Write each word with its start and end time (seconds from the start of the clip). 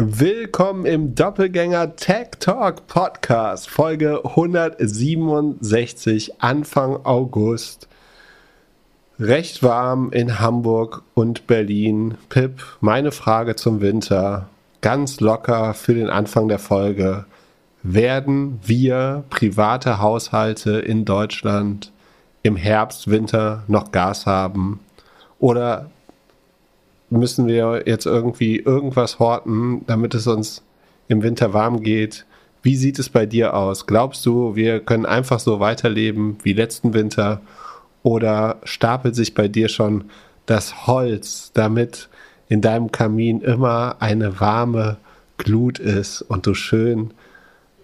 Willkommen 0.00 0.86
im 0.86 1.16
Doppelgänger 1.16 1.96
Tech 1.96 2.28
Talk 2.38 2.86
Podcast, 2.86 3.68
Folge 3.68 4.24
167, 4.24 6.40
Anfang 6.40 7.04
August. 7.04 7.88
Recht 9.18 9.64
warm 9.64 10.12
in 10.12 10.38
Hamburg 10.38 11.02
und 11.14 11.48
Berlin. 11.48 12.16
Pip, 12.28 12.62
meine 12.80 13.10
Frage 13.10 13.56
zum 13.56 13.80
Winter, 13.80 14.48
ganz 14.82 15.18
locker 15.18 15.74
für 15.74 15.94
den 15.94 16.10
Anfang 16.10 16.46
der 16.46 16.60
Folge. 16.60 17.24
Werden 17.82 18.60
wir 18.64 19.24
private 19.30 19.98
Haushalte 19.98 20.78
in 20.78 21.06
Deutschland 21.06 21.90
im 22.44 22.54
Herbst, 22.54 23.10
Winter 23.10 23.64
noch 23.66 23.90
Gas 23.90 24.26
haben? 24.26 24.78
Oder 25.40 25.90
müssen 27.10 27.46
wir 27.46 27.84
jetzt 27.86 28.06
irgendwie 28.06 28.58
irgendwas 28.58 29.18
horten, 29.18 29.84
damit 29.86 30.14
es 30.14 30.26
uns 30.26 30.62
im 31.08 31.22
Winter 31.22 31.52
warm 31.54 31.82
geht. 31.82 32.26
Wie 32.62 32.76
sieht 32.76 32.98
es 32.98 33.08
bei 33.08 33.24
dir 33.24 33.54
aus? 33.54 33.86
Glaubst 33.86 34.26
du, 34.26 34.54
wir 34.56 34.80
können 34.80 35.06
einfach 35.06 35.40
so 35.40 35.60
weiterleben 35.60 36.38
wie 36.42 36.52
letzten 36.52 36.92
Winter? 36.92 37.40
Oder 38.02 38.56
stapelt 38.64 39.14
sich 39.14 39.34
bei 39.34 39.48
dir 39.48 39.68
schon 39.68 40.04
das 40.46 40.86
Holz, 40.86 41.50
damit 41.54 42.08
in 42.48 42.60
deinem 42.60 42.90
Kamin 42.90 43.40
immer 43.40 43.96
eine 44.00 44.40
warme 44.40 44.96
Glut 45.36 45.78
ist 45.78 46.22
und 46.22 46.46
du 46.46 46.54
schön 46.54 47.12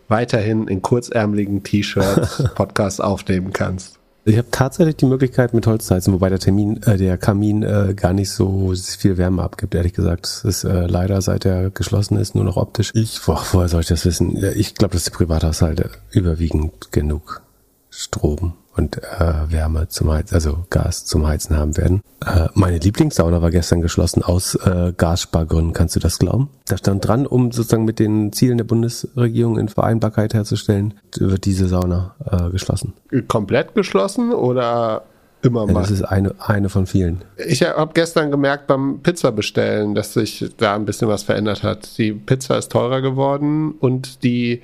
weiterhin 0.08 0.68
in 0.68 0.82
kurzärmeligen 0.82 1.62
T-Shirts 1.62 2.50
Podcasts 2.54 3.00
aufnehmen 3.00 3.52
kannst? 3.52 3.98
Ich 4.26 4.38
habe 4.38 4.48
tatsächlich 4.50 4.96
die 4.96 5.06
Möglichkeit 5.06 5.52
mit 5.52 5.66
Holz 5.66 5.86
zu 5.86 5.94
heizen, 5.94 6.14
wobei 6.14 6.30
der 6.30 6.38
Termin, 6.38 6.82
äh, 6.84 6.96
der 6.96 7.18
Kamin 7.18 7.62
äh, 7.62 7.92
gar 7.94 8.14
nicht 8.14 8.30
so 8.30 8.72
viel 8.74 9.18
Wärme 9.18 9.42
abgibt, 9.42 9.74
ehrlich 9.74 9.92
gesagt. 9.92 10.26
Es 10.26 10.44
ist 10.44 10.64
äh, 10.64 10.86
leider, 10.86 11.20
seit 11.20 11.44
er 11.44 11.70
geschlossen 11.70 12.16
ist, 12.16 12.34
nur 12.34 12.44
noch 12.44 12.56
optisch. 12.56 12.90
Ich, 12.94 13.20
boah, 13.24 13.42
woher 13.52 13.68
soll 13.68 13.82
ich 13.82 13.88
das 13.88 14.04
wissen? 14.06 14.42
Ich 14.56 14.74
glaube, 14.74 14.94
dass 14.94 15.04
die 15.04 15.10
Privathaushalte 15.10 15.90
überwiegend 16.10 16.90
genug 16.90 17.42
Strom 17.90 18.54
und 18.76 18.98
äh, 18.98 19.50
Wärme 19.50 19.88
zum 19.88 20.10
Heizen, 20.10 20.34
also 20.34 20.66
Gas 20.70 21.04
zum 21.04 21.26
Heizen 21.26 21.56
haben 21.56 21.76
werden. 21.76 22.02
Äh, 22.24 22.48
meine 22.54 22.78
Lieblingssauna 22.78 23.40
war 23.42 23.50
gestern 23.50 23.80
geschlossen 23.80 24.22
aus 24.22 24.54
äh, 24.54 24.92
Gasspargründen. 24.96 25.72
Kannst 25.72 25.96
du 25.96 26.00
das 26.00 26.18
glauben? 26.18 26.50
Da 26.66 26.76
stand 26.76 27.06
dran, 27.06 27.26
um 27.26 27.52
sozusagen 27.52 27.84
mit 27.84 27.98
den 27.98 28.32
Zielen 28.32 28.58
der 28.58 28.64
Bundesregierung 28.64 29.58
in 29.58 29.68
Vereinbarkeit 29.68 30.34
herzustellen, 30.34 30.94
wird 31.16 31.44
diese 31.44 31.68
Sauna 31.68 32.14
äh, 32.30 32.50
geschlossen. 32.50 32.94
Komplett 33.28 33.74
geschlossen 33.74 34.32
oder 34.32 35.04
immer 35.42 35.66
mal? 35.66 35.74
Das 35.74 35.90
ist 35.90 36.02
eine, 36.02 36.34
eine 36.38 36.68
von 36.68 36.86
vielen. 36.86 37.22
Ich 37.46 37.62
habe 37.62 37.92
gestern 37.94 38.30
gemerkt 38.30 38.66
beim 38.66 39.00
Pizza 39.02 39.30
bestellen, 39.30 39.94
dass 39.94 40.14
sich 40.14 40.52
da 40.56 40.74
ein 40.74 40.84
bisschen 40.84 41.08
was 41.08 41.22
verändert 41.22 41.62
hat. 41.62 41.96
Die 41.98 42.12
Pizza 42.12 42.58
ist 42.58 42.72
teurer 42.72 43.00
geworden 43.00 43.72
und 43.72 44.24
die 44.24 44.62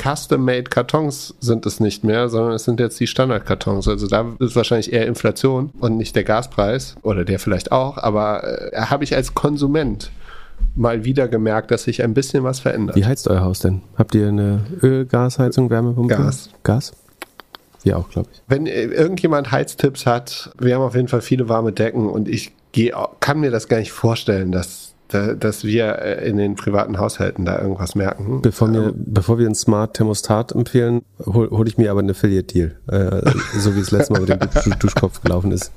Custom-Made 0.00 0.64
Kartons 0.64 1.34
sind 1.40 1.66
es 1.66 1.80
nicht 1.80 2.04
mehr, 2.04 2.28
sondern 2.28 2.52
es 2.52 2.64
sind 2.64 2.80
jetzt 2.80 2.98
die 3.00 3.06
Standard-Kartons. 3.06 3.88
Also 3.88 4.06
da 4.06 4.34
ist 4.38 4.56
wahrscheinlich 4.56 4.92
eher 4.92 5.06
Inflation 5.06 5.70
und 5.80 5.96
nicht 5.96 6.16
der 6.16 6.24
Gaspreis 6.24 6.96
oder 7.02 7.24
der 7.24 7.38
vielleicht 7.38 7.72
auch, 7.72 7.98
aber 7.98 8.72
äh, 8.72 8.80
habe 8.82 9.04
ich 9.04 9.14
als 9.14 9.34
Konsument 9.34 10.10
mal 10.74 11.04
wieder 11.04 11.28
gemerkt, 11.28 11.70
dass 11.70 11.84
sich 11.84 12.02
ein 12.02 12.14
bisschen 12.14 12.44
was 12.44 12.60
verändert. 12.60 12.96
Wie 12.96 13.04
heizt 13.04 13.28
euer 13.28 13.42
Haus 13.42 13.60
denn? 13.60 13.82
Habt 13.96 14.14
ihr 14.14 14.28
eine 14.28 14.66
Öl, 14.82 15.06
Gasheizung, 15.06 15.70
Wärmepumpe? 15.70 16.14
Gas. 16.14 16.50
Gas? 16.62 16.92
Wir 17.82 17.96
auch, 17.96 18.08
glaube 18.08 18.28
ich. 18.32 18.42
Wenn 18.48 18.66
äh, 18.66 18.84
irgendjemand 18.84 19.52
Heiztipps 19.52 20.06
hat, 20.06 20.50
wir 20.58 20.74
haben 20.74 20.82
auf 20.82 20.94
jeden 20.94 21.08
Fall 21.08 21.20
viele 21.20 21.48
warme 21.48 21.72
Decken 21.72 22.08
und 22.08 22.28
ich 22.28 22.52
geh, 22.72 22.92
kann 23.20 23.40
mir 23.40 23.50
das 23.50 23.68
gar 23.68 23.78
nicht 23.78 23.92
vorstellen, 23.92 24.52
dass 24.52 24.87
da, 25.08 25.34
dass 25.34 25.64
wir 25.64 25.98
äh, 25.98 26.28
in 26.28 26.36
den 26.36 26.54
privaten 26.54 26.98
Haushalten 26.98 27.44
da 27.44 27.60
irgendwas 27.60 27.94
merken. 27.94 28.42
Bevor, 28.42 28.68
mir, 28.68 28.88
ähm, 28.88 28.94
bevor 28.96 29.38
wir 29.38 29.46
ein 29.46 29.54
Smart 29.54 29.94
Thermostat 29.94 30.52
empfehlen, 30.52 31.02
hole 31.24 31.50
hol 31.50 31.66
ich 31.66 31.78
mir 31.78 31.90
aber 31.90 32.00
einen 32.00 32.10
Affiliate-Deal, 32.10 32.76
äh, 32.88 33.30
so 33.58 33.74
wie 33.74 33.80
es 33.80 33.90
letztes 33.90 34.10
Mal 34.10 34.20
mit 34.20 34.28
dem 34.30 34.78
Duschkopf 34.78 35.22
gelaufen 35.22 35.52
ist. 35.52 35.72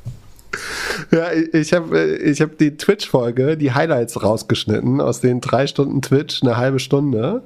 Ja, 1.12 1.28
ich 1.32 1.74
habe 1.74 1.98
äh, 1.98 2.16
ich 2.18 2.42
hab 2.42 2.58
die 2.58 2.76
Twitch-Folge, 2.76 3.58
die 3.58 3.72
Highlights 3.72 4.22
rausgeschnitten, 4.22 5.00
aus 5.02 5.22
den 5.22 5.42
drei 5.42 5.68
Stunden 5.68 6.02
Twitch, 6.02 6.44
eine 6.44 6.58
halbe 6.58 6.80
Stunde. 6.80 7.42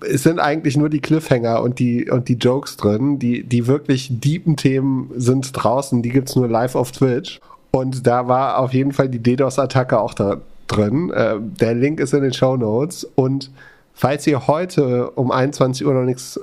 Es 0.00 0.22
sind 0.22 0.40
eigentlich 0.40 0.76
nur 0.76 0.88
die 0.88 1.00
Cliffhanger 1.00 1.62
und 1.62 1.78
die, 1.78 2.10
und 2.10 2.28
die 2.28 2.34
Jokes 2.34 2.76
drin. 2.76 3.18
Die, 3.18 3.44
die 3.44 3.66
wirklich 3.66 4.08
deepen 4.10 4.56
Themen 4.56 5.10
sind 5.16 5.50
draußen, 5.52 6.02
die 6.02 6.10
gibt's 6.10 6.36
nur 6.36 6.48
live 6.48 6.74
auf 6.74 6.92
Twitch. 6.92 7.40
Und 7.70 8.06
da 8.06 8.28
war 8.28 8.58
auf 8.58 8.74
jeden 8.74 8.92
Fall 8.92 9.08
die 9.08 9.22
DDoS-Attacke 9.22 9.98
auch 9.98 10.12
da, 10.12 10.42
drin. 10.76 11.10
Äh, 11.10 11.36
der 11.40 11.74
Link 11.74 12.00
ist 12.00 12.12
in 12.14 12.22
den 12.22 12.32
Show 12.32 12.56
Notes. 12.56 13.04
Und 13.14 13.50
falls 13.94 14.26
ihr 14.26 14.46
heute 14.46 15.10
um 15.10 15.30
21 15.30 15.86
Uhr 15.86 15.94
noch 15.94 16.04
nichts 16.04 16.40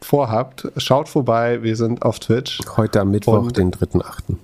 vorhabt, 0.00 0.68
schaut 0.76 1.08
vorbei. 1.08 1.62
Wir 1.62 1.76
sind 1.76 2.02
auf 2.02 2.18
Twitch. 2.18 2.60
Heute 2.76 3.00
am 3.00 3.10
Mittwoch, 3.10 3.44
und 3.44 3.56
den 3.56 3.70
3.8. 3.72 4.36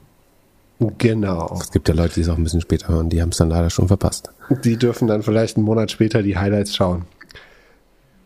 Genau. 0.99 1.57
Es 1.61 1.71
gibt 1.71 1.89
ja 1.89 1.95
Leute, 1.95 2.15
die 2.15 2.21
es 2.23 2.29
auch 2.29 2.37
ein 2.37 2.45
bisschen 2.45 2.61
später 2.61 2.89
hören, 2.89 3.09
die 3.09 3.23
haben 3.23 3.29
es 3.31 3.37
dann 3.37 3.49
leider 3.49 3.71
schon 3.71 3.89
verpasst. 3.89 4.31
Die 4.65 4.77
dürfen 4.77 5.07
dann 5.09 5.23
vielleicht 5.23 5.57
einen 5.57 5.65
Monat 5.65 5.91
später 5.91 6.23
die 6.23 6.37
Highlights 6.37 6.75
schauen. 6.75 7.05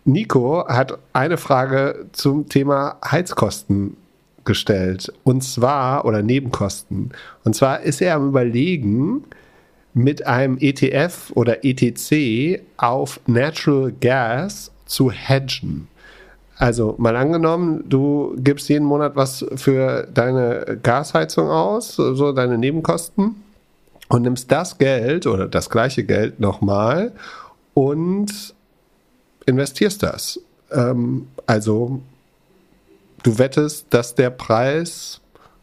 Nico 0.04 0.66
hat 0.66 0.98
eine 1.12 1.36
Frage 1.36 2.06
zum 2.12 2.48
Thema 2.48 2.96
Heizkosten 3.04 3.96
gestellt. 4.44 5.12
Und 5.24 5.44
zwar, 5.44 6.06
oder 6.06 6.22
Nebenkosten. 6.22 7.10
Und 7.44 7.54
zwar 7.54 7.82
ist 7.82 8.00
er 8.00 8.14
am 8.14 8.28
Überlegen, 8.28 9.24
mit 9.94 10.26
einem 10.26 10.58
ETF 10.58 11.32
oder 11.34 11.64
ETC 11.64 12.62
auf 12.76 13.20
Natural 13.26 13.92
Gas 14.00 14.70
zu 14.86 15.10
hedgen. 15.10 15.88
Also 16.56 16.96
mal 16.98 17.16
angenommen, 17.16 17.84
du 17.88 18.34
gibst 18.38 18.68
jeden 18.68 18.84
Monat 18.84 19.14
was 19.14 19.46
für 19.54 20.08
deine 20.12 20.78
Gasheizung 20.82 21.48
aus, 21.48 21.94
so 21.94 22.32
deine 22.32 22.58
Nebenkosten, 22.58 23.36
und 24.08 24.22
nimmst 24.22 24.50
das 24.50 24.78
Geld 24.78 25.26
oder 25.26 25.46
das 25.46 25.70
gleiche 25.70 26.02
Geld 26.02 26.40
nochmal 26.40 27.12
und 27.74 28.54
investierst 29.46 30.02
das. 30.02 30.40
Ähm, 30.72 31.28
also 31.46 32.00
du 33.22 33.38
wettest, 33.38 33.86
dass 33.90 34.14
der 34.14 34.30
Preis 34.30 35.20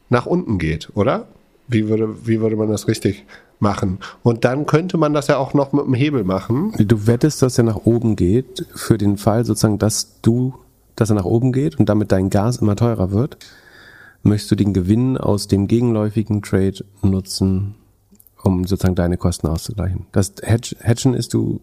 nach 0.09 0.25
unten 0.25 0.59
geht, 0.59 0.89
oder? 0.95 1.27
Wie 1.67 1.89
würde, 1.89 2.27
wie 2.27 2.39
würde 2.39 2.55
man 2.55 2.69
das 2.69 2.87
richtig 2.87 3.25
machen. 3.59 3.99
Und 4.23 4.45
dann 4.45 4.65
könnte 4.65 4.97
man 4.97 5.13
das 5.13 5.27
ja 5.27 5.37
auch 5.37 5.53
noch 5.53 5.73
mit 5.73 5.85
dem 5.85 5.93
Hebel 5.93 6.23
machen. 6.23 6.73
Du 6.77 7.07
wettest, 7.07 7.41
dass 7.41 7.57
er 7.57 7.63
nach 7.63 7.85
oben 7.85 8.15
geht, 8.15 8.65
für 8.75 8.97
den 8.97 9.17
Fall 9.17 9.45
sozusagen, 9.45 9.79
dass 9.79 10.21
du, 10.21 10.55
dass 10.95 11.09
er 11.09 11.15
nach 11.15 11.25
oben 11.25 11.51
geht 11.51 11.79
und 11.79 11.89
damit 11.89 12.11
dein 12.11 12.29
Gas 12.29 12.57
immer 12.57 12.75
teurer 12.75 13.11
wird. 13.11 13.37
Möchtest 14.23 14.51
du 14.51 14.55
den 14.55 14.73
Gewinn 14.73 15.17
aus 15.17 15.47
dem 15.47 15.67
gegenläufigen 15.67 16.41
Trade 16.41 16.83
nutzen, 17.01 17.75
um 18.41 18.65
sozusagen 18.65 18.95
deine 18.95 19.17
Kosten 19.17 19.47
auszugleichen? 19.47 20.07
Das 20.11 20.33
Hedgen 20.41 21.13
ist, 21.13 21.33
du 21.33 21.61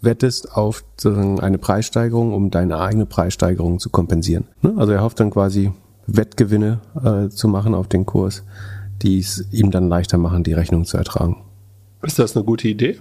wettest 0.00 0.56
auf 0.56 0.84
sozusagen 0.96 1.40
eine 1.40 1.58
Preissteigerung, 1.58 2.34
um 2.34 2.50
deine 2.50 2.78
eigene 2.78 3.06
Preissteigerung 3.06 3.78
zu 3.78 3.90
kompensieren. 3.90 4.44
Ne? 4.60 4.74
Also 4.76 4.92
er 4.92 5.02
hofft 5.02 5.20
dann 5.20 5.30
quasi 5.30 5.72
Wettgewinne 6.06 6.80
äh, 7.02 7.28
zu 7.28 7.48
machen 7.48 7.74
auf 7.74 7.88
den 7.88 8.04
Kurs 8.04 8.42
die 9.02 9.18
es 9.18 9.44
ihm 9.50 9.70
dann 9.70 9.88
leichter 9.88 10.18
machen, 10.18 10.44
die 10.44 10.52
Rechnung 10.52 10.84
zu 10.84 10.96
ertragen. 10.96 11.36
Ist 12.02 12.18
das 12.18 12.36
eine 12.36 12.44
gute 12.44 12.68
Idee? 12.68 12.98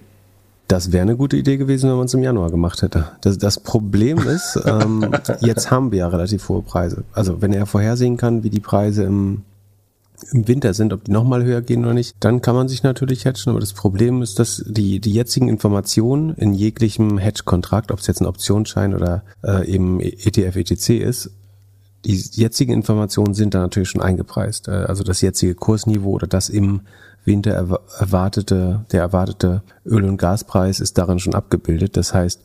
Das 0.67 0.93
wäre 0.93 1.01
eine 1.01 1.17
gute 1.17 1.35
Idee 1.35 1.57
gewesen, 1.57 1.89
wenn 1.89 1.97
man 1.97 2.05
es 2.05 2.13
im 2.13 2.23
Januar 2.23 2.49
gemacht 2.49 2.81
hätte. 2.81 3.09
Das, 3.19 3.37
das 3.37 3.59
Problem 3.59 4.19
ist, 4.19 4.57
ähm, 4.65 5.13
jetzt 5.41 5.69
haben 5.69 5.91
wir 5.91 5.99
ja 5.99 6.07
relativ 6.07 6.47
hohe 6.47 6.61
Preise. 6.61 7.03
Also 7.11 7.41
wenn 7.41 7.51
er 7.51 7.65
vorhersehen 7.65 8.15
kann, 8.15 8.43
wie 8.43 8.49
die 8.49 8.61
Preise 8.61 9.03
im, 9.03 9.41
im 10.31 10.47
Winter 10.47 10.73
sind, 10.73 10.93
ob 10.93 11.03
die 11.03 11.11
nochmal 11.11 11.43
höher 11.43 11.61
gehen 11.61 11.83
oder 11.83 11.93
nicht, 11.93 12.15
dann 12.21 12.41
kann 12.41 12.55
man 12.55 12.69
sich 12.69 12.83
natürlich 12.83 13.25
hedgen. 13.25 13.49
Aber 13.49 13.59
das 13.59 13.73
Problem 13.73 14.21
ist, 14.21 14.39
dass 14.39 14.63
die, 14.65 15.01
die 15.01 15.11
jetzigen 15.11 15.49
Informationen 15.49 16.35
in 16.35 16.53
jeglichem 16.53 17.17
Hedge-Kontrakt, 17.17 17.91
ob 17.91 17.99
es 17.99 18.07
jetzt 18.07 18.21
ein 18.21 18.27
Optionsschein 18.27 18.95
oder 18.95 19.23
äh, 19.43 19.67
eben 19.67 19.99
ETF, 19.99 20.55
ETC 20.55 21.01
ist, 21.01 21.31
die 22.05 22.15
jetzigen 22.15 22.73
Informationen 22.73 23.33
sind 23.33 23.53
da 23.53 23.59
natürlich 23.59 23.89
schon 23.89 24.01
eingepreist. 24.01 24.67
Äh, 24.67 24.71
also 24.71 25.03
das 25.03 25.21
jetzige 25.21 25.55
Kursniveau 25.55 26.11
oder 26.11 26.27
das 26.27 26.49
im 26.49 26.81
Winter 27.23 27.51
erwartete, 27.51 28.85
der 28.91 29.01
erwartete 29.01 29.61
Öl- 29.85 30.05
und 30.05 30.17
Gaspreis 30.17 30.79
ist 30.79 30.97
darin 30.97 31.19
schon 31.19 31.35
abgebildet. 31.35 31.95
Das 31.95 32.13
heißt, 32.13 32.41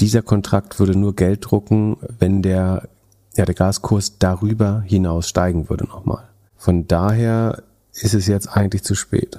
dieser 0.00 0.22
Kontrakt 0.22 0.78
würde 0.78 0.98
nur 0.98 1.16
Geld 1.16 1.50
drucken, 1.50 1.96
wenn 2.18 2.42
der, 2.42 2.88
ja, 3.36 3.44
der 3.44 3.54
Gaskurs 3.54 4.18
darüber 4.18 4.82
hinaus 4.82 5.28
steigen 5.28 5.70
würde 5.70 5.84
nochmal. 5.84 6.24
Von 6.56 6.86
daher 6.86 7.62
ist 7.94 8.14
es 8.14 8.26
jetzt 8.26 8.48
eigentlich 8.48 8.82
zu 8.82 8.94
spät. 8.94 9.38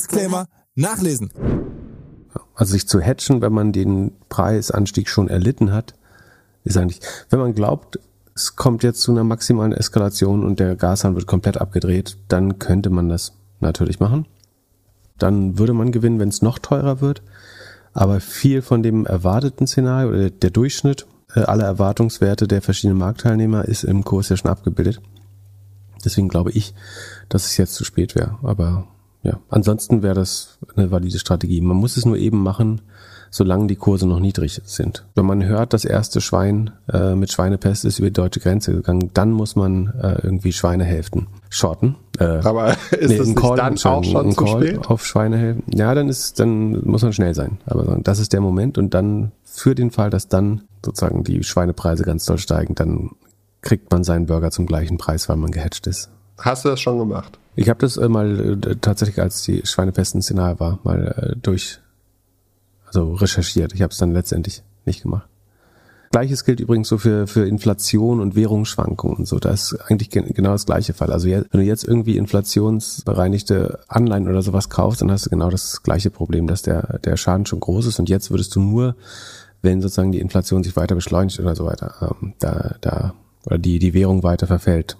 Disclaimer 0.00 0.46
nachlesen. 0.74 1.30
Also 2.54 2.72
sich 2.72 2.88
zu 2.88 3.00
hatchen, 3.00 3.42
wenn 3.42 3.52
man 3.52 3.72
den 3.72 4.12
Preisanstieg 4.28 5.08
schon 5.08 5.28
erlitten 5.28 5.72
hat, 5.72 5.94
ist 6.64 6.76
eigentlich, 6.76 7.00
wenn 7.28 7.38
man 7.38 7.54
glaubt, 7.54 7.98
es 8.34 8.56
kommt 8.56 8.82
jetzt 8.82 9.00
zu 9.02 9.10
einer 9.10 9.24
maximalen 9.24 9.72
Eskalation 9.72 10.44
und 10.44 10.60
der 10.60 10.76
Gashahn 10.76 11.14
wird 11.14 11.26
komplett 11.26 11.60
abgedreht, 11.60 12.16
dann 12.28 12.58
könnte 12.58 12.88
man 12.90 13.08
das 13.08 13.32
natürlich 13.60 14.00
machen. 14.00 14.26
Dann 15.18 15.58
würde 15.58 15.74
man 15.74 15.92
gewinnen, 15.92 16.18
wenn 16.18 16.30
es 16.30 16.40
noch 16.40 16.58
teurer 16.58 17.00
wird. 17.00 17.22
Aber 17.92 18.20
viel 18.20 18.62
von 18.62 18.82
dem 18.82 19.04
erwarteten 19.04 19.66
Szenario 19.66 20.10
oder 20.10 20.30
der 20.30 20.50
Durchschnitt 20.50 21.06
äh, 21.34 21.40
aller 21.40 21.64
Erwartungswerte 21.64 22.46
der 22.46 22.62
verschiedenen 22.62 22.98
Marktteilnehmer 22.98 23.66
ist 23.66 23.84
im 23.84 24.04
Kurs 24.04 24.28
ja 24.28 24.36
schon 24.36 24.50
abgebildet. 24.50 25.02
Deswegen 26.04 26.28
glaube 26.28 26.52
ich, 26.52 26.72
dass 27.28 27.46
es 27.46 27.56
jetzt 27.56 27.74
zu 27.74 27.84
spät 27.84 28.14
wäre. 28.14 28.38
Aber 28.42 28.86
ja, 29.22 29.38
ansonsten 29.48 30.02
wäre 30.02 30.14
das 30.14 30.58
eine 30.76 30.90
valide 30.90 31.18
Strategie. 31.18 31.60
Man 31.60 31.76
muss 31.76 31.96
es 31.96 32.06
nur 32.06 32.16
eben 32.16 32.42
machen, 32.42 32.80
solange 33.30 33.68
die 33.68 33.76
Kurse 33.76 34.06
noch 34.06 34.18
niedrig 34.18 34.60
sind. 34.64 35.04
Wenn 35.14 35.26
man 35.26 35.44
hört, 35.44 35.72
das 35.72 35.84
erste 35.84 36.20
Schwein 36.20 36.70
äh, 36.92 37.14
mit 37.14 37.30
Schweinepest 37.30 37.84
ist 37.84 37.98
über 37.98 38.08
die 38.08 38.14
deutsche 38.14 38.40
Grenze 38.40 38.72
gegangen, 38.72 39.10
dann 39.14 39.30
muss 39.30 39.56
man 39.56 39.92
äh, 40.00 40.20
irgendwie 40.22 40.52
Schweinehälften 40.52 41.28
shorten. 41.48 41.96
Äh, 42.18 42.24
Aber 42.24 42.70
ist 42.90 43.10
nee, 43.10 43.18
das 43.18 43.28
nicht 43.28 43.38
Call, 43.38 43.56
dann 43.56 43.74
auch 43.74 44.04
schon 44.04 44.26
ein 44.26 44.32
zu 44.32 44.44
Call 44.44 44.62
spät? 44.62 44.86
Auf 44.86 45.06
Schweinehälften. 45.06 45.76
Ja, 45.76 45.94
dann 45.94 46.08
ist, 46.08 46.40
dann 46.40 46.80
muss 46.84 47.02
man 47.02 47.12
schnell 47.12 47.34
sein. 47.34 47.58
Aber 47.66 47.98
das 48.02 48.18
ist 48.18 48.32
der 48.32 48.40
Moment 48.40 48.78
und 48.78 48.94
dann 48.94 49.32
für 49.44 49.74
den 49.74 49.90
Fall, 49.90 50.10
dass 50.10 50.28
dann 50.28 50.62
sozusagen 50.84 51.24
die 51.24 51.42
Schweinepreise 51.44 52.04
ganz 52.04 52.24
doll 52.24 52.38
steigen, 52.38 52.74
dann 52.74 53.10
kriegt 53.62 53.92
man 53.92 54.02
seinen 54.02 54.26
Burger 54.26 54.50
zum 54.50 54.66
gleichen 54.66 54.96
Preis, 54.96 55.28
weil 55.28 55.36
man 55.36 55.50
gehatcht 55.50 55.86
ist. 55.86 56.10
Hast 56.38 56.64
du 56.64 56.70
das 56.70 56.80
schon 56.80 56.98
gemacht? 56.98 57.38
Ich 57.56 57.68
habe 57.68 57.80
das 57.80 57.96
äh, 57.96 58.08
mal 58.08 58.58
äh, 58.64 58.76
tatsächlich, 58.80 59.20
als 59.20 59.42
die 59.42 59.62
Schweinepest 59.64 60.14
ein 60.14 60.22
Szenario 60.22 60.60
war, 60.60 60.78
mal 60.84 61.32
äh, 61.32 61.36
durch, 61.36 61.80
also 62.86 63.14
recherchiert. 63.14 63.72
Ich 63.74 63.82
habe 63.82 63.92
es 63.92 63.98
dann 63.98 64.12
letztendlich 64.12 64.62
nicht 64.84 65.02
gemacht. 65.02 65.28
Gleiches 66.12 66.44
gilt 66.44 66.58
übrigens 66.58 66.88
so 66.88 66.98
für, 66.98 67.28
für 67.28 67.46
Inflation 67.46 68.18
und 68.18 68.34
Währungsschwankungen 68.34 69.18
und 69.18 69.28
so. 69.28 69.38
Da 69.38 69.50
ist 69.50 69.76
eigentlich 69.86 70.10
genau 70.10 70.50
das 70.50 70.66
gleiche 70.66 70.92
Fall. 70.92 71.12
Also 71.12 71.28
wenn 71.28 71.44
du 71.52 71.60
jetzt 71.60 71.84
irgendwie 71.84 72.16
inflationsbereinigte 72.16 73.78
Anleihen 73.86 74.26
oder 74.26 74.42
sowas 74.42 74.68
kaufst, 74.70 75.02
dann 75.02 75.12
hast 75.12 75.26
du 75.26 75.30
genau 75.30 75.50
das 75.50 75.84
gleiche 75.84 76.10
Problem, 76.10 76.48
dass 76.48 76.62
der, 76.62 76.98
der 76.98 77.16
Schaden 77.16 77.46
schon 77.46 77.60
groß 77.60 77.86
ist 77.86 78.00
und 78.00 78.08
jetzt 78.08 78.32
würdest 78.32 78.56
du 78.56 78.60
nur, 78.60 78.96
wenn 79.62 79.80
sozusagen 79.80 80.10
die 80.10 80.18
Inflation 80.18 80.64
sich 80.64 80.74
weiter 80.74 80.96
beschleunigt 80.96 81.38
oder 81.38 81.54
so 81.54 81.64
weiter, 81.64 81.94
ähm, 82.20 82.32
da, 82.40 82.74
da, 82.80 83.14
oder 83.46 83.58
die, 83.58 83.78
die 83.78 83.94
Währung 83.94 84.24
weiter 84.24 84.48
verfällt, 84.48 84.96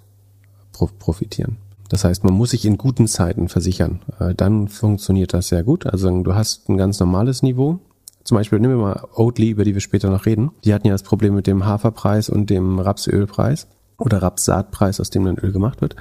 profitieren. 1.01 1.57
Das 1.91 2.05
heißt, 2.05 2.25
man 2.25 2.35
muss 2.35 2.51
sich 2.51 2.65
in 2.65 2.79
guten 2.79 3.07
Zeiten 3.09 3.49
versichern. 3.49 4.01
Äh, 4.19 4.35
dann 4.35 4.69
funktioniert 4.69 5.35
das 5.35 5.49
sehr 5.49 5.65
gut. 5.65 5.87
Also 5.87 6.09
du 6.23 6.35
hast 6.35 6.69
ein 6.69 6.79
ganz 6.79 6.99
normales 7.01 7.43
Niveau. 7.43 7.81
Zum 8.25 8.37
Beispiel 8.37 8.61
nehmen 8.61 8.79
wir 8.79 8.83
mal 8.83 9.09
Oatly, 9.15 9.51
über 9.51 9.65
die 9.65 9.75
wir 9.75 9.81
später 9.81 10.09
noch 10.09 10.25
reden. 10.25 10.53
Die 10.65 10.73
hatten 10.73 10.87
ja 10.87 10.95
das 10.95 11.03
Problem 11.03 11.35
mit 11.35 11.47
dem 11.47 11.67
Haferpreis 11.67 12.31
und 12.31 12.49
dem 12.49 12.79
Rapsölpreis 12.79 13.67
oder 13.99 14.23
Rapssaatpreis, 14.23 15.01
aus 15.01 15.11
dem 15.11 15.25
dann 15.25 15.39
Öl 15.39 15.53
gemacht 15.53 15.81
wird. 15.81 15.97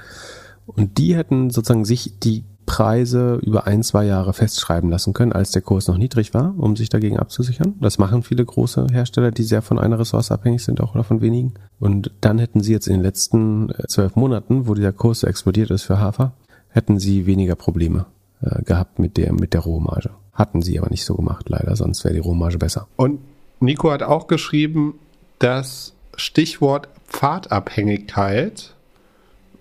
Und 0.76 0.98
die 0.98 1.16
hätten 1.16 1.50
sozusagen 1.50 1.84
sich 1.84 2.18
die 2.20 2.44
Preise 2.70 3.40
über 3.42 3.66
ein, 3.66 3.82
zwei 3.82 4.04
Jahre 4.04 4.32
festschreiben 4.32 4.90
lassen 4.90 5.12
können, 5.12 5.32
als 5.32 5.50
der 5.50 5.60
Kurs 5.60 5.88
noch 5.88 5.98
niedrig 5.98 6.34
war, 6.34 6.54
um 6.56 6.76
sich 6.76 6.88
dagegen 6.88 7.18
abzusichern. 7.18 7.74
Das 7.80 7.98
machen 7.98 8.22
viele 8.22 8.44
große 8.44 8.86
Hersteller, 8.92 9.32
die 9.32 9.42
sehr 9.42 9.60
von 9.60 9.78
einer 9.78 9.98
Ressource 9.98 10.30
abhängig 10.30 10.62
sind, 10.62 10.80
auch 10.80 10.94
oder 10.94 11.02
von 11.02 11.20
wenigen. 11.20 11.54
Und 11.80 12.12
dann 12.20 12.38
hätten 12.38 12.60
sie 12.60 12.70
jetzt 12.72 12.86
in 12.86 12.94
den 12.94 13.02
letzten 13.02 13.70
äh, 13.70 13.88
zwölf 13.88 14.14
Monaten, 14.14 14.68
wo 14.68 14.74
dieser 14.74 14.92
Kurs 14.92 15.20
so 15.20 15.26
explodiert 15.26 15.70
ist 15.70 15.82
für 15.82 15.98
Hafer, 15.98 16.32
hätten 16.68 17.00
sie 17.00 17.26
weniger 17.26 17.56
Probleme 17.56 18.06
äh, 18.40 18.62
gehabt 18.62 19.00
mit 19.00 19.16
der, 19.16 19.32
mit 19.32 19.52
der 19.52 19.62
Rohmarge. 19.62 20.10
Hatten 20.32 20.62
sie 20.62 20.78
aber 20.78 20.90
nicht 20.90 21.04
so 21.04 21.16
gemacht, 21.16 21.48
leider, 21.48 21.74
sonst 21.74 22.04
wäre 22.04 22.14
die 22.14 22.20
Rohmarge 22.20 22.58
besser. 22.58 22.86
Und 22.94 23.18
Nico 23.58 23.90
hat 23.90 24.04
auch 24.04 24.28
geschrieben, 24.28 24.94
das 25.40 25.94
Stichwort 26.14 26.88
Pfadabhängigkeit 27.08 28.76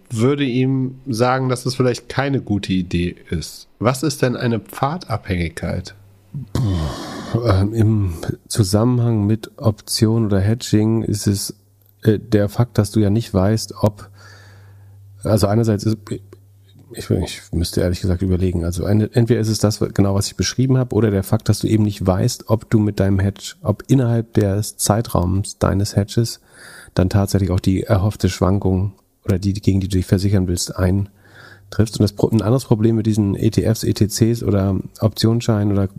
würde 0.10 0.44
ihm 0.44 0.96
sagen, 1.08 1.50
dass 1.50 1.66
es 1.66 1.76
vielleicht 1.76 2.10
keine 2.10 2.42
gute 2.42 2.74
Idee 2.74 3.16
ist. 3.30 3.68
Was 3.80 4.04
ist 4.04 4.22
denn 4.22 4.36
eine 4.36 4.60
Pfadabhängigkeit? 4.60 5.96
Ähm, 7.46 7.74
Im 7.74 8.14
Zusammenhang 8.48 9.26
mit 9.26 9.52
Option 9.58 10.26
oder 10.26 10.40
Hedging 10.40 11.04
ist 11.04 11.28
es 11.28 11.56
äh, 12.04 12.20
der 12.20 12.50
Fakt, 12.50 12.78
dass 12.78 12.92
du 12.92 13.00
ja 13.00 13.10
nicht 13.10 13.34
weißt, 13.34 13.76
ob, 13.82 14.10
also 15.24 15.48
einerseits 15.48 15.84
ist, 15.84 15.98
ich, 16.92 17.10
ich 17.10 17.42
müsste 17.52 17.82
ehrlich 17.82 18.02
gesagt 18.02 18.22
überlegen, 18.22 18.66
also 18.66 18.84
eine, 18.86 19.14
entweder 19.14 19.40
ist 19.40 19.50
es 19.50 19.60
das 19.60 19.80
genau, 19.94 20.16
was 20.16 20.28
ich 20.28 20.36
beschrieben 20.36 20.78
habe, 20.78 20.96
oder 20.96 21.12
der 21.12 21.24
Fakt, 21.24 21.50
dass 21.50 21.60
du 21.60 21.68
eben 21.68 21.84
nicht 21.84 22.06
weißt, 22.06 22.50
ob 22.50 22.70
du 22.70 22.80
mit 22.80 23.00
deinem 23.00 23.20
Hedge, 23.20 23.56
ob 23.62 23.84
innerhalb 23.88 24.34
des 24.34 24.78
Zeitraums 24.78 25.60
deines 25.60 25.96
Hedges 25.96 26.42
dann 26.96 27.10
tatsächlich 27.10 27.52
auch 27.52 27.60
die 27.60 27.84
erhoffte 27.84 28.30
Schwankung 28.30 28.94
oder 29.25 29.39
die, 29.39 29.54
gegen 29.54 29.80
die 29.80 29.88
du 29.88 29.98
dich 29.98 30.06
versichern 30.06 30.48
willst, 30.48 30.75
eintriffst. 30.75 32.00
Und 32.00 32.01
das, 32.01 32.31
ein 32.31 32.42
anderes 32.42 32.66
Problem 32.66 32.95
mit 32.95 33.06
diesen 33.06 33.36
ETFs, 33.36 33.83
ETCs 33.83 34.44
oder 34.44 34.80
Optionsscheinen 35.00 35.71
oder 35.71 35.89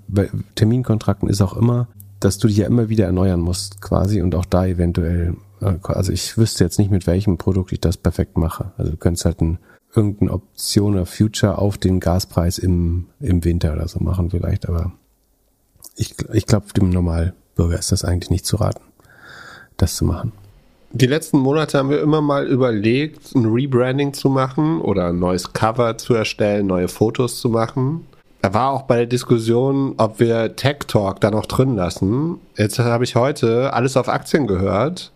Terminkontrakten 0.54 1.28
ist 1.28 1.40
auch 1.40 1.56
immer, 1.56 1.88
dass 2.20 2.38
du 2.38 2.48
dich 2.48 2.58
ja 2.58 2.66
immer 2.66 2.88
wieder 2.88 3.06
erneuern 3.06 3.40
musst 3.40 3.80
quasi 3.80 4.20
und 4.20 4.34
auch 4.34 4.44
da 4.44 4.66
eventuell, 4.66 5.36
äh, 5.60 5.74
also 5.84 6.12
ich 6.12 6.36
wüsste 6.36 6.64
jetzt 6.64 6.78
nicht, 6.78 6.90
mit 6.90 7.06
welchem 7.06 7.38
Produkt 7.38 7.72
ich 7.72 7.80
das 7.80 7.96
perfekt 7.96 8.36
mache. 8.36 8.72
Also 8.76 8.92
du 8.92 8.96
könntest 8.98 9.24
halt 9.24 9.40
ein, 9.40 9.58
irgendeine 9.94 10.32
Option 10.32 10.94
oder 10.94 11.06
Future 11.06 11.58
auf 11.58 11.78
den 11.78 11.98
Gaspreis 11.98 12.58
im, 12.58 13.06
im 13.18 13.42
Winter 13.44 13.72
oder 13.72 13.88
so 13.88 13.98
machen 14.00 14.30
vielleicht, 14.30 14.68
aber 14.68 14.92
ich, 15.96 16.14
ich 16.32 16.46
glaube, 16.46 16.66
dem 16.74 16.90
Normalbürger 16.90 17.78
ist 17.78 17.90
das 17.90 18.04
eigentlich 18.04 18.30
nicht 18.30 18.46
zu 18.46 18.56
raten, 18.56 18.84
das 19.76 19.96
zu 19.96 20.04
machen. 20.04 20.32
Die 20.92 21.06
letzten 21.06 21.38
Monate 21.38 21.78
haben 21.78 21.88
wir 21.88 22.00
immer 22.00 22.20
mal 22.20 22.48
überlegt, 22.48 23.34
ein 23.36 23.46
Rebranding 23.46 24.12
zu 24.12 24.28
machen 24.28 24.80
oder 24.80 25.10
ein 25.10 25.20
neues 25.20 25.52
Cover 25.52 25.96
zu 25.96 26.14
erstellen, 26.14 26.66
neue 26.66 26.88
Fotos 26.88 27.40
zu 27.40 27.48
machen. 27.48 28.06
Da 28.42 28.54
war 28.54 28.72
auch 28.72 28.82
bei 28.82 28.96
der 28.96 29.06
Diskussion, 29.06 29.94
ob 29.98 30.18
wir 30.18 30.56
Tech 30.56 30.78
Talk 30.88 31.20
da 31.20 31.30
noch 31.30 31.46
drin 31.46 31.76
lassen. 31.76 32.40
Jetzt 32.56 32.80
habe 32.80 33.04
ich 33.04 33.14
heute 33.14 33.72
alles 33.72 33.96
auf 33.96 34.08
Aktien 34.08 34.48
gehört 34.48 35.12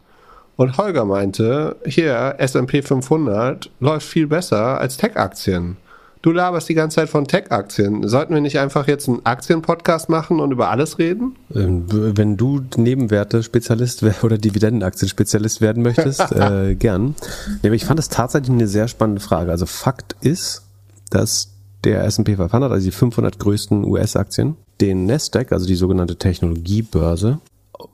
und 0.54 0.78
Holger 0.78 1.04
meinte, 1.04 1.76
hier 1.85 2.37
S&P 2.38 2.83
500 2.83 3.69
läuft 3.81 4.07
viel 4.07 4.28
besser 4.28 4.78
als 4.78 4.97
Tech-Aktien. 4.97 5.76
Du 6.25 6.33
laberst 6.33 6.71
die 6.71 6.75
ganze 6.75 6.95
Zeit 6.95 7.11
von 7.11 7.26
Tech-Aktien. 7.26 8.09
Sollten 8.09 8.33
wir 8.33 8.40
nicht 8.40 8.59
einfach 8.59 8.88
jetzt 8.88 9.11
einen 9.11 9.26
Aktienpodcast 9.26 10.09
machen 10.09 10.40
und 10.40 10.52
über 10.52 10.71
alles 10.71 10.99
reden? 10.99 11.37
Ähm, 11.54 11.85
wenn 11.87 12.38
du 12.38 12.62
Nebenwerte-Spezialist 12.78 14.02
oder 14.23 14.38
Dividendenaktien-Spezialist 14.38 15.61
werden 15.61 15.83
möchtest, 15.83 16.21
äh, 16.33 16.76
gern. 16.76 17.14
Aber 17.62 17.75
ich 17.75 17.85
fand 17.85 17.99
das 17.99 18.09
tatsächlich 18.09 18.52
eine 18.52 18.66
sehr 18.69 18.88
spannende 18.88 19.21
Frage. 19.21 19.50
Also 19.50 19.66
Fakt 19.66 20.16
ist, 20.23 20.62
dass 21.11 21.50
der 21.85 22.02
S&P 22.04 22.37
500, 22.37 22.73
also 22.73 22.87
die 22.87 22.90
500 22.90 23.38
größten 23.38 23.85
US-Aktien, 23.85 24.57
den 24.81 25.04
Nasdaq, 25.04 25.52
also 25.52 25.66
die 25.66 25.75
sogenannte 25.75 26.16
Technologiebörse, 26.16 27.38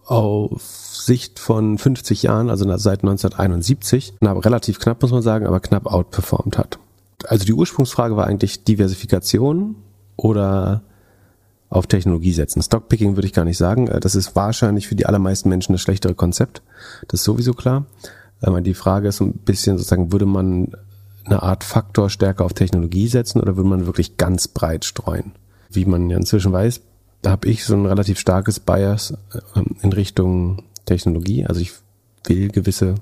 auf 0.06 0.62
Sicht 0.62 1.40
von 1.40 1.78
50 1.78 2.22
Jahren, 2.22 2.48
also 2.48 2.64
seit 2.76 3.00
1971, 3.00 4.14
relativ 4.22 4.78
knapp 4.78 5.02
muss 5.02 5.10
man 5.10 5.22
sagen, 5.22 5.48
aber 5.48 5.58
knapp 5.58 5.86
outperformed 5.86 6.58
hat 6.58 6.78
also 7.26 7.44
die 7.44 7.52
Ursprungsfrage 7.52 8.16
war 8.16 8.26
eigentlich 8.26 8.64
Diversifikation 8.64 9.76
oder 10.16 10.82
auf 11.68 11.86
Technologie 11.86 12.32
setzen. 12.32 12.62
Stockpicking 12.62 13.16
würde 13.16 13.26
ich 13.26 13.32
gar 13.32 13.44
nicht 13.44 13.58
sagen. 13.58 13.86
Äh, 13.88 14.00
das 14.00 14.14
ist 14.14 14.34
wahrscheinlich 14.36 14.88
für 14.88 14.96
die 14.96 15.06
allermeisten 15.06 15.48
Menschen 15.48 15.72
das 15.72 15.80
schlechtere 15.80 16.14
Konzept. 16.14 16.62
Das 17.08 17.20
ist 17.20 17.24
sowieso 17.24 17.54
klar. 17.54 17.86
Ähm, 18.42 18.62
die 18.64 18.74
Frage 18.74 19.08
ist 19.08 19.18
so 19.18 19.24
ein 19.24 19.34
bisschen 19.34 19.78
sozusagen, 19.78 20.12
würde 20.12 20.26
man 20.26 20.72
eine 21.24 21.42
Art 21.42 21.62
Faktor 21.62 22.10
stärker 22.10 22.44
auf 22.44 22.54
Technologie 22.54 23.06
setzen 23.06 23.40
oder 23.40 23.56
würde 23.56 23.68
man 23.68 23.86
wirklich 23.86 24.16
ganz 24.16 24.48
breit 24.48 24.84
streuen? 24.84 25.32
Wie 25.70 25.84
man 25.84 26.10
ja 26.10 26.16
inzwischen 26.16 26.52
weiß, 26.52 26.80
da 27.22 27.30
habe 27.30 27.48
ich 27.48 27.64
so 27.64 27.74
ein 27.74 27.86
relativ 27.86 28.18
starkes 28.18 28.58
Bias 28.58 29.12
äh, 29.54 29.60
in 29.82 29.92
Richtung 29.92 30.64
Technologie. 30.86 31.46
Also 31.46 31.60
ich 31.60 31.72
will 32.26 32.48
gewisse 32.48 32.96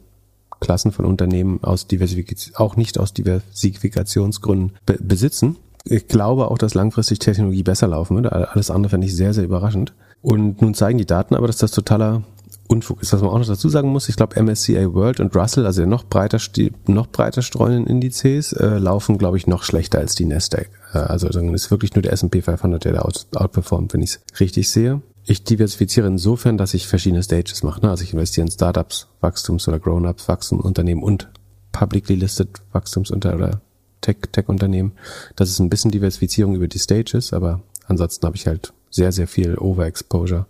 Klassen 0.61 0.93
von 0.93 1.05
Unternehmen 1.05 1.61
aus 1.63 1.87
Diversifikation, 1.87 2.57
auch 2.57 2.77
nicht 2.77 2.99
aus 2.99 3.13
Diversifikationsgründen 3.13 4.77
be 4.87 4.99
besitzen. 5.01 5.57
ich 5.85 6.09
glaube 6.09 6.51
auch, 6.51 6.59
dass 6.59 6.75
langfristig 6.75 7.19
Technologie 7.19 7.63
besser 7.63 7.89
laufen 7.89 8.17
wird. 8.17 8.33
Alles 8.33 8.71
andere 8.71 8.91
fände 8.91 9.07
ich 9.07 9.17
sehr, 9.17 9.35
sehr 9.35 9.45
überraschend. 9.45 9.93
Und 10.21 10.61
nun 10.61 10.75
zeigen 10.75 10.99
die 10.99 11.07
Daten 11.07 11.35
aber, 11.35 11.47
dass 11.47 11.59
das 11.59 11.71
totaler 11.71 12.23
Unfug 12.69 13.01
ist. 13.01 13.13
Was 13.13 13.23
man 13.23 13.31
auch 13.31 13.39
noch 13.39 13.47
dazu 13.47 13.69
sagen 13.69 13.89
muss, 13.89 14.09
ich 14.09 14.17
glaube 14.17 14.41
MSCI 14.41 14.93
World 14.93 15.21
und 15.21 15.35
Russell, 15.35 15.65
also 15.65 15.87
noch 15.87 16.05
breiter, 16.05 16.39
noch 16.87 17.07
breiter 17.07 17.43
streunenden 17.43 17.87
Indizes, 17.87 18.53
äh, 18.53 18.79
laufen, 18.79 19.17
glaube 19.17 19.39
ich, 19.39 19.47
noch 19.47 19.63
schlechter 19.63 19.99
als 19.99 20.15
die 20.15 20.27
Nasdaq. 20.27 20.69
Äh, 20.93 20.99
also 20.99 21.29
es 21.29 21.37
ist 21.37 21.71
wirklich 21.71 21.95
nur 21.95 22.03
der 22.03 22.13
S&P 22.13 22.43
500, 22.43 22.85
der 22.85 22.93
da 22.93 23.01
out, 23.01 23.27
outperformt, 23.35 23.95
wenn 23.95 24.03
ich 24.03 24.11
es 24.11 24.41
richtig 24.41 24.71
sehe. 24.71 25.01
Ich 25.31 25.45
diversifiziere 25.45 26.07
insofern, 26.07 26.57
dass 26.57 26.73
ich 26.73 26.87
verschiedene 26.87 27.23
Stages 27.23 27.63
mache. 27.63 27.83
Ne? 27.83 27.91
Also 27.91 28.03
ich 28.03 28.15
investiere 28.15 28.47
in 28.47 28.51
Startups, 28.51 29.09
Wachstums- 29.21 29.69
oder 29.69 29.79
Grown-ups, 29.79 30.27
Wachstumsunternehmen 30.27 31.05
und 31.05 31.29
publicly 31.71 32.15
listed 32.15 32.49
Wachstumsunter- 32.73 33.35
oder 33.35 33.61
Tech-Tech-Unternehmen. 34.01 34.93
Das 35.37 35.51
ist 35.51 35.59
ein 35.59 35.69
bisschen 35.69 35.91
Diversifizierung 35.91 36.55
über 36.55 36.67
die 36.67 36.79
Stages, 36.79 37.35
aber 37.35 37.61
ansonsten 37.87 38.25
habe 38.25 38.37
ich 38.37 38.47
halt 38.47 38.73
sehr, 38.89 39.13
sehr 39.13 39.29
viel 39.29 39.59
Overexposure 39.59 40.47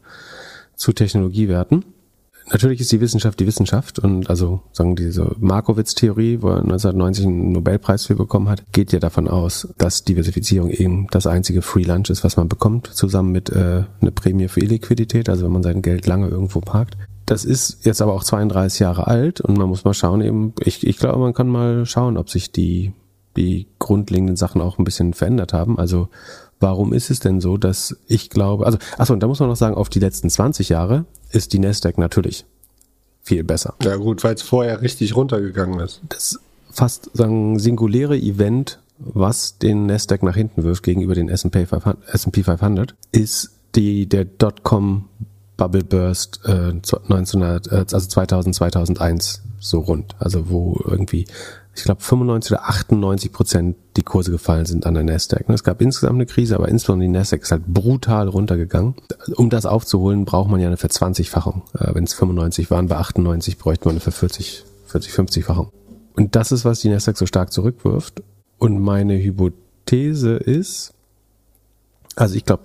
zu 0.77 0.93
Technologiewerten. 0.93 1.85
Natürlich 2.51 2.81
ist 2.81 2.93
die 2.93 3.01
Wissenschaft 3.01 3.41
die 3.41 3.47
Wissenschaft 3.47 3.99
und 3.99 4.31
also 4.31 4.63
sagen 4.73 4.97
diese 4.97 5.35
Markowitz-Theorie, 5.39 6.39
wo 6.41 6.49
er 6.49 6.59
1990 6.59 7.27
einen 7.27 7.53
Nobelpreis 7.53 8.07
für 8.07 8.15
bekommen 8.15 8.49
hat, 8.49 8.63
geht 8.73 8.93
ja 8.93 8.99
davon 8.99 9.29
aus, 9.29 9.69
dass 9.77 10.05
Diversifizierung 10.05 10.71
eben 10.71 11.07
das 11.11 11.27
einzige 11.27 11.63
Free 11.63 11.83
Lunch 11.83 12.11
ist, 12.11 12.25
was 12.25 12.37
man 12.37 12.49
bekommt, 12.49 12.87
zusammen 12.87 13.33
mit 13.33 13.51
äh, 13.51 13.85
einer 14.01 14.11
Prämie 14.11 14.49
für 14.49 14.61
Illiquidität, 14.61 15.29
also 15.29 15.45
wenn 15.45 15.53
man 15.53 15.63
sein 15.63 15.83
Geld 15.83 16.07
lange 16.07 16.29
irgendwo 16.29 16.61
parkt. 16.61 16.97
Das 17.27 17.45
ist 17.45 17.85
jetzt 17.85 18.01
aber 18.01 18.15
auch 18.15 18.25
32 18.25 18.81
Jahre 18.81 19.07
alt 19.07 19.43
und 19.43 19.59
man 19.59 19.69
muss 19.69 19.85
mal 19.85 19.93
schauen 19.93 20.23
eben, 20.23 20.55
ich, 20.61 20.87
ich 20.87 20.97
glaube, 20.97 21.19
man 21.19 21.35
kann 21.35 21.49
mal 21.49 21.85
schauen, 21.85 22.17
ob 22.17 22.31
sich 22.31 22.53
die, 22.53 22.95
die 23.37 23.67
grundlegenden 23.79 24.37
Sachen 24.37 24.63
auch 24.63 24.79
ein 24.79 24.85
bisschen 24.85 25.13
verändert 25.13 25.53
haben. 25.53 25.79
Also 25.79 26.09
warum 26.61 26.95
ist 26.95 27.11
es 27.11 27.21
denn 27.21 27.43
so, 27.43 27.59
dass 27.59 27.97
ich 28.07 28.31
glaube, 28.31 28.65
also, 28.65 28.79
achso, 28.97 29.13
und 29.13 29.23
da 29.23 29.27
muss 29.27 29.41
man 29.41 29.51
noch 29.51 29.57
sagen, 29.57 29.77
auf 29.77 29.91
die 29.91 30.01
letzten 30.01 30.31
20 30.31 30.71
Jahre 30.71 31.05
ist 31.31 31.53
die 31.53 31.59
Nasdaq 31.59 31.99
natürlich 31.99 32.45
viel 33.23 33.45
besser. 33.45 33.75
Ja 33.83 33.97
gut, 33.97 34.25
weil 34.25 34.35
es 34.35 34.43
vorher 34.43 34.81
richtig 34.81 35.15
runtergegangen 35.15 35.81
ist. 35.81 36.01
Das 36.09 36.41
fast 36.71 37.11
sagen 37.15 37.59
singuläre 37.59 38.17
Event, 38.17 38.79
was 38.99 39.59
den 39.59 39.87
Nasdaq 39.87 40.23
nach 40.23 40.35
hinten 40.35 40.65
wirft 40.65 40.83
gegenüber 40.83 41.15
den 41.15 41.29
S&P 41.29 41.67
500, 41.67 42.95
ist 43.13 43.51
die 43.75 44.09
der 44.09 44.25
Dotcom 44.25 45.09
Bubble 45.57 45.85
Burst 45.85 46.41
äh, 46.45 46.71
1900, 46.71 47.67
äh, 47.67 47.85
also 47.93 47.99
2000 48.09 48.55
2001 48.55 49.43
so 49.61 49.81
rund, 49.81 50.15
also 50.19 50.49
wo 50.51 50.81
irgendwie 50.87 51.27
ich 51.79 51.85
glaube 51.85 52.03
95 52.03 52.53
oder 52.53 52.69
98 52.69 53.33
Prozent 53.33 53.77
die 53.97 54.03
Kurse 54.03 54.31
gefallen 54.31 54.67
sind 54.67 54.85
an 54.85 54.95
der 54.95 55.05
Nasdaq. 55.05 55.49
Es 55.49 55.63
gab 55.63 55.81
insgesamt 55.81 56.17
eine 56.17 56.27
Krise, 56.27 56.57
aber 56.57 56.69
insbesondere 56.69 57.07
die 57.07 57.13
Nasdaq 57.13 57.43
ist 57.43 57.53
halt 57.53 57.67
brutal 57.67 58.29
runtergegangen. 58.29 58.95
Um 59.37 59.49
das 59.49 59.65
aufzuholen, 59.65 60.25
braucht 60.25 60.51
man 60.51 60.61
ja 60.61 60.67
eine 60.67 60.77
Verzwanzigfachung. 60.77 61.63
Wenn 61.73 62.05
es 62.05 62.15
95 62.15 62.71
waren, 62.71 62.89
bei 62.89 62.97
98 62.97 63.59
bräuchte 63.59 63.87
man 63.87 63.93
eine 63.93 64.01
für 64.01 64.11
40, 64.11 64.65
40, 64.87 65.13
50-Fachung. 65.13 65.71
Und 66.17 66.35
das 66.35 66.51
ist, 66.51 66.65
was 66.65 66.81
die 66.81 66.89
Nasdaq 66.89 67.17
so 67.17 67.27
stark 67.27 67.53
zurückwirft. 67.53 68.23
Und 68.59 68.81
meine 68.81 69.15
Hypothese 69.15 70.35
ist, 70.35 70.95
also 72.17 72.35
ich 72.35 72.45
glaube, 72.45 72.65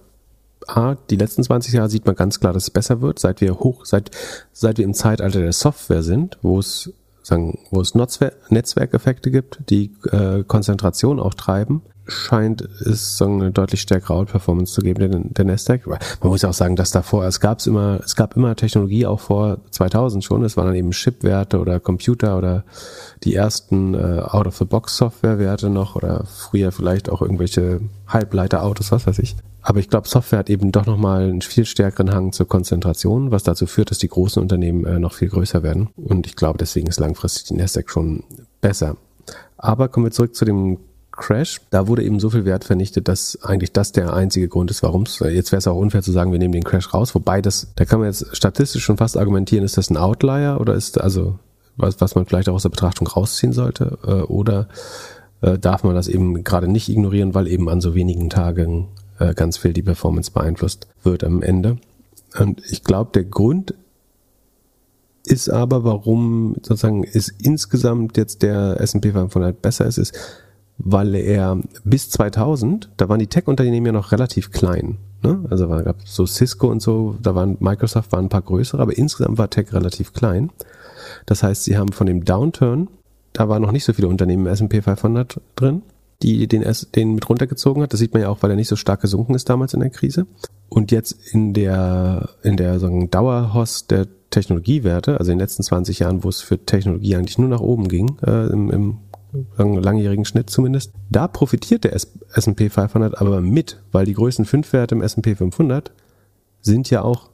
A, 0.67 0.95
die 1.09 1.17
letzten 1.17 1.43
20 1.43 1.73
Jahre 1.73 1.89
sieht 1.89 2.05
man 2.05 2.15
ganz 2.15 2.39
klar, 2.39 2.53
dass 2.53 2.63
es 2.63 2.71
besser 2.71 3.01
wird, 3.01 3.19
seit 3.19 3.41
wir 3.41 3.59
hoch, 3.59 3.85
seit, 3.85 4.09
seit 4.53 4.77
wir 4.77 4.85
im 4.85 4.93
Zeitalter 4.93 5.39
der 5.39 5.53
Software 5.53 6.03
sind, 6.03 6.39
wo 6.41 6.57
es 6.57 6.91
sagen, 7.23 7.59
wo 7.71 7.81
es 7.81 7.95
Netzwerkeffekte 7.95 9.31
gibt, 9.31 9.61
die 9.69 9.95
äh, 10.11 10.43
Konzentration 10.43 11.19
auch 11.19 11.33
treiben, 11.33 11.81
scheint 12.05 12.61
es 12.61 13.17
sagen, 13.17 13.41
eine 13.41 13.51
deutlich 13.51 13.81
stärkere 13.81 14.13
Outperformance 14.13 14.73
zu 14.73 14.81
geben, 14.81 14.99
der, 14.99 15.19
der 15.19 15.45
Nasdaq. 15.45 15.87
Man 15.87 15.99
muss 16.21 16.41
ja 16.41 16.49
auch 16.49 16.53
sagen, 16.53 16.75
dass 16.75 16.91
davor, 16.91 17.25
es 17.25 17.39
gab 17.39 17.65
immer, 17.65 18.01
es 18.03 18.15
gab 18.15 18.35
immer 18.35 18.55
Technologie 18.55 19.05
auch 19.05 19.21
vor 19.21 19.59
2000 19.71 20.23
schon, 20.23 20.43
es 20.43 20.57
waren 20.57 20.67
dann 20.67 20.75
eben 20.75 20.91
Chipwerte 20.91 21.59
oder 21.59 21.79
Computer 21.79 22.37
oder 22.37 22.65
die 23.23 23.35
ersten 23.35 23.93
äh, 23.93 24.21
Out-of-the-Box-Software-Werte 24.21 25.69
noch 25.69 25.95
oder 25.95 26.25
früher 26.25 26.71
vielleicht 26.71 27.09
auch 27.09 27.21
irgendwelche 27.21 27.81
Halbleiterautos, 28.07 28.91
was 28.91 29.07
weiß 29.07 29.19
ich. 29.19 29.35
Aber 29.63 29.79
ich 29.79 29.89
glaube, 29.89 30.09
Software 30.09 30.39
hat 30.39 30.49
eben 30.49 30.71
doch 30.73 30.85
nochmal 30.85 31.23
einen 31.23 31.41
viel 31.41 31.65
stärkeren 31.65 32.13
Hang 32.13 32.33
zur 32.33 32.47
Konzentration, 32.47 33.31
was 33.31 33.43
dazu 33.43 33.65
führt, 33.65 33.91
dass 33.91 33.97
die 33.97 34.09
großen 34.09 34.41
Unternehmen 34.41 34.85
äh, 34.85 34.99
noch 34.99 35.13
viel 35.13 35.29
größer 35.29 35.63
werden. 35.63 35.89
Und 35.95 36.27
ich 36.27 36.35
glaube, 36.35 36.57
deswegen 36.57 36.87
ist 36.87 36.99
langfristig 36.99 37.45
die 37.45 37.55
Nasdaq 37.55 37.89
schon 37.89 38.25
besser. 38.59 38.97
Aber 39.57 39.87
kommen 39.87 40.05
wir 40.05 40.11
zurück 40.11 40.35
zu 40.35 40.43
dem 40.43 40.79
Crash. 41.11 41.61
Da 41.69 41.87
wurde 41.87 42.03
eben 42.03 42.19
so 42.19 42.29
viel 42.29 42.43
Wert 42.43 42.65
vernichtet, 42.65 43.07
dass 43.07 43.41
eigentlich 43.41 43.71
das 43.71 43.93
der 43.93 44.13
einzige 44.13 44.49
Grund 44.49 44.69
ist, 44.69 44.83
warum 44.83 45.03
es. 45.03 45.19
Jetzt 45.19 45.53
wäre 45.53 45.59
es 45.59 45.67
auch 45.67 45.77
unfair 45.77 46.01
zu 46.01 46.11
sagen, 46.11 46.33
wir 46.33 46.39
nehmen 46.39 46.53
den 46.53 46.63
Crash 46.65 46.93
raus. 46.93 47.15
Wobei 47.15 47.41
das, 47.41 47.71
da 47.75 47.85
kann 47.85 47.99
man 47.99 48.09
jetzt 48.09 48.35
statistisch 48.35 48.83
schon 48.83 48.97
fast 48.97 49.15
argumentieren, 49.15 49.63
ist 49.63 49.77
das 49.77 49.89
ein 49.89 49.97
Outlier 49.97 50.57
oder 50.59 50.73
ist 50.73 50.99
also 50.99 51.39
was, 51.77 52.01
was 52.01 52.15
man 52.15 52.25
vielleicht 52.25 52.49
auch 52.49 52.55
aus 52.55 52.63
der 52.63 52.69
Betrachtung 52.69 53.07
rausziehen 53.07 53.53
sollte? 53.53 53.97
Äh, 54.05 54.23
oder 54.23 54.67
äh, 55.41 55.57
darf 55.57 55.83
man 55.83 55.95
das 55.95 56.07
eben 56.07 56.43
gerade 56.43 56.67
nicht 56.67 56.89
ignorieren, 56.89 57.33
weil 57.33 57.47
eben 57.47 57.69
an 57.69 57.79
so 57.79 57.95
wenigen 57.95 58.29
Tagen 58.29 58.89
äh, 59.19 59.33
ganz 59.33 59.57
viel 59.57 59.73
die 59.73 59.81
Performance 59.81 60.31
beeinflusst 60.31 60.87
wird 61.03 61.23
am 61.23 61.41
Ende. 61.41 61.77
Und 62.39 62.61
ich 62.69 62.83
glaube, 62.83 63.11
der 63.13 63.25
Grund 63.25 63.73
ist 65.25 65.49
aber, 65.49 65.83
warum 65.83 66.55
sozusagen 66.61 67.03
ist 67.03 67.29
insgesamt 67.39 68.17
jetzt 68.17 68.41
der 68.41 68.79
S&P 68.81 69.11
500 69.11 69.61
besser 69.61 69.85
ist, 69.85 69.97
ist, 69.97 70.13
weil 70.77 71.15
er 71.15 71.61
bis 71.83 72.09
2000, 72.09 72.89
da 72.97 73.07
waren 73.07 73.19
die 73.19 73.27
Tech-Unternehmen 73.27 73.85
ja 73.85 73.91
noch 73.91 74.11
relativ 74.11 74.51
klein. 74.51 74.97
Ne? 75.21 75.45
Also 75.49 75.69
war, 75.69 75.83
gab 75.83 76.05
so 76.05 76.25
Cisco 76.25 76.67
und 76.67 76.81
so, 76.81 77.15
da 77.21 77.35
waren 77.35 77.57
Microsoft 77.59 78.11
waren 78.11 78.25
ein 78.25 78.29
paar 78.29 78.41
größere, 78.41 78.81
aber 78.81 78.97
insgesamt 78.97 79.37
war 79.37 79.49
Tech 79.49 79.71
relativ 79.71 80.13
klein. 80.13 80.51
Das 81.25 81.43
heißt, 81.43 81.63
sie 81.63 81.77
haben 81.77 81.93
von 81.93 82.07
dem 82.07 82.25
Downturn, 82.25 82.89
da 83.31 83.47
waren 83.47 83.61
noch 83.61 83.71
nicht 83.71 83.85
so 83.85 83.93
viele 83.93 84.07
Unternehmen 84.07 84.45
im 84.45 84.51
S&P 84.51 84.81
500 84.81 85.39
drin 85.55 85.83
die 86.23 86.47
den, 86.47 86.65
den 86.95 87.15
mit 87.15 87.29
runtergezogen 87.29 87.83
hat. 87.83 87.93
Das 87.93 87.99
sieht 87.99 88.13
man 88.13 88.21
ja 88.23 88.29
auch, 88.29 88.41
weil 88.41 88.49
er 88.49 88.55
nicht 88.55 88.69
so 88.69 88.75
stark 88.75 89.01
gesunken 89.01 89.35
ist 89.35 89.49
damals 89.49 89.73
in 89.73 89.81
der 89.81 89.89
Krise. 89.89 90.25
Und 90.69 90.91
jetzt 90.91 91.15
in 91.33 91.53
der, 91.53 92.29
in 92.41 92.57
der 92.57 92.79
sagen, 92.79 93.11
Dauerhost 93.11 93.91
der 93.91 94.07
Technologiewerte, 94.29 95.19
also 95.19 95.31
in 95.31 95.37
den 95.37 95.43
letzten 95.43 95.63
20 95.63 95.99
Jahren, 95.99 96.23
wo 96.23 96.29
es 96.29 96.41
für 96.41 96.65
Technologie 96.65 97.15
eigentlich 97.15 97.37
nur 97.37 97.49
nach 97.49 97.59
oben 97.59 97.87
ging, 97.87 98.17
äh, 98.25 98.47
im, 98.47 98.71
im 98.71 98.97
langjährigen 99.57 100.25
Schnitt 100.25 100.49
zumindest, 100.49 100.93
da 101.09 101.27
profitiert 101.27 101.83
der 101.83 101.93
S&P 101.93 102.69
500 102.69 103.19
aber 103.19 103.41
mit, 103.41 103.81
weil 103.91 104.05
die 104.05 104.13
größten 104.13 104.45
fünf 104.45 104.73
Werte 104.73 104.95
im 104.95 105.01
S&P 105.01 105.35
500 105.35 105.91
sind 106.61 106.89
ja 106.89 107.01
auch 107.01 107.29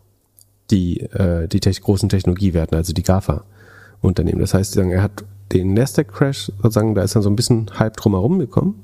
die, 0.71 1.01
äh, 1.01 1.47
die 1.47 1.59
te 1.59 1.71
großen 1.71 2.09
Technologiewerten, 2.09 2.75
also 2.77 2.93
die 2.93 3.03
GAFA-Unternehmen. 3.03 4.39
Das 4.39 4.53
heißt, 4.53 4.77
er 4.77 5.03
hat 5.03 5.23
den 5.51 5.73
Nasdaq-Crash, 5.73 6.51
sozusagen, 6.61 6.95
da 6.95 7.03
ist 7.03 7.15
dann 7.15 7.23
so 7.23 7.29
ein 7.29 7.35
bisschen 7.35 7.69
Hype 7.79 7.97
drumherum 7.97 8.39
gekommen. 8.39 8.83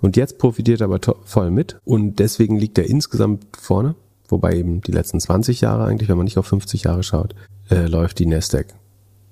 Und 0.00 0.16
jetzt 0.16 0.38
profitiert 0.38 0.80
er 0.80 0.86
aber 0.86 1.00
voll 1.24 1.50
mit. 1.50 1.76
Und 1.84 2.18
deswegen 2.18 2.58
liegt 2.58 2.78
er 2.78 2.86
insgesamt 2.86 3.44
vorne. 3.58 3.94
Wobei 4.28 4.56
eben 4.56 4.80
die 4.80 4.92
letzten 4.92 5.20
20 5.20 5.60
Jahre 5.60 5.84
eigentlich, 5.84 6.08
wenn 6.08 6.16
man 6.16 6.24
nicht 6.24 6.38
auf 6.38 6.46
50 6.46 6.84
Jahre 6.84 7.02
schaut, 7.02 7.34
äh, 7.70 7.86
läuft 7.86 8.18
die 8.18 8.26
Nasdaq 8.26 8.66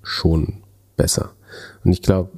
schon 0.02 0.62
besser. 0.96 1.30
Und 1.84 1.92
ich 1.92 2.02
glaube, 2.02 2.30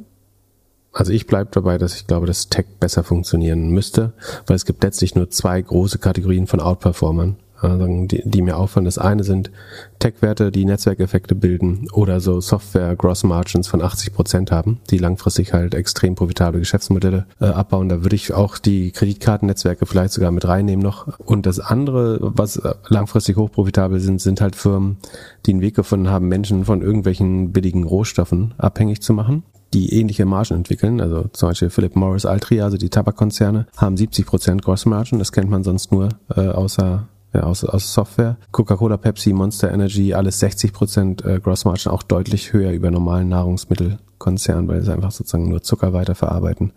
also 0.92 1.12
ich 1.12 1.26
bleibe 1.26 1.50
dabei, 1.52 1.76
dass 1.76 1.94
ich 1.94 2.06
glaube, 2.06 2.26
dass 2.26 2.48
Tech 2.48 2.66
besser 2.80 3.04
funktionieren 3.04 3.68
müsste, 3.68 4.14
weil 4.46 4.56
es 4.56 4.64
gibt 4.64 4.82
letztlich 4.82 5.14
nur 5.14 5.28
zwei 5.28 5.60
große 5.60 5.98
Kategorien 5.98 6.46
von 6.46 6.60
Outperformern 6.60 7.36
die, 7.62 8.22
die 8.24 8.42
mir 8.42 8.56
auffallen. 8.56 8.84
Das 8.84 8.98
eine 8.98 9.24
sind 9.24 9.50
Tech-Werte, 9.98 10.50
die 10.50 10.64
Netzwerkeffekte 10.64 11.34
bilden 11.34 11.88
oder 11.92 12.20
so 12.20 12.40
Software-Gross-Margins 12.40 13.68
von 13.68 13.82
80 13.82 14.12
Prozent 14.12 14.50
haben, 14.50 14.80
die 14.90 14.98
langfristig 14.98 15.52
halt 15.52 15.74
extrem 15.74 16.14
profitable 16.14 16.60
Geschäftsmodelle 16.60 17.26
äh, 17.40 17.46
abbauen. 17.46 17.88
Da 17.88 18.02
würde 18.02 18.16
ich 18.16 18.32
auch 18.32 18.58
die 18.58 18.92
Kreditkartennetzwerke 18.92 19.86
vielleicht 19.86 20.12
sogar 20.12 20.30
mit 20.30 20.46
reinnehmen 20.46 20.82
noch. 20.82 21.18
Und 21.18 21.46
das 21.46 21.60
andere, 21.60 22.18
was 22.20 22.60
langfristig 22.88 23.36
hochprofitabel 23.36 24.00
sind, 24.00 24.20
sind 24.20 24.40
halt 24.40 24.56
Firmen, 24.56 24.98
die 25.46 25.52
einen 25.52 25.60
Weg 25.60 25.74
gefunden 25.74 26.10
haben, 26.10 26.28
Menschen 26.28 26.64
von 26.64 26.82
irgendwelchen 26.82 27.52
billigen 27.52 27.84
Rohstoffen 27.84 28.54
abhängig 28.58 29.02
zu 29.02 29.12
machen 29.12 29.42
die 29.74 29.92
ähnliche 29.92 30.24
Margen 30.24 30.54
entwickeln. 30.54 31.00
Also 31.00 31.24
zum 31.32 31.50
Beispiel 31.50 31.70
Philip 31.70 31.96
Morris 31.96 32.24
Altria, 32.24 32.64
also 32.64 32.76
die 32.76 32.88
Tabakkonzerne, 32.88 33.66
haben 33.76 33.96
70 33.96 34.26
Prozent 34.26 34.62
Gross 34.62 34.86
Margin. 34.86 35.18
Das 35.18 35.32
kennt 35.32 35.50
man 35.50 35.64
sonst 35.64 35.92
nur 35.92 36.08
äh, 36.34 36.48
außer 36.48 37.08
aus, 37.32 37.64
aus 37.64 37.92
Software. 37.92 38.36
Coca-Cola, 38.52 38.96
Pepsi, 38.96 39.32
Monster 39.32 39.72
Energy, 39.72 40.14
alles 40.14 40.40
60 40.40 40.72
Prozent 40.72 41.24
äh, 41.24 41.40
Gross 41.40 41.64
Margin, 41.64 41.92
auch 41.92 42.02
deutlich 42.02 42.52
höher 42.52 42.72
über 42.72 42.90
normalen 42.90 43.28
Nahrungsmittelkonzernen, 43.28 44.68
weil 44.68 44.82
sie 44.82 44.92
einfach 44.92 45.10
sozusagen 45.10 45.48
nur 45.48 45.62
Zucker 45.62 45.92
weiterverarbeiten. 45.92 46.72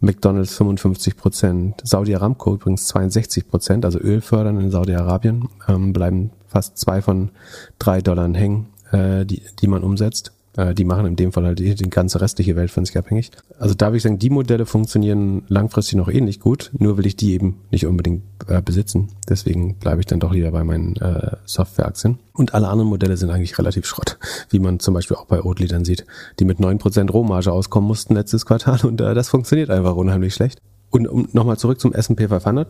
McDonalds 0.00 0.56
55 0.56 1.16
Prozent, 1.16 1.80
Saudi 1.84 2.14
Aramco 2.14 2.54
übrigens 2.54 2.88
62 2.88 3.48
Prozent, 3.48 3.84
also 3.84 4.00
Öl 4.00 4.20
fördern 4.20 4.60
in 4.60 4.70
Saudi-Arabien, 4.70 5.48
ähm, 5.68 5.92
bleiben 5.92 6.32
fast 6.48 6.76
zwei 6.76 7.00
von 7.00 7.30
drei 7.78 8.00
Dollar 8.00 8.32
hängen, 8.34 8.66
äh, 8.90 9.24
die, 9.24 9.42
die 9.60 9.68
man 9.68 9.84
umsetzt. 9.84 10.32
Äh, 10.56 10.74
die 10.74 10.84
machen 10.84 11.06
in 11.06 11.16
dem 11.16 11.32
Fall 11.32 11.44
halt 11.44 11.58
die, 11.58 11.74
ganze 11.90 12.20
restliche 12.20 12.56
Welt 12.56 12.70
von 12.70 12.84
sich 12.84 12.96
abhängig. 12.96 13.30
Also 13.58 13.74
da 13.74 13.86
würde 13.86 13.96
ich 13.98 14.02
sagen, 14.02 14.18
die 14.18 14.30
Modelle 14.30 14.66
funktionieren 14.66 15.42
langfristig 15.48 15.96
noch 15.96 16.08
ähnlich 16.08 16.40
gut, 16.40 16.70
nur 16.78 16.98
will 16.98 17.06
ich 17.06 17.16
die 17.16 17.32
eben 17.32 17.60
nicht 17.70 17.86
unbedingt 17.86 18.22
äh, 18.48 18.60
besitzen. 18.60 19.08
Deswegen 19.28 19.76
bleibe 19.76 20.00
ich 20.00 20.06
dann 20.06 20.20
doch 20.20 20.32
lieber 20.32 20.50
bei 20.50 20.64
meinen 20.64 20.96
äh, 20.96 21.36
Softwareaktien. 21.46 22.18
Und 22.34 22.54
alle 22.54 22.68
anderen 22.68 22.90
Modelle 22.90 23.16
sind 23.16 23.30
eigentlich 23.30 23.58
relativ 23.58 23.86
Schrott, 23.86 24.18
wie 24.50 24.58
man 24.58 24.80
zum 24.80 24.94
Beispiel 24.94 25.16
auch 25.16 25.26
bei 25.26 25.42
Oatly 25.42 25.66
dann 25.66 25.84
sieht, 25.84 26.04
die 26.38 26.44
mit 26.44 26.58
9% 26.58 27.10
Rohmarge 27.10 27.52
auskommen 27.52 27.88
mussten 27.88 28.14
letztes 28.14 28.46
Quartal 28.46 28.80
und 28.84 29.00
äh, 29.00 29.14
das 29.14 29.28
funktioniert 29.28 29.70
einfach 29.70 29.96
unheimlich 29.96 30.34
schlecht. 30.34 30.60
Und 30.90 31.08
um 31.08 31.28
nochmal 31.32 31.56
zurück 31.56 31.80
zum 31.80 31.94
S&P 31.94 32.28
500, 32.28 32.68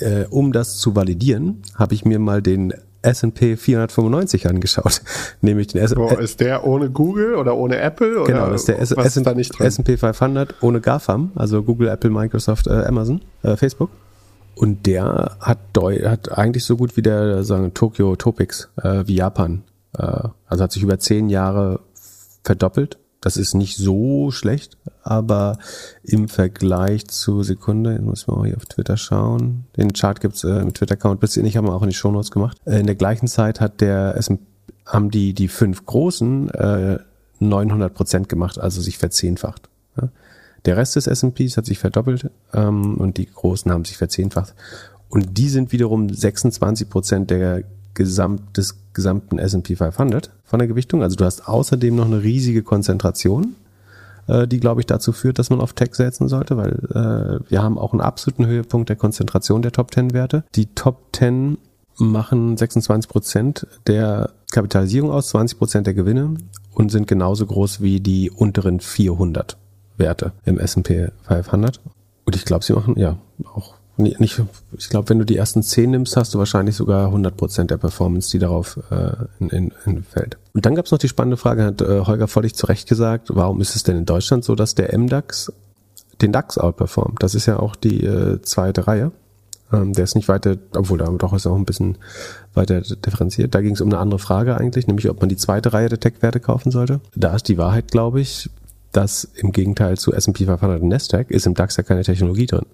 äh, 0.00 0.24
um 0.30 0.52
das 0.52 0.78
zu 0.78 0.96
validieren, 0.96 1.62
habe 1.76 1.94
ich 1.94 2.04
mir 2.04 2.18
mal 2.18 2.42
den 2.42 2.74
S&P 3.02 3.56
495 3.56 4.48
angeschaut, 4.48 5.02
nämlich 5.40 5.68
den 5.68 5.80
S 5.80 5.96
Wo, 5.96 6.08
ist 6.08 6.40
der 6.40 6.66
ohne 6.66 6.90
Google 6.90 7.34
oder 7.34 7.56
ohne 7.56 7.78
Apple? 7.78 8.24
Genau, 8.24 8.50
das 8.50 8.62
ist 8.62 8.68
der 8.68 8.80
S&P 8.80 9.96
500 9.96 10.54
ohne 10.60 10.80
GAFAM, 10.80 11.32
also 11.34 11.62
Google, 11.62 11.88
Apple, 11.88 12.10
Microsoft, 12.10 12.66
äh, 12.66 12.84
Amazon, 12.84 13.22
äh, 13.42 13.56
Facebook. 13.56 13.90
Und 14.54 14.86
der 14.86 15.36
hat, 15.40 15.58
hat 15.78 16.32
eigentlich 16.36 16.64
so 16.64 16.76
gut 16.76 16.96
wie 16.96 17.02
der 17.02 17.44
sagen 17.44 17.72
Tokyo 17.72 18.16
Topics 18.16 18.68
äh, 18.82 19.04
wie 19.06 19.14
Japan. 19.14 19.62
Äh, 19.96 20.28
also 20.46 20.64
hat 20.64 20.72
sich 20.72 20.82
über 20.82 20.98
zehn 20.98 21.30
Jahre 21.30 21.80
verdoppelt 22.44 22.98
das 23.20 23.36
ist 23.36 23.54
nicht 23.54 23.76
so 23.76 24.30
schlecht, 24.30 24.78
aber 25.02 25.58
im 26.02 26.28
Vergleich 26.28 27.06
zu 27.06 27.42
Sekunde, 27.42 27.92
jetzt 27.92 28.02
muss 28.02 28.26
man 28.26 28.38
auch 28.38 28.46
hier 28.46 28.56
auf 28.56 28.66
Twitter 28.66 28.96
schauen. 28.96 29.66
Den 29.76 29.92
Chart 29.92 30.20
gibt's 30.20 30.44
äh, 30.44 30.58
im 30.58 30.72
Twitter-Account, 30.72 31.20
bis 31.20 31.36
ich 31.36 31.56
haben 31.56 31.66
wir 31.66 31.74
auch 31.74 31.82
in 31.82 31.90
die 31.90 31.94
Shownotes 31.94 32.30
gemacht. 32.30 32.56
Äh, 32.64 32.80
in 32.80 32.86
der 32.86 32.94
gleichen 32.94 33.28
Zeit 33.28 33.60
hat 33.60 33.80
der 33.80 34.18
haben 34.86 35.10
die 35.10 35.34
die 35.34 35.48
fünf 35.48 35.84
großen 35.86 36.50
äh, 36.50 36.98
900 37.38 37.94
Prozent 37.94 38.28
gemacht, 38.28 38.58
also 38.58 38.80
sich 38.80 38.98
verzehnfacht. 38.98 39.68
Ja? 40.00 40.08
Der 40.64 40.76
Rest 40.76 40.96
des 40.96 41.06
S&Ps 41.06 41.56
hat 41.56 41.66
sich 41.66 41.78
verdoppelt 41.78 42.30
ähm, 42.52 42.94
und 42.96 43.16
die 43.16 43.26
großen 43.26 43.70
haben 43.70 43.84
sich 43.84 43.96
verzehnfacht. 43.96 44.54
Und 45.08 45.38
die 45.38 45.48
sind 45.48 45.72
wiederum 45.72 46.12
26 46.12 46.88
Prozent 46.88 47.30
der 47.30 47.64
Gesamt, 47.94 48.56
des 48.56 48.76
gesamten 48.92 49.38
S&P 49.38 49.76
500 49.76 50.30
von 50.44 50.58
der 50.58 50.68
Gewichtung. 50.68 51.02
Also 51.02 51.16
du 51.16 51.24
hast 51.24 51.48
außerdem 51.48 51.94
noch 51.94 52.06
eine 52.06 52.22
riesige 52.22 52.62
Konzentration, 52.62 53.54
äh, 54.26 54.46
die, 54.46 54.60
glaube 54.60 54.80
ich, 54.80 54.86
dazu 54.86 55.12
führt, 55.12 55.38
dass 55.38 55.50
man 55.50 55.60
auf 55.60 55.72
Tech 55.72 55.94
setzen 55.94 56.28
sollte, 56.28 56.56
weil 56.56 56.72
äh, 56.90 57.50
wir 57.50 57.62
haben 57.62 57.78
auch 57.78 57.92
einen 57.92 58.00
absoluten 58.00 58.46
Höhepunkt 58.46 58.88
der 58.88 58.96
Konzentration 58.96 59.62
der 59.62 59.72
Top 59.72 59.92
10 59.92 60.12
Werte. 60.12 60.44
Die 60.54 60.66
Top 60.74 61.08
10 61.14 61.58
machen 61.98 62.56
26 62.56 63.10
Prozent 63.10 63.66
der 63.86 64.30
Kapitalisierung 64.50 65.10
aus, 65.10 65.28
20 65.28 65.58
Prozent 65.58 65.86
der 65.86 65.94
Gewinne 65.94 66.34
und 66.74 66.90
sind 66.90 67.06
genauso 67.06 67.46
groß 67.46 67.80
wie 67.80 68.00
die 68.00 68.30
unteren 68.30 68.80
400 68.80 69.56
Werte 69.96 70.32
im 70.44 70.58
S&P 70.58 71.08
500. 71.22 71.80
Und 72.24 72.36
ich 72.36 72.44
glaube, 72.44 72.64
sie 72.64 72.72
machen 72.72 72.98
ja 72.98 73.18
auch 73.52 73.74
nicht, 74.00 74.42
ich 74.76 74.88
glaube, 74.88 75.08
wenn 75.08 75.18
du 75.18 75.24
die 75.24 75.36
ersten 75.36 75.62
zehn 75.62 75.90
nimmst, 75.90 76.16
hast 76.16 76.34
du 76.34 76.38
wahrscheinlich 76.38 76.76
sogar 76.76 77.06
100 77.06 77.36
Prozent 77.36 77.70
der 77.70 77.76
Performance, 77.76 78.30
die 78.30 78.38
darauf 78.38 78.78
äh, 78.90 79.12
in, 79.38 79.72
in 79.84 80.04
fällt. 80.04 80.38
Und 80.54 80.66
dann 80.66 80.74
gab 80.74 80.86
es 80.86 80.92
noch 80.92 80.98
die 80.98 81.08
spannende 81.08 81.36
Frage, 81.36 81.64
hat 81.64 81.80
äh, 81.80 82.00
Holger 82.00 82.28
völlig 82.28 82.54
zu 82.54 82.66
Recht 82.66 82.88
gesagt, 82.88 83.28
warum 83.30 83.60
ist 83.60 83.76
es 83.76 83.82
denn 83.82 83.96
in 83.96 84.06
Deutschland 84.06 84.44
so, 84.44 84.54
dass 84.54 84.74
der 84.74 84.96
MDAX 84.96 85.52
den 86.20 86.32
DAX 86.32 86.58
outperformt? 86.58 87.22
Das 87.22 87.34
ist 87.34 87.46
ja 87.46 87.58
auch 87.58 87.76
die 87.76 88.04
äh, 88.04 88.40
zweite 88.42 88.86
Reihe. 88.86 89.12
Ähm, 89.72 89.92
der 89.92 90.04
ist 90.04 90.16
nicht 90.16 90.28
weiter, 90.28 90.56
obwohl 90.74 90.98
da 90.98 91.06
doch 91.06 91.32
ist 91.32 91.46
auch 91.46 91.56
ein 91.56 91.64
bisschen 91.64 91.98
weiter 92.54 92.80
differenziert. 92.80 93.54
Da 93.54 93.60
ging 93.60 93.74
es 93.74 93.80
um 93.80 93.88
eine 93.88 93.98
andere 93.98 94.18
Frage 94.18 94.56
eigentlich, 94.56 94.86
nämlich 94.86 95.08
ob 95.08 95.20
man 95.20 95.28
die 95.28 95.36
zweite 95.36 95.72
Reihe 95.72 95.88
der 95.88 96.00
Tech-Werte 96.00 96.40
kaufen 96.40 96.70
sollte. 96.70 97.00
Da 97.14 97.34
ist 97.34 97.48
die 97.48 97.58
Wahrheit, 97.58 97.90
glaube 97.90 98.20
ich, 98.20 98.50
dass 98.92 99.24
im 99.24 99.52
Gegenteil 99.52 99.96
zu 99.98 100.12
S&P 100.12 100.46
500 100.46 100.82
und 100.82 100.88
Nasdaq 100.88 101.30
ist 101.30 101.46
im 101.46 101.54
DAX 101.54 101.76
ja 101.76 101.82
keine 101.82 102.02
Technologie 102.02 102.46
drin. 102.46 102.66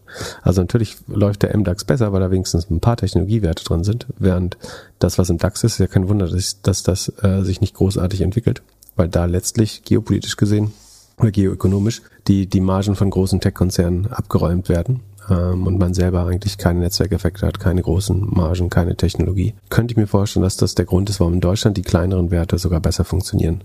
Also 0.43 0.63
natürlich 0.63 0.97
läuft 1.09 1.43
der 1.43 1.57
MDAX 1.57 1.85
besser, 1.85 2.13
weil 2.13 2.21
da 2.21 2.31
wenigstens 2.31 2.71
ein 2.71 2.81
paar 2.81 2.97
Technologiewerte 2.97 3.65
drin 3.65 3.85
sind, 3.85 4.07
während 4.19 4.57
das, 4.99 5.19
was 5.19 5.31
im 5.31 5.39
DAX 5.39 5.63
ist, 5.65 5.73
ist 5.73 5.79
ja 5.79 5.87
kein 5.87 6.09
Wunder, 6.09 6.29
dass, 6.29 6.63
dass 6.63 6.83
das 6.83 7.13
äh, 7.23 7.43
sich 7.43 7.61
nicht 7.61 7.75
großartig 7.75 8.23
entwickelt, 8.23 8.63
weil 8.97 9.09
da 9.09 9.27
letztlich 9.27 9.83
geopolitisch 9.85 10.37
gesehen 10.37 10.73
oder 11.19 11.31
geoökonomisch 11.31 12.03
die, 12.29 12.47
die 12.47 12.61
Margen 12.61 12.97
von 12.97 13.11
großen 13.11 13.41
Tech-Konzernen 13.41 14.07
abgeräumt 14.07 14.69
werden 14.69 15.01
ähm, 15.29 15.67
und 15.67 15.79
man 15.79 15.95
selber 15.95 16.27
eigentlich 16.27 16.59
keine 16.59 16.81
Netzwerkeffekte 16.81 17.47
hat, 17.47 17.61
keine 17.61 17.83
großen 17.83 18.27
Margen, 18.31 18.71
keine 18.71 18.97
Technologie. 18.97 19.55
Könnte 19.69 19.93
ich 19.93 19.97
mir 19.97 20.07
vorstellen, 20.07 20.45
dass 20.45 20.57
das 20.57 20.75
der 20.75 20.85
Grund 20.87 21.11
ist, 21.11 21.21
warum 21.21 21.35
in 21.35 21.41
Deutschland 21.41 21.77
die 21.77 21.83
kleineren 21.83 22.31
Werte 22.31 22.59
sogar 22.59 22.81
besser 22.81 23.05
funktionieren 23.05 23.63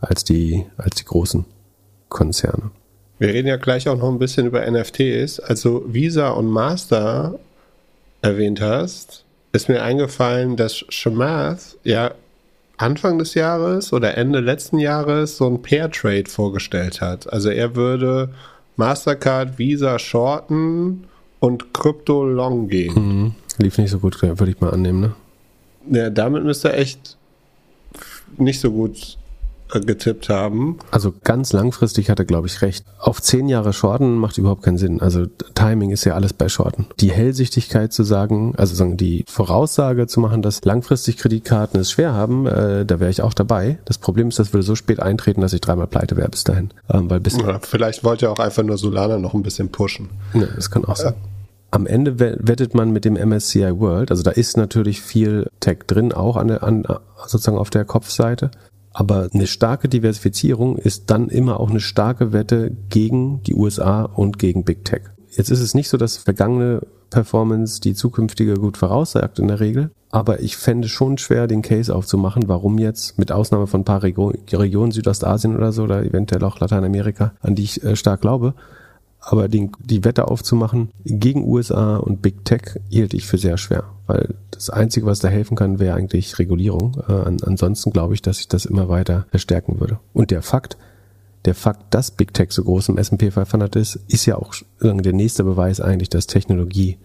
als 0.00 0.24
die, 0.24 0.66
als 0.76 0.96
die 0.96 1.04
großen. 1.04 1.44
Konzerne. 2.08 2.70
Wir 3.18 3.28
reden 3.28 3.48
ja 3.48 3.56
gleich 3.56 3.88
auch 3.88 3.96
noch 3.96 4.08
ein 4.10 4.18
bisschen 4.18 4.46
über 4.46 4.68
NFTs. 4.70 5.40
Also 5.40 5.84
Visa 5.86 6.30
und 6.30 6.48
Master 6.48 7.38
erwähnt 8.20 8.60
hast, 8.60 9.24
ist 9.52 9.68
mir 9.68 9.82
eingefallen, 9.82 10.56
dass 10.56 10.84
Shamath 10.88 11.76
ja 11.82 12.12
Anfang 12.76 13.18
des 13.18 13.34
Jahres 13.34 13.92
oder 13.92 14.16
Ende 14.18 14.40
letzten 14.40 14.78
Jahres 14.78 15.38
so 15.38 15.46
ein 15.46 15.62
Pair 15.62 15.90
Trade 15.90 16.28
vorgestellt 16.28 17.00
hat. 17.00 17.32
Also 17.32 17.48
er 17.48 17.74
würde 17.74 18.34
Mastercard, 18.76 19.58
Visa 19.58 19.98
shorten 19.98 21.04
und 21.40 21.72
Krypto 21.72 22.24
long 22.24 22.68
gehen. 22.68 22.94
Mhm. 22.94 23.34
Lief 23.58 23.78
nicht 23.78 23.90
so 23.90 23.98
gut, 23.98 24.20
würde 24.20 24.50
ich 24.50 24.60
mal 24.60 24.70
annehmen, 24.70 25.00
ne? 25.00 25.14
Ja, 25.88 26.10
damit 26.10 26.44
müsste 26.44 26.72
er 26.72 26.78
echt 26.78 27.16
nicht 28.36 28.60
so 28.60 28.70
gut 28.70 29.16
getippt 29.68 30.28
haben. 30.28 30.78
Also 30.90 31.12
ganz 31.24 31.52
langfristig 31.52 32.10
hat 32.10 32.18
er, 32.18 32.24
glaube 32.24 32.46
ich, 32.46 32.62
recht. 32.62 32.84
Auf 32.98 33.20
zehn 33.20 33.48
Jahre 33.48 33.72
Shorten 33.72 34.16
macht 34.16 34.38
überhaupt 34.38 34.62
keinen 34.62 34.78
Sinn. 34.78 35.00
Also 35.00 35.26
Timing 35.54 35.90
ist 35.90 36.04
ja 36.04 36.14
alles 36.14 36.32
bei 36.32 36.48
Shorten. 36.48 36.86
Die 37.00 37.10
Hellsichtigkeit 37.10 37.92
zu 37.92 38.04
sagen, 38.04 38.54
also 38.56 38.74
sagen 38.74 38.96
die 38.96 39.24
Voraussage 39.28 40.06
zu 40.06 40.20
machen, 40.20 40.42
dass 40.42 40.64
langfristig 40.64 41.16
Kreditkarten 41.16 41.80
es 41.80 41.90
schwer 41.90 42.14
haben, 42.14 42.46
äh, 42.46 42.86
da 42.86 43.00
wäre 43.00 43.10
ich 43.10 43.22
auch 43.22 43.34
dabei. 43.34 43.78
Das 43.84 43.98
Problem 43.98 44.28
ist, 44.28 44.38
das 44.38 44.52
würde 44.52 44.62
so 44.62 44.74
spät 44.74 45.00
eintreten, 45.00 45.40
dass 45.40 45.52
ich 45.52 45.60
dreimal 45.60 45.86
pleite 45.86 46.16
wäre 46.16 46.28
bis 46.28 46.44
dahin. 46.44 46.70
Ähm, 46.92 47.10
weil 47.10 47.20
bis 47.20 47.36
ja, 47.36 47.58
vielleicht 47.60 48.04
wollte 48.04 48.26
er 48.26 48.32
auch 48.32 48.38
einfach 48.38 48.62
nur 48.62 48.78
Solana 48.78 49.18
noch 49.18 49.34
ein 49.34 49.42
bisschen 49.42 49.70
pushen. 49.70 50.08
Ja, 50.34 50.46
das 50.54 50.70
kann 50.70 50.84
auch 50.84 50.96
sein. 50.96 51.14
Am 51.72 51.86
Ende 51.86 52.18
wettet 52.18 52.74
man 52.74 52.90
mit 52.90 53.04
dem 53.04 53.14
MSCI 53.14 53.78
World, 53.80 54.10
also 54.10 54.22
da 54.22 54.30
ist 54.30 54.56
natürlich 54.56 55.02
viel 55.02 55.50
Tech 55.60 55.80
drin, 55.86 56.12
auch 56.12 56.36
an 56.36 56.48
der, 56.48 56.62
an, 56.62 56.84
sozusagen 57.26 57.58
auf 57.58 57.70
der 57.70 57.84
Kopfseite. 57.84 58.50
Aber 58.98 59.28
eine 59.30 59.46
starke 59.46 59.90
Diversifizierung 59.90 60.78
ist 60.78 61.10
dann 61.10 61.28
immer 61.28 61.60
auch 61.60 61.68
eine 61.68 61.80
starke 61.80 62.32
Wette 62.32 62.74
gegen 62.88 63.42
die 63.42 63.54
USA 63.54 64.04
und 64.04 64.38
gegen 64.38 64.64
Big 64.64 64.86
Tech. 64.86 65.02
Jetzt 65.32 65.50
ist 65.50 65.60
es 65.60 65.74
nicht 65.74 65.90
so, 65.90 65.98
dass 65.98 66.16
vergangene 66.16 66.80
Performance 67.10 67.78
die 67.82 67.92
zukünftige 67.92 68.54
gut 68.54 68.78
voraussagt 68.78 69.38
in 69.38 69.48
der 69.48 69.60
Regel. 69.60 69.90
Aber 70.10 70.40
ich 70.40 70.56
fände 70.56 70.88
schon 70.88 71.18
schwer, 71.18 71.46
den 71.46 71.60
Case 71.60 71.94
aufzumachen, 71.94 72.48
warum 72.48 72.78
jetzt, 72.78 73.18
mit 73.18 73.32
Ausnahme 73.32 73.66
von 73.66 73.82
ein 73.82 73.84
paar 73.84 74.02
Regionen 74.02 74.92
Südostasien 74.92 75.54
oder 75.54 75.72
so, 75.72 75.82
oder 75.82 76.02
eventuell 76.02 76.42
auch 76.42 76.58
Lateinamerika, 76.58 77.34
an 77.40 77.54
die 77.54 77.64
ich 77.64 77.84
äh, 77.84 77.96
stark 77.96 78.22
glaube, 78.22 78.54
aber 79.28 79.48
die, 79.48 79.70
die 79.80 80.04
Wette 80.04 80.28
aufzumachen 80.28 80.90
gegen 81.04 81.44
USA 81.44 81.96
und 81.96 82.22
Big 82.22 82.44
Tech 82.44 82.80
hielt 82.88 83.12
ich 83.12 83.26
für 83.26 83.38
sehr 83.38 83.58
schwer, 83.58 83.84
weil 84.06 84.36
das 84.52 84.70
Einzige, 84.70 85.04
was 85.06 85.18
da 85.18 85.28
helfen 85.28 85.56
kann, 85.56 85.80
wäre 85.80 85.96
eigentlich 85.96 86.38
Regulierung. 86.38 87.02
Äh, 87.08 87.12
an, 87.12 87.38
ansonsten 87.42 87.90
glaube 87.90 88.14
ich, 88.14 88.22
dass 88.22 88.36
sich 88.36 88.46
das 88.46 88.66
immer 88.66 88.88
weiter 88.88 89.26
verstärken 89.30 89.80
würde. 89.80 89.98
Und 90.12 90.30
der 90.30 90.42
Fakt, 90.42 90.76
der 91.44 91.56
Fakt, 91.56 91.92
dass 91.92 92.12
Big 92.12 92.34
Tech 92.34 92.52
so 92.52 92.62
groß 92.62 92.88
im 92.90 92.98
S&P 92.98 93.32
500 93.32 93.74
ist, 93.74 93.98
ist 94.06 94.26
ja 94.26 94.36
auch 94.36 94.54
der 94.80 95.12
nächste 95.12 95.42
Beweis 95.42 95.80
eigentlich, 95.80 96.08
dass 96.08 96.28
Technologie 96.28 96.96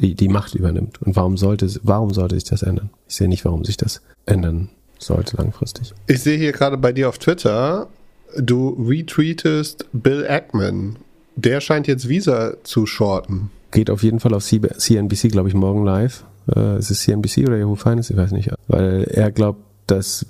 die, 0.00 0.16
die 0.16 0.28
Macht 0.28 0.56
übernimmt. 0.56 1.00
Und 1.00 1.14
warum 1.14 1.36
sollte, 1.36 1.72
warum 1.84 2.12
sollte 2.12 2.34
sich 2.34 2.44
das 2.44 2.62
ändern? 2.62 2.90
Ich 3.06 3.14
sehe 3.14 3.28
nicht, 3.28 3.44
warum 3.44 3.64
sich 3.64 3.76
das 3.76 4.02
ändern 4.26 4.68
sollte 4.98 5.36
langfristig. 5.36 5.94
Ich 6.08 6.22
sehe 6.22 6.38
hier 6.38 6.50
gerade 6.50 6.76
bei 6.76 6.92
dir 6.92 7.08
auf 7.08 7.18
Twitter, 7.18 7.88
du 8.36 8.70
retweetest 8.70 9.86
Bill 9.92 10.26
Ackman. 10.26 10.96
Der 11.36 11.60
scheint 11.60 11.86
jetzt 11.86 12.08
Visa 12.08 12.54
zu 12.62 12.86
shorten. 12.86 13.50
Geht 13.70 13.90
auf 13.90 14.02
jeden 14.02 14.20
Fall 14.20 14.34
auf 14.34 14.44
CNBC, 14.44 15.30
glaube 15.30 15.48
ich, 15.48 15.54
morgen 15.54 15.84
live. 15.84 16.24
Äh, 16.54 16.78
ist 16.78 16.90
es 16.90 17.02
CNBC 17.02 17.46
oder 17.46 17.56
Yahoo 17.56 17.74
Finance? 17.74 18.12
Ich 18.12 18.18
weiß 18.18 18.32
nicht. 18.32 18.50
Weil 18.68 19.04
er 19.04 19.32
glaubt, 19.32 19.60
dass 19.86 20.26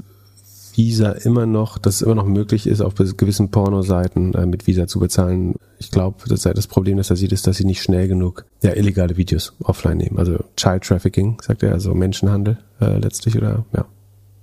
Visa 0.74 1.12
immer 1.12 1.46
noch, 1.46 1.78
dass 1.78 1.96
es 1.96 2.02
immer 2.02 2.14
noch 2.14 2.26
möglich 2.26 2.66
ist, 2.66 2.80
auf 2.80 2.94
gewissen 2.94 3.50
Pornoseiten 3.50 4.34
äh, 4.34 4.46
mit 4.46 4.66
Visa 4.66 4.86
zu 4.86 4.98
bezahlen. 4.98 5.54
Ich 5.78 5.90
glaube, 5.90 6.16
das, 6.28 6.42
das 6.42 6.66
Problem, 6.66 6.96
das 6.96 7.10
er 7.10 7.16
sieht, 7.16 7.32
ist, 7.32 7.46
dass 7.46 7.56
sie 7.56 7.64
nicht 7.64 7.82
schnell 7.82 8.08
genug 8.08 8.44
ja, 8.62 8.72
illegale 8.72 9.16
Videos 9.16 9.54
offline 9.62 9.98
nehmen. 9.98 10.18
Also 10.18 10.38
Child 10.56 10.82
Trafficking, 10.82 11.38
sagt 11.42 11.62
er, 11.62 11.72
also 11.72 11.94
Menschenhandel 11.94 12.58
äh, 12.80 12.98
letztlich 12.98 13.36
oder 13.36 13.64
ja, 13.74 13.84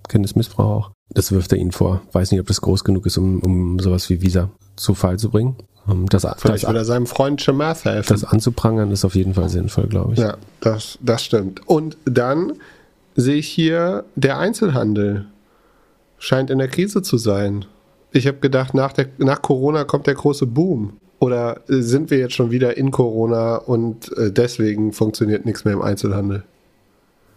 Kindesmissbrauch 0.07 0.65
auch. 0.65 0.91
Das 1.09 1.31
wirft 1.31 1.51
er 1.51 1.57
ihnen 1.57 1.71
vor. 1.71 2.01
Weiß 2.13 2.31
nicht, 2.31 2.39
ob 2.39 2.47
das 2.47 2.61
groß 2.61 2.83
genug 2.83 3.05
ist, 3.05 3.17
um, 3.17 3.41
um 3.41 3.79
sowas 3.79 4.09
wie 4.09 4.21
Visa 4.21 4.49
zu 4.77 4.93
Fall 4.93 5.19
zu 5.19 5.29
bringen. 5.29 5.55
Das, 6.09 6.27
Vielleicht 6.37 6.63
das, 6.63 6.69
will 6.69 6.77
er 6.77 6.85
seinem 6.85 7.07
Freund 7.07 7.41
Chamath 7.41 7.85
helfen. 7.85 8.13
Das 8.13 8.23
anzuprangern 8.23 8.91
ist 8.91 9.03
auf 9.03 9.15
jeden 9.15 9.33
Fall 9.33 9.49
sinnvoll, 9.49 9.87
glaube 9.87 10.13
ich. 10.13 10.19
Ja, 10.19 10.37
das, 10.59 10.99
das 11.01 11.23
stimmt. 11.23 11.67
Und 11.67 11.97
dann 12.05 12.53
sehe 13.15 13.35
ich 13.35 13.47
hier 13.47 14.05
der 14.15 14.37
Einzelhandel 14.37 15.25
scheint 16.17 16.49
in 16.49 16.59
der 16.59 16.67
Krise 16.67 17.01
zu 17.01 17.17
sein. 17.17 17.65
Ich 18.11 18.27
habe 18.27 18.37
gedacht, 18.37 18.73
nach, 18.73 18.93
der, 18.93 19.07
nach 19.17 19.41
Corona 19.41 19.83
kommt 19.83 20.07
der 20.07 20.15
große 20.15 20.45
Boom. 20.45 20.93
Oder 21.19 21.61
äh, 21.69 21.81
sind 21.81 22.09
wir 22.11 22.17
jetzt 22.17 22.33
schon 22.33 22.51
wieder 22.51 22.77
in 22.77 22.91
Corona 22.91 23.57
und 23.57 24.15
äh, 24.17 24.31
deswegen 24.31 24.91
funktioniert 24.91 25.45
nichts 25.45 25.65
mehr 25.65 25.73
im 25.73 25.81
Einzelhandel? 25.81 26.43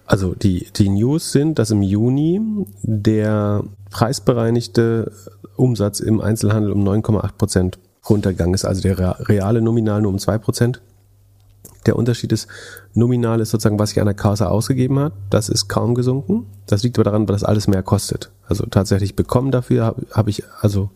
Also 0.06 0.34
die, 0.34 0.68
die 0.76 0.88
News 0.90 1.32
sind, 1.32 1.58
dass 1.58 1.70
im 1.70 1.82
Juni 1.82 2.40
der 2.82 3.64
preisbereinigte 3.90 5.12
Umsatz 5.56 6.00
im 6.00 6.20
Einzelhandel 6.20 6.72
um 6.72 6.86
9,8 6.86 7.32
Prozent 7.38 7.78
runtergegangen 8.08 8.54
ist, 8.54 8.64
also 8.64 8.82
der 8.82 9.28
reale 9.28 9.60
Nominal 9.60 10.02
nur 10.02 10.12
um 10.12 10.18
2 10.18 10.38
Prozent. 10.38 10.82
Der 11.86 11.96
Unterschied 11.96 12.32
ist, 12.32 12.48
nominal 12.94 13.40
ist 13.40 13.50
sozusagen, 13.50 13.78
was 13.78 13.90
sich 13.90 14.00
an 14.00 14.06
der 14.06 14.14
Kasse 14.14 14.48
ausgegeben 14.48 14.98
hat. 14.98 15.12
Das 15.28 15.50
ist 15.50 15.68
kaum 15.68 15.94
gesunken. 15.94 16.46
Das 16.66 16.82
liegt 16.82 16.98
aber 16.98 17.04
daran, 17.04 17.28
weil 17.28 17.34
das 17.34 17.44
alles 17.44 17.68
mehr 17.68 17.82
kostet. 17.82 18.30
Also 18.46 18.64
tatsächlich 18.64 19.16
bekommen 19.16 19.50
dafür 19.50 19.84
habe 19.84 20.06
hab 20.10 20.28
ich 20.28 20.44
also 20.60 20.90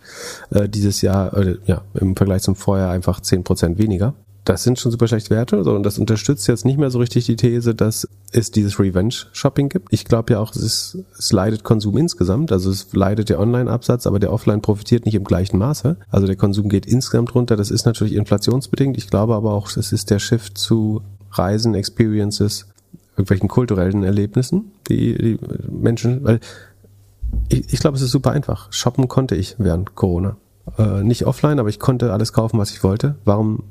äh, 0.50 0.66
dieses 0.66 1.02
Jahr, 1.02 1.36
äh, 1.36 1.58
ja, 1.66 1.82
im 1.92 2.16
Vergleich 2.16 2.40
zum 2.40 2.56
Vorjahr 2.56 2.90
einfach 2.90 3.20
10% 3.20 3.76
weniger 3.76 4.14
das 4.48 4.62
sind 4.62 4.78
schon 4.78 4.90
super 4.90 5.06
schlechte 5.06 5.28
Werte 5.30 5.62
so, 5.62 5.74
und 5.74 5.82
das 5.82 5.98
unterstützt 5.98 6.48
jetzt 6.48 6.64
nicht 6.64 6.78
mehr 6.78 6.90
so 6.90 6.98
richtig 6.98 7.26
die 7.26 7.36
These, 7.36 7.74
dass 7.74 8.08
es 8.32 8.50
dieses 8.50 8.80
Revenge-Shopping 8.80 9.68
gibt. 9.68 9.92
Ich 9.92 10.06
glaube 10.06 10.32
ja 10.32 10.40
auch, 10.40 10.52
es, 10.52 10.62
ist, 10.62 10.98
es 11.18 11.32
leidet 11.32 11.64
Konsum 11.64 11.98
insgesamt, 11.98 12.50
also 12.50 12.70
es 12.70 12.94
leidet 12.94 13.28
der 13.28 13.40
Online-Absatz, 13.40 14.06
aber 14.06 14.18
der 14.18 14.32
Offline 14.32 14.62
profitiert 14.62 15.04
nicht 15.04 15.14
im 15.14 15.24
gleichen 15.24 15.58
Maße. 15.58 15.98
Also 16.10 16.26
der 16.26 16.36
Konsum 16.36 16.70
geht 16.70 16.86
insgesamt 16.86 17.34
runter, 17.34 17.56
das 17.56 17.70
ist 17.70 17.84
natürlich 17.84 18.14
inflationsbedingt. 18.14 18.96
Ich 18.96 19.10
glaube 19.10 19.34
aber 19.34 19.52
auch, 19.52 19.68
es 19.76 19.92
ist 19.92 20.10
der 20.10 20.18
Shift 20.18 20.56
zu 20.56 21.02
Reisen, 21.32 21.74
Experiences, 21.74 22.66
irgendwelchen 23.12 23.48
kulturellen 23.48 24.02
Erlebnissen, 24.02 24.72
die, 24.88 25.14
die 25.18 25.38
Menschen, 25.70 26.24
weil 26.24 26.40
ich, 27.50 27.70
ich 27.74 27.80
glaube, 27.80 27.98
es 27.98 28.02
ist 28.02 28.12
super 28.12 28.30
einfach. 28.30 28.72
Shoppen 28.72 29.08
konnte 29.08 29.36
ich 29.36 29.56
während 29.58 29.94
Corona. 29.94 30.38
Äh, 30.78 31.02
nicht 31.02 31.26
offline, 31.26 31.58
aber 31.58 31.68
ich 31.68 31.78
konnte 31.78 32.14
alles 32.14 32.32
kaufen, 32.32 32.58
was 32.58 32.70
ich 32.70 32.82
wollte. 32.82 33.16
Warum 33.26 33.64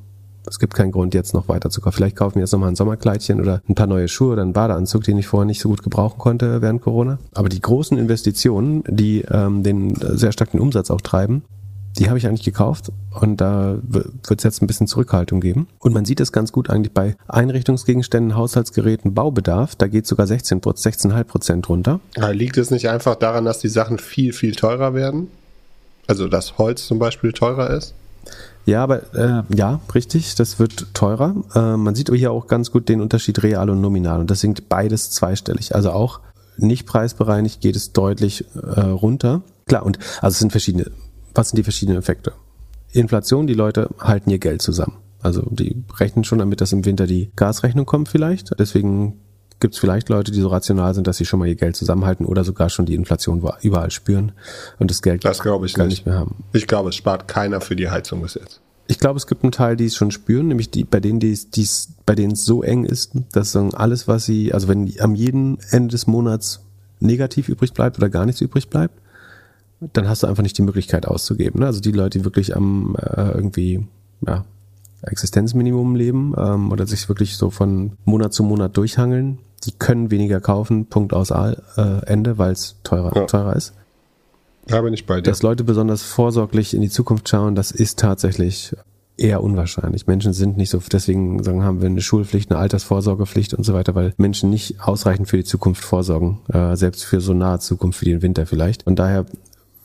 es 0.49 0.59
gibt 0.59 0.73
keinen 0.73 0.91
Grund, 0.91 1.13
jetzt 1.13 1.33
noch 1.33 1.47
weiter 1.47 1.69
zu 1.69 1.81
kaufen. 1.81 1.95
Vielleicht 1.95 2.15
kaufen 2.15 2.35
wir 2.35 2.41
jetzt 2.41 2.51
nochmal 2.51 2.69
ein 2.69 2.75
Sommerkleidchen 2.75 3.41
oder 3.41 3.61
ein 3.67 3.75
paar 3.75 3.87
neue 3.87 4.07
Schuhe 4.07 4.33
oder 4.33 4.41
einen 4.41 4.53
Badeanzug, 4.53 5.03
den 5.03 5.17
ich 5.17 5.27
vorher 5.27 5.45
nicht 5.45 5.61
so 5.61 5.69
gut 5.69 5.83
gebrauchen 5.83 6.17
konnte 6.17 6.61
während 6.61 6.81
Corona. 6.81 7.19
Aber 7.33 7.49
die 7.49 7.61
großen 7.61 7.97
Investitionen, 7.97 8.83
die 8.87 9.21
ähm, 9.29 9.63
den 9.63 9.95
sehr 9.95 10.31
starken 10.31 10.59
Umsatz 10.59 10.91
auch 10.91 11.01
treiben, 11.01 11.43
die 11.97 12.09
habe 12.09 12.17
ich 12.19 12.27
eigentlich 12.27 12.43
gekauft 12.43 12.91
und 13.19 13.41
da 13.41 13.77
wird 13.81 14.37
es 14.37 14.43
jetzt 14.43 14.61
ein 14.61 14.67
bisschen 14.67 14.87
Zurückhaltung 14.87 15.41
geben. 15.41 15.67
Und 15.79 15.93
man 15.93 16.05
sieht 16.05 16.19
es 16.19 16.31
ganz 16.31 16.51
gut 16.51 16.69
eigentlich 16.69 16.93
bei 16.93 17.15
Einrichtungsgegenständen, 17.27 18.35
Haushaltsgeräten, 18.35 19.13
Baubedarf. 19.13 19.75
Da 19.75 19.87
geht 19.87 20.05
sogar 20.05 20.27
16, 20.27 20.61
16,5 20.61 21.23
Prozent 21.23 21.69
runter. 21.69 21.99
Liegt 22.31 22.57
es 22.57 22.69
nicht 22.69 22.89
einfach 22.89 23.15
daran, 23.15 23.45
dass 23.45 23.59
die 23.59 23.69
Sachen 23.69 23.97
viel, 23.97 24.33
viel 24.33 24.53
teurer 24.53 24.93
werden? 24.93 25.29
Also 26.05 26.27
dass 26.27 26.57
Holz 26.57 26.85
zum 26.85 26.99
Beispiel 26.99 27.33
teurer 27.33 27.71
ist? 27.71 27.93
Ja, 28.67 28.83
aber 28.83 29.15
äh, 29.15 29.43
ja, 29.55 29.79
richtig, 29.95 30.35
das 30.35 30.59
wird 30.59 30.93
teurer. 30.93 31.35
Äh, 31.55 31.77
man 31.77 31.95
sieht 31.95 32.13
hier 32.13 32.33
auch 32.33 32.47
ganz 32.47 32.69
gut 32.69 32.89
den 32.89 32.99
Unterschied 32.99 33.41
real 33.41 33.69
und 33.69 33.79
nominal 33.79 34.19
und 34.19 34.29
das 34.29 34.41
sinkt 34.41 34.67
beides 34.67 35.09
zweistellig. 35.09 35.73
Also 35.73 35.91
auch 35.91 36.19
nicht 36.57 36.85
preisbereinigt 36.85 37.61
geht 37.61 37.77
es 37.77 37.93
deutlich 37.93 38.43
äh, 38.55 38.81
runter. 38.81 39.41
Klar, 39.67 39.85
und 39.85 39.99
also 40.21 40.33
es 40.33 40.39
sind 40.39 40.51
verschiedene, 40.51 40.91
was 41.33 41.49
sind 41.49 41.57
die 41.57 41.63
verschiedenen 41.63 41.97
Effekte? 41.97 42.33
Inflation, 42.91 43.47
die 43.47 43.53
Leute 43.53 43.89
halten 44.01 44.29
ihr 44.31 44.39
Geld 44.39 44.61
zusammen. 44.61 44.97
Also 45.21 45.43
die 45.49 45.85
rechnen 45.97 46.25
schon 46.25 46.39
damit, 46.39 46.59
dass 46.59 46.73
im 46.73 46.83
Winter 46.83 47.07
die 47.07 47.31
Gasrechnung 47.37 47.85
kommt 47.85 48.09
vielleicht. 48.09 48.51
Deswegen 48.59 49.21
gibt 49.59 49.73
es 49.73 49.79
vielleicht 49.79 50.09
Leute, 50.09 50.31
die 50.31 50.41
so 50.41 50.47
rational 50.47 50.93
sind, 50.93 51.07
dass 51.07 51.17
sie 51.17 51.25
schon 51.25 51.39
mal 51.39 51.47
ihr 51.47 51.55
Geld 51.55 51.75
zusammenhalten 51.75 52.25
oder 52.25 52.43
sogar 52.43 52.69
schon 52.69 52.85
die 52.85 52.95
Inflation 52.95 53.43
überall 53.61 53.91
spüren 53.91 54.31
und 54.79 54.91
das 54.91 55.01
Geld 55.01 55.25
das 55.25 55.39
gar 55.39 55.59
nicht. 55.59 55.77
nicht 55.77 56.05
mehr 56.05 56.15
haben. 56.15 56.43
Ich 56.53 56.67
glaube, 56.67 56.89
es 56.89 56.95
spart 56.95 57.27
keiner 57.27 57.61
für 57.61 57.75
die 57.75 57.89
Heizung 57.89 58.21
bis 58.21 58.35
jetzt. 58.35 58.61
Ich 58.89 58.99
glaube, 58.99 59.17
es 59.17 59.27
gibt 59.27 59.43
einen 59.43 59.51
Teil, 59.51 59.75
die 59.75 59.85
es 59.85 59.95
schon 59.95 60.11
spüren, 60.11 60.47
nämlich 60.47 60.71
die, 60.71 60.85
bei 60.85 60.99
denen, 60.99 61.19
die 61.19 61.31
es, 61.31 61.49
die 61.49 61.63
es, 61.63 61.89
bei 62.05 62.15
denen 62.15 62.33
es 62.33 62.45
so 62.45 62.63
eng 62.63 62.85
ist, 62.85 63.11
dass 63.33 63.51
sagen, 63.51 63.73
alles, 63.73 64.07
was 64.07 64.25
sie, 64.25 64.53
also 64.53 64.69
wenn 64.69 64.93
am 64.99 65.13
jeden 65.13 65.57
Ende 65.71 65.91
des 65.91 66.07
Monats 66.07 66.61
negativ 66.99 67.49
übrig 67.49 67.73
bleibt 67.73 67.97
oder 67.97 68.09
gar 68.09 68.25
nichts 68.25 68.41
übrig 68.41 68.69
bleibt, 68.69 68.97
dann 69.93 70.07
hast 70.07 70.23
du 70.23 70.27
einfach 70.27 70.43
nicht 70.43 70.57
die 70.57 70.63
Möglichkeit 70.63 71.05
auszugeben. 71.05 71.59
Ne? 71.59 71.65
Also 71.65 71.81
die 71.81 71.91
Leute, 71.91 72.19
die 72.19 72.25
wirklich 72.25 72.55
am 72.55 72.95
äh, 72.95 73.31
irgendwie 73.31 73.85
ja, 74.25 74.45
Existenzminimum 75.01 75.95
leben 75.95 76.33
ähm, 76.37 76.71
oder 76.71 76.87
sich 76.87 77.07
wirklich 77.09 77.37
so 77.37 77.49
von 77.49 77.93
Monat 78.05 78.33
zu 78.33 78.43
Monat 78.43 78.75
durchhangeln, 78.77 79.39
die 79.65 79.71
können 79.71 80.11
weniger 80.11 80.39
kaufen, 80.39 80.85
Punkt 80.85 81.13
aus 81.13 81.31
äh, 81.31 81.55
Ende, 82.05 82.37
weil 82.37 82.51
es 82.51 82.75
teurer, 82.83 83.15
ja. 83.15 83.25
teurer 83.25 83.55
ist. 83.55 83.73
Da 84.67 84.81
bin 84.81 84.93
ich 84.93 85.05
bei 85.05 85.17
dir. 85.17 85.23
Dass 85.23 85.43
Leute 85.43 85.63
besonders 85.63 86.03
vorsorglich 86.03 86.73
in 86.73 86.81
die 86.81 86.89
Zukunft 86.89 87.29
schauen, 87.29 87.55
das 87.55 87.71
ist 87.71 87.99
tatsächlich 87.99 88.75
eher 89.17 89.41
unwahrscheinlich. 89.41 90.05
Menschen 90.07 90.33
sind 90.33 90.57
nicht 90.57 90.69
so, 90.69 90.79
deswegen 90.91 91.41
sagen, 91.43 91.63
haben 91.63 91.81
wir 91.81 91.87
eine 91.87 92.01
Schulpflicht, 92.01 92.51
eine 92.51 92.59
Altersvorsorgepflicht 92.59 93.53
und 93.53 93.63
so 93.63 93.73
weiter, 93.73 93.95
weil 93.95 94.13
Menschen 94.17 94.49
nicht 94.49 94.81
ausreichend 94.81 95.27
für 95.27 95.37
die 95.37 95.43
Zukunft 95.43 95.83
vorsorgen, 95.83 96.39
äh, 96.53 96.75
selbst 96.75 97.03
für 97.03 97.19
so 97.19 97.33
nahe 97.33 97.59
Zukunft 97.59 98.01
wie 98.01 98.05
den 98.05 98.21
Winter 98.21 98.45
vielleicht. 98.45 98.85
Und 98.85 98.99
daher 98.99 99.25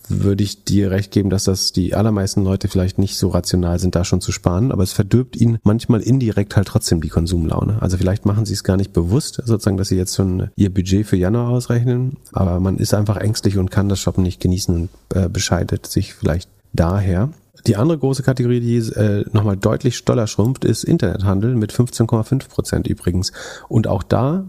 würde 0.09 0.43
ich 0.43 0.65
dir 0.65 0.91
recht 0.91 1.11
geben, 1.13 1.31
dass 1.31 1.45
das 1.45 1.73
die 1.73 1.95
allermeisten 1.95 2.43
Leute 2.43 2.69
vielleicht 2.69 2.99
nicht 2.99 3.17
so 3.17 3.29
rational 3.29 3.79
sind, 3.79 3.95
da 3.95 4.05
schon 4.05 4.21
zu 4.21 4.33
sparen, 4.33 4.73
aber 4.73 4.83
es 4.83 4.93
verdirbt 4.93 5.37
ihnen 5.37 5.59
manchmal 5.63 6.01
indirekt 6.01 6.57
halt 6.57 6.69
trotzdem 6.69 7.01
die 7.01 7.09
Konsumlaune. 7.09 7.81
Also 7.81 7.97
vielleicht 7.97 8.27
machen 8.27 8.45
sie 8.45 8.55
es 8.55 8.65
gar 8.65 8.77
nicht 8.77 8.93
bewusst, 8.93 9.43
sozusagen, 9.45 9.77
dass 9.77 9.89
sie 9.89 9.97
jetzt 9.97 10.17
schon 10.17 10.51
ihr 10.57 10.73
Budget 10.73 11.07
für 11.07 11.17
Januar 11.17 11.49
ausrechnen, 11.49 12.17
aber 12.33 12.61
man 12.61 12.79
ist 12.79 12.95
einfach 12.95 13.17
ängstlich 13.17 13.59
und 13.59 13.71
kann 13.71 13.89
das 13.89 14.01
Shoppen 14.01 14.23
nicht 14.23 14.41
genießen 14.41 14.75
und 14.75 14.89
äh, 15.15 15.29
bescheidet 15.29 15.87
sich 15.87 16.15
vielleicht 16.15 16.49
daher. 16.73 17.31
Die 17.67 17.77
andere 17.77 17.99
große 17.99 18.23
Kategorie, 18.23 18.61
die 18.61 18.77
äh, 18.77 19.25
nochmal 19.33 19.57
deutlich 19.57 19.97
stoller 19.97 20.27
schrumpft, 20.27 20.65
ist 20.65 20.83
Internethandel 20.83 21.55
mit 21.55 21.73
15,5 21.73 22.49
Prozent 22.49 22.87
übrigens. 22.89 23.33
Und 23.69 23.87
auch 23.87 24.03
da 24.03 24.45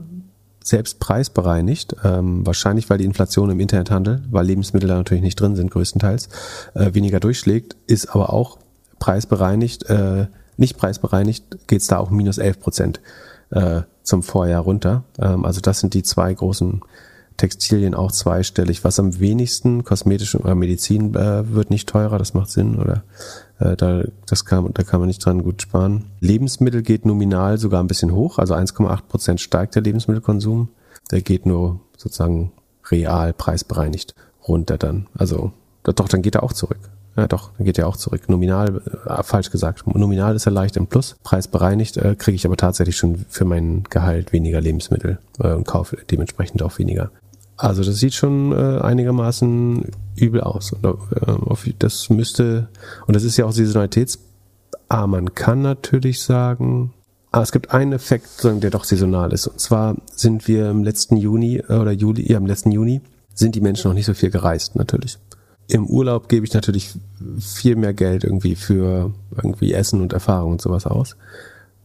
selbst 0.63 0.99
preisbereinigt, 0.99 1.95
ähm, 2.04 2.45
wahrscheinlich 2.45 2.89
weil 2.89 2.97
die 2.97 3.06
Inflation 3.06 3.49
im 3.49 3.60
Internethandel, 3.60 4.23
weil 4.32 4.45
Lebensmittel 4.45 4.88
da 4.88 4.95
natürlich 4.95 5.23
nicht 5.23 5.39
drin 5.39 5.56
sind 5.56 5.71
größtenteils, 5.71 6.30
äh, 6.73 6.93
weniger 6.93 7.19
durchschlägt, 7.19 7.76
ist 7.86 8.08
aber 8.08 8.32
auch 8.32 8.58
preisbereinigt, 8.99 9.89
äh, 9.89 10.28
nicht 10.58 10.78
preisbereinigt, 10.78 11.67
geht's 11.67 11.88
da 11.88 11.97
auch 11.97 12.10
minus 12.10 12.38
11 12.38 12.60
Prozent 12.60 13.02
äh, 13.52 13.82
zum 14.04 14.23
Vorjahr 14.23 14.62
runter. 14.62 15.04
Ähm, 15.19 15.45
also 15.45 15.62
das 15.62 15.80
sind 15.80 15.93
die 15.93 16.04
zwei 16.04 16.34
großen 16.34 16.82
Textilien 17.38 17.96
auch 17.96 18.12
zweistellig. 18.12 18.84
Was 18.84 19.00
am 19.00 19.19
wenigsten, 19.19 19.84
Kosmetisch 19.84 20.36
oder 20.36 20.56
Medizin 20.56 21.15
äh, 21.15 21.54
wird 21.54 21.69
nicht 21.69 21.89
teurer, 21.89 22.17
das 22.17 22.34
macht 22.34 22.50
Sinn, 22.50 22.76
oder 22.76 23.04
äh, 23.60 23.76
da, 23.76 24.04
das 24.26 24.46
kann, 24.46 24.69
da 24.74 24.84
kann 24.84 25.00
man 25.00 25.08
nicht 25.08 25.24
dran 25.24 25.43
gut 25.43 25.62
sparen. 25.62 26.06
Lebensmittel 26.19 26.82
geht 26.82 27.06
nominal 27.06 27.58
sogar 27.58 27.84
ein 27.84 27.88
bisschen 27.88 28.13
hoch, 28.13 28.39
also 28.39 28.54
1,8 28.54 29.02
Prozent 29.08 29.41
steigt 29.41 29.76
der 29.76 29.82
Lebensmittelkonsum. 29.82 30.69
Der 31.12 31.22
geht 31.22 31.46
nur 31.46 31.80
sozusagen 31.98 32.52
real 32.89 33.34
preisbereinigt 33.34 34.15
runter 34.48 34.78
dann. 34.78 35.08
Also 35.13 35.52
doch, 35.84 36.08
dann 36.08 36.22
geht 36.22 36.36
er 36.36 36.43
auch 36.43 36.54
zurück. 36.54 36.80
Ja, 37.15 37.28
doch, 37.28 37.52
dann 37.58 37.65
geht 37.65 37.78
er 37.78 37.88
auch 37.88 37.98
zurück. 37.98 38.28
Nominal, 38.28 38.82
äh, 39.06 39.24
falsch 39.24 39.52
gesagt. 39.52 39.86
Nominal 39.86 40.36
ist 40.36 40.48
er 40.48 40.52
leicht 40.52 40.78
im 40.78 40.88
Plus. 40.88 41.15
Preisbereinigt 41.24 41.98
äh, 41.98 42.15
kriege 42.15 42.36
ich 42.36 42.46
aber 42.46 42.58
tatsächlich 42.58 42.98
schon 42.98 43.26
für 43.30 43.46
mein 43.46 43.84
Gehalt 43.89 44.34
weniger 44.34 44.62
Lebensmittel 44.62 45.19
äh, 45.39 45.54
und 45.54 45.67
kaufe 45.67 45.98
dementsprechend 46.10 46.63
auch 46.63 46.80
weniger. 46.80 47.12
Also 47.58 47.84
das 47.84 47.98
sieht 47.98 48.13
schon 48.13 48.52
äh, 48.52 48.80
einigermaßen 48.82 49.92
übel 50.16 50.42
aus. 50.42 50.74
Und, 50.74 50.86
äh, 50.86 51.74
das 51.80 52.10
müsste, 52.10 52.68
und 53.08 53.16
das 53.16 53.24
ist 53.24 53.38
ja 53.38 53.46
auch 53.46 53.52
saisonalitäts, 53.52 54.20
ah, 54.89 55.08
man 55.08 55.34
kann 55.34 55.62
natürlich 55.62 56.22
sagen, 56.22 56.94
ah, 57.32 57.42
es 57.42 57.52
gibt 57.52 57.72
einen 57.72 57.94
Effekt, 57.94 58.44
der 58.44 58.70
doch 58.70 58.84
saisonal 58.84 59.34
ist. 59.34 59.48
Und 59.48 59.60
zwar 59.60 59.96
sind 60.16 60.48
wir 60.48 60.70
im 60.70 60.84
letzten 60.84 61.18
Juni 61.18 61.58
äh, 61.58 61.74
oder 61.74 61.92
Juli, 61.92 62.30
ja 62.30 62.38
im 62.38 62.48
letzten 62.48 62.72
Juni, 62.72 63.02
sind 63.34 63.56
die 63.56 63.62
Menschen 63.62 63.89
noch 63.89 63.96
nicht 63.96 64.06
so 64.06 64.13
viel 64.13 64.30
gereist, 64.30 64.76
natürlich. 64.76 65.18
Im 65.68 65.88
Urlaub 65.88 66.28
gebe 66.28 66.46
ich 66.46 66.54
natürlich 66.54 66.94
viel 67.39 67.76
mehr 67.76 67.94
Geld 67.94 68.24
irgendwie 68.24 68.56
für 68.56 69.13
irgendwie 69.36 69.74
Essen 69.74 70.02
und 70.02 70.13
Erfahrung 70.13 70.54
und 70.54 70.62
sowas 70.62 70.86
aus. 70.86 71.16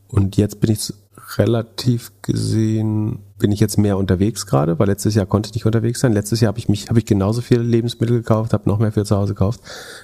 Und 0.08 0.36
jetzt 0.36 0.60
bin 0.60 0.72
ich 0.72 0.92
relativ 1.36 2.12
gesehen 2.22 3.18
bin 3.38 3.52
ich 3.52 3.60
jetzt 3.60 3.78
mehr 3.78 3.96
unterwegs 3.96 4.46
gerade, 4.46 4.78
weil 4.78 4.88
letztes 4.88 5.14
Jahr 5.14 5.26
konnte 5.26 5.48
ich 5.48 5.54
nicht 5.54 5.66
unterwegs 5.66 6.00
sein. 6.00 6.12
Letztes 6.12 6.40
Jahr 6.40 6.48
habe 6.48 6.58
ich 6.58 6.68
mich 6.68 6.88
habe 6.88 6.98
ich 6.98 7.06
genauso 7.06 7.40
viele 7.40 7.62
Lebensmittel 7.62 8.18
gekauft, 8.18 8.52
habe 8.52 8.68
noch 8.68 8.78
mehr 8.78 8.92
für 8.92 9.04
zu 9.04 9.16
Hause 9.16 9.34
gekauft. 9.34 9.60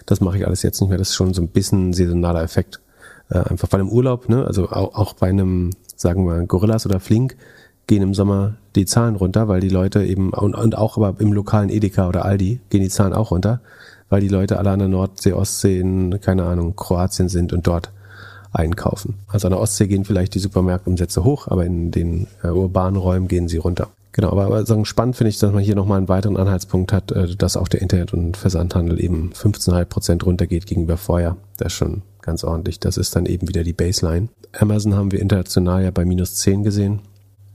Das 0.07 0.21
mache 0.21 0.39
ich 0.39 0.47
alles 0.47 0.63
jetzt 0.63 0.81
nicht 0.81 0.91
mehr. 0.91 0.99
Das 0.99 1.11
ist 1.11 1.15
schon 1.15 1.35
so 1.35 1.43
ein 1.43 1.49
bisschen 1.49 1.93
saisonaler 1.93 2.43
Effekt. 2.43 2.81
Äh, 3.31 3.39
einfach 3.39 3.69
weil 3.73 3.81
im 3.81 3.89
Urlaub, 3.89 4.29
ne, 4.29 4.45
also 4.45 4.69
auch, 4.69 4.95
auch 4.95 5.15
bei 5.15 5.29
einem, 5.29 5.71
sagen 5.97 6.27
wir, 6.27 6.47
Gorillas 6.47 6.87
oder 6.87 7.01
Flink, 7.01 7.37
gehen 7.87 8.03
im 8.03 8.15
Sommer 8.15 8.55
die 8.77 8.87
Zahlen 8.87 9.17
runter, 9.17 9.49
weil 9.49 9.61
die 9.61 9.69
Leute 9.69 10.05
eben, 10.05 10.33
und, 10.33 10.55
und 10.55 10.77
auch 10.77 10.97
aber 10.97 11.21
im 11.21 11.33
lokalen 11.33 11.69
Edeka 11.69 12.09
oder 12.09 12.25
Aldi 12.25 12.61
gehen 12.71 12.83
die 12.83 12.89
Zahlen 12.89 13.13
auch 13.13 13.31
runter, 13.31 13.61
weil 14.09 14.21
die 14.21 14.29
Leute 14.29 14.59
alle 14.59 14.71
an 14.71 14.79
der 14.79 14.89
Nordsee, 14.89 15.33
Ostsee 15.33 15.81
in, 15.81 16.21
keine 16.21 16.45
Ahnung, 16.45 16.77
Kroatien 16.77 17.29
sind 17.29 17.53
und 17.53 17.67
dort 17.67 17.91
einkaufen. 18.55 19.15
Also 19.29 19.49
an 19.49 19.53
der 19.53 19.61
Ostsee 19.61 19.87
gehen 19.87 20.05
vielleicht 20.05 20.35
die 20.35 20.39
Supermärktumsätze 20.39 21.25
hoch, 21.25 21.49
aber 21.49 21.65
in 21.65 21.91
den 21.91 22.27
äh, 22.43 22.49
urbanen 22.49 22.97
Räumen 22.97 23.29
gehen 23.29 23.49
sie 23.49 23.59
runter. 23.59 23.89
Genau, 24.13 24.31
aber, 24.31 24.45
aber 24.45 24.65
sagen, 24.65 24.85
spannend 24.85 25.17
finde 25.17 25.31
ich, 25.31 25.39
dass 25.41 25.53
man 25.53 25.63
hier 25.63 25.75
nochmal 25.75 25.99
einen 25.99 26.09
weiteren 26.09 26.37
Anhaltspunkt 26.37 26.93
hat, 26.93 27.11
äh, 27.11 27.35
dass 27.35 27.57
auch 27.57 27.69
der 27.69 27.83
Internet- 27.83 28.13
und 28.13 28.37
Versandhandel 28.37 29.03
eben 29.03 29.33
15,5 29.33 29.85
Prozent 29.87 30.27
runtergeht 30.27 30.67
gegenüber 30.67 30.97
vorher. 30.97 31.37
Das 31.57 31.73
ist 31.73 31.79
schon 31.79 32.03
ganz 32.23 32.45
ordentlich. 32.45 32.79
Das 32.79 32.97
ist 32.97 33.17
dann 33.17 33.27
eben 33.27 33.49
wieder 33.49 33.65
die 33.65 33.73
Baseline. 33.73 34.29
Amazon 34.53 34.95
haben 34.95 35.11
wir 35.11 35.21
international 35.21 35.83
ja 35.83 35.91
bei 35.91 36.05
minus 36.05 36.37
10 36.37 36.63
gesehen. 36.63 37.01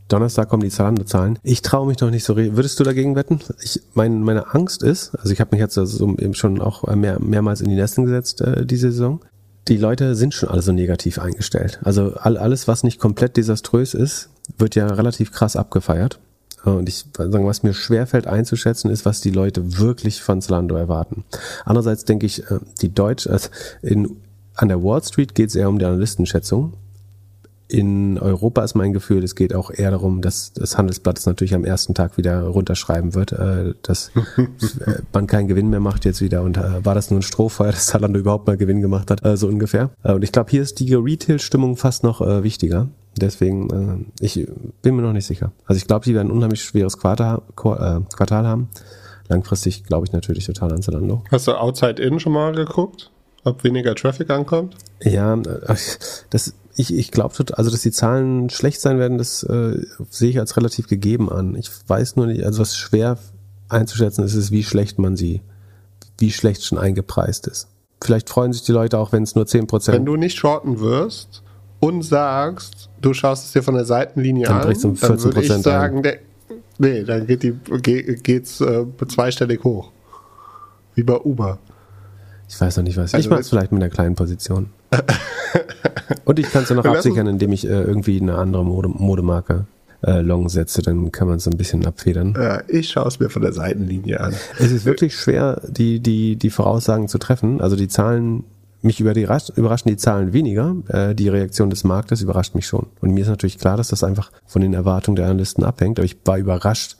Donnerstag 0.09 0.49
kommen 0.49 0.63
die 0.63 0.69
Zalando-Zahlen. 0.69 1.39
Ich 1.43 1.61
traue 1.61 1.87
mich 1.87 1.99
noch 1.99 2.09
nicht 2.09 2.25
so. 2.25 2.35
Würdest 2.35 2.79
du 2.79 2.83
dagegen 2.83 3.15
wetten? 3.15 3.39
Ich, 3.63 3.81
mein, 3.93 4.21
meine 4.21 4.53
Angst 4.53 4.83
ist, 4.83 5.15
also 5.15 5.31
ich 5.31 5.39
habe 5.39 5.51
mich 5.51 5.61
jetzt 5.61 5.77
also 5.77 6.15
eben 6.17 6.33
schon 6.33 6.59
auch 6.59 6.83
mehr, 6.95 7.19
mehrmals 7.19 7.61
in 7.61 7.69
die 7.69 7.75
Nesseln 7.75 8.05
gesetzt 8.05 8.41
äh, 8.41 8.65
diese 8.65 8.91
Saison. 8.91 9.21
Die 9.67 9.77
Leute 9.77 10.15
sind 10.15 10.33
schon 10.33 10.49
alle 10.49 10.61
so 10.61 10.71
negativ 10.71 11.19
eingestellt. 11.19 11.79
Also 11.83 12.13
all, 12.15 12.37
alles, 12.37 12.67
was 12.67 12.83
nicht 12.83 12.99
komplett 12.99 13.37
desaströs 13.37 13.93
ist, 13.93 14.29
wird 14.57 14.75
ja 14.75 14.87
relativ 14.87 15.31
krass 15.31 15.55
abgefeiert. 15.55 16.19
Und 16.63 16.89
ich 16.89 17.05
sagen, 17.17 17.45
was 17.45 17.63
mir 17.63 17.73
schwerfällt 17.73 18.27
einzuschätzen, 18.27 18.91
ist, 18.91 19.05
was 19.05 19.21
die 19.21 19.31
Leute 19.31 19.77
wirklich 19.77 20.21
von 20.21 20.41
Zalando 20.41 20.75
erwarten. 20.75 21.23
Andererseits 21.65 22.03
denke 22.03 22.25
ich, 22.25 22.49
äh, 22.51 22.59
die 22.81 22.93
Deutsch, 22.93 23.27
also 23.27 23.49
in, 23.81 24.17
an 24.55 24.67
der 24.67 24.83
Wall 24.83 25.01
Street 25.03 25.35
geht 25.35 25.49
es 25.49 25.55
eher 25.55 25.69
um 25.69 25.79
die 25.79 25.85
Analystenschätzung. 25.85 26.73
In 27.69 28.17
Europa 28.17 28.63
ist 28.63 28.75
mein 28.75 28.93
Gefühl, 28.93 29.23
es 29.23 29.35
geht 29.35 29.53
auch 29.53 29.71
eher 29.71 29.91
darum, 29.91 30.21
dass 30.21 30.51
das 30.53 30.77
Handelsblatt 30.77 31.19
es 31.19 31.25
natürlich 31.25 31.53
am 31.53 31.63
ersten 31.63 31.93
Tag 31.93 32.17
wieder 32.17 32.41
runterschreiben 32.41 33.13
wird, 33.13 33.31
äh, 33.31 33.75
dass 33.83 34.11
äh, 34.37 35.01
man 35.13 35.27
keinen 35.27 35.47
Gewinn 35.47 35.69
mehr 35.69 35.79
macht 35.79 36.03
jetzt 36.03 36.19
wieder 36.19 36.41
und 36.41 36.57
war 36.57 36.95
das 36.95 37.11
nur 37.11 37.19
ein 37.19 37.23
Strohfeuer, 37.23 37.71
dass 37.71 37.85
Zalando 37.85 38.19
überhaupt 38.19 38.47
mal 38.47 38.57
Gewinn 38.57 38.81
gemacht 38.81 39.11
hat, 39.11 39.21
so 39.37 39.47
ungefähr. 39.47 39.91
Und 40.03 40.23
ich 40.23 40.31
glaube, 40.31 40.49
hier 40.49 40.61
ist 40.61 40.79
die 40.79 40.93
Retail-Stimmung 40.93 41.77
fast 41.77 42.03
noch 42.03 42.21
wichtiger. 42.21 42.89
Deswegen, 43.19 44.09
äh, 44.19 44.23
ich 44.23 44.47
bin 44.81 44.95
mir 44.95 45.01
noch 45.01 45.13
nicht 45.13 45.25
sicher. 45.25 45.51
Also 45.65 45.77
ich 45.77 45.87
glaube, 45.87 46.05
die 46.05 46.13
werden 46.13 46.29
ein 46.29 46.31
unheimlich 46.31 46.63
schweres 46.63 46.97
Quartal, 46.97 47.37
äh, 47.37 47.99
Quartal 48.15 48.47
haben. 48.47 48.69
Langfristig 49.27 49.83
glaube 49.83 50.07
ich 50.07 50.11
natürlich 50.11 50.45
total 50.45 50.73
an 50.73 50.81
Zalando. 50.81 51.23
Hast 51.31 51.47
du 51.47 51.53
Outside 51.53 52.01
In 52.01 52.19
schon 52.19 52.33
mal 52.33 52.53
geguckt? 52.53 53.11
Ob 53.43 53.63
weniger 53.63 53.95
Traffic 53.95 54.29
ankommt? 54.29 54.75
Ja, 55.01 55.35
äh, 55.35 55.75
das, 56.29 56.53
ich, 56.79 56.95
ich 56.95 57.11
glaube, 57.11 57.33
also 57.57 57.71
dass 57.71 57.81
die 57.81 57.91
Zahlen 57.91 58.49
schlecht 58.49 58.79
sein 58.79 58.99
werden, 58.99 59.17
das 59.17 59.43
äh, 59.43 59.85
sehe 60.09 60.29
ich 60.29 60.39
als 60.39 60.55
relativ 60.55 60.87
gegeben 60.87 61.29
an. 61.29 61.55
Ich 61.55 61.69
weiß 61.87 62.15
nur 62.15 62.27
nicht, 62.27 62.45
also 62.45 62.61
was 62.61 62.77
schwer 62.77 63.17
einzuschätzen 63.67 64.23
ist, 64.23 64.33
ist, 64.33 64.51
wie 64.51 64.63
schlecht 64.63 64.97
man 64.97 65.17
sie, 65.17 65.41
wie 66.19 66.31
schlecht 66.31 66.63
schon 66.63 66.77
eingepreist 66.77 67.47
ist. 67.47 67.67
Vielleicht 68.01 68.29
freuen 68.29 68.53
sich 68.53 68.63
die 68.63 68.71
Leute 68.71 68.97
auch, 68.97 69.11
wenn 69.11 69.23
es 69.23 69.35
nur 69.35 69.43
10%. 69.43 69.91
Wenn 69.91 70.05
du 70.05 70.15
nicht 70.15 70.37
shorten 70.37 70.79
wirst 70.79 71.43
und 71.81 72.03
sagst, 72.03 72.89
du 73.01 73.13
schaust 73.13 73.47
es 73.47 73.51
dir 73.51 73.61
von 73.61 73.75
der 73.75 73.83
Seitenlinie 73.83 74.45
dann 74.45 74.61
an, 74.61 74.73
um 74.73 74.97
dann 74.97 75.21
würde 75.21 75.41
ich 75.41 75.51
sagen, 75.51 76.01
der, 76.01 76.19
nee, 76.77 77.03
dann 77.03 77.27
geht 77.27 77.43
die, 77.43 77.59
geht, 77.81 78.23
geht's 78.23 78.61
äh, 78.61 78.85
zweistellig 79.05 79.65
hoch. 79.65 79.91
Wie 80.95 81.03
bei 81.03 81.17
Uber. 81.17 81.59
Ich 82.47 82.59
weiß 82.59 82.77
noch 82.77 82.85
nicht 82.85 82.95
was. 82.95 83.13
Also 83.13 83.25
ich 83.25 83.29
mache 83.29 83.41
es 83.41 83.49
vielleicht 83.49 83.73
mit 83.73 83.83
einer 83.83 83.91
kleinen 83.91 84.15
Position. 84.15 84.69
Und 86.25 86.39
ich 86.39 86.51
kann 86.51 86.63
es 86.63 86.69
ja 86.69 86.75
noch 86.75 86.85
absichern, 86.85 87.27
indem 87.27 87.51
ich 87.51 87.65
äh, 87.65 87.81
irgendwie 87.81 88.19
eine 88.21 88.35
andere 88.35 88.63
Mode, 88.65 88.89
Modemarke 88.89 89.65
äh, 90.05 90.21
long 90.21 90.49
setze, 90.49 90.81
dann 90.81 91.11
kann 91.11 91.27
man 91.27 91.37
es 91.37 91.47
ein 91.47 91.57
bisschen 91.57 91.85
abfedern. 91.85 92.35
Ja, 92.37 92.61
ich 92.67 92.89
schaue 92.89 93.07
es 93.07 93.19
mir 93.19 93.29
von 93.29 93.41
der 93.41 93.53
Seitenlinie 93.53 94.19
an. 94.19 94.33
Es 94.57 94.71
ist 94.71 94.85
wirklich 94.85 95.15
schwer, 95.15 95.61
die, 95.67 95.99
die, 95.99 96.35
die 96.35 96.49
Voraussagen 96.49 97.07
zu 97.07 97.17
treffen. 97.17 97.61
Also 97.61 97.75
die 97.75 97.87
Zahlen 97.87 98.43
mich 98.81 99.01
überraschen 99.01 99.89
die 99.89 99.97
Zahlen 99.97 100.31
weniger. 100.31 100.75
Äh, 100.87 101.15
die 101.15 101.27
Reaktion 101.27 101.69
des 101.69 101.83
Marktes 101.83 102.21
überrascht 102.21 102.55
mich 102.55 102.65
schon. 102.65 102.87
Und 103.01 103.11
mir 103.11 103.21
ist 103.21 103.27
natürlich 103.27 103.57
klar, 103.57 103.77
dass 103.77 103.89
das 103.89 104.03
einfach 104.03 104.31
von 104.45 104.61
den 104.61 104.73
Erwartungen 104.73 105.17
der 105.17 105.25
Analysten 105.25 105.63
abhängt. 105.63 105.99
Aber 105.99 106.05
ich 106.05 106.17
war 106.23 106.37
überrascht, 106.37 106.95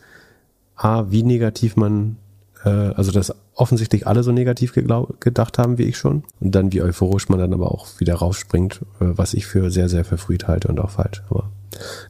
a, 0.75 1.09
wie 1.09 1.23
negativ 1.23 1.75
man, 1.75 2.17
äh, 2.65 2.69
also 2.69 3.11
dass 3.11 3.33
offensichtlich 3.55 4.07
alle 4.07 4.23
so 4.23 4.31
negativ 4.31 4.73
gedacht 4.73 5.57
haben 5.57 5.77
wie 5.77 5.83
ich 5.83 5.97
schon. 5.97 6.23
Und 6.39 6.55
dann 6.55 6.71
wie 6.71 6.81
euphorisch 6.81 7.29
man 7.29 7.39
dann 7.39 7.53
aber 7.53 7.71
auch 7.71 7.87
wieder 7.99 8.15
rausspringt, 8.15 8.81
äh, 8.99 9.05
was 9.05 9.33
ich 9.33 9.45
für 9.45 9.69
sehr, 9.71 9.89
sehr 9.89 10.05
verfrüht 10.05 10.47
halte 10.47 10.67
und 10.67 10.79
auch 10.79 10.91
falsch. 10.91 11.23
Aber 11.29 11.49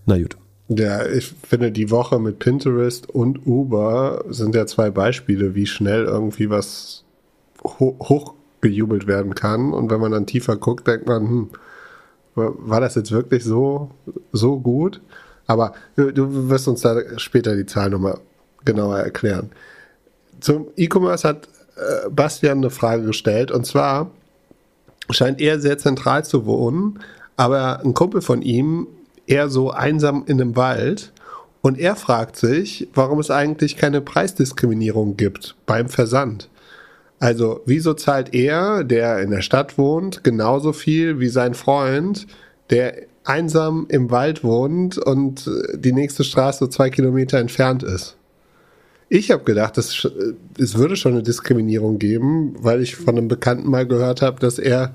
na 0.06 0.18
gut. 0.18 0.38
Ja, 0.70 1.04
ich 1.06 1.34
finde, 1.48 1.72
die 1.72 1.90
Woche 1.90 2.20
mit 2.20 2.38
Pinterest 2.38 3.10
und 3.10 3.48
Uber 3.48 4.24
sind 4.30 4.54
ja 4.54 4.68
zwei 4.68 4.92
Beispiele, 4.92 5.56
wie 5.56 5.66
schnell 5.66 6.06
irgendwie 6.06 6.52
was 6.52 7.04
ho 7.64 7.98
hoch 8.00 8.36
bejubelt 8.62 9.08
werden 9.08 9.34
kann. 9.34 9.74
Und 9.74 9.90
wenn 9.90 10.00
man 10.00 10.12
dann 10.12 10.28
tiefer 10.28 10.58
guckt, 10.58 10.86
denkt 10.88 11.08
man, 11.08 11.28
hm, 11.28 11.50
war 12.36 12.82
das 12.82 12.96
jetzt 12.96 13.12
wirklich 13.12 13.44
so, 13.44 13.90
so 14.32 14.60
gut? 14.60 15.02
Aber 15.48 15.74
du 15.96 16.50
wirst 16.50 16.68
uns 16.68 16.82
da 16.82 16.96
später 17.18 17.56
die 17.56 17.66
Zahlen 17.66 17.94
nochmal 17.94 18.20
genauer 18.64 19.00
erklären. 19.00 19.50
Zum 20.40 20.68
E-Commerce 20.76 21.28
hat 21.28 21.48
äh, 21.76 22.10
Bastian 22.10 22.60
eine 22.60 22.70
Frage 22.70 23.06
gestellt 23.06 23.52
und 23.52 23.66
zwar 23.66 24.12
scheint 25.10 25.42
er 25.42 25.60
sehr 25.60 25.78
zentral 25.78 26.24
zu 26.26 26.46
wohnen, 26.46 27.00
aber 27.36 27.82
ein 27.84 27.94
Kumpel 27.94 28.22
von 28.22 28.42
ihm 28.42 28.88
eher 29.28 29.50
so 29.50 29.72
einsam 29.72 30.24
in 30.28 30.42
einem 30.42 30.56
Wald 30.56 31.12
und 31.62 31.80
er 31.80 31.96
fragt 31.96 32.36
sich, 32.36 32.88
warum 32.94 33.20
es 33.20 33.32
eigentlich 33.32 33.78
keine 33.78 34.02
Preisdiskriminierung 34.02 35.18
gibt 35.18 35.56
beim 35.66 35.90
Versand. 35.90 36.50
Also, 37.20 37.62
wieso 37.66 37.94
zahlt 37.96 38.34
er, 38.34 38.84
der 38.86 39.20
in 39.20 39.32
der 39.32 39.42
Stadt 39.42 39.78
wohnt, 39.78 40.24
genauso 40.24 40.72
viel 40.72 41.20
wie 41.20 41.28
sein 41.28 41.54
Freund, 41.54 42.28
der 42.70 42.96
einsam 43.26 43.88
im 43.90 44.10
Wald 44.10 44.44
wohnt 44.44 44.98
und 44.98 45.50
die 45.76 45.92
nächste 45.92 46.24
Straße 46.24 46.70
zwei 46.70 46.90
Kilometer 46.90 47.38
entfernt 47.40 47.84
ist? 47.84 48.16
Ich 49.12 49.32
habe 49.32 49.44
gedacht, 49.44 49.78
es, 49.80 50.08
es 50.60 50.78
würde 50.78 50.96
schon 50.96 51.14
eine 51.14 51.24
Diskriminierung 51.24 51.98
geben, 51.98 52.56
weil 52.60 52.82
ich 52.82 52.96
von 52.96 53.18
einem 53.18 53.28
Bekannten 53.28 53.70
mal 53.70 53.88
gehört 53.88 54.22
habe, 54.22 54.40
dass 54.40 54.60
er 54.60 54.94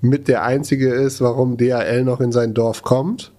mit 0.00 0.28
der 0.28 0.44
Einzige 0.44 0.94
ist, 0.94 1.20
warum 1.20 1.56
DHL 1.56 2.04
noch 2.04 2.20
in 2.20 2.30
sein 2.30 2.54
Dorf 2.54 2.82
kommt. 2.82 3.32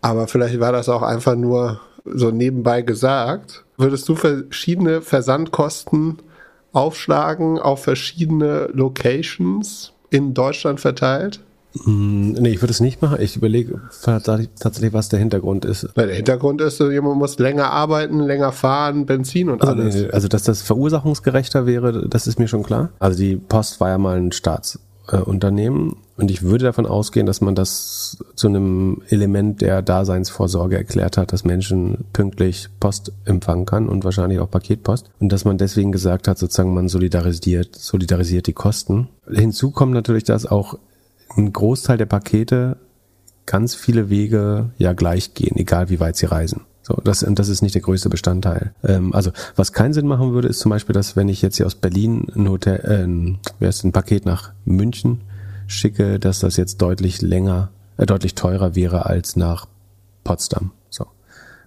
Aber 0.00 0.26
vielleicht 0.26 0.58
war 0.58 0.72
das 0.72 0.88
auch 0.88 1.02
einfach 1.02 1.36
nur 1.36 1.80
so 2.04 2.32
nebenbei 2.32 2.82
gesagt. 2.82 3.64
Würdest 3.76 4.08
du 4.08 4.16
verschiedene 4.16 5.02
Versandkosten 5.02 6.18
aufschlagen 6.72 7.60
auf 7.60 7.84
verschiedene 7.84 8.70
Locations 8.72 9.92
in 10.10 10.34
Deutschland 10.34 10.80
verteilt? 10.80 11.40
Mm, 11.74 12.32
nee, 12.32 12.50
ich 12.50 12.62
würde 12.62 12.72
es 12.72 12.80
nicht 12.80 13.00
machen. 13.02 13.18
Ich 13.20 13.36
überlege 13.36 13.80
tatsächlich, 14.02 14.92
was 14.92 15.08
der 15.08 15.18
Hintergrund 15.18 15.64
ist. 15.64 15.88
der 15.96 16.14
Hintergrund 16.14 16.60
ist, 16.60 16.80
jemand 16.80 17.16
muss 17.16 17.38
länger 17.38 17.70
arbeiten, 17.70 18.20
länger 18.20 18.52
fahren, 18.52 19.06
Benzin 19.06 19.50
und 19.50 19.62
also, 19.62 19.74
alles. 19.74 20.10
Also, 20.10 20.28
dass 20.28 20.42
das 20.42 20.62
verursachungsgerechter 20.62 21.66
wäre, 21.66 22.08
das 22.08 22.26
ist 22.26 22.38
mir 22.38 22.48
schon 22.48 22.62
klar. 22.62 22.90
Also 22.98 23.18
die 23.18 23.36
Post 23.36 23.80
war 23.80 23.90
ja 23.90 23.98
mal 23.98 24.16
ein 24.16 24.32
Staatsunternehmen 24.32 25.96
und 26.20 26.30
ich 26.30 26.42
würde 26.42 26.66
davon 26.66 26.84
ausgehen, 26.84 27.24
dass 27.24 27.40
man 27.40 27.54
das 27.54 28.18
zu 28.34 28.48
einem 28.48 29.00
Element 29.08 29.62
der 29.62 29.80
Daseinsvorsorge 29.80 30.76
erklärt 30.76 31.16
hat, 31.16 31.32
dass 31.32 31.44
Menschen 31.44 32.04
pünktlich 32.12 32.68
Post 32.78 33.12
empfangen 33.24 33.64
kann 33.64 33.88
und 33.88 34.04
wahrscheinlich 34.04 34.38
auch 34.38 34.50
Paketpost. 34.50 35.10
Und 35.18 35.32
dass 35.32 35.46
man 35.46 35.56
deswegen 35.56 35.92
gesagt 35.92 36.28
hat, 36.28 36.36
sozusagen, 36.36 36.74
man 36.74 36.88
solidarisiert, 36.88 37.74
solidarisiert 37.74 38.48
die 38.48 38.52
Kosten. 38.52 39.08
Hinzu 39.30 39.70
kommt 39.70 39.94
natürlich, 39.94 40.24
dass 40.24 40.44
auch 40.44 40.74
ein 41.36 41.52
Großteil 41.52 41.98
der 41.98 42.06
Pakete 42.06 42.76
ganz 43.46 43.74
viele 43.74 44.10
Wege 44.10 44.70
ja 44.78 44.92
gleich 44.92 45.34
gehen, 45.34 45.56
egal 45.56 45.90
wie 45.90 46.00
weit 46.00 46.16
sie 46.16 46.26
reisen. 46.26 46.62
So, 46.82 47.00
das, 47.04 47.22
und 47.22 47.38
das 47.38 47.48
ist 47.48 47.62
nicht 47.62 47.74
der 47.74 47.82
größte 47.82 48.08
Bestandteil. 48.08 48.74
Ähm, 48.82 49.14
also, 49.14 49.30
was 49.54 49.72
keinen 49.72 49.92
Sinn 49.92 50.06
machen 50.06 50.32
würde, 50.32 50.48
ist 50.48 50.60
zum 50.60 50.70
Beispiel, 50.70 50.94
dass 50.94 51.14
wenn 51.14 51.28
ich 51.28 51.42
jetzt 51.42 51.56
hier 51.56 51.66
aus 51.66 51.74
Berlin 51.74 52.26
ein 52.34 52.48
Hotel, 52.48 52.80
äh, 52.84 53.04
ein, 53.04 53.38
ein 53.60 53.92
Paket 53.92 54.24
nach 54.24 54.52
München 54.64 55.20
schicke, 55.66 56.18
dass 56.18 56.40
das 56.40 56.56
jetzt 56.56 56.80
deutlich 56.80 57.22
länger, 57.22 57.70
äh, 57.96 58.06
deutlich 58.06 58.34
teurer 58.34 58.74
wäre 58.74 59.06
als 59.06 59.36
nach 59.36 59.66
Potsdam. 60.24 60.72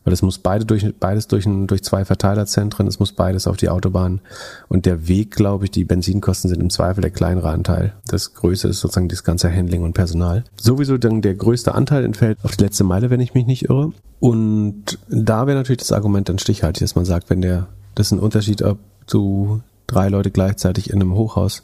Weil 0.03 0.13
es 0.13 0.21
muss 0.21 0.37
beide 0.37 0.65
durch, 0.65 0.85
beides 0.99 1.27
durch, 1.27 1.45
durch 1.47 1.83
zwei 1.83 2.03
Verteilerzentren, 2.03 2.87
es 2.87 2.99
muss 2.99 3.13
beides 3.13 3.47
auf 3.47 3.57
die 3.57 3.69
Autobahn. 3.69 4.19
Und 4.67 4.85
der 4.85 5.07
Weg, 5.07 5.31
glaube 5.31 5.65
ich, 5.65 5.71
die 5.71 5.85
Benzinkosten 5.85 6.49
sind 6.49 6.61
im 6.61 6.69
Zweifel 6.69 7.01
der 7.01 7.11
kleinere 7.11 7.49
Anteil. 7.49 7.93
Das 8.07 8.33
Größte 8.33 8.67
ist 8.67 8.81
sozusagen 8.81 9.07
das 9.07 9.23
ganze 9.23 9.53
Handling 9.53 9.83
und 9.83 9.93
Personal. 9.93 10.43
Sowieso 10.59 10.97
dann 10.97 11.21
der 11.21 11.35
größte 11.35 11.73
Anteil 11.73 12.03
entfällt 12.03 12.37
auf 12.43 12.57
die 12.57 12.63
letzte 12.63 12.83
Meile, 12.83 13.09
wenn 13.09 13.21
ich 13.21 13.33
mich 13.33 13.45
nicht 13.45 13.69
irre. 13.69 13.93
Und 14.19 14.99
da 15.09 15.47
wäre 15.47 15.57
natürlich 15.57 15.79
das 15.79 15.91
Argument 15.91 16.29
dann 16.29 16.39
stichhaltig, 16.39 16.81
dass 16.81 16.95
man 16.95 17.05
sagt, 17.05 17.29
wenn 17.29 17.41
der, 17.41 17.67
das 17.95 18.07
ist 18.07 18.11
ein 18.13 18.19
Unterschied, 18.19 18.61
ob 18.61 18.79
du 19.07 19.61
drei 19.87 20.09
Leute 20.09 20.31
gleichzeitig 20.31 20.89
in 20.89 21.01
einem 21.01 21.13
Hochhaus 21.13 21.63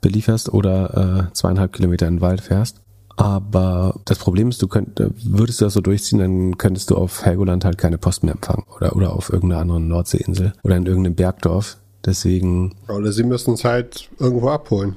belieferst 0.00 0.52
oder 0.52 1.28
äh, 1.28 1.34
zweieinhalb 1.34 1.72
Kilometer 1.72 2.08
in 2.08 2.16
den 2.16 2.20
Wald 2.20 2.40
fährst. 2.40 2.80
Aber 3.16 4.00
das 4.04 4.18
Problem 4.18 4.48
ist, 4.48 4.62
du 4.62 4.68
könnt, 4.68 4.98
äh, 4.98 5.10
würdest 5.24 5.60
du 5.60 5.66
das 5.66 5.74
so 5.74 5.80
durchziehen, 5.80 6.18
dann 6.20 6.58
könntest 6.58 6.90
du 6.90 6.96
auf 6.96 7.24
Helgoland 7.24 7.64
halt 7.64 7.76
keine 7.76 7.98
Post 7.98 8.22
mehr 8.22 8.34
empfangen 8.34 8.64
oder, 8.76 8.96
oder 8.96 9.12
auf 9.12 9.30
irgendeiner 9.32 9.60
anderen 9.60 9.88
Nordseeinsel 9.88 10.52
oder 10.62 10.76
in 10.76 10.86
irgendeinem 10.86 11.14
Bergdorf. 11.14 11.76
Deswegen. 12.04 12.74
Oder 12.88 13.12
sie 13.12 13.24
müssen 13.24 13.54
es 13.54 13.64
halt 13.64 14.08
irgendwo 14.18 14.48
abholen. 14.48 14.96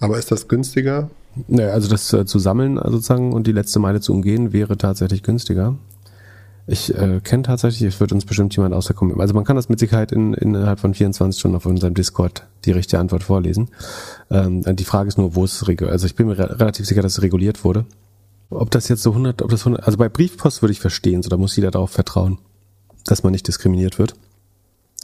Aber 0.00 0.18
ist 0.18 0.30
das 0.30 0.48
günstiger? 0.48 1.10
Naja, 1.48 1.70
also 1.70 1.90
das 1.90 2.12
äh, 2.12 2.24
zu 2.24 2.38
sammeln 2.38 2.76
sozusagen 2.76 3.32
und 3.32 3.46
die 3.46 3.52
letzte 3.52 3.78
Meile 3.78 4.00
zu 4.00 4.12
umgehen 4.12 4.52
wäre 4.52 4.78
tatsächlich 4.78 5.22
günstiger. 5.22 5.76
Ich 6.66 6.94
äh, 6.94 7.20
kenne 7.22 7.42
tatsächlich, 7.42 7.82
es 7.82 8.00
wird 8.00 8.12
uns 8.12 8.24
bestimmt 8.24 8.56
jemand 8.56 8.74
aus 8.74 8.86
der 8.86 8.96
Community, 8.96 9.20
also 9.20 9.34
man 9.34 9.44
kann 9.44 9.56
das 9.56 9.68
mit 9.68 9.78
Sicherheit 9.78 10.12
in, 10.12 10.32
innerhalb 10.32 10.80
von 10.80 10.94
24 10.94 11.38
Stunden 11.38 11.56
auf 11.56 11.66
unserem 11.66 11.92
Discord 11.92 12.46
die 12.64 12.72
richtige 12.72 12.98
Antwort 13.00 13.22
vorlesen. 13.22 13.68
Ähm, 14.30 14.62
die 14.76 14.84
Frage 14.84 15.08
ist 15.08 15.18
nur, 15.18 15.34
wo 15.34 15.44
es 15.44 15.68
reguliert, 15.68 15.92
also 15.92 16.06
ich 16.06 16.14
bin 16.14 16.26
mir 16.26 16.38
re 16.38 16.58
relativ 16.58 16.86
sicher, 16.86 17.02
dass 17.02 17.18
es 17.18 17.22
reguliert 17.22 17.64
wurde. 17.64 17.84
Ob 18.48 18.70
das 18.70 18.88
jetzt 18.88 19.02
so 19.02 19.10
100, 19.10 19.42
ob 19.42 19.50
das 19.50 19.60
100, 19.60 19.84
also 19.84 19.98
bei 19.98 20.08
Briefpost 20.08 20.62
würde 20.62 20.72
ich 20.72 20.80
verstehen, 20.80 21.22
so 21.22 21.28
da 21.28 21.36
muss 21.36 21.54
jeder 21.54 21.70
darauf 21.70 21.90
vertrauen, 21.90 22.38
dass 23.04 23.22
man 23.22 23.32
nicht 23.32 23.46
diskriminiert 23.46 23.98
wird 23.98 24.14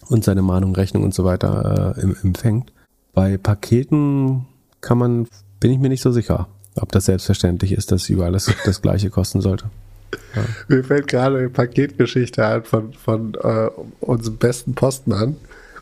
und 0.08 0.24
seine 0.24 0.42
Mahnung, 0.42 0.74
Rechnung 0.74 1.04
und 1.04 1.12
so 1.12 1.24
weiter 1.24 1.94
äh, 1.98 2.00
empfängt. 2.22 2.72
Bei 3.12 3.36
Paketen 3.36 4.46
kann 4.80 4.96
man, 4.96 5.26
bin 5.58 5.72
ich 5.72 5.78
mir 5.78 5.90
nicht 5.90 6.02
so 6.02 6.10
sicher, 6.10 6.48
ob 6.74 6.90
das 6.92 7.04
selbstverständlich 7.04 7.72
ist, 7.72 7.92
dass 7.92 8.08
überall 8.08 8.32
das, 8.32 8.50
das 8.64 8.80
gleiche 8.80 9.10
kosten 9.10 9.42
sollte. 9.42 9.66
Ja. 10.34 10.44
Mir 10.68 10.84
fällt 10.84 11.08
gerade 11.08 11.38
eine 11.38 11.50
Paketgeschichte 11.50 12.44
an 12.44 12.64
von, 12.64 12.92
von 12.92 13.34
äh, 13.34 13.70
unserem 14.00 14.36
besten 14.36 14.74
Postmann. 14.74 15.36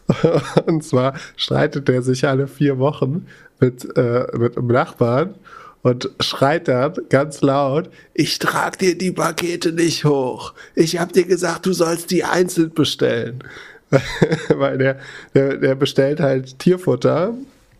Und 0.66 0.84
zwar 0.84 1.14
streitet 1.36 1.88
er 1.88 2.02
sich 2.02 2.26
alle 2.26 2.46
vier 2.46 2.78
Wochen 2.78 3.26
mit, 3.60 3.96
äh, 3.96 4.26
mit 4.36 4.56
einem 4.56 4.68
Nachbarn 4.68 5.34
und 5.82 6.10
schreit 6.20 6.68
dann 6.68 6.94
ganz 7.08 7.40
laut, 7.40 7.88
ich 8.12 8.38
trage 8.38 8.78
dir 8.78 8.98
die 8.98 9.12
Pakete 9.12 9.72
nicht 9.72 10.04
hoch. 10.04 10.52
Ich 10.74 10.98
habe 10.98 11.12
dir 11.12 11.24
gesagt, 11.24 11.66
du 11.66 11.72
sollst 11.72 12.10
die 12.10 12.24
einzeln 12.24 12.72
bestellen. 12.72 13.44
Weil 14.48 14.78
der, 14.78 14.98
der, 15.34 15.56
der 15.56 15.74
bestellt 15.76 16.20
halt 16.20 16.58
Tierfutter 16.58 17.34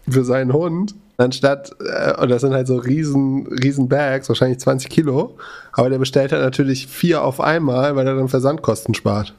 für 0.08 0.24
seinen 0.24 0.52
Hund 0.52 0.94
anstatt, 1.18 1.72
äh, 1.80 2.20
und 2.20 2.30
das 2.30 2.40
sind 2.40 2.54
halt 2.54 2.66
so 2.66 2.76
riesen, 2.76 3.46
riesen 3.48 3.88
Bags, 3.88 4.28
wahrscheinlich 4.28 4.60
20 4.60 4.88
Kilo, 4.88 5.36
aber 5.72 5.90
der 5.90 5.98
bestellt 5.98 6.32
halt 6.32 6.42
natürlich 6.42 6.86
vier 6.86 7.22
auf 7.22 7.40
einmal, 7.40 7.96
weil 7.96 8.06
er 8.06 8.14
dann 8.14 8.28
Versandkosten 8.28 8.94
spart. 8.94 9.34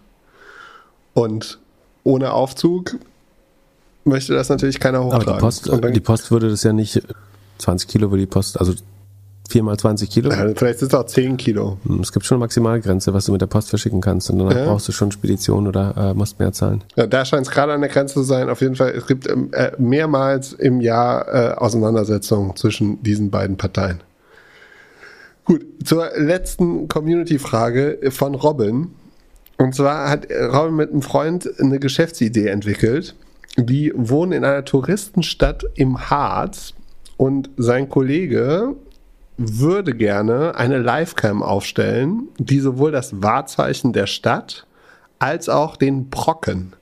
Und 1.13 1.59
ohne 2.03 2.33
Aufzug 2.33 2.97
möchte 4.03 4.33
das 4.33 4.49
natürlich 4.49 4.79
keiner 4.79 5.03
hochtragen. 5.03 5.27
Aber 5.27 5.37
die 5.37 5.41
Post, 5.41 5.95
die 5.95 5.99
Post 5.99 6.31
würde 6.31 6.49
das 6.49 6.63
ja 6.63 6.73
nicht, 6.73 7.01
20 7.57 7.89
Kilo 7.89 8.11
würde 8.11 8.21
die 8.21 8.27
Post, 8.27 8.59
also 8.59 8.73
4 9.49 9.63
mal 9.63 9.77
20 9.77 10.09
Kilo. 10.09 10.29
Ja, 10.29 10.47
vielleicht 10.55 10.79
sind 10.79 10.93
es 10.93 10.97
auch 10.97 11.05
10 11.05 11.37
Kilo. 11.37 11.77
Hm, 11.83 12.01
es 12.01 12.11
gibt 12.11 12.25
schon 12.25 12.35
eine 12.35 12.43
Maximalgrenze, 12.43 13.13
was 13.13 13.25
du 13.25 13.31
mit 13.31 13.41
der 13.41 13.47
Post 13.47 13.69
verschicken 13.69 13.99
kannst. 13.99 14.29
Und 14.29 14.39
dann 14.39 14.51
ja. 14.51 14.65
brauchst 14.65 14.87
du 14.87 14.91
schon 14.91 15.11
Spedition 15.11 15.67
oder 15.67 15.95
äh, 15.97 16.13
musst 16.13 16.39
mehr 16.39 16.51
zahlen. 16.51 16.83
Ja, 16.95 17.07
da 17.07 17.25
scheint 17.25 17.47
es 17.47 17.51
gerade 17.51 17.73
an 17.73 17.81
der 17.81 17.89
Grenze 17.89 18.13
zu 18.15 18.23
sein. 18.23 18.49
Auf 18.49 18.61
jeden 18.61 18.75
Fall, 18.75 18.91
es 18.91 19.07
gibt 19.07 19.27
ähm, 19.27 19.49
äh, 19.51 19.71
mehrmals 19.79 20.53
im 20.53 20.81
Jahr 20.81 21.27
äh, 21.27 21.53
Auseinandersetzungen 21.55 22.55
zwischen 22.55 23.01
diesen 23.01 23.31
beiden 23.31 23.57
Parteien. 23.57 24.01
Gut, 25.45 25.65
zur 25.83 26.11
letzten 26.15 26.87
Community-Frage 26.87 28.11
von 28.11 28.35
Robin. 28.35 28.91
Und 29.57 29.73
zwar 29.73 30.09
hat 30.09 30.27
Robin 30.31 30.75
mit 30.75 30.91
einem 30.91 31.01
Freund 31.01 31.49
eine 31.59 31.79
Geschäftsidee 31.79 32.47
entwickelt. 32.47 33.15
Die 33.57 33.91
wohnen 33.95 34.31
in 34.31 34.45
einer 34.45 34.63
Touristenstadt 34.63 35.65
im 35.73 36.09
Harz 36.09 36.75
und 37.17 37.49
sein 37.57 37.89
Kollege 37.89 38.75
würde 39.39 39.93
gerne 39.93 40.55
eine 40.55 40.79
Livecam 40.79 41.41
aufstellen, 41.41 42.27
die 42.37 42.59
sowohl 42.59 42.91
das 42.91 43.21
Wahrzeichen 43.21 43.93
der 43.93 44.05
Stadt 44.05 44.67
als 45.17 45.47
auch 45.47 45.77
den 45.77 46.09
Brocken 46.09 46.73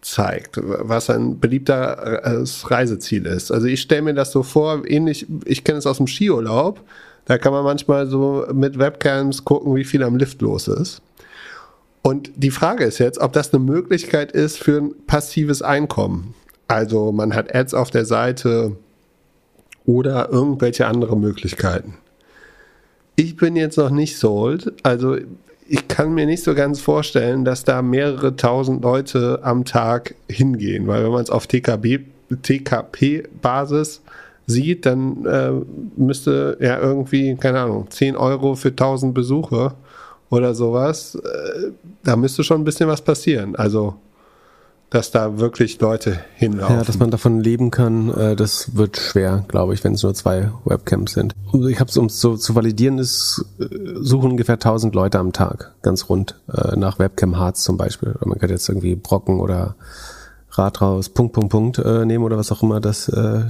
zeigt, 0.00 0.60
was 0.62 1.10
ein 1.10 1.40
beliebter 1.40 1.74
äh, 1.74 2.44
Reiseziel 2.64 3.26
ist. 3.26 3.50
Also 3.50 3.66
ich 3.66 3.80
stelle 3.80 4.02
mir 4.02 4.14
das 4.14 4.30
so 4.30 4.44
vor, 4.44 4.86
ähnlich, 4.86 5.26
ich 5.44 5.64
kenne 5.64 5.78
es 5.78 5.86
aus 5.86 5.96
dem 5.96 6.06
Skiurlaub, 6.06 6.80
da 7.24 7.36
kann 7.36 7.52
man 7.52 7.64
manchmal 7.64 8.06
so 8.06 8.46
mit 8.52 8.78
Webcams 8.78 9.44
gucken, 9.44 9.74
wie 9.74 9.84
viel 9.84 10.02
am 10.04 10.16
Lift 10.16 10.40
los 10.40 10.68
ist. 10.68 11.02
Und 12.02 12.30
die 12.36 12.52
Frage 12.52 12.84
ist 12.84 12.98
jetzt, 12.98 13.18
ob 13.18 13.32
das 13.32 13.52
eine 13.52 13.62
Möglichkeit 13.62 14.32
ist 14.32 14.58
für 14.58 14.78
ein 14.78 14.94
passives 15.06 15.62
Einkommen. 15.62 16.34
Also 16.68 17.12
man 17.12 17.34
hat 17.34 17.54
Ads 17.54 17.74
auf 17.74 17.90
der 17.90 18.04
Seite, 18.04 18.76
oder 19.88 20.30
irgendwelche 20.30 20.86
andere 20.86 21.16
Möglichkeiten. 21.16 21.94
Ich 23.16 23.36
bin 23.36 23.56
jetzt 23.56 23.78
noch 23.78 23.88
nicht 23.88 24.18
sold, 24.18 24.74
also 24.82 25.16
ich 25.66 25.88
kann 25.88 26.12
mir 26.12 26.26
nicht 26.26 26.44
so 26.44 26.54
ganz 26.54 26.78
vorstellen, 26.80 27.46
dass 27.46 27.64
da 27.64 27.80
mehrere 27.80 28.36
tausend 28.36 28.82
Leute 28.84 29.40
am 29.42 29.64
Tag 29.64 30.14
hingehen, 30.28 30.86
weil 30.86 31.04
wenn 31.04 31.12
man 31.12 31.22
es 31.22 31.30
auf 31.30 31.46
TKP-Basis 31.46 32.02
sieht, 34.46 34.84
dann 34.84 35.24
äh, 35.24 35.52
müsste 35.96 36.58
ja 36.60 36.78
irgendwie, 36.78 37.34
keine 37.36 37.60
Ahnung, 37.60 37.86
10 37.88 38.14
Euro 38.16 38.56
für 38.56 38.68
1000 38.68 39.14
Besucher 39.14 39.74
oder 40.28 40.54
sowas, 40.54 41.14
äh, 41.14 41.70
da 42.04 42.14
müsste 42.16 42.44
schon 42.44 42.60
ein 42.60 42.64
bisschen 42.64 42.90
was 42.90 43.00
passieren. 43.00 43.56
Also 43.56 43.94
dass 44.90 45.10
da 45.10 45.38
wirklich 45.38 45.80
Leute 45.80 46.18
hinlaufen. 46.34 46.76
Ja, 46.76 46.84
dass 46.84 46.98
man 46.98 47.10
davon 47.10 47.40
leben 47.40 47.70
kann, 47.70 48.10
äh, 48.10 48.36
das 48.36 48.74
wird 48.76 48.96
schwer, 48.96 49.44
glaube 49.48 49.74
ich, 49.74 49.84
wenn 49.84 49.94
es 49.94 50.02
nur 50.02 50.14
zwei 50.14 50.50
Webcams 50.64 51.12
sind. 51.12 51.34
Ich 51.68 51.80
habe 51.80 51.90
es, 51.90 51.96
um 51.96 52.06
es 52.06 52.20
so 52.20 52.36
zu 52.36 52.54
validieren, 52.54 52.98
ist, 52.98 53.44
äh, 53.58 53.66
suchen 54.00 54.30
ungefähr 54.30 54.54
1000 54.54 54.94
Leute 54.94 55.18
am 55.18 55.32
Tag, 55.32 55.74
ganz 55.82 56.08
rund, 56.08 56.40
äh, 56.52 56.76
nach 56.76 56.98
Webcam 56.98 57.36
Harz 57.38 57.62
zum 57.62 57.76
Beispiel. 57.76 58.14
Man 58.24 58.38
könnte 58.38 58.54
jetzt 58.54 58.68
irgendwie 58.68 58.96
Brocken 58.96 59.40
oder 59.40 59.76
Rathaus, 60.50 61.10
Punkt, 61.10 61.34
Punkt, 61.34 61.50
Punkt 61.50 61.78
äh, 61.78 62.04
nehmen 62.04 62.24
oder 62.24 62.38
was 62.38 62.50
auch 62.50 62.62
immer 62.62 62.80
das 62.80 63.08
äh, 63.08 63.42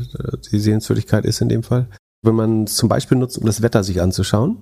die 0.51 0.59
Sehenswürdigkeit 0.59 1.25
ist 1.25 1.41
in 1.41 1.49
dem 1.49 1.63
Fall. 1.63 1.87
Wenn 2.23 2.35
man 2.35 2.65
es 2.65 2.75
zum 2.75 2.89
Beispiel 2.89 3.17
nutzt, 3.17 3.39
um 3.39 3.47
das 3.47 3.63
Wetter 3.63 3.85
sich 3.85 4.03
anzuschauen, 4.03 4.59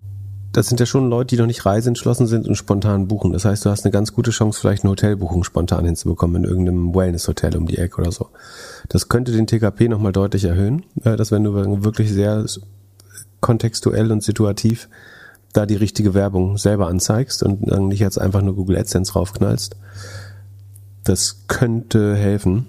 das 0.57 0.69
sind 0.69 0.81
ja 0.81 0.87
schon 0.87 1.11
Leute, 1.11 1.37
die 1.37 1.37
noch 1.37 1.47
nicht 1.47 1.67
reiseentschlossen 1.67 2.27
sind 2.27 2.49
und 2.49 2.55
spontan 2.55 3.09
buchen. 3.09 3.35
Das 3.35 3.45
heißt, 3.45 3.67
du 3.67 3.69
hast 3.69 3.85
eine 3.85 3.93
ganz 3.93 4.15
gute 4.15 4.31
Chance, 4.31 4.59
vielleicht 4.59 4.85
eine 4.85 4.91
Hotelbuchung 4.91 5.45
spontan 5.45 5.85
hinzubekommen 5.85 6.43
in 6.43 6.49
irgendeinem 6.49 6.95
Wellness-Hotel 6.95 7.59
um 7.59 7.67
die 7.67 7.77
Ecke 7.77 8.01
oder 8.01 8.11
so. 8.11 8.31
Das 8.89 9.11
könnte 9.11 9.33
den 9.33 9.47
TKP 9.47 9.89
nochmal 9.89 10.13
deutlich 10.13 10.45
erhöhen, 10.45 10.85
äh, 11.05 11.17
dass 11.17 11.31
wenn 11.31 11.45
du 11.45 11.85
wirklich 11.85 12.11
sehr 12.11 12.47
kontextuell 13.41 14.11
und 14.11 14.23
situativ 14.23 14.89
da 15.53 15.67
die 15.67 15.77
richtige 15.77 16.15
Werbung 16.15 16.57
selber 16.57 16.89
anzeigst 16.89 17.43
und 17.43 17.67
nicht 17.89 18.01
jetzt 18.01 18.19
einfach 18.19 18.41
nur 18.41 18.55
Google 18.55 18.79
AdSense 18.79 19.13
raufknallst. 19.13 19.77
Das 21.05 21.43
könnte 21.49 22.17
helfen. 22.17 22.67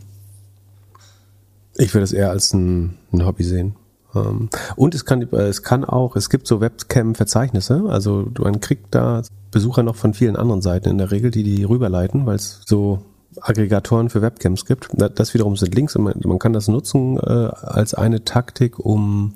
Ich 1.76 1.94
würde 1.94 2.04
es 2.04 2.12
eher 2.12 2.32
als 2.32 2.54
ein, 2.54 2.98
ein 3.14 3.26
Hobby 3.26 3.46
sehen. 3.46 3.76
Ähm, 4.26 4.50
und 4.76 4.96
es 4.96 5.06
kann, 5.06 5.22
äh, 5.22 5.48
es 5.48 5.64
kann 5.64 5.86
auch, 5.86 6.16
es 6.16 6.30
gibt 6.30 6.48
so 6.48 6.62
Webcam-Verzeichnisse, 6.62 7.84
also 7.88 8.28
man 8.40 8.60
kriegt 8.60 8.94
da 8.96 9.22
Besucher 9.52 9.84
noch 9.84 9.96
von 9.96 10.14
vielen 10.14 10.36
anderen 10.36 10.62
Seiten 10.62 10.90
in 10.90 10.98
der 10.98 11.12
Regel, 11.12 11.32
die 11.32 11.44
die 11.44 11.64
rüberleiten, 11.64 12.26
weil 12.26 12.36
es 12.36 12.62
so 12.66 13.00
Aggregatoren 13.42 14.10
für 14.10 14.22
Webcams 14.22 14.66
gibt. 14.66 14.90
Das 14.94 15.34
wiederum 15.34 15.56
sind 15.56 15.76
Links 15.76 15.96
und 15.96 16.04
man, 16.04 16.14
man 16.24 16.40
kann 16.40 16.54
das 16.54 16.68
nutzen 16.68 17.18
äh, 17.18 17.22
als 17.22 17.94
eine 17.94 18.24
Taktik, 18.24 18.80
um 18.80 19.36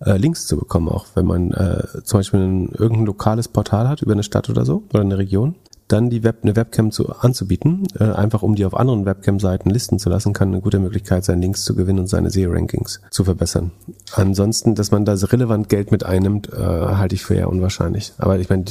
äh, 0.00 0.16
Links 0.16 0.46
zu 0.46 0.56
bekommen, 0.56 0.88
auch 0.88 1.06
wenn 1.14 1.26
man 1.26 1.52
äh, 1.52 2.02
zum 2.04 2.20
Beispiel 2.20 2.40
ein, 2.40 2.68
irgendein 2.70 3.06
lokales 3.06 3.48
Portal 3.48 3.88
hat 3.88 4.02
über 4.02 4.12
eine 4.12 4.22
Stadt 4.22 4.48
oder 4.48 4.64
so 4.64 4.84
oder 4.92 5.02
eine 5.02 5.18
Region 5.18 5.56
dann 5.88 6.10
die 6.10 6.22
Web, 6.22 6.40
eine 6.42 6.54
Webcam 6.54 6.90
zu, 6.90 7.08
anzubieten, 7.08 7.86
äh, 7.98 8.04
einfach 8.04 8.42
um 8.42 8.54
die 8.54 8.64
auf 8.64 8.74
anderen 8.74 9.06
Webcam-Seiten 9.06 9.70
listen 9.70 9.98
zu 9.98 10.10
lassen, 10.10 10.32
kann 10.32 10.48
eine 10.48 10.60
gute 10.60 10.78
Möglichkeit 10.78 11.24
sein, 11.24 11.40
Links 11.40 11.64
zu 11.64 11.74
gewinnen 11.74 11.98
und 11.98 12.06
seine 12.08 12.30
SEO-Rankings 12.30 13.00
zu 13.10 13.24
verbessern. 13.24 13.72
Ansonsten, 14.12 14.74
dass 14.74 14.90
man 14.90 15.04
da 15.04 15.14
relevant 15.14 15.68
Geld 15.68 15.90
mit 15.90 16.04
einnimmt, 16.04 16.52
äh, 16.52 16.56
halte 16.56 17.14
ich 17.14 17.24
für 17.24 17.34
eher 17.34 17.48
unwahrscheinlich. 17.48 18.12
Aber 18.18 18.38
ich 18.38 18.48
meine, 18.48 18.64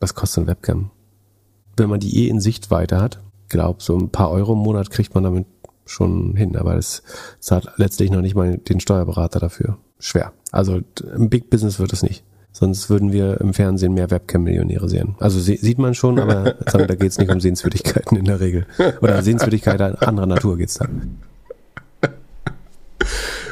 was 0.00 0.14
kostet 0.14 0.42
eine 0.42 0.48
Webcam? 0.48 0.90
Wenn 1.76 1.88
man 1.88 2.00
die 2.00 2.24
eh 2.24 2.28
in 2.28 2.40
Sichtweite 2.40 3.00
hat, 3.00 3.20
glaub, 3.48 3.82
so 3.82 3.96
ein 3.96 4.10
paar 4.10 4.30
Euro 4.30 4.52
im 4.52 4.58
Monat 4.58 4.90
kriegt 4.90 5.14
man 5.14 5.24
damit 5.24 5.46
schon 5.86 6.36
hin, 6.36 6.56
aber 6.56 6.76
es 6.76 7.02
zahlt 7.40 7.68
letztlich 7.76 8.10
noch 8.10 8.20
nicht 8.20 8.34
mal 8.34 8.58
den 8.58 8.80
Steuerberater 8.80 9.40
dafür. 9.40 9.78
Schwer. 9.98 10.32
Also 10.52 10.80
im 11.14 11.28
Big 11.28 11.50
Business 11.50 11.78
wird 11.78 11.92
es 11.92 12.02
nicht. 12.02 12.24
Sonst 12.52 12.90
würden 12.90 13.12
wir 13.12 13.40
im 13.40 13.54
Fernsehen 13.54 13.94
mehr 13.94 14.10
Webcam-Millionäre 14.10 14.88
sehen. 14.88 15.14
Also 15.20 15.38
sieht 15.38 15.78
man 15.78 15.94
schon, 15.94 16.18
aber 16.18 16.54
da 16.64 16.94
geht 16.94 17.10
es 17.10 17.18
nicht 17.18 17.30
um 17.30 17.40
Sehenswürdigkeiten 17.40 18.16
in 18.16 18.24
der 18.24 18.40
Regel. 18.40 18.66
Oder 19.00 19.22
Sehenswürdigkeiten 19.22 19.96
anderer 19.96 20.26
Natur 20.26 20.56
geht's 20.58 20.74
da. 20.74 20.88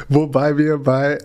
Wobei 0.09 0.57
wir 0.57 0.79
bei 0.79 1.19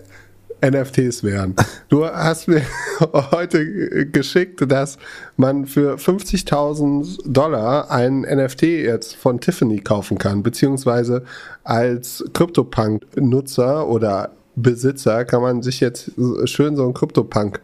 NFTs 0.61 1.23
wären. 1.23 1.55
Du 1.89 2.05
hast 2.05 2.47
mir 2.47 2.61
heute 3.31 4.05
geschickt, 4.07 4.63
dass 4.71 4.97
man 5.37 5.65
für 5.65 5.95
50.000 5.95 7.19
Dollar 7.25 7.91
einen 7.91 8.21
NFT 8.21 8.63
jetzt 8.63 9.15
von 9.15 9.39
Tiffany 9.39 9.79
kaufen 9.79 10.17
kann, 10.17 10.43
beziehungsweise 10.43 11.23
als 11.63 12.23
CryptoPunk-Nutzer 12.33 13.87
oder 13.87 14.31
Besitzer 14.55 15.25
kann 15.25 15.41
man 15.41 15.61
sich 15.61 15.79
jetzt 15.79 16.11
schön 16.45 16.75
so 16.75 16.87
ein 16.87 16.93
Krypto-Punk 16.93 17.61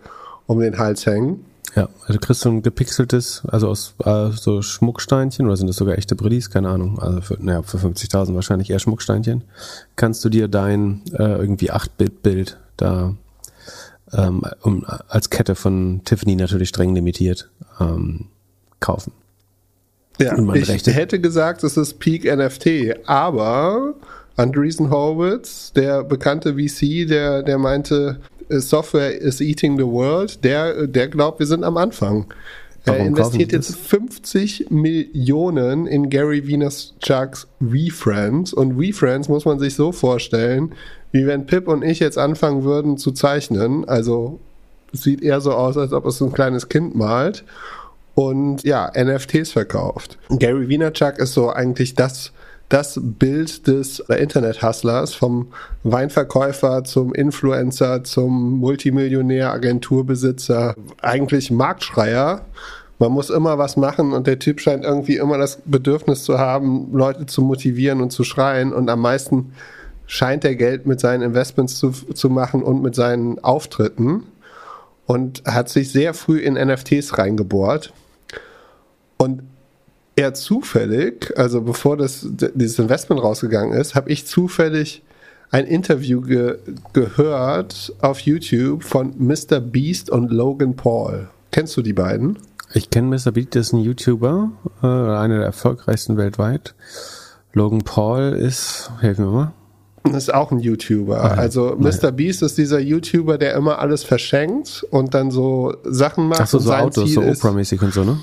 um 0.48 0.60
den 0.60 0.78
Hals 0.78 1.06
hängen. 1.06 1.46
Ja, 1.76 1.88
also 2.02 2.14
du 2.14 2.20
kriegst 2.20 2.42
so 2.42 2.50
ein 2.50 2.62
gepixeltes, 2.62 3.44
also 3.48 3.70
aus 3.70 3.96
äh, 4.04 4.32
so 4.32 4.62
Schmucksteinchen, 4.62 5.46
oder 5.46 5.56
sind 5.56 5.68
das 5.68 5.78
sogar 5.78 5.98
echte 5.98 6.16
Brillis, 6.16 6.50
keine 6.50 6.68
Ahnung, 6.68 7.00
also 7.00 7.22
für, 7.22 7.38
naja, 7.39 7.64
für 7.64 7.78
50.000 7.78 8.36
wahrscheinlich 8.36 8.70
eher 8.70 8.80
Schmucksteinchen, 8.80 9.46
kannst 9.96 10.26
du 10.26 10.30
dir 10.30 10.50
dein 10.50 11.02
äh, 11.14 11.38
irgendwie 11.38 11.72
8-Bit-Bild 11.72 12.58
da 12.76 13.16
ähm, 14.12 14.44
um, 14.62 14.86
als 15.08 15.30
Kette 15.30 15.56
von 15.56 16.02
Tiffany 16.04 16.36
natürlich 16.36 16.70
streng 16.70 16.94
limitiert 16.94 17.50
ähm, 17.80 18.28
kaufen. 18.82 19.14
Ja, 20.20 20.38
ich 20.54 20.86
hätte 20.88 21.20
gesagt, 21.20 21.64
es 21.64 21.78
ist 21.78 22.00
Peak 22.00 22.26
NFT, 22.26 23.08
aber 23.08 23.96
Andreessen 24.36 24.90
Horowitz, 24.90 25.74
der 25.74 26.04
bekannte 26.04 26.56
VC, 26.56 27.08
der, 27.08 27.44
der 27.44 27.58
meinte, 27.58 28.20
äh, 28.50 28.60
Software 28.60 29.20
is 29.20 29.42
eating 29.42 29.78
the 29.78 29.86
world, 29.86 30.44
der, 30.44 30.88
der 30.88 31.08
glaubt, 31.08 31.40
wir 31.40 31.48
sind 31.48 31.64
am 31.64 31.78
Anfang. 31.78 32.26
Er 32.84 32.94
Warum 32.94 33.14
kaufen 33.14 33.36
investiert 33.36 33.52
jetzt 33.52 33.70
das? 33.70 33.76
50 33.76 34.72
Millionen 34.72 35.86
in 35.86 36.10
Gary 36.10 36.48
Vaynerchuk's 36.48 37.48
WeFriends 37.60 38.54
und 38.54 38.80
WeFriends 38.80 39.30
muss 39.30 39.46
man 39.46 39.60
sich 39.60 39.76
so 39.76 39.92
vorstellen, 39.92 40.74
wie 41.12 41.28
wenn 41.28 41.46
Pip 41.46 41.68
und 41.68 41.84
ich 41.84 42.00
jetzt 42.00 42.18
anfangen 42.18 42.64
würden 42.64 42.98
zu 42.98 43.12
zeichnen. 43.12 43.88
Also 43.88 44.40
sieht 44.94 45.22
eher 45.22 45.42
so 45.42 45.52
aus, 45.52 45.78
als 45.78 45.94
ob 45.94 46.06
es 46.06 46.22
ein 46.22 46.32
kleines 46.32 46.70
Kind 46.70 46.96
malt 46.96 47.44
und 48.16 48.64
ja, 48.64 48.92
NFTs 48.96 49.52
verkauft. 49.52 50.18
Gary 50.30 50.68
Vaynerchuk 50.68 51.20
ist 51.20 51.34
so 51.34 51.50
eigentlich 51.50 51.94
das, 51.94 52.32
das 52.72 52.97
Bild 53.01 53.67
des 53.67 53.99
Internet-Hustlers, 53.99 55.13
vom 55.13 55.51
Weinverkäufer 55.84 56.86
zum 56.86 57.13
Influencer, 57.13 58.05
zum 58.05 58.59
Multimillionär, 58.59 59.51
Agenturbesitzer, 59.51 60.76
eigentlich 61.01 61.51
Marktschreier. 61.51 62.45
Man 62.97 63.11
muss 63.11 63.30
immer 63.30 63.57
was 63.57 63.76
machen 63.76 64.13
und 64.13 64.26
der 64.26 64.39
Typ 64.39 64.61
scheint 64.61 64.86
irgendwie 64.86 65.17
immer 65.17 65.38
das 65.38 65.59
Bedürfnis 65.65 66.24
zu 66.24 66.39
haben, 66.39 66.93
Leute 66.93 67.26
zu 67.26 67.41
motivieren 67.41 67.99
und 67.99 68.11
zu 68.11 68.24
schreien 68.24 68.72
und 68.72 68.89
am 68.89 69.01
meisten 69.01 69.51
scheint 70.05 70.45
er 70.45 70.55
Geld 70.55 70.86
mit 70.86 71.01
seinen 71.01 71.24
Investments 71.24 71.78
zu, 71.78 71.91
zu 71.91 72.30
machen 72.30 72.63
und 72.63 72.82
mit 72.82 72.95
seinen 72.95 73.39
Auftritten 73.39 74.24
und 75.07 75.43
hat 75.45 75.67
sich 75.67 75.91
sehr 75.91 76.13
früh 76.13 76.39
in 76.39 76.53
NFTs 76.53 77.17
reingebohrt. 77.17 77.91
Und 79.17 79.43
eher 80.16 80.34
zufällig, 80.34 81.34
also 81.38 81.62
bevor 81.62 81.97
das, 81.97 82.28
dieses 82.30 82.80
Investment 82.80 83.22
rausgegangen 83.22 83.80
ist, 83.80 83.95
habe 83.95 84.09
ich 84.09 84.26
zufällig 84.28 85.03
ein 85.51 85.66
Interview 85.66 86.22
ge 86.22 86.57
gehört 86.93 87.93
auf 88.01 88.20
YouTube 88.22 88.84
von 88.84 89.14
Mr. 89.18 89.59
Beast 89.59 90.09
und 90.09 90.32
Logan 90.32 90.76
Paul. 90.76 91.28
Kennst 91.51 91.76
du 91.76 91.82
die 91.82 91.93
beiden? 91.93 92.38
Ich 92.74 92.89
kenne 92.89 93.07
Mr. 93.07 93.32
Beat, 93.32 93.55
das 93.55 93.68
ist 93.68 93.74
ein 93.74 93.80
YouTuber, 93.80 94.51
äh, 94.82 94.86
einer 94.86 95.38
der 95.38 95.45
erfolgreichsten 95.45 96.16
weltweit. 96.16 96.74
Logan 97.53 97.82
Paul 97.82 98.34
ist, 98.34 98.91
helfen 99.01 99.26
wir 99.26 99.32
mal. 99.32 99.53
Ist 100.16 100.34
auch 100.34 100.51
ein 100.51 100.59
YouTuber. 100.59 101.38
Also 101.38 101.76
Mr. 101.78 102.12
Beast 102.12 102.41
ist 102.41 102.57
dieser 102.57 102.80
YouTuber, 102.80 103.38
der 103.38 103.53
immer 103.53 103.80
alles 103.80 104.03
verschenkt 104.03 104.86
und 104.89 105.14
dann 105.14 105.30
so 105.30 105.76
Sachen 105.84 106.28
macht. 106.28 106.41
Ach 106.41 106.47
so, 106.47 106.57
und 106.57 106.64
so 106.64 106.74
Autos, 106.74 107.05
Ziel 107.05 107.14
so 107.14 107.22
Oprah-mäßig 107.22 107.82
und 107.84 107.93
so, 107.93 108.03
ne? 108.03 108.18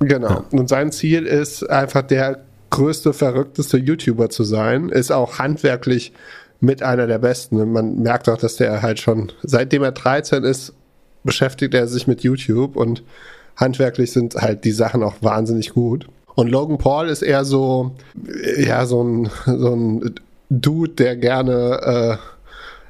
Genau. 0.00 0.44
Und 0.50 0.68
sein 0.68 0.92
Ziel 0.92 1.26
ist 1.26 1.68
einfach 1.68 2.02
der 2.02 2.40
größte, 2.70 3.12
verrückteste 3.12 3.78
YouTuber 3.78 4.30
zu 4.30 4.44
sein. 4.44 4.88
Ist 4.88 5.12
auch 5.12 5.38
handwerklich 5.38 6.12
mit 6.60 6.82
einer 6.82 7.06
der 7.06 7.18
besten. 7.18 7.60
Und 7.60 7.72
man 7.72 8.02
merkt 8.02 8.28
auch, 8.28 8.38
dass 8.38 8.56
der 8.56 8.82
halt 8.82 8.98
schon, 8.98 9.32
seitdem 9.42 9.82
er 9.82 9.92
13 9.92 10.44
ist, 10.44 10.72
beschäftigt 11.22 11.74
er 11.74 11.86
sich 11.86 12.06
mit 12.06 12.22
YouTube 12.22 12.76
und 12.76 13.02
handwerklich 13.56 14.12
sind 14.12 14.34
halt 14.34 14.64
die 14.64 14.72
Sachen 14.72 15.02
auch 15.02 15.14
wahnsinnig 15.20 15.70
gut. 15.72 16.06
Und 16.34 16.48
Logan 16.48 16.78
Paul 16.78 17.08
ist 17.08 17.22
eher 17.22 17.44
so, 17.44 17.92
ja, 18.58 18.86
so 18.86 19.02
ein, 19.02 19.30
so 19.46 19.74
ein 19.74 20.14
Dude, 20.50 20.92
der 20.92 21.16
gerne 21.16 22.18
äh, 22.20 22.33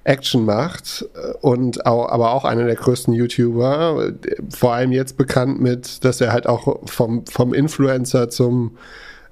Action 0.04 0.44
macht 0.44 1.06
und 1.40 1.86
auch, 1.86 2.08
aber 2.10 2.32
auch 2.32 2.44
einer 2.44 2.64
der 2.64 2.76
größten 2.76 3.14
YouTuber. 3.14 4.12
Vor 4.50 4.74
allem 4.74 4.92
jetzt 4.92 5.16
bekannt 5.16 5.60
mit, 5.60 6.04
dass 6.04 6.20
er 6.20 6.32
halt 6.32 6.46
auch 6.46 6.80
vom, 6.86 7.26
vom 7.26 7.54
Influencer 7.54 8.28
zum 8.28 8.76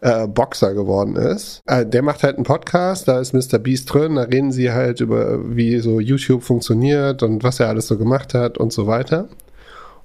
äh, 0.03 0.27
Boxer 0.27 0.75
geworden 0.75 1.17
ist. 1.17 1.63
Äh, 1.67 1.87
der 1.87 2.03
macht 2.03 2.23
halt 2.23 2.37
einen 2.37 2.45
Podcast, 2.45 3.07
da 3.09 3.21
ist 3.21 3.33
Mr. 3.33 3.59
Beast 3.59 3.93
drin, 3.93 4.17
da 4.17 4.23
reden 4.23 4.53
sie 4.53 4.73
halt 4.73 5.01
über, 5.01 5.39
wie 5.57 5.79
so 5.79 6.01
YouTube 6.01 6.43
funktioniert 6.43 7.23
und 7.23 7.45
was 7.45 7.61
er 7.61 7.69
alles 7.69 7.87
so 7.87 7.97
gemacht 7.97 8.35
hat 8.35 8.59
und 8.59 8.73
so 8.73 8.87
weiter. 8.87 9.29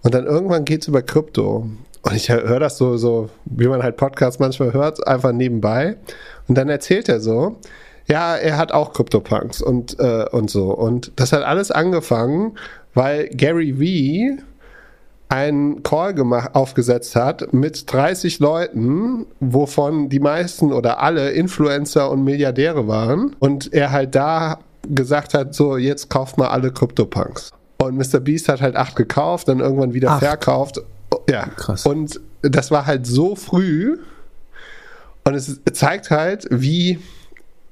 Und 0.04 0.14
dann 0.14 0.26
irgendwann 0.26 0.66
geht's 0.66 0.88
über 0.88 1.02
Krypto. 1.02 1.68
Und 2.04 2.16
ich 2.16 2.30
höre 2.30 2.60
das 2.60 2.78
so, 2.78 2.96
so, 2.96 3.30
wie 3.46 3.68
man 3.68 3.84
halt 3.84 3.98
Podcasts 3.98 4.40
manchmal 4.40 4.72
hört, 4.72 5.06
einfach 5.08 5.32
nebenbei. 5.32 5.98
Und 6.48 6.58
dann 6.58 6.70
erzählt 6.70 7.10
er 7.10 7.20
so, 7.20 7.58
ja, 8.08 8.36
er 8.36 8.58
hat 8.58 8.72
auch 8.72 8.94
CryptoPunks 8.94 9.62
und, 9.62 10.00
äh, 10.00 10.26
und 10.32 10.50
so. 10.50 10.74
Und 10.74 11.12
das 11.16 11.34
hat 11.34 11.44
alles 11.44 11.72
angefangen, 11.72 12.58
weil 12.94 13.30
Gary 13.30 13.74
V 14.38 14.44
einen 15.30 15.84
Call 15.84 16.14
gemacht, 16.14 16.52
aufgesetzt 16.54 17.16
hat 17.16 17.54
mit 17.54 17.92
30 17.92 18.40
Leuten, 18.40 19.26
wovon 19.42 20.08
die 20.08 20.20
meisten 20.20 20.72
oder 20.72 21.02
alle 21.02 21.32
Influencer 21.32 22.10
und 22.10 22.24
Milliardäre 22.24 22.88
waren. 22.88 23.36
Und 23.40 23.74
er 23.74 23.92
halt 23.92 24.16
da 24.16 24.60
gesagt 24.90 25.34
hat, 25.34 25.54
so, 25.54 25.76
jetzt 25.76 26.10
kauft 26.10 26.38
mal 26.38 26.48
alle 26.48 26.72
CryptoPunks. 26.72 27.52
Und 27.80 27.98
Mr. 27.98 28.20
Beast 28.22 28.48
hat 28.48 28.62
halt 28.62 28.76
acht 28.76 28.96
gekauft, 28.96 29.50
dann 29.50 29.60
irgendwann 29.60 29.94
wieder 29.94 30.12
Acht. 30.12 30.24
verkauft. 30.24 30.82
Ja, 31.30 31.46
Krass. 31.58 31.86
Und 31.86 32.20
das 32.42 32.72
war 32.72 32.86
halt 32.86 33.06
so 33.06 33.36
früh. 33.36 33.98
Und 35.26 35.34
es 35.36 35.60
zeigt 35.74 36.10
halt, 36.10 36.48
wie, 36.50 37.00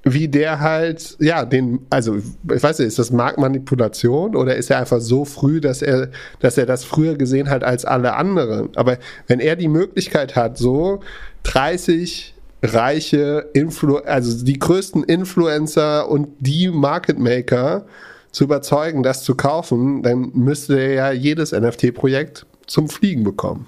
wie 0.08 0.28
der 0.28 0.60
halt, 0.60 1.18
ja, 1.20 1.46
den, 1.46 1.80
also 1.90 2.18
ich 2.18 2.64
weiß 2.64 2.78
nicht, 2.78 2.88
ist 2.88 3.00
das 3.00 3.12
Marktmanipulation 3.12 4.36
oder 4.36 4.56
ist 4.56 4.70
er 4.70 4.78
einfach 4.78 5.02
so 5.02 5.26
früh, 5.26 5.60
dass 5.60 5.82
er, 5.82 6.10
dass 6.40 6.60
er 6.60 6.68
das 6.68 6.84
früher 6.84 7.16
gesehen 7.16 7.50
hat 7.50 7.64
als 7.64 7.86
alle 7.86 8.14
anderen? 8.14 8.70
Aber 8.76 9.00
wenn 9.26 9.40
er 9.40 9.56
die 9.56 9.68
Möglichkeit 9.68 10.36
hat, 10.36 10.60
so 10.60 11.02
30 11.44 12.36
reiche 12.62 13.50
Influ 13.54 13.98
also 13.98 14.46
die 14.46 14.60
größten 14.60 15.04
Influencer 15.04 16.08
und 16.08 16.30
die 16.40 16.70
Market 16.70 17.18
Maker 17.18 17.86
zu 18.32 18.44
überzeugen, 18.44 19.02
das 19.02 19.24
zu 19.24 19.34
kaufen, 19.34 20.04
dann 20.04 20.32
müsste 20.36 20.78
er 20.78 20.94
ja 20.94 21.12
jedes 21.12 21.52
NFT-Projekt 21.52 22.46
zum 22.68 22.90
Fliegen 22.90 23.24
bekommen. 23.24 23.68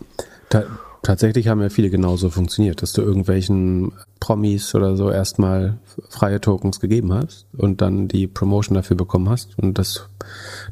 Ta 0.49 0.65
tatsächlich 1.07 1.47
haben 1.47 1.61
ja 1.61 1.69
viele 1.69 1.89
genauso 1.89 2.29
funktioniert, 2.29 2.81
dass 2.81 2.91
du 2.91 3.01
irgendwelchen 3.01 3.93
Promis 4.19 4.75
oder 4.75 4.97
so 4.97 5.09
erstmal 5.09 5.77
freie 6.09 6.41
Tokens 6.41 6.81
gegeben 6.81 7.13
hast 7.13 7.45
und 7.55 7.79
dann 7.79 8.09
die 8.09 8.27
Promotion 8.27 8.75
dafür 8.75 8.97
bekommen 8.97 9.29
hast 9.29 9.57
und 9.57 9.77
das 9.77 10.09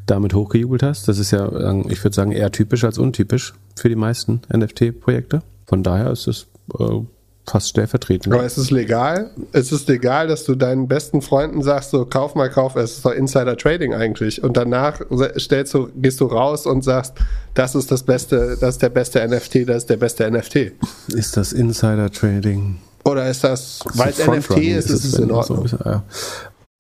damit 0.06 0.34
hochgejubelt 0.34 0.84
hast. 0.84 1.08
Das 1.08 1.20
ist 1.20 1.32
ja, 1.32 1.46
ich 1.88 2.04
würde 2.04 2.14
sagen, 2.14 2.34
eher 2.34 2.52
typisch 2.52 2.84
als 2.84 2.98
untypisch 2.98 3.54
für 3.78 3.88
die 3.88 3.96
meisten 3.96 4.42
NFT-Projekte. 4.54 5.42
Von 5.68 5.84
daher 5.84 6.12
ist 6.12 6.28
es 6.28 6.48
äh, 6.78 7.00
fast 7.48 7.70
stellvertretend. 7.70 8.34
Aber 8.34 8.46
ist 8.46 8.58
es 8.58 8.72
legal? 8.72 9.32
Ist 9.54 9.72
es 9.72 9.88
legal, 9.88 10.28
dass 10.28 10.46
du 10.46 10.56
deinen 10.56 10.88
besten 10.88 11.22
Freunden 11.22 11.62
sagst, 11.62 11.92
so 11.92 12.06
kauf 12.06 12.36
mal, 12.36 12.50
kauf, 12.50 12.76
es 12.76 12.98
ist 12.98 13.06
doch 13.06 13.12
Insider 13.12 13.56
Trading 13.58 13.94
eigentlich. 13.94 14.44
Und 14.44 14.58
danach 14.58 15.02
stellst 15.38 15.74
du, 15.74 15.90
gehst 15.96 16.20
du 16.22 16.26
raus 16.26 16.66
und 16.66 16.84
sagst, 16.84 17.14
das 17.54 17.76
ist 17.76 17.92
das 17.92 18.04
beste, 18.04 18.58
das 18.60 18.76
ist 18.76 18.82
der 18.82 18.90
beste 18.90 19.26
NFT, 19.28 19.68
das 19.68 19.78
ist 19.78 19.90
der 19.90 19.98
beste 19.98 20.30
NFT. 20.30 20.74
Ist 21.14 21.38
das 21.38 21.54
Insider-Trading? 21.54 22.78
Oder 23.06 23.30
ist 23.30 23.44
das, 23.44 23.82
weil 23.94 24.10
es 24.10 24.26
NFT 24.26 24.58
ist, 24.58 24.90
ist 24.90 25.06
es 25.06 25.14
in 25.14 25.32
Ordnung. 25.32 25.68
So, 25.68 25.78
ja. 25.86 26.04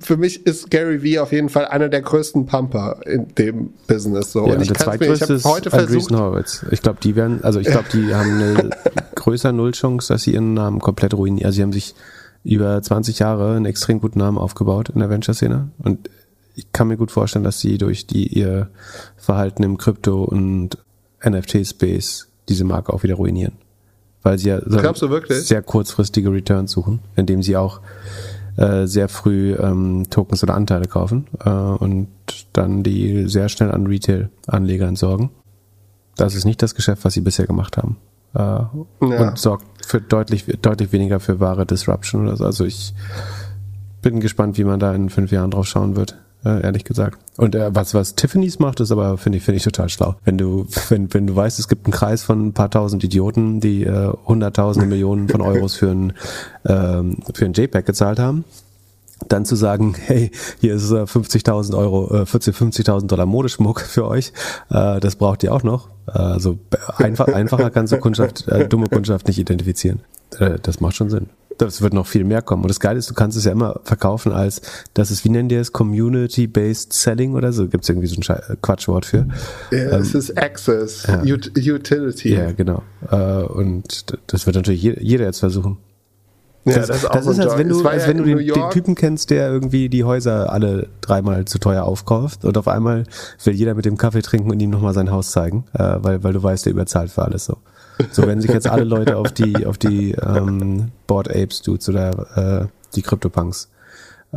Für 0.01 0.17
mich 0.17 0.45
ist 0.45 0.69
Gary 0.71 1.03
Vee 1.03 1.19
auf 1.19 1.31
jeden 1.31 1.47
Fall 1.47 1.65
einer 1.65 1.87
der 1.87 2.01
größten 2.01 2.45
Pumper 2.45 2.99
in 3.05 3.33
dem 3.35 3.73
Business. 3.87 4.33
So. 4.33 4.45
Ja, 4.45 4.55
und 4.55 4.61
ich 4.61 4.67
der 4.67 4.73
mir, 4.73 4.77
ich 4.77 4.77
zweitgrößte 4.83 5.25
habe 5.25 5.33
ist 5.35 5.45
heute 5.45 5.69
versucht, 5.69 6.11
Horowitz. 6.11 6.65
Ich 6.71 6.81
glaube, 6.81 6.99
die 7.01 7.15
werden, 7.15 7.43
also 7.43 7.59
ich 7.61 7.67
glaube, 7.67 7.85
die 7.93 8.13
haben 8.15 8.31
eine 8.31 8.69
größere 9.15 9.53
Nullchance, 9.53 10.11
dass 10.11 10.23
sie 10.23 10.33
ihren 10.33 10.53
Namen 10.53 10.79
komplett 10.79 11.13
ruinieren. 11.13 11.45
Also 11.45 11.55
sie 11.55 11.61
haben 11.63 11.71
sich 11.71 11.95
über 12.43 12.81
20 12.81 13.19
Jahre 13.19 13.55
einen 13.55 13.65
extrem 13.65 14.01
guten 14.01 14.19
Namen 14.19 14.37
aufgebaut 14.37 14.89
in 14.89 14.99
der 14.99 15.09
Venture-Szene 15.09 15.69
und 15.79 16.09
ich 16.55 16.71
kann 16.71 16.87
mir 16.87 16.97
gut 16.97 17.11
vorstellen, 17.11 17.43
dass 17.43 17.59
sie 17.59 17.77
durch 17.77 18.07
die 18.07 18.27
ihr 18.27 18.69
Verhalten 19.17 19.63
im 19.63 19.77
Krypto- 19.77 20.23
und 20.23 20.77
NFT-Space 21.23 22.27
diese 22.47 22.63
Marke 22.63 22.93
auch 22.93 23.03
wieder 23.03 23.15
ruinieren. 23.15 23.53
Weil 24.23 24.39
sie 24.39 24.49
ja 24.49 24.61
so 24.65 24.79
sehr 25.29 25.61
kurzfristige 25.61 26.31
Returns 26.31 26.71
suchen, 26.71 26.99
indem 27.15 27.43
sie 27.43 27.57
auch 27.57 27.81
äh, 28.57 28.85
sehr 28.85 29.09
früh 29.09 29.53
ähm, 29.55 30.05
Tokens 30.09 30.43
oder 30.43 30.55
Anteile 30.55 30.85
kaufen 30.85 31.27
äh, 31.43 31.49
und 31.49 32.07
dann 32.53 32.83
die 32.83 33.27
sehr 33.27 33.49
schnell 33.49 33.71
an 33.71 33.87
Retail-Anleger 33.87 34.87
entsorgen. 34.87 35.29
Das 36.15 36.35
ist 36.35 36.45
nicht 36.45 36.61
das 36.61 36.75
Geschäft, 36.75 37.03
was 37.03 37.13
sie 37.13 37.21
bisher 37.21 37.45
gemacht 37.45 37.77
haben. 37.77 37.97
Äh, 38.33 38.39
Ja. 38.39 38.71
Und 38.99 39.37
sorgt 39.37 39.85
für 39.85 40.01
deutlich, 40.01 40.45
deutlich 40.61 40.91
weniger 40.91 41.19
für 41.19 41.39
wahre 41.39 41.65
Disruption 41.65 42.27
oder 42.27 42.37
so. 42.37 42.45
Also 42.45 42.65
ich 42.65 42.93
bin 44.01 44.19
gespannt, 44.19 44.57
wie 44.57 44.63
man 44.63 44.79
da 44.79 44.93
in 44.93 45.09
fünf 45.09 45.31
Jahren 45.31 45.51
drauf 45.51 45.67
schauen 45.67 45.95
wird, 45.95 46.17
äh, 46.45 46.61
ehrlich 46.61 46.83
gesagt. 46.83 47.17
Und 47.37 47.55
äh, 47.55 47.73
was, 47.73 47.93
was 47.93 48.15
Tiffany's 48.15 48.59
macht, 48.59 48.79
ist 48.79 48.91
aber, 48.91 49.17
finde 49.17 49.39
ich, 49.39 49.43
finde 49.43 49.57
ich 49.57 49.63
total 49.63 49.89
schlau. 49.89 50.15
Wenn 50.23 50.37
du, 50.37 50.67
wenn, 50.89 51.13
wenn 51.13 51.27
du 51.27 51.35
weißt, 51.35 51.59
es 51.59 51.67
gibt 51.67 51.85
einen 51.85 51.93
Kreis 51.93 52.23
von 52.23 52.47
ein 52.47 52.53
paar 52.53 52.69
tausend 52.69 53.03
Idioten, 53.03 53.59
die 53.59 53.83
äh, 53.83 54.13
hunderttausende 54.25 54.87
Millionen 54.87 55.27
von 55.27 55.41
Euros 55.41 55.75
für 55.75 55.89
ein, 55.89 56.13
ähm, 56.65 57.17
für 57.33 57.45
ein 57.45 57.53
JPEG 57.53 57.85
gezahlt 57.85 58.19
haben, 58.19 58.45
dann 59.27 59.45
zu 59.45 59.55
sagen, 59.55 59.95
hey, 60.05 60.31
hier 60.59 60.75
ist 60.75 60.91
50.000 60.91 61.77
Euro, 61.77 62.21
äh, 62.21 62.25
40, 62.25 62.55
50.000 62.55 63.07
Dollar 63.07 63.25
Modeschmuck 63.25 63.81
für 63.81 64.05
euch, 64.05 64.31
äh, 64.69 64.99
das 64.99 65.15
braucht 65.15 65.43
ihr 65.43 65.53
auch 65.53 65.63
noch. 65.63 65.89
Äh, 66.07 66.19
also 66.19 66.59
einfach, 66.97 67.27
einfacher 67.27 67.71
kannst 67.71 67.91
du 67.91 67.97
Kundschaft, 67.97 68.47
äh, 68.47 68.67
dumme 68.67 68.87
Kundschaft 68.87 69.27
nicht 69.27 69.39
identifizieren. 69.39 70.01
Äh, 70.39 70.59
das 70.61 70.79
macht 70.79 70.95
schon 70.95 71.09
Sinn. 71.09 71.29
Das 71.57 71.81
wird 71.81 71.93
noch 71.93 72.05
viel 72.05 72.25
mehr 72.25 72.41
kommen. 72.41 72.63
Und 72.63 72.69
das 72.69 72.79
Geile 72.79 72.99
ist, 72.99 73.09
du 73.09 73.13
kannst 73.13 73.37
es 73.37 73.45
ja 73.45 73.51
immer 73.51 73.79
verkaufen 73.83 74.33
als, 74.33 74.61
das 74.93 75.09
ist, 75.09 75.23
wie 75.23 75.29
nennen 75.29 75.47
die 75.47 75.55
es, 75.55 75.71
Community-Based 75.71 76.91
Selling 76.91 77.33
oder 77.35 77.53
so? 77.53 77.67
Gibt 77.67 77.83
es 77.85 77.89
irgendwie 77.89 78.07
so 78.07 78.15
ein 78.17 78.23
Schei- 78.23 78.41
Quatschwort 78.61 79.05
für? 79.05 79.27
Ja, 79.71 79.77
Ähm, 79.77 80.01
es 80.01 80.13
ist 80.15 80.37
Access, 80.37 81.05
ja. 81.07 81.21
Ut 81.23 81.51
Utility. 81.57 82.33
Ja, 82.35 82.51
genau. 82.51 82.83
Äh, 83.09 83.43
und 83.43 84.05
das 84.27 84.45
wird 84.45 84.55
natürlich 84.57 84.81
jeder, 84.83 85.25
jetzt 85.25 85.39
versuchen. 85.39 85.77
Ja, 86.67 86.77
das, 86.77 86.87
das 86.87 86.97
ist 86.97 87.05
auch 87.05 87.11
das 87.13 87.27
ist, 87.27 87.39
als 87.39 87.57
wenn 87.59 87.69
du, 87.69 87.85
als 87.87 88.07
wenn 88.07 88.17
du 88.17 88.23
den, 88.23 88.39
den 88.39 88.69
Typen 88.71 88.95
kennst, 88.95 89.29
der 89.29 89.49
irgendwie 89.49 89.87
die 89.87 90.03
Häuser 90.03 90.51
alle 90.51 90.87
dreimal 91.01 91.45
zu 91.45 91.59
teuer 91.59 91.83
aufkauft 91.83 92.43
und 92.43 92.57
auf 92.57 92.67
einmal 92.67 93.03
will 93.43 93.53
jeder 93.53 93.75
mit 93.75 93.85
dem 93.85 93.97
Kaffee 93.97 94.23
trinken 94.23 94.49
und 94.49 94.59
ihm 94.59 94.71
nochmal 94.71 94.95
sein 94.95 95.11
Haus 95.11 95.29
zeigen, 95.31 95.65
äh, 95.73 95.97
weil, 95.99 96.23
weil 96.23 96.33
du 96.33 96.41
weißt, 96.41 96.65
der 96.65 96.73
überzahlt 96.73 97.11
für 97.11 97.21
alles 97.23 97.45
so. 97.45 97.57
So 98.11 98.25
werden 98.27 98.41
sich 98.41 98.51
jetzt 98.51 98.67
alle 98.67 98.83
Leute 98.83 99.17
auf 99.17 99.31
die, 99.31 99.65
auf 99.65 99.77
die 99.77 100.11
ähm, 100.13 100.91
Board 101.07 101.29
Apes 101.29 101.61
Dudes 101.61 101.87
oder 101.89 102.67
äh, 102.67 102.67
die 102.95 103.01
CryptoPunks 103.01 103.69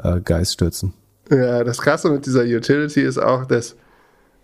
äh, 0.03 0.21
Guys 0.21 0.53
stürzen. 0.53 0.95
Ja, 1.31 1.65
das 1.65 1.79
Krasse 1.79 2.11
mit 2.11 2.27
dieser 2.27 2.43
Utility 2.43 3.03
ist 3.03 3.19
auch, 3.19 3.45
dass, 3.45 3.77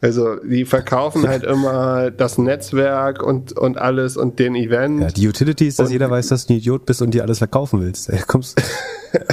also 0.00 0.36
die 0.36 0.64
verkaufen 0.64 1.26
halt 1.26 1.44
immer 1.44 2.10
das 2.10 2.36
Netzwerk 2.38 3.22
und, 3.22 3.56
und 3.56 3.78
alles 3.78 4.16
und 4.16 4.38
den 4.38 4.54
Event. 4.54 5.00
Ja, 5.00 5.08
die 5.08 5.28
Utility 5.28 5.68
ist, 5.68 5.78
dass 5.78 5.86
Und- 5.86 5.92
jeder 5.92 6.10
weiß, 6.10 6.28
dass 6.28 6.46
du 6.46 6.52
ein 6.52 6.58
Idiot 6.58 6.84
bist 6.86 7.00
und 7.00 7.12
dir 7.12 7.22
alles 7.22 7.38
verkaufen 7.38 7.80
willst. 7.80 8.10
Ey, 8.10 8.20
kommst, 8.26 8.60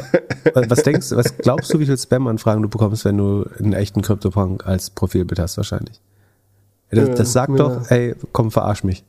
was 0.53 0.83
denkst 0.83 1.11
was 1.11 1.37
glaubst 1.37 1.73
du, 1.73 1.79
wie 1.79 1.85
viel 1.85 1.97
Spam-Anfragen 1.97 2.61
du 2.61 2.69
bekommst, 2.69 3.03
wenn 3.03 3.17
du 3.17 3.45
einen 3.59 3.73
echten 3.73 4.01
CryptoPunk 4.01 4.65
als 4.65 4.89
Profilbild 4.89 5.39
hast, 5.39 5.57
wahrscheinlich? 5.57 5.99
Das, 6.89 7.15
das 7.15 7.33
sagt 7.33 7.51
ja. 7.51 7.55
doch, 7.57 7.89
ey, 7.89 8.15
komm, 8.31 8.51
verarsch 8.51 8.83
mich. 8.83 9.03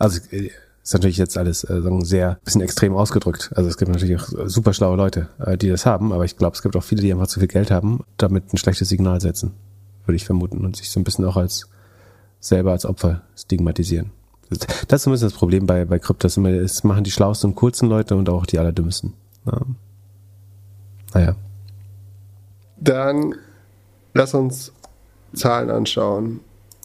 Also, 0.00 0.20
äh, 0.32 0.50
ist 0.82 0.94
natürlich 0.94 1.18
jetzt 1.18 1.36
alles 1.36 1.62
äh, 1.64 1.82
sehr 2.00 2.38
bisschen 2.42 2.62
extrem 2.62 2.94
ausgedrückt. 2.94 3.52
Also 3.54 3.68
es 3.68 3.76
gibt 3.76 3.92
natürlich 3.92 4.20
auch 4.20 4.28
super 4.46 4.72
schlaue 4.72 4.96
Leute, 4.96 5.28
äh, 5.38 5.56
die 5.56 5.68
das 5.68 5.86
haben, 5.86 6.12
aber 6.12 6.24
ich 6.24 6.36
glaube, 6.36 6.56
es 6.56 6.62
gibt 6.62 6.74
auch 6.74 6.82
viele, 6.82 7.02
die 7.02 7.12
einfach 7.12 7.26
zu 7.26 7.38
viel 7.38 7.48
Geld 7.48 7.70
haben, 7.70 8.00
damit 8.16 8.52
ein 8.52 8.56
schlechtes 8.56 8.88
Signal 8.88 9.20
setzen, 9.20 9.52
würde 10.06 10.16
ich 10.16 10.24
vermuten, 10.24 10.64
und 10.64 10.76
sich 10.76 10.90
so 10.90 10.98
ein 10.98 11.04
bisschen 11.04 11.24
auch 11.26 11.36
als 11.36 11.68
selber 12.40 12.72
als 12.72 12.86
Opfer 12.86 13.20
stigmatisieren. 13.36 14.10
Das 14.88 15.00
ist 15.00 15.04
so 15.04 15.10
ein 15.10 15.12
bisschen 15.12 15.28
das 15.28 15.38
Problem 15.38 15.66
bei, 15.66 15.84
bei 15.84 15.98
Kryptos. 15.98 16.36
Es 16.36 16.82
machen 16.82 17.04
die 17.04 17.12
schlauesten 17.12 17.50
und 17.50 17.56
coolsten 17.56 17.88
Leute 17.88 18.16
und 18.16 18.28
auch 18.28 18.46
die 18.46 18.58
allerdümmsten. 18.58 19.12
Ja. 19.46 19.60
Naja. 21.14 21.36
Dann 22.78 23.34
lass 24.14 24.34
uns 24.34 24.72
Zahlen 25.34 25.70
anschauen. 25.70 26.40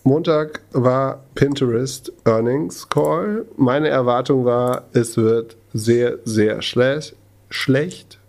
Montag 0.08 0.62
war 0.72 1.24
Pinterest 1.34 2.14
Earnings 2.26 2.90
Call. 2.90 3.48
Meine 3.58 3.88
Erwartung 3.88 4.46
war, 4.46 4.84
es 4.94 5.18
wird 5.18 5.58
sehr, 5.74 6.20
sehr 6.24 6.62
schlecht, 6.62 7.16
schlecht, 7.50 8.20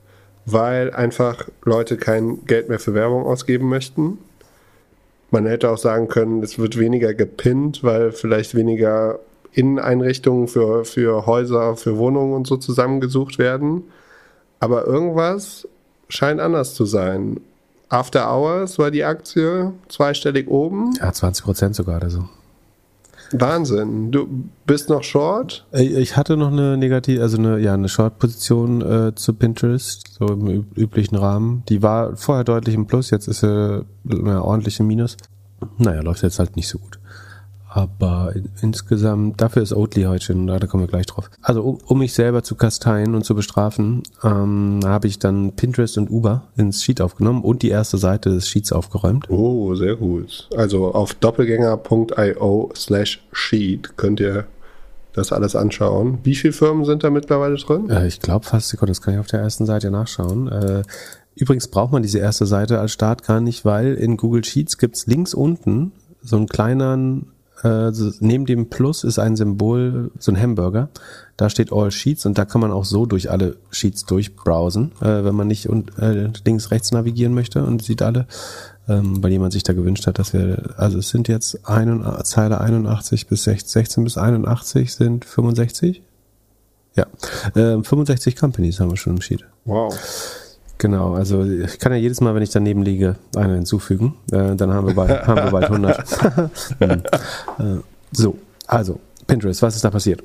weil 0.46 0.94
einfach 0.94 1.46
Leute 1.64 1.98
kein 1.98 2.46
Geld 2.46 2.70
mehr 2.70 2.78
für 2.78 2.94
Werbung 2.94 3.26
ausgeben 3.26 3.68
möchten. 3.68 4.16
Man 5.30 5.44
hätte 5.44 5.68
auch 5.68 5.76
sagen 5.76 6.08
können, 6.08 6.42
es 6.42 6.58
wird 6.58 6.78
weniger 6.78 7.12
gepinnt, 7.12 7.84
weil 7.84 8.10
vielleicht 8.10 8.54
weniger 8.54 9.18
Inneneinrichtungen 9.52 10.48
für, 10.48 10.86
für 10.86 11.26
Häuser, 11.26 11.76
für 11.76 11.98
Wohnungen 11.98 12.32
und 12.32 12.46
so 12.46 12.56
zusammengesucht 12.56 13.38
werden. 13.38 13.84
Aber 14.60 14.86
irgendwas 14.86 15.68
scheint 16.08 16.40
anders 16.40 16.74
zu 16.74 16.86
sein. 16.86 17.40
After 17.88 18.28
Hours 18.32 18.78
war 18.78 18.90
die 18.90 19.04
Aktie 19.04 19.72
zweistellig 19.88 20.48
oben. 20.48 20.92
Ja, 21.00 21.12
20 21.12 21.44
Prozent 21.44 21.76
sogar 21.76 21.96
oder 21.96 22.10
so. 22.10 22.28
Wahnsinn. 23.32 24.12
Du 24.12 24.28
bist 24.66 24.88
noch 24.88 25.02
short? 25.02 25.66
Äh, 25.72 25.82
Ich 26.00 26.16
hatte 26.16 26.36
noch 26.36 26.52
eine 26.52 26.76
negative, 26.76 27.22
also 27.22 27.38
eine, 27.38 27.58
ja, 27.58 27.74
eine 27.74 27.88
Short-Position 27.88 28.82
äh, 28.82 29.14
zu 29.16 29.34
Pinterest, 29.34 30.14
so 30.18 30.26
im 30.26 30.46
üb- 30.46 30.76
üblichen 30.76 31.16
Rahmen. 31.16 31.64
Die 31.68 31.82
war 31.82 32.16
vorher 32.16 32.44
deutlich 32.44 32.74
im 32.76 32.86
Plus, 32.86 33.10
jetzt 33.10 33.26
ist 33.26 33.40
sie 33.40 33.84
eine 34.08 34.44
ordentliche 34.44 34.84
Minus. 34.84 35.16
Naja, 35.78 36.02
läuft 36.02 36.22
jetzt 36.22 36.38
halt 36.38 36.54
nicht 36.54 36.68
so 36.68 36.78
gut. 36.78 36.98
Aber 37.76 38.32
in, 38.34 38.48
insgesamt, 38.62 39.38
dafür 39.42 39.62
ist 39.62 39.74
Oatly 39.74 40.04
heute 40.04 40.24
schon, 40.24 40.46
da 40.46 40.58
da 40.58 40.66
kommen 40.66 40.84
wir 40.84 40.88
gleich 40.88 41.04
drauf. 41.04 41.30
Also 41.42 41.62
um, 41.62 41.78
um 41.84 41.98
mich 41.98 42.14
selber 42.14 42.42
zu 42.42 42.54
kasteien 42.54 43.14
und 43.14 43.24
zu 43.24 43.34
bestrafen, 43.34 44.02
ähm, 44.24 44.80
habe 44.82 45.08
ich 45.08 45.18
dann 45.18 45.52
Pinterest 45.52 45.98
und 45.98 46.08
Uber 46.08 46.44
ins 46.56 46.82
Sheet 46.82 47.02
aufgenommen 47.02 47.42
und 47.42 47.60
die 47.60 47.68
erste 47.68 47.98
Seite 47.98 48.30
des 48.30 48.48
Sheets 48.48 48.72
aufgeräumt. 48.72 49.28
Oh, 49.28 49.74
sehr 49.74 49.96
gut. 49.96 50.48
Also 50.56 50.94
auf 50.94 51.12
doppelgänger.io 51.12 52.70
slash 52.74 53.22
sheet 53.32 53.98
könnt 53.98 54.20
ihr 54.20 54.46
das 55.12 55.30
alles 55.32 55.54
anschauen. 55.54 56.18
Wie 56.24 56.34
viele 56.34 56.54
Firmen 56.54 56.86
sind 56.86 57.04
da 57.04 57.10
mittlerweile 57.10 57.56
drin? 57.56 57.90
Äh, 57.90 58.06
ich 58.06 58.20
glaube 58.20 58.46
fast, 58.46 58.68
Sekunde, 58.68 58.92
das 58.92 59.02
kann 59.02 59.12
ich 59.12 59.20
auf 59.20 59.26
der 59.26 59.40
ersten 59.40 59.66
Seite 59.66 59.90
nachschauen. 59.90 60.50
Äh, 60.50 60.82
übrigens 61.34 61.68
braucht 61.68 61.92
man 61.92 62.02
diese 62.02 62.20
erste 62.20 62.46
Seite 62.46 62.80
als 62.80 62.92
Start 62.92 63.22
gar 63.22 63.42
nicht, 63.42 63.66
weil 63.66 63.94
in 63.94 64.16
Google 64.16 64.44
Sheets 64.44 64.78
gibt's 64.78 65.06
links 65.06 65.34
unten 65.34 65.92
so 66.22 66.36
einen 66.36 66.48
kleinen, 66.48 67.32
äh, 67.62 67.90
neben 68.20 68.46
dem 68.46 68.68
Plus 68.68 69.04
ist 69.04 69.18
ein 69.18 69.36
Symbol, 69.36 70.10
so 70.18 70.32
ein 70.32 70.40
Hamburger. 70.40 70.88
Da 71.36 71.50
steht 71.50 71.72
All 71.72 71.90
Sheets 71.90 72.26
und 72.26 72.38
da 72.38 72.44
kann 72.44 72.60
man 72.60 72.70
auch 72.70 72.84
so 72.84 73.06
durch 73.06 73.30
alle 73.30 73.56
Sheets 73.70 74.04
durchbrowsen, 74.04 74.92
äh, 75.00 75.24
wenn 75.24 75.34
man 75.34 75.48
nicht 75.48 75.68
und, 75.68 75.98
äh, 75.98 76.30
links, 76.44 76.70
rechts 76.70 76.92
navigieren 76.92 77.34
möchte 77.34 77.64
und 77.64 77.82
sieht 77.82 78.02
alle, 78.02 78.26
ähm, 78.88 79.22
weil 79.22 79.32
jemand 79.32 79.52
sich 79.52 79.62
da 79.62 79.72
gewünscht 79.72 80.06
hat, 80.06 80.18
dass 80.18 80.32
wir, 80.32 80.74
also 80.76 80.98
es 80.98 81.08
sind 81.08 81.28
jetzt 81.28 81.68
ein, 81.68 82.04
Zeile 82.24 82.60
81 82.60 83.26
bis 83.26 83.44
16, 83.44 83.68
16 83.68 84.04
bis 84.04 84.18
81 84.18 84.94
sind 84.94 85.24
65. 85.24 86.02
Ja, 86.94 87.06
ähm, 87.54 87.84
65 87.84 88.36
Companies 88.36 88.80
haben 88.80 88.90
wir 88.90 88.96
schon 88.96 89.16
im 89.16 89.20
Sheet. 89.20 89.44
Wow. 89.64 89.94
Genau, 90.78 91.14
also 91.14 91.42
ich 91.42 91.78
kann 91.78 91.92
ja 91.92 91.98
jedes 91.98 92.20
Mal, 92.20 92.34
wenn 92.34 92.42
ich 92.42 92.50
daneben 92.50 92.82
liege, 92.82 93.16
eine 93.34 93.54
hinzufügen. 93.54 94.14
Äh, 94.30 94.56
dann 94.56 94.72
haben 94.72 94.86
wir 94.86 94.94
bald, 94.94 95.10
haben 95.26 95.44
wir 95.44 95.50
bald 95.50 95.64
100. 95.64 96.20
Hm. 96.80 96.90
äh, 97.58 97.80
so, 98.12 98.36
also 98.66 99.00
Pinterest, 99.26 99.62
was 99.62 99.76
ist 99.76 99.84
da 99.84 99.90
passiert? 99.90 100.22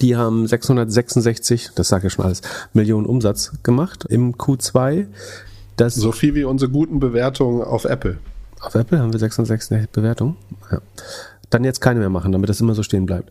Die 0.00 0.16
haben 0.16 0.46
666, 0.46 1.72
das 1.74 1.88
sagt 1.88 2.04
ja 2.04 2.10
schon 2.10 2.24
alles, 2.24 2.40
Millionen 2.72 3.06
Umsatz 3.06 3.52
gemacht 3.62 4.06
im 4.08 4.34
Q2. 4.36 5.06
Das 5.76 5.94
So 5.94 6.12
viel 6.12 6.34
wie 6.34 6.44
unsere 6.44 6.70
guten 6.70 6.98
Bewertungen 6.98 7.62
auf 7.62 7.84
Apple. 7.84 8.18
auf 8.60 8.74
Apple 8.74 8.98
haben 8.98 9.12
wir 9.12 9.18
666 9.18 9.90
Bewertungen. 9.90 10.36
Ja. 10.70 10.80
Dann 11.50 11.64
jetzt 11.64 11.80
keine 11.80 12.00
mehr 12.00 12.08
machen, 12.08 12.32
damit 12.32 12.48
das 12.48 12.60
immer 12.62 12.74
so 12.74 12.82
stehen 12.82 13.04
bleibt. 13.04 13.30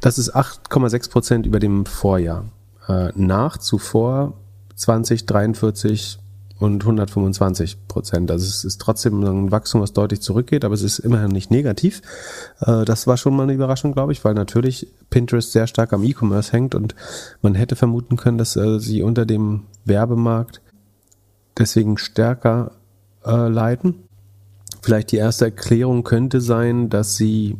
Das 0.00 0.18
ist 0.18 0.34
8,6 0.34 1.10
Prozent 1.10 1.46
über 1.46 1.58
dem 1.58 1.84
Vorjahr. 1.84 2.44
Äh, 2.88 3.10
nach 3.14 3.58
zuvor 3.58 4.34
20, 4.76 5.26
43 5.26 6.18
und 6.58 6.82
125 6.82 7.86
Prozent. 7.86 8.30
Also 8.30 8.46
es 8.46 8.64
ist 8.64 8.80
trotzdem 8.80 9.22
ein 9.22 9.50
Wachstum, 9.50 9.82
was 9.82 9.92
deutlich 9.92 10.22
zurückgeht, 10.22 10.64
aber 10.64 10.74
es 10.74 10.82
ist 10.82 10.98
immerhin 11.00 11.30
nicht 11.30 11.50
negativ. 11.50 12.00
Äh, 12.60 12.84
das 12.84 13.06
war 13.06 13.16
schon 13.16 13.36
mal 13.36 13.42
eine 13.42 13.52
Überraschung, 13.52 13.92
glaube 13.92 14.12
ich, 14.12 14.24
weil 14.24 14.34
natürlich 14.34 14.88
Pinterest 15.10 15.52
sehr 15.52 15.66
stark 15.66 15.92
am 15.92 16.04
E-Commerce 16.04 16.52
hängt 16.52 16.74
und 16.74 16.94
man 17.42 17.54
hätte 17.54 17.76
vermuten 17.76 18.16
können, 18.16 18.38
dass 18.38 18.56
äh, 18.56 18.78
sie 18.78 19.02
unter 19.02 19.26
dem 19.26 19.64
Werbemarkt 19.84 20.62
deswegen 21.58 21.98
stärker 21.98 22.72
äh, 23.24 23.48
leiden. 23.48 23.96
Vielleicht 24.80 25.12
die 25.12 25.16
erste 25.16 25.46
Erklärung 25.46 26.04
könnte 26.04 26.40
sein, 26.40 26.88
dass 26.88 27.16
sie 27.16 27.58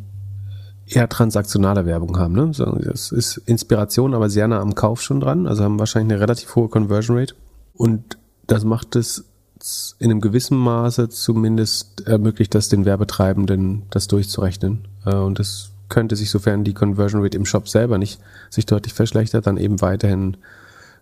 eher 0.87 1.09
transaktionale 1.09 1.85
Werbung 1.85 2.17
haben. 2.17 2.33
Ne? 2.33 2.51
Das 2.85 3.11
ist 3.11 3.37
Inspiration, 3.45 4.13
aber 4.13 4.29
sehr 4.29 4.47
nah 4.47 4.59
am 4.59 4.75
Kauf 4.75 5.01
schon 5.01 5.19
dran. 5.19 5.47
Also 5.47 5.63
haben 5.63 5.79
wahrscheinlich 5.79 6.13
eine 6.13 6.21
relativ 6.21 6.55
hohe 6.55 6.69
Conversion 6.69 7.17
Rate. 7.17 7.35
Und 7.73 8.17
das 8.47 8.63
macht 8.63 8.95
es 8.95 9.25
in 9.99 10.11
einem 10.11 10.21
gewissen 10.21 10.57
Maße 10.57 11.09
zumindest 11.09 12.07
ermöglicht 12.07 12.53
das 12.55 12.69
den 12.69 12.85
Werbetreibenden, 12.85 13.83
das 13.89 14.07
durchzurechnen. 14.07 14.87
Äh, 15.05 15.15
Und 15.15 15.39
das 15.39 15.71
könnte 15.89 16.15
sich, 16.15 16.29
sofern 16.29 16.63
die 16.63 16.73
Conversion 16.73 17.21
Rate 17.21 17.37
im 17.37 17.45
Shop 17.45 17.67
selber 17.67 17.97
nicht 17.97 18.19
sich 18.49 18.65
deutlich 18.65 18.93
verschlechtert, 18.93 19.47
dann 19.47 19.57
eben 19.57 19.81
weiterhin 19.81 20.37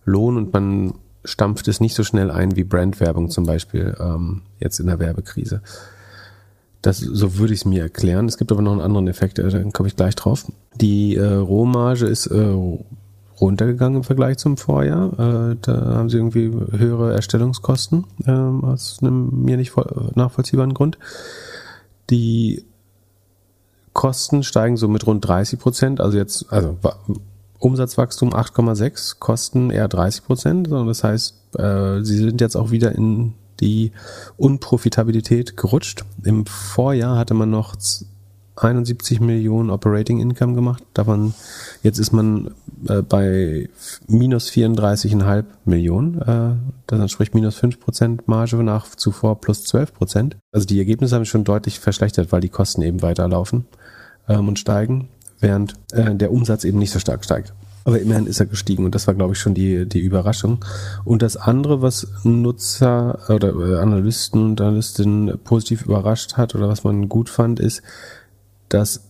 lohnen 0.06 0.46
und 0.46 0.54
man 0.54 0.94
stampft 1.24 1.68
es 1.68 1.80
nicht 1.80 1.96
so 1.96 2.04
schnell 2.04 2.30
ein 2.30 2.56
wie 2.56 2.64
Brandwerbung 2.64 3.30
zum 3.30 3.46
Beispiel 3.46 3.96
ähm, 4.00 4.44
jetzt 4.60 4.80
in 4.80 4.86
der 4.86 5.00
Werbekrise. 5.00 5.62
Das, 6.86 7.00
so 7.00 7.38
würde 7.38 7.54
ich 7.54 7.62
es 7.62 7.66
mir 7.66 7.82
erklären. 7.82 8.28
Es 8.28 8.38
gibt 8.38 8.52
aber 8.52 8.62
noch 8.62 8.72
einen 8.74 8.82
anderen 8.82 9.08
Effekt, 9.08 9.40
äh, 9.40 9.50
dann 9.50 9.72
komme 9.74 9.88
ich 9.88 9.96
gleich 9.96 10.16
drauf. 10.16 10.46
Die 10.76 11.16
äh, 11.16 11.34
Rohmarge 11.34 12.06
ist 12.06 12.28
äh, 12.28 12.56
runtergegangen 13.42 13.98
im 13.98 14.04
Vergleich 14.04 14.38
zum 14.38 14.56
Vorjahr. 14.58 15.12
Äh, 15.52 15.56
da 15.62 15.82
haben 15.96 16.10
sie 16.10 16.18
irgendwie 16.18 16.52
höhere 16.78 17.14
Erstellungskosten 17.14 18.06
ähm, 18.28 18.64
aus 18.64 19.00
einem 19.02 19.44
mir 19.44 19.58
nicht 19.58 19.72
voll, 19.72 20.12
nachvollziehbaren 20.16 20.74
Grund. 20.74 20.98
Die 22.10 22.64
Kosten 23.94 24.44
steigen 24.44 24.78
so 24.78 24.88
mit 24.88 25.08
rund 25.08 25.26
30 25.26 25.60
Prozent. 25.60 26.02
Also 26.02 26.18
jetzt, 26.18 26.52
also 26.52 26.78
wa- 26.82 26.98
Umsatzwachstum 27.60 28.32
8,6, 28.34 29.18
Kosten 29.20 29.70
eher 29.72 29.88
30 29.88 30.24
Prozent. 30.26 30.70
Das 30.72 31.04
heißt, 31.04 31.56
äh, 31.58 32.04
sie 32.04 32.18
sind 32.18 32.42
jetzt 32.42 32.56
auch 32.58 32.72
wieder 32.72 32.94
in 32.94 33.34
die 33.60 33.92
Unprofitabilität 34.38 35.58
gerutscht. 35.58 36.06
Im 36.24 36.46
Vorjahr 36.46 37.18
hatte 37.18 37.34
man 37.34 37.50
noch 37.50 37.76
71 38.58 39.20
Millionen 39.20 39.70
Operating 39.70 40.20
Income 40.20 40.56
gemacht. 40.56 40.84
Davon 40.94 41.34
jetzt 41.84 42.00
ist 42.00 42.14
man 42.14 42.52
äh, 42.88 43.02
bei 43.02 43.70
minus 44.08 44.50
34,5 44.50 45.44
Millionen. 45.66 46.22
Äh, 46.22 46.56
das 46.88 47.00
entspricht 47.00 47.36
minus 47.36 47.56
5 47.56 47.80
Prozent 47.80 48.28
Marge 48.28 48.58
nach 48.64 48.88
zuvor 48.96 49.42
plus 49.42 49.66
12 49.66 49.94
Prozent. 49.94 50.38
Also 50.52 50.66
die 50.66 50.80
Ergebnisse 50.80 51.16
haben 51.16 51.24
sich 51.24 51.32
schon 51.32 51.44
deutlich 51.44 51.80
verschlechtert, 51.80 52.32
weil 52.32 52.42
die 52.42 52.50
Kosten 52.50 52.82
eben 52.82 53.02
weiterlaufen 53.02 53.66
ähm, 54.28 54.48
und 54.48 54.60
steigen, 54.60 55.10
während 55.40 55.74
äh, 55.92 56.16
der 56.16 56.32
Umsatz 56.32 56.64
eben 56.64 56.80
nicht 56.80 56.92
so 56.92 57.00
stark 57.00 57.24
steigt. 57.24 57.54
Aber 57.86 58.00
immerhin 58.00 58.28
ist 58.28 58.40
er 58.40 58.48
gestiegen 58.48 58.84
und 58.84 58.96
das 58.96 59.08
war, 59.08 59.14
glaube 59.14 59.34
ich, 59.34 59.40
schon 59.40 59.54
die, 59.54 59.88
die 59.88 60.00
Überraschung. 60.00 60.66
Und 61.06 61.22
das 61.22 61.38
andere, 61.38 61.82
was 61.82 62.08
Nutzer 62.24 63.20
oder 63.30 63.54
äh, 63.54 63.78
Analysten 63.80 64.44
und 64.44 64.60
Analystinnen 64.60 65.40
positiv 65.44 65.86
überrascht 65.86 66.34
hat 66.34 66.56
oder 66.56 66.68
was 66.68 66.84
man 66.84 67.08
gut 67.08 67.30
fand, 67.30 67.60
ist, 67.60 67.84
dass 68.70 69.02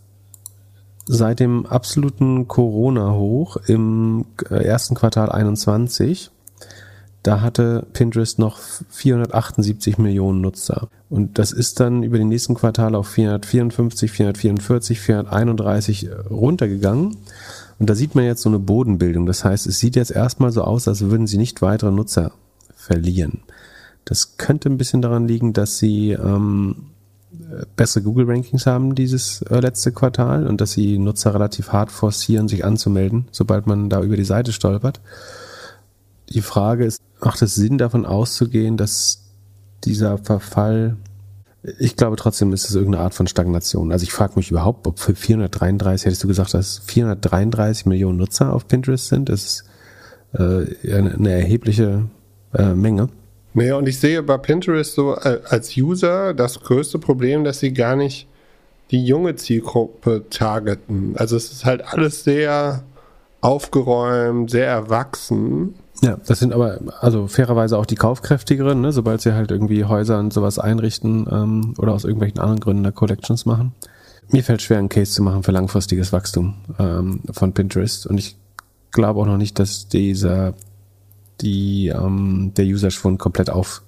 seit 1.07 1.39
dem 1.39 1.65
absoluten 1.65 2.47
Corona-Hoch 2.47 3.57
im 3.65 4.25
äh, 4.49 4.63
ersten 4.63 4.93
Quartal 4.93 5.31
21 5.31 6.31
da 7.25 7.41
hatte 7.41 7.87
Pinterest 7.93 8.37
noch 8.37 8.59
478 8.89 9.97
Millionen 9.97 10.41
Nutzer. 10.41 10.89
Und 11.09 11.39
das 11.39 11.51
ist 11.51 11.79
dann 11.79 12.03
über 12.03 12.19
die 12.19 12.23
nächsten 12.23 12.53
Quartale 12.53 12.99
auf 12.99 13.07
454, 13.07 14.11
444, 14.11 14.99
431 14.99 16.09
runtergegangen. 16.29 17.17
Und 17.79 17.89
da 17.89 17.95
sieht 17.95 18.15
man 18.15 18.25
jetzt 18.25 18.41
so 18.41 18.49
eine 18.49 18.59
Bodenbildung. 18.59 19.25
Das 19.25 19.43
heißt, 19.43 19.67
es 19.67 19.79
sieht 19.79 19.95
jetzt 19.95 20.11
erstmal 20.11 20.51
so 20.51 20.63
aus, 20.63 20.87
als 20.87 21.01
würden 21.01 21.27
sie 21.27 21.37
nicht 21.37 21.61
weitere 21.61 21.91
Nutzer 21.91 22.31
verlieren. 22.75 23.43
Das 24.05 24.37
könnte 24.37 24.69
ein 24.69 24.77
bisschen 24.77 25.01
daran 25.01 25.27
liegen, 25.27 25.53
dass 25.53 25.77
sie 25.77 26.11
ähm, 26.11 26.91
bessere 27.75 28.03
Google-Rankings 28.03 28.65
haben 28.65 28.95
dieses 28.95 29.41
äh, 29.43 29.59
letzte 29.59 29.91
Quartal 29.91 30.47
und 30.47 30.61
dass 30.61 30.71
sie 30.71 30.97
Nutzer 30.97 31.33
relativ 31.33 31.71
hart 31.71 31.91
forcieren, 31.91 32.47
sich 32.47 32.63
anzumelden, 32.63 33.27
sobald 33.31 33.67
man 33.67 33.89
da 33.89 34.01
über 34.01 34.15
die 34.15 34.23
Seite 34.23 34.53
stolpert. 34.53 35.01
Die 36.29 36.41
Frage 36.41 36.85
ist, 36.85 37.01
macht 37.21 37.41
es 37.41 37.55
Sinn 37.55 37.77
davon 37.77 38.05
auszugehen, 38.05 38.77
dass 38.77 39.23
dieser 39.83 40.17
Verfall, 40.17 40.97
ich 41.79 41.95
glaube 41.95 42.15
trotzdem 42.15 42.53
ist 42.53 42.69
es 42.69 42.75
irgendeine 42.75 43.03
Art 43.03 43.13
von 43.13 43.27
Stagnation. 43.27 43.91
Also 43.91 44.03
ich 44.03 44.11
frage 44.11 44.33
mich 44.35 44.51
überhaupt, 44.51 44.87
ob 44.87 44.99
für 44.99 45.15
433, 45.15 46.05
hättest 46.05 46.23
du 46.23 46.27
gesagt, 46.27 46.53
dass 46.53 46.79
433 46.85 47.85
Millionen 47.85 48.17
Nutzer 48.17 48.53
auf 48.53 48.67
Pinterest 48.67 49.07
sind, 49.07 49.29
das 49.29 49.43
ist 49.43 49.63
äh, 50.33 50.93
eine 50.93 51.31
erhebliche 51.31 52.05
äh, 52.53 52.73
Menge. 52.73 53.09
Naja, 53.53 53.77
und 53.77 53.87
ich 53.87 53.99
sehe 53.99 54.21
bei 54.21 54.37
Pinterest 54.37 54.95
so 54.95 55.15
äh, 55.15 55.39
als 55.45 55.77
User 55.77 56.33
das 56.33 56.59
größte 56.59 56.99
Problem, 56.99 57.43
dass 57.43 57.59
sie 57.59 57.73
gar 57.73 57.95
nicht 57.95 58.27
die 58.91 59.03
junge 59.03 59.35
Zielgruppe 59.35 60.25
targeten. 60.29 61.15
Also 61.17 61.37
es 61.37 61.51
ist 61.51 61.65
halt 61.65 61.81
alles 61.85 62.23
sehr 62.23 62.83
aufgeräumt, 63.41 64.51
sehr 64.51 64.67
erwachsen. 64.67 65.75
Ja, 66.01 66.17
das 66.25 66.39
sind 66.39 66.53
aber 66.53 66.79
also 66.99 67.27
fairerweise 67.27 67.77
auch 67.77 67.85
die 67.85 67.95
kaufkräftigeren, 67.95 68.81
ne, 68.81 68.91
sobald 68.91 69.21
sie 69.21 69.33
halt 69.33 69.51
irgendwie 69.51 69.85
Häuser 69.85 70.19
und 70.19 70.33
sowas 70.33 70.59
einrichten 70.59 71.27
ähm, 71.31 71.73
oder 71.77 71.93
aus 71.93 72.03
irgendwelchen 72.03 72.39
anderen 72.39 72.59
Gründen 72.59 72.83
da 72.83 72.91
Collections 72.91 73.45
machen. 73.45 73.73
Mir 74.29 74.43
fällt 74.43 74.61
schwer, 74.61 74.79
einen 74.79 74.89
Case 74.89 75.11
zu 75.13 75.23
machen 75.23 75.43
für 75.43 75.51
langfristiges 75.51 76.11
Wachstum 76.11 76.55
ähm, 76.79 77.21
von 77.31 77.53
Pinterest 77.53 78.07
und 78.07 78.17
ich 78.17 78.35
glaube 78.91 79.21
auch 79.21 79.25
noch 79.25 79.37
nicht, 79.37 79.59
dass 79.59 79.87
dieser 79.87 80.53
die 81.41 81.87
ähm, 81.87 82.51
der 82.55 82.65
User-Schwund 82.65 83.19
komplett 83.19 83.49
auf. 83.49 83.81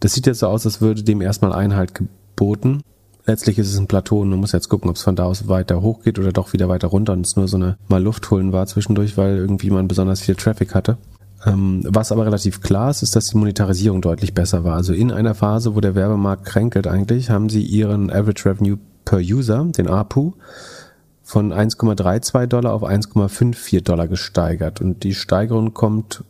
Das 0.00 0.12
sieht 0.12 0.26
jetzt 0.26 0.40
so 0.40 0.48
aus, 0.48 0.66
als 0.66 0.80
würde 0.80 1.02
dem 1.02 1.20
erstmal 1.20 1.52
Einhalt 1.52 1.94
geboten. 1.94 2.82
Letztlich 3.26 3.58
ist 3.58 3.72
es 3.72 3.78
ein 3.78 3.86
Plateau 3.86 4.20
und 4.20 4.28
man 4.28 4.40
muss 4.40 4.52
jetzt 4.52 4.68
gucken, 4.68 4.90
ob 4.90 4.96
es 4.96 5.02
von 5.02 5.16
da 5.16 5.24
aus 5.24 5.48
weiter 5.48 5.80
hoch 5.80 6.02
geht 6.02 6.18
oder 6.18 6.32
doch 6.32 6.52
wieder 6.52 6.68
weiter 6.68 6.88
runter 6.88 7.14
und 7.14 7.24
es 7.24 7.36
nur 7.36 7.48
so 7.48 7.56
eine 7.56 7.78
mal 7.88 8.02
Luft 8.02 8.30
holen 8.30 8.52
war 8.52 8.66
zwischendurch, 8.66 9.16
weil 9.16 9.36
irgendwie 9.36 9.70
man 9.70 9.88
besonders 9.88 10.20
viel 10.20 10.34
Traffic 10.34 10.74
hatte. 10.74 10.98
Ähm, 11.46 11.82
was 11.86 12.12
aber 12.12 12.26
relativ 12.26 12.60
klar 12.60 12.90
ist, 12.90 13.02
ist, 13.02 13.16
dass 13.16 13.28
die 13.28 13.36
Monetarisierung 13.36 14.00
deutlich 14.00 14.34
besser 14.34 14.64
war. 14.64 14.76
Also 14.76 14.92
in 14.92 15.10
einer 15.10 15.34
Phase, 15.34 15.74
wo 15.74 15.80
der 15.80 15.94
Werbemarkt 15.94 16.44
kränkelt 16.46 16.86
eigentlich, 16.86 17.30
haben 17.30 17.48
sie 17.48 17.62
ihren 17.62 18.10
Average 18.10 18.48
Revenue 18.48 18.78
per 19.04 19.18
User, 19.18 19.64
den 19.64 19.88
APU, 19.88 20.32
von 21.22 21.52
1,32 21.52 22.46
Dollar 22.46 22.72
auf 22.72 22.82
1,54 22.82 23.82
Dollar 23.82 24.08
gesteigert. 24.08 24.80
Und 24.80 25.04
die 25.04 25.14
Steigerung 25.14 25.74
kommt 25.74 26.24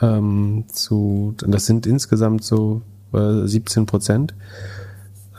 ähm, 0.00 0.64
zu, 0.68 1.34
das 1.38 1.66
sind 1.66 1.86
insgesamt 1.86 2.44
so 2.44 2.82
äh, 3.12 3.46
17 3.46 3.86
Prozent. 3.86 4.34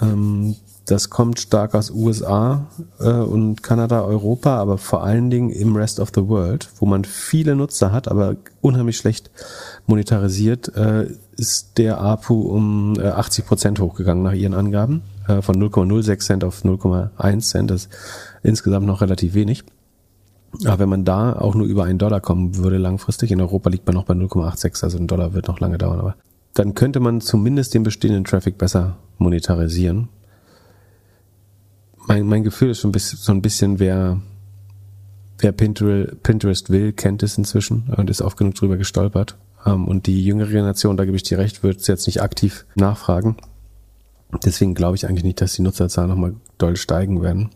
Ähm, 0.01 0.55
das 0.85 1.09
kommt 1.09 1.39
stark 1.39 1.75
aus 1.75 1.91
USA 1.91 2.67
äh, 2.99 3.09
und 3.09 3.61
Kanada, 3.61 4.03
Europa, 4.03 4.57
aber 4.57 4.77
vor 4.77 5.03
allen 5.03 5.29
Dingen 5.29 5.49
im 5.51 5.75
Rest 5.75 5.99
of 5.99 6.11
the 6.15 6.27
World, 6.27 6.69
wo 6.79 6.85
man 6.85 7.05
viele 7.05 7.55
Nutzer 7.55 7.91
hat, 7.91 8.07
aber 8.07 8.35
unheimlich 8.61 8.97
schlecht 8.97 9.29
monetarisiert, 9.85 10.75
äh, 10.75 11.07
ist 11.37 11.77
der 11.77 12.01
APU 12.01 12.41
um 12.41 12.95
äh, 12.99 13.07
80 13.07 13.45
Prozent 13.45 13.79
hochgegangen 13.79 14.23
nach 14.23 14.33
ihren 14.33 14.53
Angaben, 14.53 15.03
äh, 15.27 15.41
von 15.41 15.55
0,06 15.55 16.19
Cent 16.19 16.43
auf 16.43 16.63
0,1 16.63 17.39
Cent. 17.41 17.71
Das 17.71 17.85
ist 17.85 17.89
insgesamt 18.41 18.87
noch 18.87 19.01
relativ 19.01 19.33
wenig. 19.35 19.63
Aber 20.65 20.79
wenn 20.79 20.89
man 20.89 21.05
da 21.05 21.33
auch 21.33 21.55
nur 21.55 21.67
über 21.67 21.85
einen 21.85 21.99
Dollar 21.99 22.19
kommen 22.19 22.57
würde 22.57 22.77
langfristig, 22.77 23.31
in 23.31 23.39
Europa 23.39 23.69
liegt 23.69 23.85
man 23.85 23.95
noch 23.95 24.05
bei 24.05 24.13
0,86, 24.13 24.83
also 24.83 24.97
ein 24.97 25.07
Dollar 25.07 25.33
wird 25.33 25.47
noch 25.47 25.59
lange 25.59 25.77
dauern, 25.77 25.99
aber 25.99 26.15
dann 26.53 26.75
könnte 26.75 26.99
man 26.99 27.21
zumindest 27.21 27.73
den 27.73 27.83
bestehenden 27.83 28.25
Traffic 28.25 28.57
besser 28.57 28.97
monetarisieren 29.17 30.09
mein, 32.07 32.27
mein 32.27 32.43
Gefühl 32.43 32.69
ist 32.69 32.79
schon 32.79 32.93
so 32.93 33.31
ein 33.31 33.41
bisschen, 33.41 33.79
wer, 33.79 34.21
wer 35.39 35.51
Pinterest, 35.51 36.69
will, 36.69 36.93
kennt 36.93 37.23
es 37.23 37.37
inzwischen 37.37 37.93
und 37.95 38.09
ist 38.09 38.21
oft 38.21 38.37
genug 38.37 38.55
drüber 38.55 38.77
gestolpert. 38.77 39.37
Ähm, 39.65 39.87
und 39.87 40.07
die 40.07 40.23
jüngere 40.23 40.49
Generation, 40.49 40.97
da 40.97 41.05
gebe 41.05 41.17
ich 41.17 41.23
dir 41.23 41.37
recht, 41.37 41.63
wird 41.63 41.79
es 41.79 41.87
jetzt 41.87 42.07
nicht 42.07 42.21
aktiv 42.21 42.65
nachfragen. 42.75 43.37
Deswegen 44.43 44.73
glaube 44.73 44.95
ich 44.95 45.07
eigentlich 45.07 45.23
nicht, 45.23 45.41
dass 45.41 45.53
die 45.53 45.61
Nutzerzahlen 45.61 46.09
nochmal 46.09 46.35
doll 46.57 46.77
steigen 46.77 47.21
werden. 47.21 47.49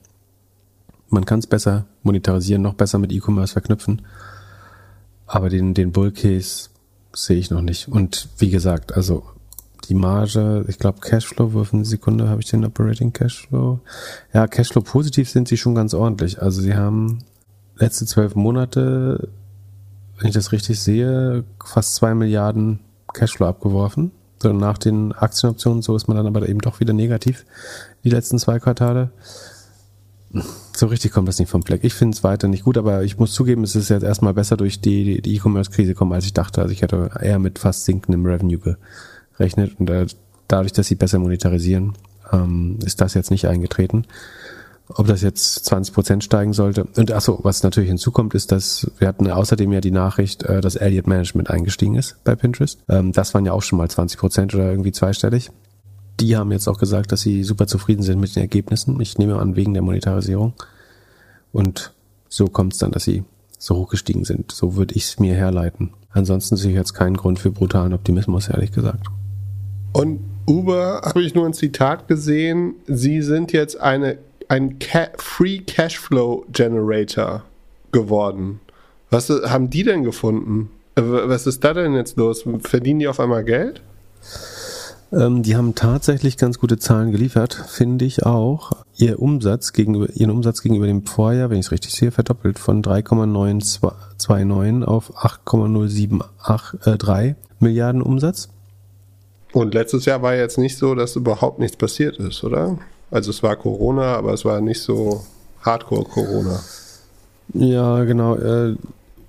Man 1.09 1.25
kann 1.25 1.39
es 1.39 1.47
besser 1.47 1.85
monetarisieren, 2.03 2.61
noch 2.61 2.73
besser 2.73 2.99
mit 2.99 3.11
E-Commerce 3.11 3.53
verknüpfen. 3.53 4.01
Aber 5.27 5.49
den, 5.49 5.73
den 5.73 5.91
Bull 5.91 6.11
Case 6.11 6.69
sehe 7.13 7.37
ich 7.37 7.49
noch 7.49 7.61
nicht. 7.61 7.87
Und 7.87 8.29
wie 8.37 8.49
gesagt, 8.49 8.93
also 8.93 9.23
die 9.87 9.95
Marge, 9.95 10.65
ich 10.67 10.79
glaube 10.79 10.99
Cashflow, 10.99 11.53
wo 11.53 11.65
eine 11.71 11.85
Sekunde 11.85 12.29
habe 12.29 12.41
ich 12.41 12.49
den 12.49 12.65
Operating 12.65 13.13
Cashflow? 13.13 13.79
Ja, 14.33 14.47
Cashflow 14.47 14.81
positiv 14.81 15.29
sind 15.29 15.47
sie 15.47 15.57
schon 15.57 15.75
ganz 15.75 15.93
ordentlich. 15.93 16.41
Also 16.41 16.61
sie 16.61 16.75
haben 16.75 17.19
letzte 17.77 18.05
zwölf 18.05 18.35
Monate, 18.35 19.29
wenn 20.17 20.27
ich 20.27 20.33
das 20.33 20.51
richtig 20.51 20.79
sehe, 20.79 21.43
fast 21.63 21.95
zwei 21.95 22.13
Milliarden 22.13 22.79
Cashflow 23.13 23.47
abgeworfen. 23.47 24.11
So 24.41 24.51
nach 24.53 24.77
den 24.77 25.13
Aktienoptionen, 25.13 25.81
so 25.81 25.95
ist 25.95 26.07
man 26.07 26.17
dann 26.17 26.27
aber 26.27 26.47
eben 26.47 26.59
doch 26.59 26.79
wieder 26.79 26.93
negativ 26.93 27.45
die 28.03 28.09
letzten 28.09 28.37
zwei 28.37 28.59
Quartale. 28.59 29.11
So 30.75 30.87
richtig 30.87 31.13
kommt 31.13 31.29
das 31.29 31.39
nicht 31.39 31.49
vom 31.49 31.63
Fleck. 31.63 31.83
Ich 31.83 31.93
finde 31.93 32.15
es 32.15 32.23
weiter 32.23 32.49
nicht 32.49 32.65
gut, 32.65 32.77
aber 32.77 33.03
ich 33.03 33.17
muss 33.17 33.31
zugeben, 33.31 33.63
es 33.63 33.75
ist 33.75 33.89
jetzt 33.89 34.03
erstmal 34.03 34.33
besser 34.33 34.57
durch 34.57 34.81
die 34.81 35.17
E-Commerce-Krise 35.17 35.93
gekommen, 35.93 36.11
als 36.11 36.25
ich 36.25 36.33
dachte. 36.33 36.61
Also 36.61 36.73
ich 36.73 36.81
hätte 36.81 37.11
eher 37.21 37.39
mit 37.39 37.59
fast 37.59 37.85
sinkendem 37.85 38.25
Revenue 38.25 38.59
ge 38.59 38.75
rechnet 39.39 39.79
und 39.79 39.89
äh, 39.89 40.05
dadurch, 40.47 40.73
dass 40.73 40.87
sie 40.87 40.95
besser 40.95 41.19
monetarisieren, 41.19 41.93
ähm, 42.31 42.79
ist 42.85 43.01
das 43.01 43.13
jetzt 43.13 43.31
nicht 43.31 43.47
eingetreten. 43.47 44.05
Ob 44.87 45.07
das 45.07 45.23
jetzt 45.23 45.65
20 45.65 45.95
Prozent 45.95 46.23
steigen 46.23 46.53
sollte. 46.53 46.83
Und 46.95 47.11
achso, 47.11 47.39
was 47.41 47.63
natürlich 47.63 47.89
hinzukommt, 47.89 48.35
ist, 48.35 48.51
dass 48.51 48.91
wir 48.99 49.07
hatten 49.07 49.29
außerdem 49.29 49.71
ja 49.71 49.81
die 49.81 49.91
Nachricht, 49.91 50.43
äh, 50.43 50.61
dass 50.61 50.75
Elliott 50.75 51.07
Management 51.07 51.49
eingestiegen 51.49 51.95
ist 51.95 52.23
bei 52.23 52.35
Pinterest. 52.35 52.79
Ähm, 52.87 53.11
das 53.11 53.33
waren 53.33 53.45
ja 53.45 53.53
auch 53.53 53.63
schon 53.63 53.79
mal 53.79 53.89
20 53.89 54.19
Prozent 54.19 54.53
oder 54.53 54.69
irgendwie 54.69 54.91
zweistellig. 54.91 55.49
Die 56.19 56.37
haben 56.37 56.51
jetzt 56.51 56.67
auch 56.67 56.77
gesagt, 56.77 57.11
dass 57.11 57.21
sie 57.21 57.43
super 57.43 57.67
zufrieden 57.67 58.03
sind 58.03 58.19
mit 58.19 58.35
den 58.35 58.41
Ergebnissen. 58.41 58.99
Ich 59.01 59.17
nehme 59.17 59.39
an, 59.39 59.55
wegen 59.55 59.73
der 59.73 59.81
Monetarisierung. 59.81 60.53
Und 61.51 61.93
so 62.29 62.47
kommt 62.47 62.73
es 62.73 62.79
dann, 62.79 62.91
dass 62.91 63.03
sie 63.03 63.23
so 63.57 63.75
hochgestiegen 63.75 64.23
sind. 64.23 64.51
So 64.51 64.75
würde 64.75 64.93
ich 64.95 65.05
es 65.05 65.19
mir 65.19 65.33
herleiten. 65.33 65.91
Ansonsten 66.11 66.55
sehe 66.55 66.71
ich 66.71 66.77
jetzt 66.77 66.93
keinen 66.93 67.17
Grund 67.17 67.39
für 67.39 67.51
brutalen 67.51 67.93
Optimismus, 67.93 68.47
ehrlich 68.47 68.71
gesagt. 68.71 69.07
Und 69.95 70.19
Uber 70.45 71.01
habe 71.05 71.21
ich 71.21 71.35
nur 71.35 71.45
ein 71.45 71.53
Zitat 71.53 72.09
gesehen. 72.09 72.73
Sie 72.85 73.21
sind 73.21 73.53
jetzt 73.53 73.79
eine, 73.79 74.17
ein 74.49 74.77
Ca 74.77 75.07
Free 75.17 75.59
Cashflow 75.59 76.45
Generator 76.51 77.43
geworden. 77.93 78.59
Was 79.09 79.29
haben 79.29 79.69
die 79.69 79.83
denn 79.83 80.03
gefunden? 80.03 80.69
Äh, 80.95 81.01
was 81.01 81.47
ist 81.47 81.63
da 81.63 81.73
denn 81.73 81.93
jetzt 81.93 82.17
los? 82.17 82.43
Verdienen 82.63 82.99
die 82.99 83.07
auf 83.07 83.21
einmal 83.21 83.45
Geld? 83.45 83.81
Ähm, 85.13 85.43
die 85.43 85.55
haben 85.55 85.75
tatsächlich 85.75 86.35
ganz 86.35 86.59
gute 86.59 86.77
Zahlen 86.77 87.13
geliefert, 87.13 87.53
finde 87.53 88.03
ich 88.03 88.25
auch. 88.25 88.73
Ihr 88.97 89.21
Umsatz 89.21 89.71
gegenüber, 89.71 90.09
ihren 90.13 90.31
Umsatz 90.31 90.61
gegenüber 90.61 90.87
dem 90.87 91.05
Vorjahr, 91.05 91.49
wenn 91.49 91.59
ich 91.59 91.67
es 91.67 91.71
richtig 91.71 91.93
sehe, 91.93 92.11
verdoppelt 92.11 92.59
von 92.59 92.81
3,929 92.81 94.85
auf 94.85 95.23
8,073 95.23 96.21
äh, 96.85 97.35
Milliarden 97.61 98.01
Umsatz. 98.01 98.49
Und 99.55 99.73
letztes 99.73 100.03
Jahr 100.03 100.21
war 100.21 100.35
jetzt 100.35 100.57
nicht 100.57 100.77
so, 100.77 100.95
dass 100.95 101.15
überhaupt 101.15 101.59
nichts 101.59 101.77
passiert 101.77 102.17
ist, 102.17 102.43
oder? 102.43 102.77
Also 103.09 103.29
es 103.29 103.41
war 103.41 103.55
Corona, 103.55 104.17
aber 104.17 104.33
es 104.33 104.43
war 104.43 104.59
nicht 104.59 104.81
so 104.81 105.23
Hardcore-Corona. 105.61 106.59
Ja, 107.53 108.03
genau. 108.03 108.35
Äh, 108.35 108.75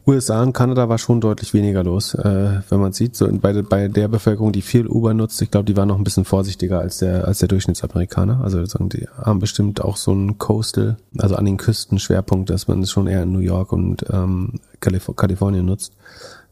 USA 0.04 0.42
und 0.42 0.52
Kanada 0.52 0.88
war 0.88 0.98
schon 0.98 1.20
deutlich 1.20 1.54
weniger 1.54 1.84
los, 1.84 2.14
äh, 2.14 2.60
wenn 2.68 2.80
man 2.80 2.92
sieht. 2.92 3.14
So 3.14 3.28
bei, 3.38 3.62
bei 3.62 3.86
der 3.86 4.08
Bevölkerung, 4.08 4.50
die 4.50 4.62
viel 4.62 4.88
Uber 4.88 5.14
nutzt, 5.14 5.40
ich 5.42 5.52
glaube, 5.52 5.66
die 5.66 5.76
war 5.76 5.86
noch 5.86 5.96
ein 5.96 6.02
bisschen 6.02 6.24
vorsichtiger 6.24 6.80
als 6.80 6.98
der 6.98 7.28
als 7.28 7.38
der 7.38 7.46
Durchschnittsamerikaner. 7.46 8.40
Also 8.42 8.64
die 8.64 9.06
haben 9.16 9.38
bestimmt 9.38 9.80
auch 9.80 9.96
so 9.96 10.10
einen 10.10 10.38
Coastal, 10.38 10.96
also 11.18 11.36
an 11.36 11.44
den 11.44 11.56
Küsten 11.56 12.00
Schwerpunkt, 12.00 12.50
dass 12.50 12.66
man 12.66 12.82
es 12.82 12.90
schon 12.90 13.06
eher 13.06 13.22
in 13.22 13.30
New 13.30 13.38
York 13.38 13.72
und 13.72 14.04
ähm, 14.12 14.54
Kalif 14.80 15.08
Kalifornien 15.14 15.66
nutzt, 15.66 15.92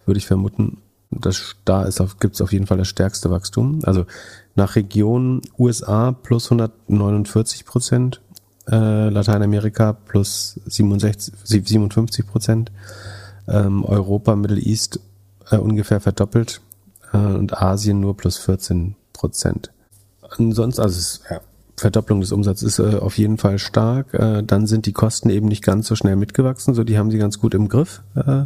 würde 0.06 0.18
ich 0.18 0.28
vermuten. 0.28 0.78
Das, 1.20 1.56
da 1.64 1.84
ist 1.84 2.00
auf, 2.00 2.18
gibt's 2.18 2.40
auf 2.40 2.52
jeden 2.52 2.66
Fall 2.66 2.78
das 2.78 2.88
stärkste 2.88 3.30
Wachstum. 3.30 3.80
Also 3.84 4.06
nach 4.54 4.76
Region 4.76 5.42
USA 5.58 6.12
plus 6.12 6.50
149 6.50 7.64
Prozent, 7.64 8.20
äh, 8.68 9.08
Lateinamerika 9.08 9.92
plus 9.92 10.60
67, 10.66 11.34
57 11.42 12.26
Prozent 12.26 12.72
ähm, 13.48 13.84
Europa, 13.84 14.36
Middle 14.36 14.60
East 14.60 15.00
äh, 15.50 15.56
ungefähr 15.56 16.00
verdoppelt 16.00 16.60
äh, 17.12 17.16
und 17.16 17.60
Asien 17.60 18.00
nur 18.00 18.16
plus 18.16 18.38
14 18.38 18.96
Prozent. 19.12 19.70
Ansonsten, 20.38 20.82
also 20.82 20.98
es, 20.98 21.20
ja, 21.30 21.40
Verdopplung 21.76 22.20
des 22.20 22.32
Umsatzes 22.32 22.78
ist 22.78 22.94
äh, 22.94 22.98
auf 22.98 23.18
jeden 23.18 23.38
Fall 23.38 23.58
stark. 23.58 24.14
Äh, 24.14 24.42
dann 24.42 24.66
sind 24.66 24.86
die 24.86 24.92
Kosten 24.92 25.30
eben 25.30 25.48
nicht 25.48 25.62
ganz 25.62 25.88
so 25.88 25.96
schnell 25.96 26.16
mitgewachsen, 26.16 26.74
so 26.74 26.84
die 26.84 26.98
haben 26.98 27.10
sie 27.10 27.18
ganz 27.18 27.40
gut 27.40 27.54
im 27.54 27.68
Griff. 27.68 28.02
Äh, 28.14 28.44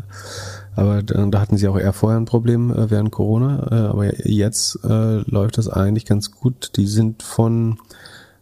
aber 0.76 1.02
da 1.02 1.40
hatten 1.40 1.56
sie 1.56 1.66
auch 1.66 1.78
eher 1.78 1.92
vorher 1.92 2.20
ein 2.20 2.24
Problem 2.24 2.70
äh, 2.72 2.90
während 2.90 3.10
Corona. 3.10 3.68
Äh, 3.70 3.88
aber 3.88 4.28
jetzt 4.28 4.78
äh, 4.84 5.18
läuft 5.28 5.58
das 5.58 5.68
eigentlich 5.68 6.06
ganz 6.06 6.30
gut. 6.30 6.72
Die 6.76 6.86
sind 6.86 7.22
von 7.22 7.78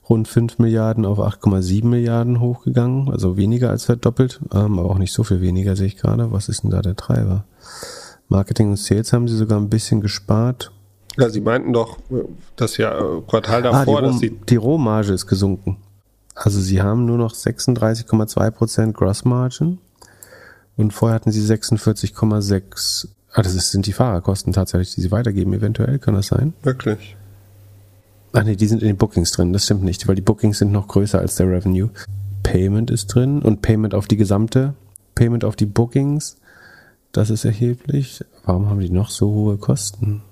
rund 0.08 0.28
5 0.28 0.58
Milliarden 0.58 1.04
auf 1.04 1.18
8,7 1.18 1.84
Milliarden 1.86 2.40
hochgegangen, 2.40 3.10
also 3.10 3.36
weniger 3.36 3.70
als 3.70 3.84
verdoppelt, 3.84 4.40
ähm, 4.54 4.78
aber 4.78 4.90
auch 4.90 4.98
nicht 4.98 5.12
so 5.12 5.24
viel 5.24 5.40
weniger 5.40 5.74
sehe 5.76 5.86
ich 5.86 5.96
gerade. 5.96 6.30
Was 6.30 6.48
ist 6.48 6.62
denn 6.62 6.70
da 6.70 6.80
der 6.80 6.94
Treiber? 6.94 7.44
Marketing 8.28 8.70
und 8.70 8.76
Sales 8.76 9.12
haben 9.12 9.28
sie 9.28 9.36
sogar 9.36 9.58
ein 9.58 9.70
bisschen 9.70 10.00
gespart. 10.00 10.72
Ja, 11.16 11.28
sie 11.30 11.40
meinten 11.40 11.72
doch 11.72 11.98
das 12.56 12.76
Jahr 12.76 12.98
äh, 12.98 13.20
Quartal 13.26 13.62
davor, 13.62 13.98
ah, 13.98 14.02
die 14.02 14.06
dass 14.06 14.18
sie 14.18 14.30
die 14.30 14.56
Rohmarge 14.56 15.12
ist 15.12 15.26
gesunken. 15.26 15.78
Also 16.34 16.60
sie 16.60 16.82
haben 16.82 17.06
nur 17.06 17.16
noch 17.16 17.32
36,2 17.32 18.50
Prozent 18.50 18.94
Gross 18.94 19.24
Margin 19.24 19.78
und 20.76 20.92
vorher 20.92 21.14
hatten 21.14 21.32
sie 21.32 21.40
46,6. 21.40 23.08
Ah, 23.32 23.42
das 23.42 23.54
ist, 23.54 23.70
sind 23.70 23.86
die 23.86 23.92
Fahrerkosten 23.92 24.52
tatsächlich, 24.52 24.94
die 24.94 25.00
sie 25.00 25.10
weitergeben. 25.10 25.52
Eventuell 25.54 25.98
kann 25.98 26.14
das 26.14 26.26
sein. 26.28 26.52
Wirklich. 26.62 27.16
Ach 28.32 28.44
nee, 28.44 28.56
die 28.56 28.66
sind 28.66 28.82
in 28.82 28.88
den 28.88 28.96
Bookings 28.96 29.32
drin. 29.32 29.54
Das 29.54 29.64
stimmt 29.64 29.82
nicht, 29.82 30.06
weil 30.08 30.14
die 30.14 30.22
Bookings 30.22 30.58
sind 30.58 30.72
noch 30.72 30.88
größer 30.88 31.18
als 31.18 31.36
der 31.36 31.50
Revenue. 31.50 31.90
Payment 32.42 32.90
ist 32.90 33.06
drin 33.06 33.40
und 33.40 33.62
Payment 33.62 33.94
auf 33.94 34.06
die 34.06 34.16
gesamte, 34.16 34.74
Payment 35.14 35.44
auf 35.44 35.56
die 35.56 35.66
Bookings, 35.66 36.36
das 37.12 37.30
ist 37.30 37.44
erheblich. 37.44 38.24
Warum 38.44 38.68
haben 38.68 38.80
die 38.80 38.90
noch 38.90 39.08
so 39.08 39.28
hohe 39.28 39.56
Kosten? 39.56 40.22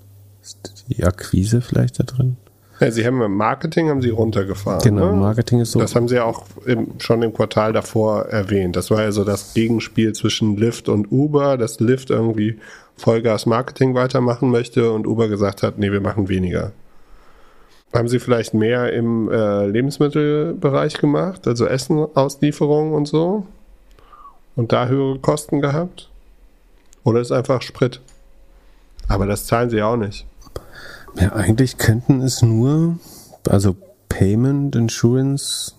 Ist 0.45 0.85
die 0.89 1.05
Akquise 1.05 1.63
vielleicht 1.63 1.99
da 1.99 2.05
drin? 2.05 2.37
Ja, 2.81 2.91
sie 2.91 3.07
haben 3.07 3.23
im 3.23 3.35
Marketing 3.35 3.89
haben 3.89 4.03
sie 4.03 4.11
runtergefahren. 4.11 4.83
Genau, 4.83 5.13
ne? 5.13 5.17
Marketing 5.17 5.61
ist 5.61 5.73
so. 5.73 5.79
Das 5.79 5.95
haben 5.95 6.09
sie 6.09 6.21
auch 6.21 6.45
im, 6.67 6.89
schon 6.99 7.23
im 7.23 7.33
Quartal 7.33 7.73
davor 7.73 8.27
erwähnt. 8.27 8.77
Das 8.77 8.91
war 8.91 9.03
ja 9.03 9.13
so 9.13 9.25
das 9.25 9.55
Gegenspiel 9.55 10.13
zwischen 10.13 10.57
Lyft 10.57 10.89
und 10.89 11.11
Uber, 11.11 11.57
dass 11.57 11.81
Lyft 11.81 12.11
irgendwie 12.11 12.59
Vollgas 12.97 13.47
Marketing 13.47 13.95
weitermachen 13.95 14.51
möchte 14.51 14.93
und 14.93 15.07
Uber 15.07 15.29
gesagt 15.29 15.63
hat, 15.63 15.79
nee, 15.79 15.91
wir 15.91 16.01
machen 16.01 16.29
weniger. 16.29 16.73
Haben 17.95 18.09
Sie 18.09 18.19
vielleicht 18.19 18.55
mehr 18.55 18.93
im 18.93 19.31
äh, 19.31 19.67
Lebensmittelbereich 19.67 20.95
gemacht, 20.95 21.47
also 21.47 21.67
Essenauslieferung 21.67 22.93
und 22.93 23.07
so? 23.07 23.47
Und 24.57 24.73
da 24.73 24.89
höhere 24.89 25.19
Kosten 25.21 25.61
gehabt? 25.61 26.11
Oder 27.05 27.21
ist 27.21 27.31
einfach 27.31 27.63
Sprit? 27.63 28.01
Aber 29.09 29.27
das 29.27 29.47
zahlen 29.47 29.71
Sie 29.71 29.81
auch 29.81 29.97
nicht. 29.97 30.27
Ja, 31.17 31.33
eigentlich 31.33 31.79
könnten 31.79 32.21
es 32.23 32.43
nur, 32.43 32.99
also 33.49 33.77
Payment, 34.09 34.75
Insurance, 34.75 35.73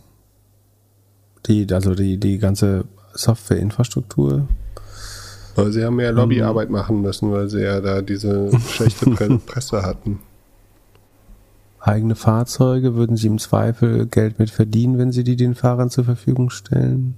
die, 1.46 1.68
also 1.72 1.94
die, 1.94 2.18
die 2.18 2.38
ganze 2.38 2.86
Softwareinfrastruktur. 3.14 4.48
Weil 5.56 5.72
sie 5.72 5.86
haben 5.86 5.96
mehr 5.96 6.12
Lobbyarbeit 6.12 6.70
machen 6.70 7.02
müssen, 7.02 7.32
weil 7.32 7.50
sie 7.50 7.62
ja 7.62 7.80
da 7.80 8.02
diese 8.02 8.52
schlechte 8.70 9.10
Pre 9.12 9.38
Presse 9.40 9.84
hatten. 9.84 10.20
Eigene 11.80 12.16
Fahrzeuge 12.16 12.96
würden 12.96 13.16
sie 13.16 13.28
im 13.28 13.38
Zweifel 13.38 14.08
Geld 14.08 14.40
mit 14.40 14.50
verdienen, 14.50 14.98
wenn 14.98 15.12
sie 15.12 15.24
die 15.24 15.36
den 15.36 15.54
Fahrern 15.54 15.90
zur 15.90 16.04
Verfügung 16.04 16.50
stellen. 16.50 17.16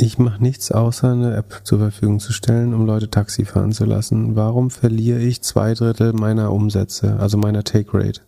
Ich 0.00 0.16
mache 0.16 0.40
nichts 0.40 0.70
außer 0.70 1.10
eine 1.10 1.34
App 1.34 1.62
zur 1.64 1.80
Verfügung 1.80 2.20
zu 2.20 2.32
stellen, 2.32 2.72
um 2.72 2.86
Leute 2.86 3.10
Taxi 3.10 3.44
fahren 3.44 3.72
zu 3.72 3.84
lassen. 3.84 4.36
Warum 4.36 4.70
verliere 4.70 5.18
ich 5.18 5.42
zwei 5.42 5.74
Drittel 5.74 6.12
meiner 6.12 6.52
Umsätze, 6.52 7.16
also 7.18 7.36
meiner 7.36 7.64
Take 7.64 7.92
Rate? 7.94 8.20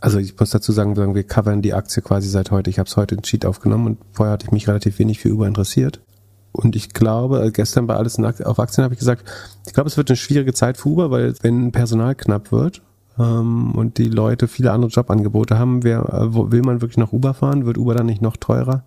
Also 0.00 0.18
ich 0.18 0.40
muss 0.40 0.48
dazu 0.48 0.72
sagen, 0.72 0.96
wir 0.96 1.24
covern 1.24 1.60
die 1.60 1.74
Aktie 1.74 2.00
quasi 2.00 2.30
seit 2.30 2.50
heute. 2.50 2.70
Ich 2.70 2.78
habe 2.78 2.88
es 2.88 2.96
heute 2.96 3.16
in 3.16 3.20
Cheat 3.20 3.44
aufgenommen 3.44 3.86
und 3.86 3.98
vorher 4.12 4.32
hatte 4.32 4.46
ich 4.46 4.50
mich 4.50 4.66
relativ 4.66 4.98
wenig 4.98 5.18
für 5.18 5.28
Uber 5.28 5.46
interessiert. 5.46 6.00
Und 6.52 6.74
ich 6.74 6.94
glaube, 6.94 7.44
äh, 7.44 7.50
gestern 7.50 7.86
bei 7.86 7.94
alles 7.94 8.18
auf 8.18 8.58
Aktien 8.58 8.82
habe 8.82 8.94
ich 8.94 9.00
gesagt, 9.00 9.30
ich 9.66 9.74
glaube, 9.74 9.90
es 9.90 9.98
wird 9.98 10.08
eine 10.08 10.16
schwierige 10.16 10.54
Zeit 10.54 10.78
für 10.78 10.88
Uber, 10.88 11.10
weil 11.10 11.34
wenn 11.42 11.70
Personal 11.70 12.14
knapp 12.14 12.50
wird 12.50 12.80
ähm, 13.18 13.72
und 13.72 13.98
die 13.98 14.08
Leute 14.08 14.48
viele 14.48 14.72
andere 14.72 14.90
Jobangebote 14.90 15.58
haben, 15.58 15.84
wer, 15.84 16.00
äh, 16.10 16.34
will 16.50 16.62
man 16.62 16.80
wirklich 16.80 16.96
nach 16.96 17.12
Uber 17.12 17.34
fahren? 17.34 17.66
Wird 17.66 17.76
Uber 17.76 17.94
dann 17.94 18.06
nicht 18.06 18.22
noch 18.22 18.38
teurer? 18.38 18.84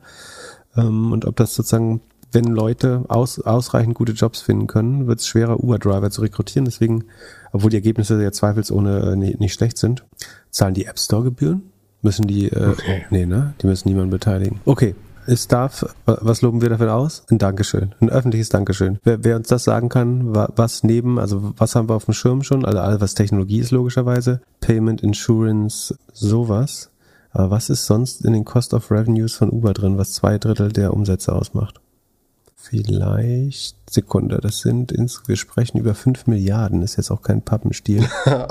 Ähm, 0.77 1.11
und 1.11 1.25
ob 1.25 1.35
das 1.35 1.53
sozusagen, 1.55 2.01
wenn 2.31 2.45
Leute 2.45 3.03
aus, 3.09 3.39
ausreichend 3.39 3.95
gute 3.95 4.13
Jobs 4.13 4.41
finden 4.41 4.67
können, 4.67 5.07
wird 5.07 5.19
es 5.19 5.27
schwerer, 5.27 5.61
Uber-Driver 5.63 6.09
zu 6.11 6.21
rekrutieren. 6.21 6.65
Deswegen, 6.65 7.05
obwohl 7.51 7.69
die 7.69 7.77
Ergebnisse 7.77 8.21
ja 8.21 8.31
zweifelsohne 8.31 9.11
äh, 9.11 9.15
nicht, 9.15 9.39
nicht 9.39 9.53
schlecht 9.53 9.77
sind, 9.77 10.05
zahlen 10.49 10.73
die 10.73 10.85
App 10.85 10.99
Store-Gebühren? 10.99 11.63
Müssen 12.01 12.25
die, 12.27 12.47
äh, 12.49 12.69
Okay. 12.69 13.05
nee, 13.11 13.25
ne? 13.25 13.53
Die 13.61 13.67
müssen 13.67 13.87
niemanden 13.89 14.11
beteiligen. 14.11 14.59
Okay. 14.65 14.95
Es 15.27 15.47
darf, 15.47 15.85
was 16.07 16.41
loben 16.41 16.61
wir 16.63 16.69
dafür 16.69 16.95
aus? 16.95 17.23
Ein 17.29 17.37
Dankeschön. 17.37 17.93
Ein 17.99 18.09
öffentliches 18.09 18.49
Dankeschön. 18.49 18.97
Wer, 19.03 19.23
wer 19.23 19.35
uns 19.35 19.49
das 19.49 19.63
sagen 19.63 19.87
kann, 19.87 20.33
wa- 20.33 20.49
was 20.55 20.83
neben, 20.83 21.19
also 21.19 21.53
was 21.57 21.75
haben 21.75 21.87
wir 21.89 21.93
auf 21.93 22.05
dem 22.05 22.15
Schirm 22.15 22.41
schon? 22.41 22.65
Also 22.65 22.79
alles, 22.79 23.01
was 23.01 23.13
Technologie 23.13 23.59
ist, 23.59 23.69
logischerweise. 23.69 24.41
Payment, 24.61 25.03
Insurance, 25.03 25.95
sowas. 26.11 26.89
Aber 27.31 27.49
was 27.51 27.69
ist 27.69 27.85
sonst 27.85 28.25
in 28.25 28.33
den 28.33 28.45
Cost 28.45 28.73
of 28.73 28.91
Revenues 28.91 29.33
von 29.35 29.49
Uber 29.49 29.73
drin, 29.73 29.97
was 29.97 30.11
zwei 30.13 30.37
Drittel 30.37 30.71
der 30.71 30.93
Umsätze 30.93 31.33
ausmacht? 31.33 31.79
Vielleicht, 32.55 33.75
Sekunde, 33.89 34.39
das 34.41 34.59
sind, 34.59 34.91
ins, 34.91 35.23
wir 35.27 35.35
sprechen 35.35 35.77
über 35.79 35.95
fünf 35.95 36.27
Milliarden, 36.27 36.83
ist 36.83 36.95
jetzt 36.97 37.09
auch 37.11 37.21
kein 37.21 37.41
Pappenstiel. 37.41 38.07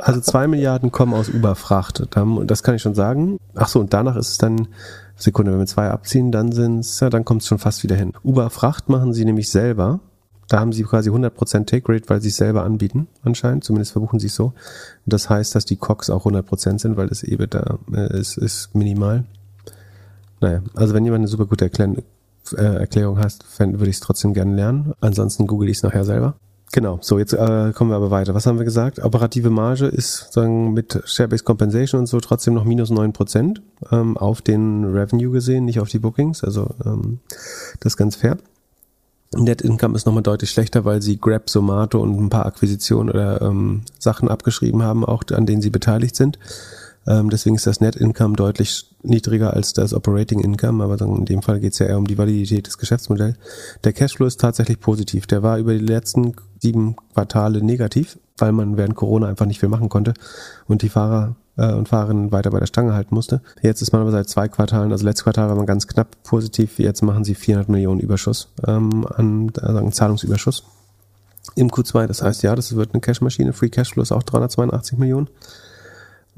Also 0.00 0.20
zwei 0.20 0.48
Milliarden 0.48 0.90
kommen 0.90 1.12
aus 1.14 1.28
Uber-Fracht. 1.28 2.06
Da- 2.10 2.26
Das 2.44 2.62
kann 2.62 2.74
ich 2.74 2.82
schon 2.82 2.94
sagen. 2.94 3.38
Ach 3.54 3.68
so, 3.68 3.78
und 3.78 3.92
danach 3.92 4.16
ist 4.16 4.30
es 4.30 4.38
dann, 4.38 4.68
Sekunde, 5.16 5.52
wenn 5.52 5.58
wir 5.60 5.66
zwei 5.66 5.90
abziehen, 5.90 6.32
dann 6.32 6.50
sind's, 6.50 6.98
ja, 7.00 7.08
dann 7.10 7.24
kommt 7.24 7.42
es 7.42 7.48
schon 7.48 7.58
fast 7.58 7.82
wieder 7.82 7.94
hin. 7.94 8.12
Uber-Fracht 8.24 8.88
machen 8.88 9.12
sie 9.12 9.24
nämlich 9.24 9.50
selber. 9.50 10.00
Da 10.52 10.60
haben 10.60 10.74
sie 10.74 10.82
quasi 10.82 11.08
100% 11.08 11.64
Take 11.64 11.90
Rate, 11.90 12.10
weil 12.10 12.20
sie 12.20 12.28
es 12.28 12.36
selber 12.36 12.62
anbieten, 12.62 13.08
anscheinend. 13.22 13.64
Zumindest 13.64 13.92
verbuchen 13.92 14.20
sie 14.20 14.26
es 14.26 14.34
so. 14.34 14.48
Und 14.48 14.54
das 15.06 15.30
heißt, 15.30 15.54
dass 15.54 15.64
die 15.64 15.76
COX 15.76 16.10
auch 16.10 16.26
100% 16.26 16.78
sind, 16.78 16.98
weil 16.98 17.06
das 17.08 17.22
EBITDA 17.22 17.78
äh, 17.94 18.20
ist, 18.20 18.36
ist 18.36 18.74
minimal. 18.74 19.24
Naja, 20.42 20.60
also 20.74 20.92
wenn 20.92 21.06
jemand 21.06 21.20
eine 21.20 21.28
super 21.28 21.46
gute 21.46 21.64
Erklär 21.64 21.94
äh, 22.54 22.62
Erklärung 22.80 23.18
hat, 23.18 23.32
fänd- 23.32 23.78
würde 23.78 23.88
ich 23.88 23.96
es 23.96 24.00
trotzdem 24.00 24.34
gerne 24.34 24.54
lernen. 24.54 24.92
Ansonsten 25.00 25.46
google 25.46 25.70
ich 25.70 25.78
es 25.78 25.82
nachher 25.84 26.04
selber. 26.04 26.34
Genau, 26.70 26.98
so 27.00 27.18
jetzt 27.18 27.32
äh, 27.32 27.72
kommen 27.74 27.88
wir 27.90 27.96
aber 27.96 28.10
weiter. 28.10 28.34
Was 28.34 28.44
haben 28.44 28.58
wir 28.58 28.66
gesagt? 28.66 29.02
Operative 29.02 29.48
Marge 29.48 29.86
ist 29.86 30.34
sagen 30.34 30.74
mit 30.74 31.00
Share-Based 31.06 31.46
Compensation 31.46 32.00
und 32.00 32.06
so 32.08 32.20
trotzdem 32.20 32.52
noch 32.52 32.64
minus 32.64 32.90
9% 32.90 33.56
ähm, 33.90 34.18
auf 34.18 34.42
den 34.42 34.84
Revenue 34.84 35.30
gesehen, 35.32 35.64
nicht 35.64 35.80
auf 35.80 35.88
die 35.88 35.98
Bookings. 35.98 36.44
Also 36.44 36.74
ähm, 36.84 37.20
das 37.80 37.94
ist 37.94 37.96
ganz 37.96 38.16
fair. 38.16 38.36
Net 39.36 39.62
Income 39.62 39.96
ist 39.96 40.06
nochmal 40.06 40.22
deutlich 40.22 40.50
schlechter, 40.50 40.84
weil 40.84 41.00
sie 41.00 41.18
Grab, 41.18 41.48
Somato 41.48 42.00
und 42.00 42.18
ein 42.18 42.30
paar 42.30 42.46
Akquisitionen 42.46 43.10
oder 43.10 43.40
ähm, 43.42 43.82
Sachen 43.98 44.28
abgeschrieben 44.28 44.82
haben, 44.82 45.04
auch 45.04 45.24
an 45.32 45.46
denen 45.46 45.62
sie 45.62 45.70
beteiligt 45.70 46.16
sind. 46.16 46.38
Ähm, 47.06 47.30
deswegen 47.30 47.56
ist 47.56 47.66
das 47.66 47.80
Net 47.80 47.96
Income 47.96 48.36
deutlich 48.36 48.86
niedriger 49.02 49.54
als 49.54 49.72
das 49.72 49.92
Operating 49.92 50.40
Income, 50.40 50.84
aber 50.84 51.00
in 51.00 51.24
dem 51.24 51.42
Fall 51.42 51.60
geht 51.60 51.72
es 51.72 51.78
ja 51.80 51.86
eher 51.86 51.98
um 51.98 52.06
die 52.06 52.18
Validität 52.18 52.66
des 52.66 52.78
Geschäftsmodells. 52.78 53.36
Der 53.82 53.92
Cashflow 53.92 54.26
ist 54.26 54.40
tatsächlich 54.40 54.78
positiv. 54.78 55.26
Der 55.26 55.42
war 55.42 55.58
über 55.58 55.72
die 55.72 55.84
letzten 55.84 56.36
sieben 56.60 56.96
Quartale 57.14 57.62
negativ. 57.62 58.18
weil 58.38 58.52
man 58.52 58.76
während 58.76 58.96
Corona 58.96 59.28
einfach 59.28 59.46
nicht 59.46 59.60
viel 59.60 59.68
machen 59.68 59.88
konnte 59.88 60.14
und 60.66 60.82
die 60.82 60.88
Fahrer 60.88 61.36
äh, 61.56 61.72
und 61.72 61.88
Fahrerinnen 61.88 62.32
weiter 62.32 62.50
bei 62.50 62.60
der 62.60 62.66
Stange 62.66 62.94
halten 62.94 63.14
musste. 63.14 63.40
Jetzt 63.62 63.82
ist 63.82 63.92
man 63.92 64.02
aber 64.02 64.10
seit 64.10 64.28
zwei 64.28 64.48
Quartalen, 64.48 64.92
also 64.92 65.04
letztes 65.04 65.24
Quartal 65.24 65.48
war 65.48 65.56
man 65.56 65.66
ganz 65.66 65.86
knapp 65.86 66.22
positiv, 66.22 66.78
jetzt 66.78 67.02
machen 67.02 67.24
sie 67.24 67.34
400 67.34 67.68
Millionen 67.68 68.00
Überschuss 68.00 68.48
ähm, 68.66 69.06
an 69.14 69.52
also 69.60 69.78
einen 69.78 69.92
Zahlungsüberschuss 69.92 70.64
im 71.56 71.70
Q2. 71.70 72.06
Das 72.06 72.22
heißt, 72.22 72.42
ja, 72.42 72.54
das 72.54 72.74
wird 72.76 72.92
eine 72.92 73.00
Cashmaschine. 73.00 73.52
Free 73.52 73.68
Cashflow 73.68 74.02
ist 74.02 74.12
auch 74.12 74.22
382 74.22 74.98
Millionen. 74.98 75.28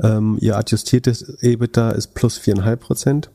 Ähm, 0.02 0.38
ihr 0.40 0.56
adjustiertes 0.56 1.22
EBITDA 1.42 1.90
ist 1.92 2.14
plus 2.14 2.38
4,5 2.38 2.76
Prozent. 2.76 3.30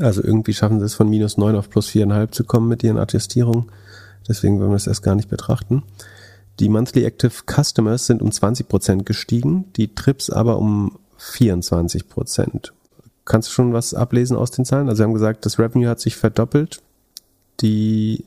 Also 0.00 0.22
irgendwie 0.22 0.54
schaffen 0.54 0.78
sie 0.78 0.86
es 0.86 0.94
von 0.94 1.10
minus 1.10 1.36
9 1.36 1.56
auf 1.56 1.68
plus 1.68 1.88
4,5 1.88 2.30
zu 2.30 2.44
kommen 2.44 2.68
mit 2.68 2.82
ihren 2.82 2.98
Adjustierungen. 2.98 3.70
Deswegen 4.28 4.60
wollen 4.60 4.70
wir 4.70 4.76
das 4.76 4.86
erst 4.86 5.02
gar 5.02 5.16
nicht 5.16 5.28
betrachten. 5.28 5.82
Die 6.60 6.68
Monthly 6.68 7.04
Active 7.04 7.32
Customers 7.46 8.06
sind 8.06 8.20
um 8.20 8.28
20% 8.28 9.04
gestiegen, 9.04 9.64
die 9.76 9.94
Trips 9.94 10.28
aber 10.28 10.58
um 10.58 10.98
24%. 11.18 12.70
Kannst 13.24 13.48
du 13.48 13.52
schon 13.52 13.72
was 13.72 13.94
ablesen 13.94 14.36
aus 14.36 14.50
den 14.50 14.66
Zahlen? 14.66 14.88
Also 14.88 15.00
wir 15.00 15.04
haben 15.04 15.14
gesagt, 15.14 15.46
das 15.46 15.58
Revenue 15.58 15.88
hat 15.88 16.00
sich 16.00 16.16
verdoppelt. 16.16 16.82
Die 17.60 18.24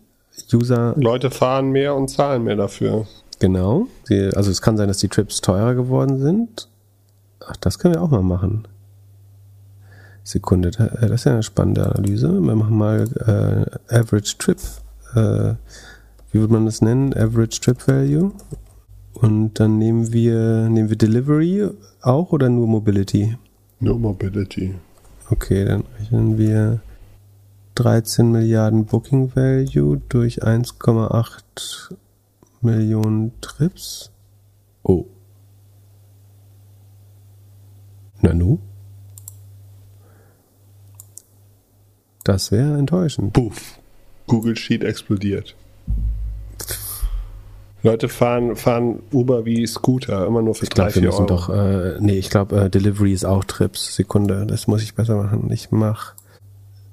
User. 0.52 0.96
Leute 0.98 1.30
fahren 1.30 1.70
mehr 1.70 1.96
und 1.96 2.08
zahlen 2.10 2.44
mehr 2.44 2.56
dafür. 2.56 3.08
Genau. 3.40 3.88
Also 4.10 4.50
es 4.50 4.62
kann 4.62 4.78
sein, 4.78 4.88
dass 4.88 4.98
die 4.98 5.10
Trips 5.10 5.42
teurer 5.42 5.76
geworden 5.76 6.20
sind. 6.20 6.70
Ach, 7.46 7.58
das 7.58 7.78
können 7.78 7.94
wir 7.96 8.02
auch 8.02 8.10
mal 8.10 8.24
machen. 8.24 8.68
Sekunde, 10.24 10.72
das 10.72 11.12
ist 11.12 11.26
ja 11.26 11.34
eine 11.34 11.44
spannende 11.44 11.86
Analyse. 11.86 12.32
Wir 12.32 12.56
machen 12.56 12.78
mal 12.78 13.70
äh, 13.90 13.96
Average 13.96 14.38
Trip. 14.38 14.58
Äh, 15.16 15.56
wie 16.34 16.40
würde 16.40 16.54
man 16.54 16.66
das 16.66 16.82
nennen? 16.82 17.14
Average 17.14 17.62
Trip 17.62 17.88
Value. 17.88 18.32
Und 19.14 19.60
dann 19.60 19.78
nehmen 19.78 20.12
wir, 20.12 20.68
nehmen 20.68 20.90
wir 20.90 20.98
Delivery 20.98 21.70
auch 22.02 22.32
oder 22.32 22.50
nur 22.50 22.68
Mobility? 22.68 23.38
Nur 23.80 24.00
Mobility. 24.00 24.74
Okay, 25.30 25.64
dann 25.64 25.84
rechnen 26.00 26.40
wir 26.40 26.82
13 27.76 28.32
Milliarden 28.32 28.86
Booking 28.86 29.36
Value 29.36 30.02
durch 30.10 30.44
1,8 30.44 31.94
Millionen 32.62 33.40
Trips. 33.40 34.12
Oh. 34.82 35.06
Nanu? 38.22 38.58
Das 42.24 42.52
wäre 42.52 42.78
enttäuschend. 42.80 43.34
Puff. 43.34 43.80
Google 44.26 44.56
Sheet 44.56 44.84
explodiert. 44.84 45.56
Leute 47.84 48.08
fahren, 48.08 48.56
fahren 48.56 49.04
Uber 49.12 49.46
wie 49.46 49.68
Scooter, 49.68 50.26
immer 50.26 50.42
nur 50.42 50.56
für 50.56 50.64
ich 50.64 50.70
glaub, 50.70 50.88
3, 50.88 50.94
4 50.94 51.02
wir 51.02 51.10
müssen 51.10 51.22
Euro. 51.24 51.28
doch, 51.28 51.50
äh, 51.50 51.98
nee, 52.00 52.18
ich 52.18 52.30
glaube, 52.30 52.56
äh, 52.56 52.70
Delivery 52.70 53.12
ist 53.12 53.26
auch 53.26 53.44
Trips. 53.44 53.96
Sekunde, 53.96 54.46
das 54.48 54.68
muss 54.68 54.82
ich 54.82 54.96
besser 54.96 55.16
machen. 55.16 55.52
Ich 55.52 55.70
mache 55.72 56.16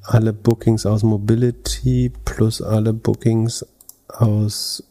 alle 0.03 0.33
Bookings 0.33 0.87
aus 0.87 1.05
Mobility 1.05 2.13
plus 2.25 2.61
alle 2.61 2.93
Bookings 2.93 3.65
aus, 4.09 4.83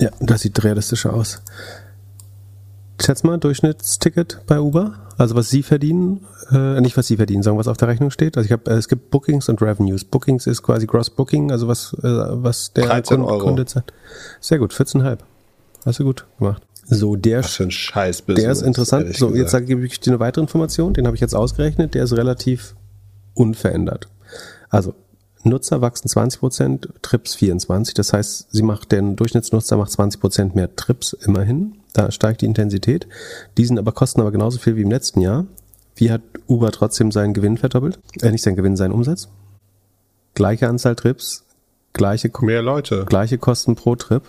ja, 0.00 0.10
das 0.20 0.42
sieht 0.42 0.62
realistischer 0.64 1.14
aus. 1.14 1.42
Schätz 3.00 3.22
mal, 3.22 3.38
Durchschnittsticket 3.38 4.40
bei 4.46 4.58
Uber? 4.58 4.94
Also 5.18 5.36
was 5.36 5.48
Sie 5.48 5.62
verdienen, 5.62 6.26
äh, 6.50 6.80
nicht 6.80 6.96
was 6.96 7.06
Sie 7.06 7.16
verdienen, 7.16 7.42
sagen 7.42 7.56
was 7.58 7.68
auf 7.68 7.76
der 7.76 7.88
Rechnung 7.88 8.10
steht. 8.10 8.36
Also 8.36 8.46
ich 8.46 8.52
habe, 8.52 8.70
äh, 8.70 8.74
es 8.74 8.88
gibt 8.88 9.10
Bookings 9.10 9.48
und 9.48 9.62
Revenues. 9.62 10.04
Bookings 10.04 10.46
ist 10.46 10.62
quasi 10.62 10.86
Gross 10.86 11.10
Booking, 11.10 11.52
also 11.52 11.68
was, 11.68 11.94
äh, 12.02 12.02
was 12.02 12.72
der 12.72 12.86
13 12.86 13.18
Kunde, 13.18 13.32
Euro. 13.32 13.44
Kunde 13.44 13.66
zahlt. 13.66 13.92
Sehr 14.40 14.58
gut, 14.58 14.72
14,5. 14.72 15.18
Hast 15.86 16.00
du 16.00 16.04
gut 16.04 16.26
gemacht. 16.38 16.62
So, 16.88 17.16
der, 17.16 17.38
Was 17.38 17.54
für 17.54 17.64
ein 17.64 17.70
Scheiß-Business. 17.70 18.42
der 18.44 18.52
ist 18.52 18.62
interessant. 18.62 19.16
So, 19.16 19.34
jetzt 19.34 19.50
sage 19.52 19.64
ich 19.84 20.00
dir 20.00 20.12
eine 20.12 20.20
weitere 20.20 20.42
Information, 20.42 20.92
den 20.92 21.06
habe 21.06 21.16
ich 21.16 21.20
jetzt 21.20 21.34
ausgerechnet, 21.34 21.94
der 21.94 22.04
ist 22.04 22.12
relativ 22.12 22.74
unverändert. 23.34 24.08
Also, 24.68 24.94
Nutzer 25.42 25.80
wachsen 25.80 26.08
20%, 26.08 26.88
Trips 27.02 27.36
24%. 27.36 27.94
Das 27.96 28.12
heißt, 28.12 28.48
sie 28.50 28.62
macht, 28.62 28.92
der 28.92 29.02
Durchschnittsnutzer 29.02 29.76
macht 29.76 29.92
20% 29.92 30.54
mehr 30.54 30.74
Trips 30.74 31.12
immerhin. 31.12 31.76
Da 31.92 32.10
steigt 32.10 32.42
die 32.42 32.46
Intensität. 32.46 33.06
Die 33.56 33.64
sind 33.64 33.78
aber, 33.78 33.92
kosten 33.92 34.20
aber 34.20 34.32
genauso 34.32 34.58
viel 34.58 34.76
wie 34.76 34.82
im 34.82 34.90
letzten 34.90 35.20
Jahr. 35.20 35.46
Wie 35.94 36.10
hat 36.10 36.20
Uber 36.48 36.72
trotzdem 36.72 37.10
seinen 37.12 37.32
Gewinn 37.32 37.56
verdoppelt? 37.58 37.98
Äh, 38.20 38.32
nicht 38.32 38.42
seinen 38.42 38.56
Gewinn, 38.56 38.76
seinen 38.76 38.92
Umsatz. 38.92 39.28
Gleiche 40.34 40.68
Anzahl 40.68 40.96
Trips, 40.96 41.44
gleiche, 41.94 42.30
Mehr 42.42 42.62
Leute. 42.62 43.06
gleiche 43.08 43.38
Kosten 43.38 43.76
pro 43.76 43.96
Trip. 43.96 44.22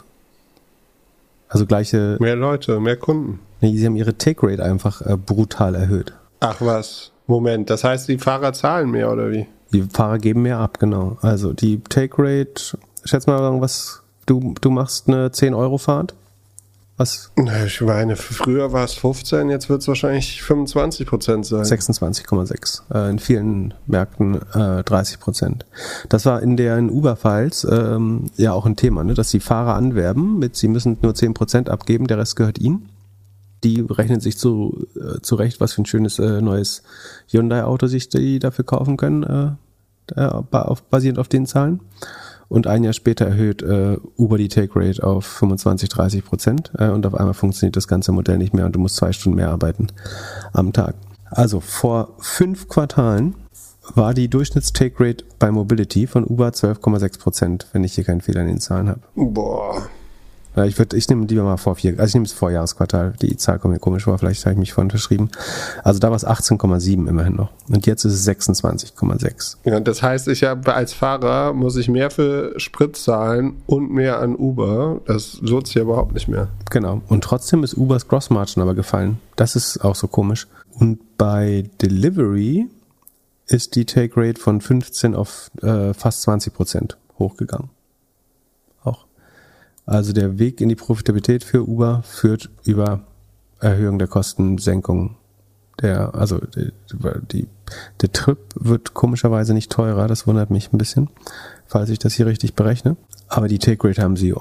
Also 1.50 1.66
gleiche, 1.66 2.18
Mehr 2.20 2.36
Leute, 2.36 2.80
mehr 2.80 2.98
Kunden. 2.98 3.40
nee, 3.62 3.76
sie 3.76 3.86
haben 3.86 3.96
ihre 3.96 4.18
Take 4.18 4.46
Rate 4.48 4.64
einfach 4.64 5.02
äh, 5.02 5.16
brutal 5.18 5.76
erhöht. 5.76 6.14
Ach 6.40 6.58
was. 6.60 7.12
Moment, 7.26 7.70
das 7.70 7.84
heißt, 7.84 8.08
die 8.08 8.18
Fahrer 8.18 8.54
zahlen 8.54 8.90
mehr 8.92 9.12
oder 9.12 9.32
wie? 9.32 9.48
Die 9.74 9.82
Fahrer 9.82 10.18
geben 10.18 10.44
mehr 10.44 10.60
ab, 10.60 10.80
genau. 10.80 11.18
Also 11.22 11.52
die 11.54 11.80
Take 11.82 12.16
Rate, 12.18 12.78
schätz 13.04 13.28
mal, 13.28 13.60
was 13.60 14.02
du, 14.26 14.54
du 14.62 14.70
machst 14.70 15.08
eine 15.10 15.28
10-Euro-Fahrt. 15.30 16.16
Was? 16.98 17.32
Na, 17.36 17.66
Ich 17.66 17.80
meine, 17.80 18.16
früher 18.16 18.74
war 18.74 18.84
es 18.84 18.94
15, 18.94 19.52
jetzt 19.52 19.70
wird 19.70 19.82
es 19.82 19.88
wahrscheinlich 19.88 20.42
25 20.42 21.06
Prozent 21.06 21.46
sein. 21.46 21.64
26,6. 21.64 22.82
Äh, 22.92 23.12
in 23.12 23.20
vielen 23.20 23.76
Märkten 23.86 24.42
äh, 24.54 24.84
30 24.84 25.20
Prozent. 25.20 25.68
Das 26.10 26.26
war 26.26 26.42
in 26.42 26.58
den 26.58 26.90
Uber-Files 26.90 27.68
ähm, 27.70 28.32
ja 28.36 28.52
auch 28.54 28.66
ein 28.66 28.76
Thema, 28.76 29.04
ne? 29.04 29.14
dass 29.14 29.30
die 29.30 29.40
Fahrer 29.40 29.76
anwerben 29.76 30.40
mit, 30.40 30.56
sie 30.56 30.68
müssen 30.68 30.98
nur 31.04 31.14
10 31.14 31.36
Prozent 31.36 31.70
abgeben, 31.70 32.08
der 32.08 32.18
Rest 32.18 32.36
gehört 32.36 32.58
ihnen. 32.58 32.90
Die 33.64 33.82
rechnen 33.82 34.20
sich 34.20 34.40
zu, 34.40 34.88
äh, 34.96 35.22
zurecht, 35.22 35.60
was 35.60 35.74
für 35.74 35.84
ein 35.84 35.86
schönes 35.86 36.18
äh, 36.18 36.42
neues 36.42 36.82
Hyundai-Auto 37.28 37.86
sich 37.86 38.10
die 38.10 38.40
dafür 38.40 38.66
kaufen 38.66 38.98
können, 38.98 39.58
äh, 40.16 40.22
auf, 40.22 40.84
basierend 40.84 41.20
auf 41.20 41.28
den 41.28 41.46
Zahlen. 41.46 41.80
Und 42.50 42.68
ein 42.68 42.84
Jahr 42.84 42.94
später 42.94 43.26
erhöht 43.26 43.62
äh, 43.62 43.98
Uber 44.18 44.38
die 44.38 44.48
Take 44.48 44.72
Rate 44.76 45.04
auf 45.04 45.26
25, 45.26 45.90
30 45.90 46.26
Prozent 46.26 46.72
äh, 46.78 46.90
und 46.90 47.06
auf 47.06 47.14
einmal 47.14 47.34
funktioniert 47.34 47.76
das 47.76 47.88
ganze 47.88 48.12
Modell 48.12 48.38
nicht 48.38 48.54
mehr 48.54 48.66
und 48.66 48.74
du 48.74 48.80
musst 48.80 48.96
zwei 48.96 49.12
Stunden 49.12 49.36
mehr 49.36 49.50
arbeiten 49.50 49.88
am 50.54 50.72
Tag. 50.74 50.96
Also 51.30 51.60
vor 51.60 52.16
fünf 52.20 52.70
Quartalen 52.70 53.36
war 53.96 54.14
die 54.14 54.30
Durchschnitts-Take 54.30 54.96
Rate 55.00 55.26
bei 55.40 55.52
Mobility 55.52 56.08
von 56.08 56.26
Uber 56.26 56.50
12,6 56.50 57.20
Prozent, 57.20 57.68
wenn 57.74 57.84
ich 57.84 57.94
hier 57.96 58.04
keinen 58.04 58.22
Fehler 58.22 58.42
in 58.42 58.48
den 58.48 58.60
Zahlen 58.60 58.90
habe. 58.90 59.02
Boah. 59.16 59.90
Ja, 60.58 60.66
ich 60.66 60.80
würde, 60.80 60.98
ich 60.98 61.08
nehme 61.08 61.28
lieber 61.28 61.44
mal 61.44 61.58
vor 61.58 61.76
vier, 61.76 61.92
also 62.00 62.06
ich 62.08 62.14
nehme 62.16 62.26
das 62.26 62.34
Vorjahresquartal. 62.34 63.14
Die 63.22 63.38
Zahl 63.38 63.60
kommt 63.60 63.76
mir 63.76 63.80
komisch 63.80 64.06
vor, 64.06 64.18
vielleicht 64.18 64.44
habe 64.44 64.54
ich 64.54 64.60
mich 64.60 64.74
vorhin 64.74 64.90
verschrieben. 64.90 65.30
Also 65.84 66.00
da 66.00 66.10
war 66.10 66.16
es 66.16 66.26
18,7 66.26 67.08
immerhin 67.08 67.36
noch. 67.36 67.52
Und 67.70 67.86
jetzt 67.86 68.06
ist 68.06 68.14
es 68.14 68.28
26,6. 68.28 69.58
Ja, 69.66 69.80
das 69.80 70.02
heißt, 70.02 70.28
ich 70.30 70.44
habe 70.44 70.74
als 70.74 70.94
Fahrer 70.94 71.54
muss 71.54 71.76
ich 71.76 71.90
mehr 71.90 72.10
für 72.10 72.60
Sprit 72.60 72.96
zahlen 72.96 73.58
und 73.68 73.92
mehr 73.92 74.20
an 74.20 74.36
Uber. 74.36 75.00
Das 75.06 75.38
lohnt 75.42 75.68
sich 75.68 75.76
ja 75.76 75.84
überhaupt 75.84 76.16
nicht 76.16 76.28
mehr. 76.28 76.48
Genau. 76.72 77.04
Und 77.08 77.24
trotzdem 77.24 77.64
ist 77.64 77.78
Ubers 77.78 78.08
Gross 78.08 78.32
Margin 78.32 78.64
aber 78.64 78.74
gefallen. 78.74 79.20
Das 79.36 79.56
ist 79.56 79.86
auch 79.86 79.96
so 79.96 80.08
komisch. 80.08 80.48
Und 80.74 81.18
bei 81.18 81.70
Delivery 81.84 82.68
ist 83.46 83.76
die 83.76 83.86
Take 83.86 84.14
Rate 84.20 84.42
von 84.42 84.60
15 84.60 85.14
auf 85.14 85.52
äh, 85.62 85.94
fast 85.94 86.24
20 86.24 86.52
Prozent 86.52 86.98
hochgegangen. 87.20 87.70
Also 89.88 90.12
der 90.14 90.38
Weg 90.38 90.62
in 90.62 90.70
die 90.70 90.76
Profitabilität 90.76 91.44
für 91.44 91.68
Uber 91.68 92.04
führt 92.04 92.50
über 92.66 93.00
Erhöhung 93.60 93.98
der 93.98 94.10
Kosten, 94.10 94.58
Senkung 94.58 95.16
der, 95.82 96.14
also 96.14 96.40
die, 96.40 96.72
die, 97.32 97.48
der 98.02 98.12
Trip 98.12 98.38
wird 98.56 98.94
komischerweise 98.94 99.54
nicht 99.54 99.72
teurer, 99.72 100.08
das 100.08 100.28
wundert 100.28 100.50
mich 100.50 100.74
ein 100.74 100.78
bisschen, 100.78 101.10
falls 101.68 101.90
ich 101.90 102.00
das 102.00 102.14
hier 102.14 102.26
richtig 102.26 102.54
berechne. 102.54 102.98
Aber 103.28 103.48
die 103.48 103.60
Take 103.60 103.88
Rate 103.88 104.02
haben 104.02 104.18
sie 104.18 104.34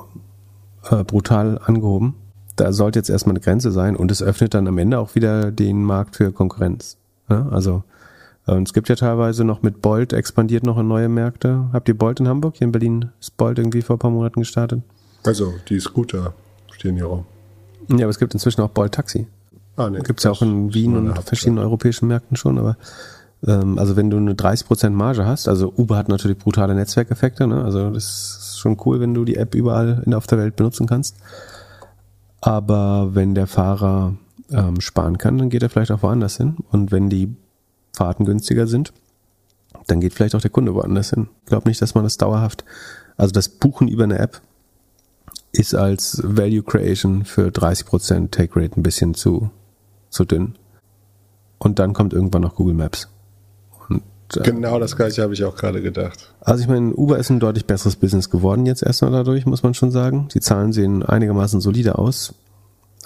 äh, 0.90 1.04
brutal 1.04 1.58
angehoben. 1.64 2.14
Da 2.56 2.72
sollte 2.72 2.98
jetzt 2.98 3.10
erstmal 3.10 3.34
eine 3.34 3.40
Grenze 3.40 3.70
sein 3.70 3.96
und 3.96 4.10
es 4.10 4.22
öffnet 4.22 4.54
dann 4.54 4.66
am 4.66 4.78
Ende 4.78 4.98
auch 4.98 5.14
wieder 5.14 5.52
den 5.52 5.84
Markt 5.84 6.16
für 6.16 6.32
Konkurrenz. 6.32 6.96
Ja, 7.28 7.48
also 7.50 7.84
äh, 8.46 8.60
es 8.62 8.72
gibt 8.72 8.88
ja 8.88 8.96
teilweise 8.96 9.44
noch 9.44 9.62
mit 9.62 9.80
Bolt 9.80 10.12
expandiert 10.12 10.64
noch 10.64 10.78
in 10.78 10.88
neue 10.88 11.08
Märkte. 11.08 11.68
Habt 11.72 11.88
ihr 11.88 11.96
Bolt 11.96 12.18
in 12.18 12.26
Hamburg? 12.28 12.56
Hier 12.56 12.66
in 12.66 12.72
Berlin 12.72 13.10
ist 13.20 13.36
Bolt 13.36 13.58
irgendwie 13.58 13.82
vor 13.82 13.96
ein 13.96 14.00
paar 14.00 14.10
Monaten 14.10 14.40
gestartet. 14.40 14.82
Also, 15.26 15.54
die 15.68 15.80
Scooter 15.80 16.34
stehen 16.72 16.96
hier 16.96 17.06
rum. 17.06 17.24
Ja, 17.88 18.04
aber 18.04 18.10
es 18.10 18.18
gibt 18.18 18.34
inzwischen 18.34 18.60
auch 18.60 18.70
Bolt 18.70 18.92
Taxi. 18.92 19.26
Ah, 19.76 19.90
nee, 19.90 20.00
Gibt 20.00 20.20
es 20.20 20.24
ja 20.24 20.30
auch 20.30 20.42
in 20.42 20.72
Wien 20.72 20.96
und 20.96 21.18
verschiedenen 21.22 21.62
europäischen 21.62 22.08
Märkten 22.08 22.36
schon, 22.36 22.58
aber 22.58 22.76
ähm, 23.46 23.78
also 23.78 23.96
wenn 23.96 24.08
du 24.08 24.16
eine 24.16 24.32
30% 24.32 24.90
Marge 24.90 25.26
hast, 25.26 25.48
also 25.48 25.72
Uber 25.76 25.96
hat 25.96 26.08
natürlich 26.08 26.38
brutale 26.38 26.74
Netzwerkeffekte, 26.74 27.46
ne? 27.46 27.62
also 27.62 27.90
das 27.90 28.04
ist 28.04 28.58
schon 28.58 28.78
cool, 28.86 29.00
wenn 29.00 29.12
du 29.12 29.24
die 29.24 29.36
App 29.36 29.54
überall 29.54 30.02
in, 30.06 30.14
auf 30.14 30.26
der 30.26 30.38
Welt 30.38 30.56
benutzen 30.56 30.86
kannst. 30.86 31.16
Aber 32.40 33.14
wenn 33.14 33.34
der 33.34 33.46
Fahrer 33.46 34.14
ähm, 34.50 34.80
sparen 34.80 35.18
kann, 35.18 35.38
dann 35.38 35.50
geht 35.50 35.62
er 35.62 35.68
vielleicht 35.68 35.90
auch 35.90 36.02
woanders 36.02 36.36
hin. 36.36 36.56
Und 36.70 36.92
wenn 36.92 37.10
die 37.10 37.34
Fahrten 37.92 38.24
günstiger 38.24 38.66
sind, 38.66 38.92
dann 39.86 40.00
geht 40.00 40.14
vielleicht 40.14 40.34
auch 40.34 40.40
der 40.40 40.50
Kunde 40.50 40.74
woanders 40.74 41.10
hin. 41.10 41.28
Ich 41.42 41.46
glaube 41.48 41.68
nicht, 41.68 41.82
dass 41.82 41.94
man 41.94 42.04
das 42.04 42.16
dauerhaft, 42.16 42.64
also 43.16 43.32
das 43.32 43.48
Buchen 43.48 43.88
über 43.88 44.04
eine 44.04 44.18
App 44.18 44.40
ist 45.58 45.74
als 45.74 46.20
Value 46.24 46.62
Creation 46.62 47.24
für 47.24 47.48
30% 47.48 48.30
Take 48.30 48.60
Rate 48.60 48.78
ein 48.78 48.82
bisschen 48.82 49.14
zu, 49.14 49.50
zu 50.10 50.24
dünn. 50.24 50.56
Und 51.58 51.78
dann 51.78 51.92
kommt 51.92 52.12
irgendwann 52.12 52.42
noch 52.42 52.54
Google 52.54 52.74
Maps. 52.74 53.08
Und, 53.88 54.02
äh, 54.36 54.42
genau 54.42 54.78
das 54.78 54.96
gleiche 54.96 55.22
habe 55.22 55.34
ich 55.34 55.44
auch 55.44 55.56
gerade 55.56 55.82
gedacht. 55.82 56.34
Also 56.40 56.62
ich 56.62 56.68
meine, 56.68 56.94
Uber 56.94 57.18
ist 57.18 57.30
ein 57.30 57.40
deutlich 57.40 57.66
besseres 57.66 57.96
Business 57.96 58.30
geworden 58.30 58.66
jetzt 58.66 58.82
erstmal 58.82 59.10
dadurch, 59.10 59.46
muss 59.46 59.62
man 59.62 59.74
schon 59.74 59.90
sagen. 59.90 60.28
Die 60.34 60.40
Zahlen 60.40 60.72
sehen 60.72 61.02
einigermaßen 61.02 61.60
solide 61.60 61.98
aus, 61.98 62.34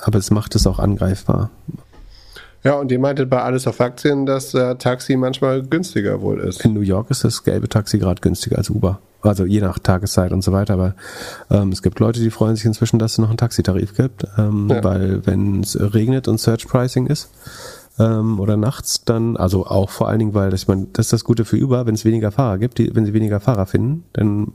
aber 0.00 0.18
es 0.18 0.30
macht 0.30 0.54
es 0.56 0.66
auch 0.66 0.78
angreifbar. 0.78 1.50
Ja, 2.62 2.74
und 2.74 2.92
ihr 2.92 2.98
meintet 2.98 3.30
bei 3.30 3.42
Alles 3.42 3.66
auf 3.66 3.80
Aktien, 3.80 4.26
dass 4.26 4.52
äh, 4.54 4.74
Taxi 4.76 5.16
manchmal 5.16 5.62
günstiger 5.62 6.20
wohl 6.20 6.40
ist. 6.40 6.64
In 6.64 6.74
New 6.74 6.80
York 6.80 7.10
ist 7.10 7.24
das 7.24 7.42
gelbe 7.42 7.68
Taxi 7.68 7.98
gerade 7.98 8.20
günstiger 8.20 8.58
als 8.58 8.68
Uber. 8.68 9.00
Also 9.22 9.44
je 9.44 9.60
nach 9.60 9.78
Tageszeit 9.78 10.32
und 10.32 10.42
so 10.42 10.52
weiter. 10.52 10.74
Aber 10.74 10.94
ähm, 11.50 11.72
es 11.72 11.82
gibt 11.82 12.00
Leute, 12.00 12.20
die 12.20 12.30
freuen 12.30 12.56
sich 12.56 12.64
inzwischen, 12.64 12.98
dass 12.98 13.12
es 13.12 13.18
noch 13.18 13.28
einen 13.28 13.38
Taxitarif 13.38 13.94
gibt. 13.94 14.26
Ähm, 14.38 14.68
ja. 14.70 14.82
Weil 14.84 15.26
wenn 15.26 15.60
es 15.60 15.78
regnet 15.78 16.28
und 16.28 16.38
Search 16.38 16.66
Pricing 16.66 17.06
ist 17.06 17.30
ähm, 17.98 18.40
oder 18.40 18.56
nachts, 18.56 19.04
dann, 19.04 19.36
also 19.36 19.66
auch 19.66 19.90
vor 19.90 20.08
allen 20.08 20.18
Dingen, 20.18 20.34
weil 20.34 20.50
das, 20.50 20.62
ich 20.62 20.68
meine, 20.68 20.86
das 20.92 21.06
ist 21.06 21.12
das 21.12 21.24
Gute 21.24 21.44
für 21.44 21.56
Uber, 21.56 21.86
wenn 21.86 21.94
es 21.94 22.04
weniger 22.04 22.30
Fahrer 22.30 22.58
gibt, 22.58 22.78
die, 22.78 22.94
wenn 22.94 23.06
sie 23.06 23.14
weniger 23.14 23.40
Fahrer 23.40 23.66
finden, 23.66 24.04
dann 24.12 24.52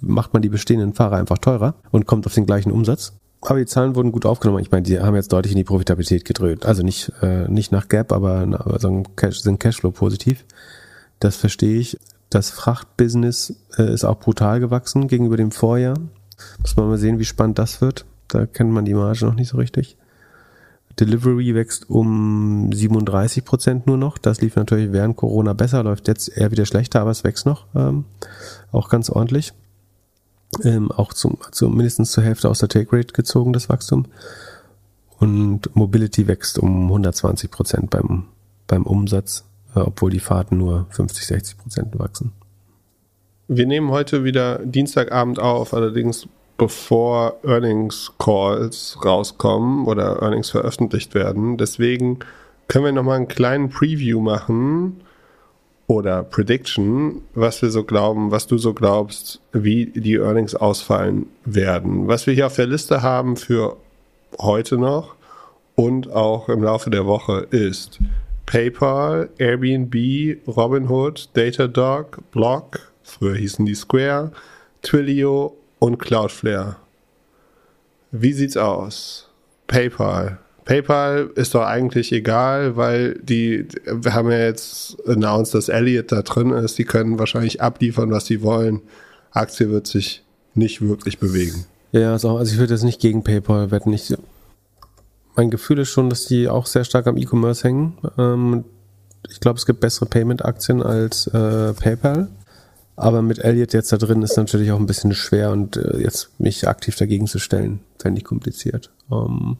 macht 0.00 0.32
man 0.32 0.42
die 0.42 0.50
bestehenden 0.50 0.92
Fahrer 0.92 1.16
einfach 1.16 1.38
teurer 1.38 1.74
und 1.90 2.06
kommt 2.06 2.26
auf 2.26 2.34
den 2.34 2.46
gleichen 2.46 2.72
Umsatz. 2.72 3.12
Aber 3.46 3.58
die 3.58 3.66
Zahlen 3.66 3.94
wurden 3.94 4.12
gut 4.12 4.24
aufgenommen. 4.24 4.60
Ich 4.60 4.70
meine, 4.70 4.82
die 4.82 4.98
haben 4.98 5.14
jetzt 5.14 5.32
deutlich 5.32 5.52
in 5.52 5.58
die 5.58 5.64
Profitabilität 5.64 6.24
gedröhnt. 6.24 6.64
Also 6.64 6.82
nicht, 6.82 7.12
äh, 7.20 7.46
nicht 7.48 7.72
nach 7.72 7.88
Gap, 7.88 8.10
aber, 8.12 8.40
aber 8.40 8.78
sind 8.78 9.60
Cashflow 9.60 9.90
positiv. 9.90 10.44
Das 11.20 11.36
verstehe 11.36 11.78
ich. 11.78 11.98
Das 12.30 12.50
Frachtbusiness 12.50 13.54
äh, 13.76 13.92
ist 13.92 14.04
auch 14.04 14.18
brutal 14.18 14.60
gewachsen 14.60 15.08
gegenüber 15.08 15.36
dem 15.36 15.50
Vorjahr. 15.50 15.98
Muss 16.60 16.76
man 16.76 16.88
mal 16.88 16.98
sehen, 16.98 17.18
wie 17.18 17.24
spannend 17.24 17.58
das 17.58 17.80
wird. 17.80 18.06
Da 18.28 18.46
kennt 18.46 18.70
man 18.70 18.86
die 18.86 18.94
Marge 18.94 19.26
noch 19.26 19.34
nicht 19.34 19.48
so 19.48 19.58
richtig. 19.58 19.96
Delivery 20.98 21.54
wächst 21.54 21.90
um 21.90 22.70
37 22.72 23.44
Prozent 23.44 23.86
nur 23.86 23.98
noch. 23.98 24.16
Das 24.16 24.40
lief 24.40 24.56
natürlich 24.56 24.92
während 24.92 25.16
Corona 25.16 25.52
besser, 25.52 25.82
läuft 25.82 26.08
jetzt 26.08 26.28
eher 26.28 26.50
wieder 26.50 26.66
schlechter, 26.66 27.00
aber 27.00 27.10
es 27.10 27.24
wächst 27.24 27.46
noch. 27.46 27.66
Ähm, 27.74 28.04
auch 28.72 28.88
ganz 28.88 29.10
ordentlich 29.10 29.52
ähm, 30.64 30.90
auch 30.90 31.12
zum, 31.12 31.38
zum, 31.50 31.76
mindestens 31.76 32.12
zur 32.12 32.24
Hälfte 32.24 32.48
aus 32.48 32.58
der 32.58 32.68
Take 32.68 32.96
Rate 32.96 33.12
gezogen, 33.12 33.52
das 33.52 33.68
Wachstum. 33.68 34.06
Und 35.18 35.74
Mobility 35.74 36.26
wächst 36.26 36.58
um 36.58 36.86
120 36.86 37.50
Prozent 37.50 37.90
beim, 37.90 38.24
beim 38.66 38.84
Umsatz, 38.84 39.44
äh, 39.74 39.80
obwohl 39.80 40.10
die 40.10 40.20
Fahrten 40.20 40.58
nur 40.58 40.86
50, 40.90 41.26
60 41.26 41.58
Prozent 41.58 41.98
wachsen. 41.98 42.32
Wir 43.48 43.66
nehmen 43.66 43.90
heute 43.90 44.24
wieder 44.24 44.58
Dienstagabend 44.64 45.38
auf, 45.38 45.74
allerdings 45.74 46.26
bevor 46.56 47.40
Earnings 47.44 48.12
Calls 48.18 48.96
rauskommen 49.04 49.86
oder 49.86 50.22
Earnings 50.22 50.50
veröffentlicht 50.50 51.14
werden. 51.14 51.58
Deswegen 51.58 52.20
können 52.68 52.84
wir 52.84 52.92
nochmal 52.92 53.16
einen 53.16 53.28
kleinen 53.28 53.70
Preview 53.70 54.20
machen 54.20 55.03
oder 55.86 56.22
Prediction, 56.22 57.22
was 57.34 57.60
wir 57.62 57.70
so 57.70 57.84
glauben, 57.84 58.30
was 58.30 58.46
du 58.46 58.58
so 58.58 58.72
glaubst, 58.72 59.40
wie 59.52 59.86
die 59.86 60.14
Earnings 60.14 60.54
ausfallen 60.54 61.26
werden. 61.44 62.08
Was 62.08 62.26
wir 62.26 62.34
hier 62.34 62.46
auf 62.46 62.56
der 62.56 62.66
Liste 62.66 63.02
haben 63.02 63.36
für 63.36 63.76
heute 64.40 64.78
noch 64.78 65.14
und 65.74 66.10
auch 66.10 66.48
im 66.48 66.62
Laufe 66.62 66.90
der 66.90 67.06
Woche 67.06 67.46
ist 67.50 67.98
PayPal, 68.46 69.30
Airbnb, 69.38 69.94
Robinhood, 70.46 71.28
Datadog, 71.34 72.18
Block, 72.30 72.92
früher 73.02 73.36
hießen 73.36 73.64
die 73.64 73.74
Square, 73.74 74.32
Twilio 74.82 75.56
und 75.78 75.98
Cloudflare. 75.98 76.76
Wie 78.10 78.32
sieht's 78.32 78.56
aus? 78.56 79.28
PayPal, 79.66 80.38
PayPal 80.64 81.30
ist 81.34 81.54
doch 81.54 81.64
eigentlich 81.64 82.12
egal, 82.12 82.76
weil 82.76 83.18
die, 83.22 83.66
wir 83.86 84.14
haben 84.14 84.30
ja 84.30 84.38
jetzt 84.38 84.96
announced, 85.06 85.54
dass 85.54 85.68
Elliot 85.68 86.10
da 86.10 86.22
drin 86.22 86.50
ist. 86.50 86.78
Die 86.78 86.84
können 86.84 87.18
wahrscheinlich 87.18 87.60
abliefern, 87.60 88.10
was 88.10 88.26
sie 88.26 88.42
wollen. 88.42 88.80
Aktie 89.30 89.70
wird 89.70 89.86
sich 89.86 90.22
nicht 90.54 90.80
wirklich 90.80 91.18
bewegen. 91.18 91.66
Ja, 91.92 92.12
also, 92.12 92.36
also 92.36 92.52
ich 92.52 92.58
würde 92.58 92.74
jetzt 92.74 92.84
nicht 92.84 93.00
gegen 93.00 93.24
PayPal 93.24 93.70
wetten. 93.70 93.92
Ich, 93.92 94.14
mein 95.36 95.50
Gefühl 95.50 95.80
ist 95.80 95.90
schon, 95.90 96.08
dass 96.08 96.26
die 96.26 96.48
auch 96.48 96.66
sehr 96.66 96.84
stark 96.84 97.06
am 97.06 97.18
E-Commerce 97.18 97.64
hängen. 97.64 97.98
Ähm, 98.16 98.64
ich 99.28 99.40
glaube, 99.40 99.58
es 99.58 99.66
gibt 99.66 99.80
bessere 99.80 100.06
Payment-Aktien 100.06 100.82
als 100.82 101.26
äh, 101.26 101.72
PayPal. 101.74 102.28
Aber 102.96 103.22
mit 103.22 103.38
Elliot 103.38 103.72
jetzt 103.72 103.92
da 103.92 103.96
drin 103.96 104.22
ist 104.22 104.36
natürlich 104.36 104.70
auch 104.70 104.78
ein 104.78 104.86
bisschen 104.86 105.14
schwer 105.14 105.50
und 105.50 105.76
äh, 105.76 105.98
jetzt 105.98 106.30
mich 106.38 106.68
aktiv 106.68 106.94
dagegen 106.96 107.26
zu 107.26 107.38
stellen, 107.38 107.80
fände 107.98 108.18
ich 108.18 108.24
kompliziert. 108.24 108.90
Ähm, 109.10 109.56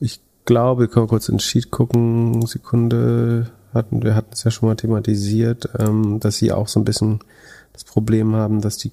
ich 0.00 0.20
glaube, 0.48 0.84
wir 0.84 0.88
können 0.88 1.08
kurz 1.08 1.28
ins 1.28 1.44
Sheet 1.44 1.70
gucken. 1.70 2.44
Sekunde. 2.46 3.50
Hatten, 3.74 4.02
wir 4.02 4.14
hatten 4.14 4.30
es 4.32 4.44
ja 4.44 4.50
schon 4.50 4.66
mal 4.66 4.76
thematisiert, 4.76 5.68
ähm, 5.78 6.20
dass 6.20 6.38
sie 6.38 6.52
auch 6.52 6.68
so 6.68 6.80
ein 6.80 6.84
bisschen 6.84 7.18
das 7.74 7.84
Problem 7.84 8.34
haben, 8.34 8.62
dass 8.62 8.78
die 8.78 8.92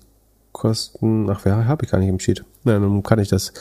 Kosten. 0.52 1.30
Ach, 1.30 1.40
wer 1.44 1.66
habe 1.66 1.86
ich 1.86 1.92
gar 1.92 1.98
nicht 1.98 2.10
im 2.10 2.20
Sheet. 2.20 2.44
Na, 2.66 2.78
dann 2.78 3.02
kann 3.02 3.20
ich 3.20 3.30
das 3.30 3.54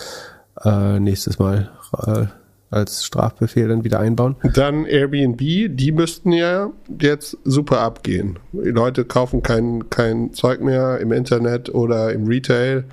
äh, 0.64 0.98
nächstes 0.98 1.38
Mal 1.38 1.70
äh, 2.04 2.26
als 2.68 3.04
Strafbefehl 3.04 3.68
dann 3.68 3.84
wieder 3.84 4.00
einbauen. 4.00 4.34
Dann 4.54 4.86
Airbnb, 4.86 5.38
die 5.38 5.92
müssten 5.92 6.32
ja 6.32 6.72
jetzt 7.00 7.38
super 7.44 7.80
abgehen. 7.80 8.40
Die 8.52 8.70
Leute 8.70 9.04
kaufen 9.04 9.40
kein, 9.44 9.88
kein 9.88 10.32
Zeug 10.34 10.60
mehr 10.60 10.98
im 10.98 11.12
Internet 11.12 11.72
oder 11.72 12.12
im 12.12 12.26
Retail. 12.26 12.86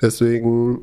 Deswegen 0.00 0.80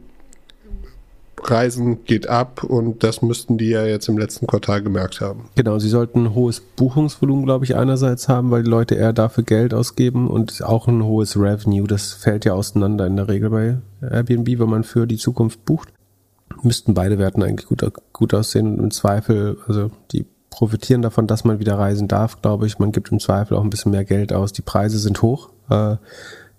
Reisen 1.49 2.03
geht 2.05 2.27
ab 2.27 2.63
und 2.63 3.03
das 3.03 3.21
müssten 3.21 3.57
die 3.57 3.69
ja 3.69 3.85
jetzt 3.85 4.07
im 4.07 4.17
letzten 4.17 4.47
Quartal 4.47 4.81
gemerkt 4.81 5.21
haben. 5.21 5.49
Genau, 5.55 5.79
sie 5.79 5.89
sollten 5.89 6.25
ein 6.25 6.35
hohes 6.35 6.59
Buchungsvolumen, 6.59 7.45
glaube 7.45 7.65
ich, 7.65 7.75
einerseits 7.75 8.29
haben, 8.29 8.51
weil 8.51 8.63
die 8.63 8.69
Leute 8.69 8.95
eher 8.95 9.13
dafür 9.13 9.43
Geld 9.43 9.73
ausgeben 9.73 10.29
und 10.29 10.63
auch 10.63 10.87
ein 10.87 11.03
hohes 11.03 11.37
Revenue. 11.37 11.87
Das 11.87 12.13
fällt 12.13 12.45
ja 12.45 12.53
auseinander 12.53 13.05
in 13.05 13.15
der 13.15 13.27
Regel 13.27 13.49
bei 13.49 13.77
Airbnb, 14.01 14.59
wenn 14.59 14.69
man 14.69 14.83
für 14.83 15.07
die 15.07 15.17
Zukunft 15.17 15.65
bucht. 15.65 15.89
Müssten 16.61 16.93
beide 16.93 17.19
Werten 17.19 17.43
eigentlich 17.43 17.67
gut, 17.67 17.83
gut 18.13 18.33
aussehen 18.33 18.77
und 18.77 18.79
im 18.79 18.91
Zweifel, 18.91 19.57
also 19.67 19.91
die 20.11 20.25
profitieren 20.49 21.01
davon, 21.01 21.25
dass 21.25 21.43
man 21.43 21.59
wieder 21.59 21.79
reisen 21.79 22.07
darf, 22.07 22.41
glaube 22.41 22.67
ich. 22.67 22.77
Man 22.77 22.91
gibt 22.91 23.11
im 23.11 23.19
Zweifel 23.19 23.57
auch 23.57 23.63
ein 23.63 23.71
bisschen 23.71 23.91
mehr 23.91 24.05
Geld 24.05 24.31
aus. 24.31 24.53
Die 24.53 24.61
Preise 24.61 24.99
sind 24.99 25.21
hoch. 25.21 25.49
Äh, 25.69 25.97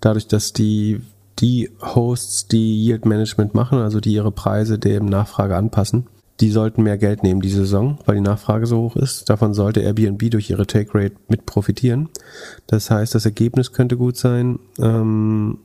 dadurch, 0.01 0.27
dass 0.27 0.51
die 0.51 1.01
die 1.39 1.69
Hosts, 1.81 2.47
die 2.47 2.85
Yield 2.85 3.05
Management 3.05 3.53
machen, 3.53 3.79
also 3.79 3.99
die 3.99 4.13
ihre 4.13 4.31
Preise 4.31 4.79
dem 4.79 5.05
Nachfrage 5.05 5.55
anpassen, 5.55 6.07
die 6.39 6.51
sollten 6.51 6.83
mehr 6.83 6.97
Geld 6.97 7.23
nehmen 7.23 7.41
die 7.41 7.49
Saison, 7.49 7.97
weil 8.05 8.15
die 8.15 8.21
Nachfrage 8.21 8.65
so 8.65 8.81
hoch 8.81 8.95
ist. 8.97 9.29
Davon 9.29 9.53
sollte 9.53 9.81
Airbnb 9.81 10.31
durch 10.31 10.49
ihre 10.49 10.67
Take 10.67 10.93
Rate 10.93 11.15
mit 11.29 11.45
profitieren. 11.45 12.09
Das 12.67 12.91
heißt, 12.91 13.15
das 13.15 13.25
Ergebnis 13.25 13.71
könnte 13.71 13.95
gut 13.95 14.17
sein. 14.17 14.59
Ähm, 14.79 15.59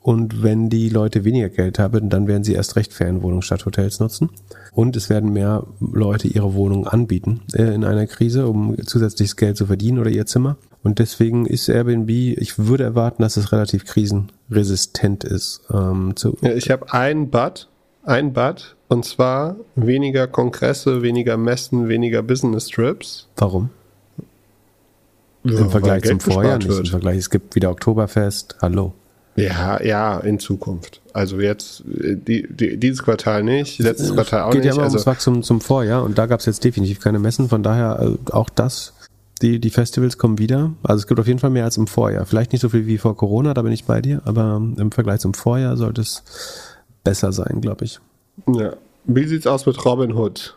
und 0.00 0.42
wenn 0.42 0.68
die 0.68 0.88
Leute 0.88 1.24
weniger 1.24 1.48
Geld 1.48 1.78
haben, 1.78 2.10
dann 2.10 2.26
werden 2.26 2.42
sie 2.42 2.54
erst 2.54 2.74
recht 2.74 2.92
Ferienwohnungen 2.92 3.42
statt 3.42 3.64
Hotels 3.64 4.00
nutzen. 4.00 4.30
Und 4.74 4.96
es 4.96 5.10
werden 5.10 5.32
mehr 5.32 5.66
Leute 5.80 6.28
ihre 6.28 6.54
Wohnung 6.54 6.86
anbieten 6.86 7.42
äh, 7.52 7.74
in 7.74 7.84
einer 7.84 8.06
Krise, 8.06 8.46
um 8.48 8.74
zusätzliches 8.84 9.36
Geld 9.36 9.56
zu 9.56 9.66
verdienen 9.66 9.98
oder 9.98 10.10
ihr 10.10 10.24
Zimmer. 10.24 10.56
Und 10.82 10.98
deswegen 10.98 11.46
ist 11.46 11.68
Airbnb, 11.68 12.08
ich 12.08 12.58
würde 12.58 12.84
erwarten, 12.84 13.22
dass 13.22 13.36
es 13.36 13.52
relativ 13.52 13.84
krisenresistent 13.84 15.24
ist. 15.24 15.62
Ähm, 15.72 16.14
ja, 16.40 16.54
ich 16.54 16.70
habe 16.70 16.92
ein 16.92 17.30
Bad, 17.30 17.68
ein 18.02 18.32
Bad, 18.32 18.74
und 18.88 19.04
zwar 19.04 19.56
weniger 19.76 20.26
Kongresse, 20.26 21.02
weniger 21.02 21.36
Messen, 21.36 21.88
weniger 21.88 22.22
Business 22.22 22.66
Trips. 22.66 23.28
Warum? 23.36 23.70
Ja, 25.44 25.58
Im 25.58 25.70
Vergleich 25.70 26.04
zum 26.04 26.20
Vorjahr 26.20 26.58
nicht. 26.58 26.70
Im 26.70 26.86
Vergleich, 26.86 27.18
es 27.18 27.30
gibt 27.30 27.54
wieder 27.54 27.70
Oktoberfest. 27.70 28.56
Hallo. 28.62 28.94
Ja, 29.34 29.82
ja, 29.82 30.18
in 30.18 30.38
Zukunft. 30.38 31.00
Also 31.12 31.40
jetzt 31.40 31.84
die, 31.86 32.46
die, 32.48 32.76
dieses 32.76 33.02
Quartal 33.02 33.42
nicht, 33.42 33.78
letztes 33.78 34.12
Quartal 34.12 34.42
auch 34.42 34.50
Geht 34.50 34.60
nicht. 34.60 34.62
Geht 34.64 34.72
ja 34.72 34.74
immer 34.74 34.84
also 34.84 34.96
ums 34.96 35.06
Wachstum 35.06 35.42
zum 35.42 35.60
Vorjahr 35.60 36.02
und 36.02 36.18
da 36.18 36.26
gab 36.26 36.40
es 36.40 36.46
jetzt 36.46 36.64
definitiv 36.64 37.00
keine 37.00 37.18
Messen. 37.18 37.48
Von 37.48 37.62
daher 37.62 37.98
äh, 38.00 38.32
auch 38.32 38.50
das 38.50 38.92
die, 39.42 39.58
die 39.58 39.70
Festivals 39.70 40.18
kommen 40.18 40.38
wieder. 40.38 40.72
Also 40.82 41.00
es 41.00 41.06
gibt 41.06 41.20
auf 41.20 41.26
jeden 41.26 41.40
Fall 41.40 41.50
mehr 41.50 41.64
als 41.64 41.76
im 41.76 41.86
Vorjahr. 41.86 42.24
Vielleicht 42.26 42.52
nicht 42.52 42.62
so 42.62 42.68
viel 42.68 42.86
wie 42.86 42.98
vor 42.98 43.16
Corona, 43.16 43.54
da 43.54 43.62
bin 43.62 43.72
ich 43.72 43.84
bei 43.84 44.00
dir, 44.00 44.22
aber 44.24 44.62
im 44.76 44.92
Vergleich 44.92 45.20
zum 45.20 45.34
Vorjahr 45.34 45.76
sollte 45.76 46.00
es 46.00 46.22
besser 47.04 47.32
sein, 47.32 47.60
glaube 47.60 47.84
ich. 47.84 47.98
Ja. 48.46 48.74
Wie 49.04 49.26
sieht's 49.26 49.48
aus 49.48 49.66
mit 49.66 49.84
Robin 49.84 50.14
Hood? 50.14 50.56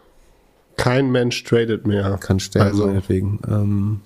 Kein 0.78 1.12
Mensch 1.12 1.44
tradet 1.44 1.88
mehr. 1.88 2.18
Kann 2.20 2.40
sterben, 2.40 2.70
also, 2.70 2.86
meinetwegen. 2.86 3.40
Ähm, 3.48 4.02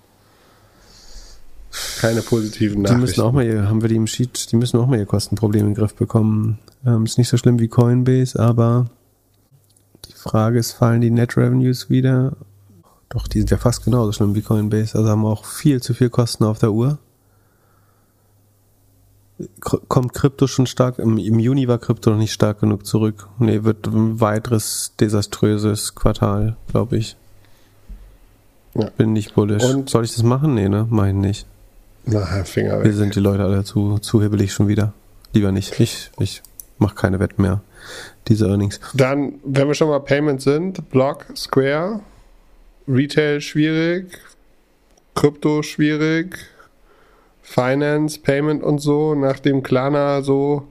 keine 2.00 2.22
positiven 2.22 2.82
Nachrichten. 2.82 3.02
Die 3.02 3.08
müssen 3.08 3.22
auch 3.22 3.32
mal, 3.32 3.46
ihr, 3.46 3.68
haben 3.68 3.82
wir 3.82 3.90
die 3.90 3.96
im 3.96 4.08
Sheet, 4.08 4.52
die 4.52 4.56
müssen 4.56 4.80
auch 4.80 4.88
mal 4.88 5.00
ihr 5.00 5.06
Kostenproblem 5.06 5.62
in 5.62 5.74
den 5.74 5.76
Griff 5.76 5.96
bekommen. 5.96 6.60
Ähm, 6.86 7.06
ist 7.06 7.18
nicht 7.18 7.30
so 7.30 7.38
schlimm 7.38 7.60
wie 7.60 7.68
Coinbase, 7.68 8.40
aber 8.40 8.88
die 10.06 10.14
Frage 10.14 10.60
ist, 10.60 10.72
fallen 10.72 11.02
die 11.02 11.12
Net 11.12 11.38
Revenues 11.38 11.90
wieder 11.90 12.36
doch, 13.10 13.28
die 13.28 13.40
sind 13.40 13.50
ja 13.50 13.58
fast 13.58 13.84
genauso 13.84 14.12
schlimm 14.12 14.36
wie 14.36 14.42
Coinbase. 14.42 14.98
Also 14.98 15.10
haben 15.10 15.26
auch 15.26 15.44
viel 15.44 15.82
zu 15.82 15.94
viel 15.96 16.10
Kosten 16.10 16.44
auf 16.44 16.60
der 16.60 16.72
Uhr. 16.72 17.00
kommt 19.60 20.14
Krypto 20.14 20.46
schon 20.46 20.68
stark? 20.68 21.00
Im, 21.00 21.18
Im, 21.18 21.40
Juni 21.40 21.68
war 21.68 21.80
Krypto 21.80 22.12
noch 22.12 22.18
nicht 22.18 22.34
stark 22.34 22.60
genug 22.60 22.86
zurück. 22.86 23.28
Nee, 23.40 23.64
wird 23.64 23.88
ein 23.88 24.22
weiteres 24.22 24.94
desaströses 25.00 25.96
Quartal, 25.96 26.56
glaube 26.68 26.98
ich. 26.98 27.18
Ja. 28.76 28.92
Bin 28.92 29.14
nicht 29.14 29.34
bullish. 29.34 29.64
Und 29.64 29.90
Soll 29.90 30.06
ich 30.06 30.14
das 30.14 30.22
machen? 30.22 30.54
Nee, 30.54 30.70
ne? 30.70 30.86
Mein 30.90 31.20
nicht. 31.20 31.48
Na, 32.12 32.44
Finger 32.44 32.80
weg. 32.80 32.86
Hier 32.86 32.96
sind 32.96 33.16
die 33.16 33.20
Leute 33.20 33.44
alle 33.44 33.64
zu, 33.64 34.00
zu 34.00 34.22
hibbelig 34.22 34.52
schon 34.52 34.68
wieder. 34.68 34.94
Lieber 35.34 35.52
nicht. 35.52 35.80
Ich, 35.80 36.12
ich 36.20 36.42
mach 36.78 36.96
keine 36.96 37.20
Wetten 37.20 37.42
mehr. 37.42 37.62
Diese 38.28 38.48
Earnings. 38.48 38.80
Dann, 38.94 39.36
wenn 39.44 39.68
wir 39.68 39.76
schon 39.76 39.90
mal 39.90 40.00
Payment 40.00 40.42
sind, 40.42 40.90
Block, 40.90 41.26
Square, 41.36 42.02
Retail 42.88 43.42
schwierig, 43.42 44.18
Krypto 45.16 45.62
schwierig, 45.62 46.38
Finance, 47.42 48.20
Payment 48.20 48.64
und 48.64 48.80
so, 48.80 49.16
nachdem 49.16 49.64
Klarna 49.64 50.22
so 50.22 50.68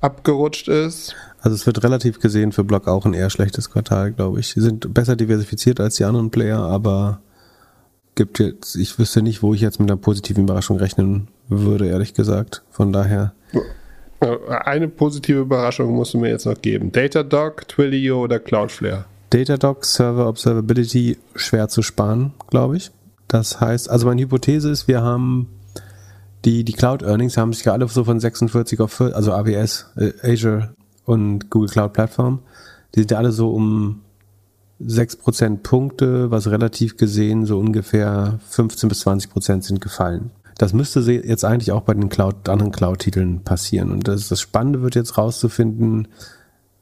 abgerutscht 0.00 0.68
ist. 0.68 1.14
Also 1.40 1.54
es 1.54 1.66
wird 1.66 1.82
relativ 1.82 2.20
gesehen 2.20 2.52
für 2.52 2.64
Block 2.64 2.88
auch 2.88 3.06
ein 3.06 3.14
eher 3.14 3.30
schlechtes 3.30 3.70
Quartal, 3.70 4.12
glaube 4.12 4.40
ich. 4.40 4.48
Sie 4.48 4.60
sind 4.60 4.92
besser 4.92 5.16
diversifiziert 5.16 5.80
als 5.80 5.96
die 5.96 6.04
anderen 6.04 6.30
Player, 6.30 6.58
aber 6.58 7.20
gibt 8.18 8.40
jetzt, 8.40 8.74
ich 8.74 8.98
wüsste 8.98 9.22
nicht, 9.22 9.44
wo 9.44 9.54
ich 9.54 9.60
jetzt 9.60 9.78
mit 9.78 9.88
einer 9.88 9.96
positiven 9.96 10.42
Überraschung 10.42 10.76
rechnen 10.76 11.28
würde, 11.48 11.86
ehrlich 11.86 12.14
gesagt. 12.14 12.64
Von 12.68 12.92
daher. 12.92 13.32
Eine 14.64 14.88
positive 14.88 15.38
Überraschung 15.38 15.94
musst 15.94 16.14
du 16.14 16.18
mir 16.18 16.28
jetzt 16.28 16.44
noch 16.44 16.60
geben. 16.60 16.90
Datadog, 16.90 17.68
Twilio 17.68 18.24
oder 18.24 18.40
Cloudflare? 18.40 19.04
Datadog, 19.30 19.84
Server 19.84 20.28
Observability, 20.28 21.16
schwer 21.36 21.68
zu 21.68 21.82
sparen, 21.82 22.32
glaube 22.50 22.76
ich. 22.76 22.90
Das 23.28 23.60
heißt, 23.60 23.88
also 23.88 24.08
meine 24.08 24.20
Hypothese 24.22 24.68
ist, 24.68 24.88
wir 24.88 25.00
haben 25.00 25.48
die, 26.44 26.64
die 26.64 26.72
Cloud 26.72 27.02
Earnings 27.02 27.36
haben 27.36 27.52
sich 27.52 27.64
ja 27.64 27.72
alle 27.72 27.86
so 27.86 28.02
von 28.02 28.18
46 28.18 28.80
auf 28.80 28.92
40, 28.92 29.14
also 29.14 29.32
AWS, 29.32 29.92
äh, 29.96 30.12
Azure 30.22 30.74
und 31.04 31.50
Google 31.50 31.68
Cloud 31.68 31.92
Plattform. 31.92 32.40
Die 32.96 33.00
sind 33.00 33.12
ja 33.12 33.18
alle 33.18 33.30
so 33.30 33.50
um 33.50 34.00
6% 34.80 35.58
Punkte, 35.58 36.30
was 36.30 36.50
relativ 36.50 36.96
gesehen 36.96 37.46
so 37.46 37.58
ungefähr 37.58 38.38
15 38.48 38.88
bis 38.88 39.06
20% 39.06 39.62
sind 39.62 39.80
gefallen. 39.80 40.30
Das 40.56 40.72
müsste 40.72 41.00
jetzt 41.00 41.44
eigentlich 41.44 41.72
auch 41.72 41.82
bei 41.82 41.94
den 41.94 42.08
Cloud, 42.08 42.48
anderen 42.48 42.72
Cloud-Titeln 42.72 43.44
passieren. 43.44 43.92
Und 43.92 44.08
das, 44.08 44.28
das 44.28 44.40
Spannende 44.40 44.82
wird 44.82 44.96
jetzt 44.96 45.16
rauszufinden, 45.16 46.08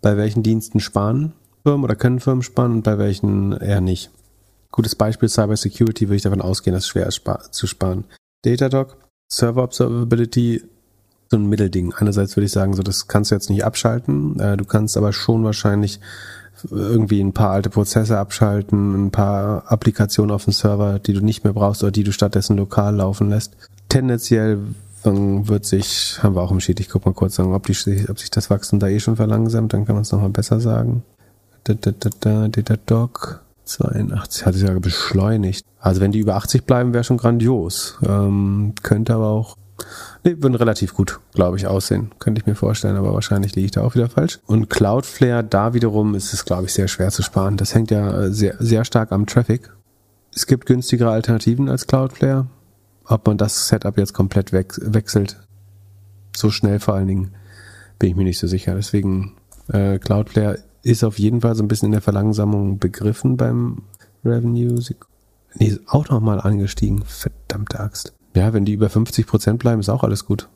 bei 0.01 0.17
welchen 0.17 0.43
Diensten 0.43 0.81
sparen 0.81 1.33
Firmen 1.67 1.85
oder 1.85 1.97
können 1.97 2.21
Firmen 2.21 2.43
sparen 2.43 2.73
und 2.73 2.83
bei 2.85 2.97
welchen 2.97 3.53
eher 3.53 3.81
nicht. 3.81 4.11
Gutes 4.71 4.95
Beispiel 4.95 5.29
Cyber 5.29 5.57
Security 5.57 6.07
würde 6.07 6.17
ich 6.17 6.23
davon 6.23 6.41
ausgehen, 6.41 6.75
dass 6.75 6.85
es 6.85 6.89
schwer 6.89 7.07
ist 7.07 7.23
zu 7.51 7.67
sparen. 7.67 8.05
Datadog, 8.45 8.97
Server 9.29 9.65
Observability, 9.65 10.63
so 11.29 11.37
ein 11.37 11.47
Mittelding. 11.47 11.93
Einerseits 11.95 12.37
würde 12.37 12.47
ich 12.47 12.53
sagen, 12.53 12.75
so 12.75 12.85
das 12.85 13.09
kannst 13.09 13.31
du 13.31 13.35
jetzt 13.35 13.51
nicht 13.51 13.65
abschalten. 13.65 14.39
Äh, 14.39 14.57
du 14.57 14.65
kannst 14.65 14.97
aber 14.97 15.13
schon 15.13 15.43
wahrscheinlich 15.43 15.99
irgendwie 16.71 17.21
ein 17.21 17.33
paar 17.33 17.51
alte 17.51 17.71
Prozesse 17.71 18.19
abschalten, 18.19 19.07
ein 19.07 19.11
paar 19.11 19.71
Applikationen 19.71 20.35
auf 20.35 20.45
dem 20.45 20.53
Server, 20.53 20.99
die 20.99 21.13
du 21.13 21.21
nicht 21.21 21.45
mehr 21.45 21.53
brauchst 21.53 21.83
oder 21.83 21.93
die 21.93 22.05
du 22.05 22.13
stattdessen 22.13 22.57
lokal 22.57 22.97
laufen 22.97 23.29
lässt. 23.29 23.57
Tendenziell 23.89 24.59
wird 25.05 25.65
sich, 25.65 26.19
haben 26.23 26.35
wir 26.35 26.43
auch 26.43 26.51
im 26.51 26.61
Sheet, 26.61 26.81
ich 26.81 26.89
guck 26.89 27.07
mal 27.07 27.15
kurz 27.15 27.37
sagen, 27.37 27.55
ob, 27.55 27.67
die, 27.67 28.07
ob 28.09 28.19
sich 28.19 28.31
das 28.31 28.51
Wachstum 28.51 28.81
da 28.81 28.89
eh 28.89 28.99
schon 28.99 29.17
verlangsamt, 29.17 29.73
dann 29.73 29.85
kann 29.85 29.95
man 29.95 30.03
es 30.03 30.11
nochmal 30.11 30.31
besser 30.31 30.59
sagen. 30.61 31.05
Da, 31.65 31.75
da, 31.75 31.93
da, 31.93 32.11
da, 32.21 32.49
Datadog 32.49 33.41
82 33.65 34.47
hat 34.47 34.55
sich 34.55 34.63
ja 34.65 34.79
beschleunigt. 34.79 35.65
Also 35.79 36.01
wenn 36.01 36.13
die 36.13 36.19
über 36.19 36.37
80 36.37 36.65
bleiben, 36.65 36.93
wäre 36.93 37.05
schon 37.05 37.19
grandios. 37.19 37.99
Ähm, 38.07 38.75
könnte 38.83 39.15
aber 39.15 39.29
auch 39.29 39.57
Nee, 40.27 40.43
würden 40.43 40.57
relativ 40.57 40.93
gut, 40.93 41.21
glaube 41.35 41.57
ich, 41.57 41.69
aussehen. 41.69 42.11
Könnte 42.19 42.41
ich 42.41 42.47
mir 42.49 42.57
vorstellen, 42.57 42.97
aber 42.97 43.15
wahrscheinlich 43.15 43.55
liege 43.55 43.67
ich 43.67 43.71
da 43.71 43.83
auch 43.83 43.95
wieder 43.95 44.09
falsch. 44.09 44.41
Und 44.47 44.69
Cloudflare, 44.69 45.45
da 45.45 45.73
wiederum 45.73 46.17
ist 46.17 46.33
es, 46.33 46.45
glaube 46.45 46.65
ich, 46.65 46.73
sehr 46.73 46.89
schwer 46.89 47.11
zu 47.13 47.23
sparen. 47.23 47.57
Das 47.57 47.77
hängt 47.77 47.93
ja 47.93 48.23
äh, 48.23 48.33
sehr, 48.33 48.57
sehr 48.59 48.85
stark 48.85 49.13
am 49.13 49.27
Traffic. 49.27 49.73
Es 50.35 50.49
gibt 50.49 50.67
günstigere 50.67 51.13
Alternativen 51.13 51.69
als 51.69 51.87
Cloudflare. 51.87 52.49
Ob 53.05 53.25
man 53.25 53.39
das 53.39 53.69
Setup 53.69 53.97
jetzt 53.97 54.15
komplett 54.15 54.53
wechselt, 54.53 55.39
so 56.35 56.51
schnell 56.51 56.81
vor 56.81 56.95
allen 56.95 57.07
Dingen, 57.07 57.31
bin 58.01 58.11
ich 58.11 58.17
mir 58.17 58.25
nicht 58.25 58.41
so 58.41 58.49
sicher. 58.49 58.75
Deswegen, 58.75 59.37
äh, 59.69 60.01
Cloudflare 60.01 60.59
ist 60.83 61.05
auf 61.05 61.21
jeden 61.21 61.43
Fall 61.43 61.55
so 61.55 61.63
ein 61.63 61.69
bisschen 61.69 61.87
in 61.87 61.93
der 61.93 62.03
Verlangsamung 62.03 62.81
begriffen 62.81 63.37
beim 63.37 63.83
Revenue. 64.25 64.77
Nee, 65.55 65.67
ist 65.67 65.83
auch 65.87 66.09
nochmal 66.09 66.41
angestiegen. 66.41 67.05
Verdammte 67.05 67.79
Axt. 67.79 68.13
Ja, 68.37 68.53
wenn 68.53 68.67
die 68.67 68.75
über 68.75 68.91
50 68.91 69.27
Prozent 69.27 69.59
bleiben, 69.59 69.81
ist 69.81 69.89
auch 69.89 70.05
alles 70.05 70.27
gut. 70.27 70.49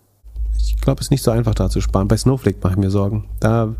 Ich 0.58 0.76
glaube, 0.82 1.00
es 1.00 1.06
ist 1.06 1.10
nicht 1.10 1.22
so 1.22 1.30
einfach 1.30 1.54
da 1.54 1.70
zu 1.70 1.80
sparen. 1.80 2.08
Bei 2.08 2.16
Snowflake 2.16 2.58
mache 2.62 2.74
ich 2.74 2.78
mir 2.78 2.90
Sorgen. 2.90 3.24
Da 3.40 3.74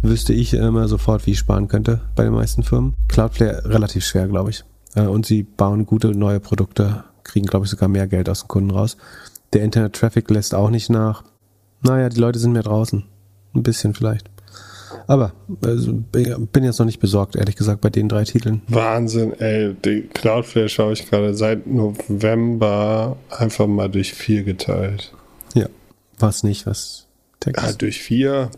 wüsste 0.00 0.32
ich 0.32 0.54
immer 0.54 0.86
sofort, 0.86 1.26
wie 1.26 1.32
ich 1.32 1.40
sparen 1.40 1.66
könnte 1.66 2.00
bei 2.14 2.22
den 2.22 2.32
meisten 2.32 2.62
Firmen. 2.62 2.94
Cloudflare 3.08 3.64
relativ 3.64 4.04
schwer, 4.04 4.28
glaube 4.28 4.50
ich. 4.50 4.64
Äh, 4.94 5.06
und 5.06 5.26
sie 5.26 5.42
bauen 5.42 5.86
gute 5.86 6.12
neue 6.12 6.38
Produkte, 6.38 7.02
kriegen, 7.24 7.46
glaube 7.46 7.64
ich, 7.64 7.70
sogar 7.72 7.88
mehr 7.88 8.06
Geld 8.06 8.28
aus 8.28 8.42
den 8.42 8.48
Kunden 8.48 8.70
raus. 8.70 8.96
Der 9.52 9.64
Internet-Traffic 9.64 10.30
lässt 10.30 10.54
auch 10.54 10.70
nicht 10.70 10.88
nach. 10.88 11.24
Naja, 11.80 12.10
die 12.10 12.20
Leute 12.20 12.38
sind 12.38 12.52
mehr 12.52 12.62
draußen. 12.62 13.02
Ein 13.54 13.62
bisschen 13.64 13.92
vielleicht. 13.92 14.30
Aber 15.06 15.32
also, 15.64 15.92
bin 15.92 16.64
jetzt 16.64 16.78
noch 16.78 16.86
nicht 16.86 17.00
besorgt, 17.00 17.36
ehrlich 17.36 17.56
gesagt, 17.56 17.80
bei 17.80 17.90
den 17.90 18.08
drei 18.08 18.24
Titeln. 18.24 18.62
Wahnsinn, 18.68 19.32
ey. 19.40 19.74
Die 19.84 20.02
Cloudflare 20.02 20.68
schaue 20.68 20.92
ich 20.92 21.08
gerade 21.08 21.34
seit 21.34 21.66
November 21.66 23.16
einfach 23.30 23.66
mal 23.66 23.88
durch 23.88 24.12
vier 24.12 24.42
geteilt. 24.42 25.12
Ja, 25.54 25.66
was 26.18 26.42
nicht, 26.42 26.66
was 26.66 27.06
Text. 27.40 27.64
Ja, 27.64 27.72
durch 27.72 28.00
vier 28.00 28.50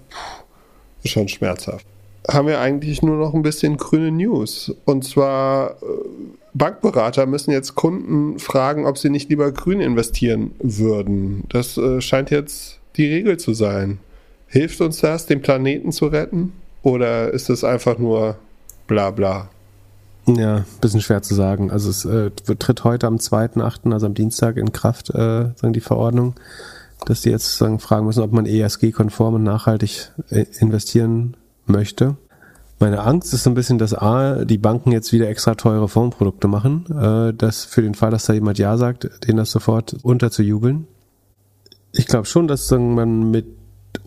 ist 1.02 1.10
schon 1.10 1.28
schmerzhaft. 1.28 1.86
Haben 2.28 2.48
wir 2.48 2.60
eigentlich 2.60 3.02
nur 3.02 3.16
noch 3.16 3.34
ein 3.34 3.42
bisschen 3.42 3.76
grüne 3.76 4.10
News. 4.10 4.74
Und 4.86 5.04
zwar 5.04 5.72
äh, 5.72 5.74
Bankberater 6.54 7.26
müssen 7.26 7.50
jetzt 7.50 7.74
Kunden 7.74 8.38
fragen, 8.38 8.86
ob 8.86 8.96
sie 8.96 9.10
nicht 9.10 9.28
lieber 9.28 9.52
grün 9.52 9.80
investieren 9.80 10.52
würden. 10.60 11.44
Das 11.50 11.76
äh, 11.76 12.00
scheint 12.00 12.30
jetzt 12.30 12.78
die 12.96 13.06
Regel 13.06 13.36
zu 13.38 13.52
sein. 13.52 13.98
Hilft 14.54 14.80
uns 14.80 15.00
das, 15.00 15.26
den 15.26 15.42
Planeten 15.42 15.90
zu 15.90 16.06
retten? 16.06 16.52
Oder 16.84 17.32
ist 17.32 17.50
es 17.50 17.64
einfach 17.64 17.98
nur 17.98 18.36
bla 18.86 19.10
bla? 19.10 19.48
Ja, 20.26 20.64
bisschen 20.80 21.00
schwer 21.00 21.22
zu 21.22 21.34
sagen. 21.34 21.72
Also 21.72 21.90
es 21.90 22.04
äh, 22.04 22.30
tritt 22.30 22.84
heute 22.84 23.08
am 23.08 23.16
2.8., 23.16 23.92
also 23.92 24.06
am 24.06 24.14
Dienstag 24.14 24.56
in 24.56 24.70
Kraft, 24.70 25.10
äh, 25.10 25.50
sagen 25.56 25.72
die 25.72 25.80
Verordnung, 25.80 26.36
dass 27.04 27.22
die 27.22 27.30
jetzt 27.30 27.58
sagen, 27.58 27.80
fragen 27.80 28.06
müssen, 28.06 28.22
ob 28.22 28.30
man 28.30 28.46
ESG-konform 28.46 29.34
und 29.34 29.42
nachhaltig 29.42 30.12
äh, 30.30 30.44
investieren 30.60 31.36
möchte. 31.66 32.16
Meine 32.78 33.00
Angst 33.00 33.34
ist 33.34 33.42
so 33.42 33.50
ein 33.50 33.54
bisschen, 33.54 33.78
dass 33.78 33.92
A, 33.92 34.44
die 34.44 34.58
Banken 34.58 34.92
jetzt 34.92 35.12
wieder 35.12 35.28
extra 35.28 35.56
teure 35.56 35.88
Fondsprodukte 35.88 36.46
machen, 36.46 36.86
äh, 36.96 37.34
dass 37.34 37.64
für 37.64 37.82
den 37.82 37.94
Fall, 37.96 38.12
dass 38.12 38.26
da 38.26 38.34
jemand 38.34 38.60
Ja 38.60 38.76
sagt, 38.76 39.10
denen 39.26 39.38
das 39.38 39.50
sofort 39.50 39.96
unterzujubeln. 40.04 40.86
Ich 41.90 42.06
glaube 42.06 42.26
schon, 42.26 42.46
dass 42.46 42.68
sagen, 42.68 42.94
man 42.94 43.32
mit 43.32 43.46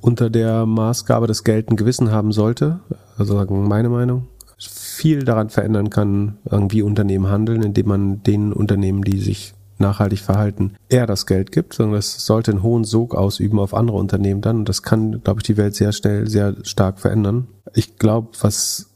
unter 0.01 0.29
der 0.29 0.65
Maßgabe 0.65 1.27
des 1.27 1.43
geltenden 1.43 1.77
Gewissen 1.77 2.11
haben 2.11 2.31
sollte, 2.31 2.79
also 3.17 3.43
meine 3.49 3.89
Meinung, 3.89 4.27
viel 4.57 5.23
daran 5.23 5.49
verändern 5.49 5.89
kann, 5.89 6.37
wie 6.69 6.81
Unternehmen 6.81 7.27
handeln, 7.29 7.61
indem 7.61 7.87
man 7.87 8.23
den 8.23 8.51
Unternehmen, 8.53 9.03
die 9.03 9.19
sich 9.19 9.53
nachhaltig 9.79 10.19
verhalten, 10.19 10.73
eher 10.89 11.05
das 11.05 11.25
Geld 11.25 11.51
gibt, 11.51 11.73
sondern 11.73 11.95
das 11.95 12.25
sollte 12.25 12.51
einen 12.51 12.63
hohen 12.63 12.83
Sog 12.83 13.15
ausüben 13.15 13.59
auf 13.59 13.73
andere 13.73 13.97
Unternehmen 13.97 14.41
dann. 14.41 14.57
Und 14.57 14.69
das 14.69 14.81
kann, 14.81 15.21
glaube 15.23 15.39
ich, 15.39 15.43
die 15.43 15.57
Welt 15.57 15.75
sehr 15.75 15.91
schnell, 15.91 16.27
sehr 16.27 16.55
stark 16.63 16.99
verändern. 16.99 17.47
Ich 17.73 17.97
glaube, 17.97 18.29
was 18.41 18.89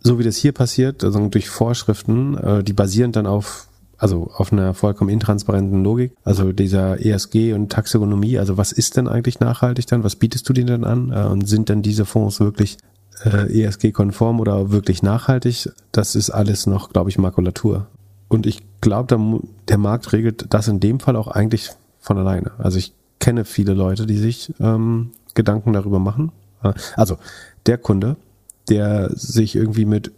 so 0.00 0.20
wie 0.20 0.22
das 0.22 0.36
hier 0.36 0.52
passiert, 0.52 1.02
also 1.02 1.26
durch 1.28 1.48
Vorschriften, 1.48 2.38
äh, 2.38 2.62
die 2.62 2.72
basieren 2.72 3.10
dann 3.10 3.26
auf 3.26 3.65
also 3.98 4.30
auf 4.36 4.52
einer 4.52 4.74
vollkommen 4.74 5.10
intransparenten 5.10 5.82
Logik, 5.82 6.12
also 6.24 6.52
dieser 6.52 7.04
ESG 7.04 7.52
und 7.52 7.70
Taxonomie, 7.70 8.38
also 8.38 8.56
was 8.56 8.72
ist 8.72 8.96
denn 8.96 9.08
eigentlich 9.08 9.40
nachhaltig 9.40 9.86
dann, 9.86 10.04
was 10.04 10.16
bietest 10.16 10.48
du 10.48 10.52
denen 10.52 10.66
denn 10.66 10.84
an 10.84 11.12
äh, 11.12 11.26
und 11.26 11.48
sind 11.48 11.68
denn 11.68 11.82
diese 11.82 12.04
Fonds 12.04 12.40
wirklich 12.40 12.78
äh, 13.24 13.62
ESG-konform 13.62 14.40
oder 14.40 14.70
wirklich 14.70 15.02
nachhaltig? 15.02 15.70
Das 15.92 16.14
ist 16.14 16.30
alles 16.30 16.66
noch, 16.66 16.90
glaube 16.90 17.10
ich, 17.10 17.18
Makulatur. 17.18 17.86
Und 18.28 18.46
ich 18.46 18.62
glaube, 18.80 19.40
der 19.68 19.78
Markt 19.78 20.12
regelt 20.12 20.46
das 20.50 20.68
in 20.68 20.80
dem 20.80 21.00
Fall 21.00 21.16
auch 21.16 21.28
eigentlich 21.28 21.70
von 22.00 22.18
alleine. 22.18 22.52
Also 22.58 22.78
ich 22.78 22.92
kenne 23.20 23.44
viele 23.44 23.72
Leute, 23.72 24.06
die 24.06 24.18
sich 24.18 24.52
ähm, 24.60 25.12
Gedanken 25.34 25.72
darüber 25.72 25.98
machen. 25.98 26.32
Äh, 26.62 26.72
also 26.96 27.18
der 27.66 27.78
Kunde, 27.78 28.16
der 28.68 29.10
sich 29.14 29.54
irgendwie 29.54 29.84
mit 29.84 30.12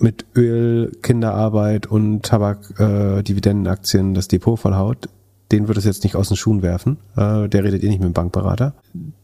mit 0.00 0.26
Öl, 0.36 0.92
Kinderarbeit 1.02 1.86
und 1.86 2.22
Tabak, 2.22 2.78
äh, 2.78 3.22
Dividendenaktien 3.22 4.14
das 4.14 4.28
Depot 4.28 4.58
vollhaut, 4.58 5.08
den 5.50 5.66
wird 5.68 5.78
es 5.78 5.84
jetzt 5.84 6.04
nicht 6.04 6.16
aus 6.16 6.28
den 6.28 6.36
Schuhen 6.36 6.62
werfen. 6.62 6.98
Äh, 7.16 7.48
der 7.48 7.64
redet 7.64 7.82
eh 7.82 7.88
nicht 7.88 8.00
mit 8.00 8.08
dem 8.08 8.12
Bankberater. 8.12 8.74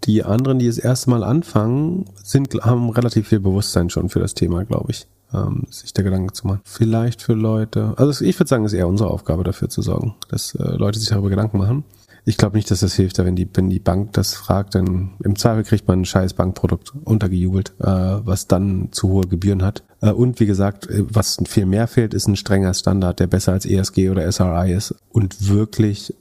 Die 0.05 0.23
anderen, 0.25 0.59
die 0.59 0.67
das 0.67 0.79
erste 0.79 1.11
Mal 1.11 1.23
anfangen, 1.23 2.07
sind, 2.23 2.55
haben 2.63 2.91
relativ 2.91 3.29
viel 3.29 3.41
Bewusstsein 3.41 3.91
schon 3.91 4.09
für 4.09 4.21
das 4.21 4.35
Thema, 4.35 4.65
glaube 4.65 4.91
ich. 4.91 5.07
Ähm, 5.33 5.65
sich 5.69 5.93
da 5.93 6.03
Gedanken 6.03 6.33
zu 6.33 6.47
machen. 6.47 6.61
Vielleicht 6.65 7.21
für 7.21 7.35
Leute, 7.35 7.95
also 7.97 8.25
ich 8.25 8.39
würde 8.39 8.49
sagen, 8.49 8.65
es 8.65 8.73
ist 8.73 8.79
eher 8.79 8.89
unsere 8.89 9.11
Aufgabe 9.11 9.43
dafür 9.43 9.69
zu 9.69 9.83
sorgen, 9.83 10.15
dass 10.29 10.55
äh, 10.55 10.77
Leute 10.77 10.99
sich 10.99 11.09
darüber 11.09 11.31
Gedanken 11.31 11.59
machen. 11.59 11.85
ich 12.25 12.37
glaube 12.37 12.57
nicht, 12.57 12.71
dass 12.71 12.81
das 12.81 12.95
hilft, 12.95 13.19
wenn 13.19 13.35
die, 13.35 13.49
wenn 13.53 13.69
die 13.69 13.81
Bank 13.81 14.13
das 14.13 14.35
fragt, 14.35 14.77
dann 14.77 15.11
im 15.25 15.37
Zweifel 15.37 15.65
kriegt 15.65 15.89
man 15.89 16.01
ein 16.01 16.05
scheiß 16.05 16.35
Bankprodukt 16.35 16.93
untergejubelt, 17.05 17.75
äh, 17.81 17.87
was 17.87 18.47
dann 18.47 18.89
zu 18.93 19.09
hohe 19.09 19.27
Gebühren 19.27 19.63
hat. 19.63 19.83
Äh, 20.05 20.11
und 20.11 20.39
wie 20.41 20.47
gesagt, 20.47 20.89
äh, 20.89 21.05
was 21.09 21.39
viel 21.47 21.67
mehr 21.67 21.89
fehlt, 21.89 22.15
ist 22.15 22.29
ein 22.29 22.37
strenger 22.37 22.75
Standard, 22.75 23.21
der 23.21 23.27
besser 23.27 23.53
als 23.53 23.67
ESG 23.67 24.11
oder 24.11 24.31
SRI 24.31 24.73
ist 24.73 24.95
und 25.11 25.49
wirklich 25.49 26.15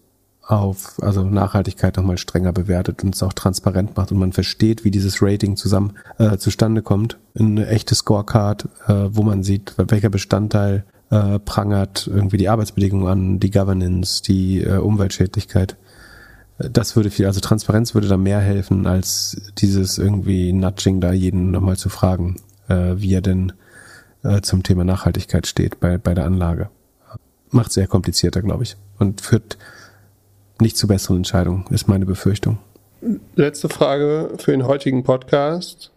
auf 0.46 1.02
also 1.02 1.24
Nachhaltigkeit 1.24 1.96
nochmal 1.96 2.18
strenger 2.18 2.52
bewertet 2.52 3.04
und 3.04 3.16
es 3.16 3.24
auch 3.24 3.32
transparent 3.32 3.96
macht 3.96 4.12
und 4.12 4.20
man 4.20 4.34
versteht, 4.34 4.84
wie 4.84 4.92
dieses 4.92 5.22
Rating 5.22 5.56
zusammen 5.56 5.94
äh, 6.18 6.38
zustande 6.38 6.82
kommt. 6.82 7.18
Eine 7.38 7.68
echte 7.68 7.96
Scorecard, 7.96 8.66
äh, 8.88 8.94
wo 9.12 9.24
man 9.24 9.44
sieht, 9.44 9.74
welcher 9.78 10.10
Bestandteil 10.10 10.84
äh, 11.12 11.40
prangert 11.40 12.08
irgendwie 12.08 12.38
die 12.38 12.50
Arbeitsbedingungen 12.50 13.08
an, 13.08 13.40
die 13.40 13.52
Governance, 13.52 14.22
die 14.22 14.62
äh, 14.62 14.78
Umweltschädlichkeit. 14.78 15.78
Das 16.58 16.96
würde 16.98 17.10
viel, 17.10 17.26
also 17.26 17.40
Transparenz 17.40 17.94
würde 17.94 18.10
da 18.10 18.18
mehr 18.18 18.40
helfen, 18.40 18.86
als 18.86 19.38
dieses 19.58 19.98
irgendwie 19.98 20.52
Nudging 20.52 21.00
da 21.00 21.14
jeden 21.14 21.52
nochmal 21.52 21.78
zu 21.78 21.88
fragen, 21.88 22.36
äh, 22.68 22.96
wie 22.98 23.14
er 23.14 23.22
denn 23.22 23.54
äh, 24.24 24.42
zum 24.42 24.64
Thema 24.64 24.84
Nachhaltigkeit 24.84 25.48
steht 25.48 25.80
bei, 25.80 25.98
bei 25.98 26.14
der 26.14 26.26
Anlage. 26.26 26.70
Macht 27.52 27.72
sehr 27.72 27.88
komplizierter, 27.88 28.42
glaube 28.42 28.64
ich. 28.64 28.76
Und 29.00 29.22
führt 29.22 29.58
nicht 30.60 30.78
zu 30.78 30.88
besseren 30.88 31.18
Entscheidungen, 31.18 31.66
ist 31.70 31.88
meine 31.88 32.06
Befürchtung. 32.06 32.60
Letzte 33.36 33.70
Frage 33.70 34.32
für 34.38 34.52
den 34.52 34.66
heutigen 34.66 35.04
Podcast. 35.04 35.92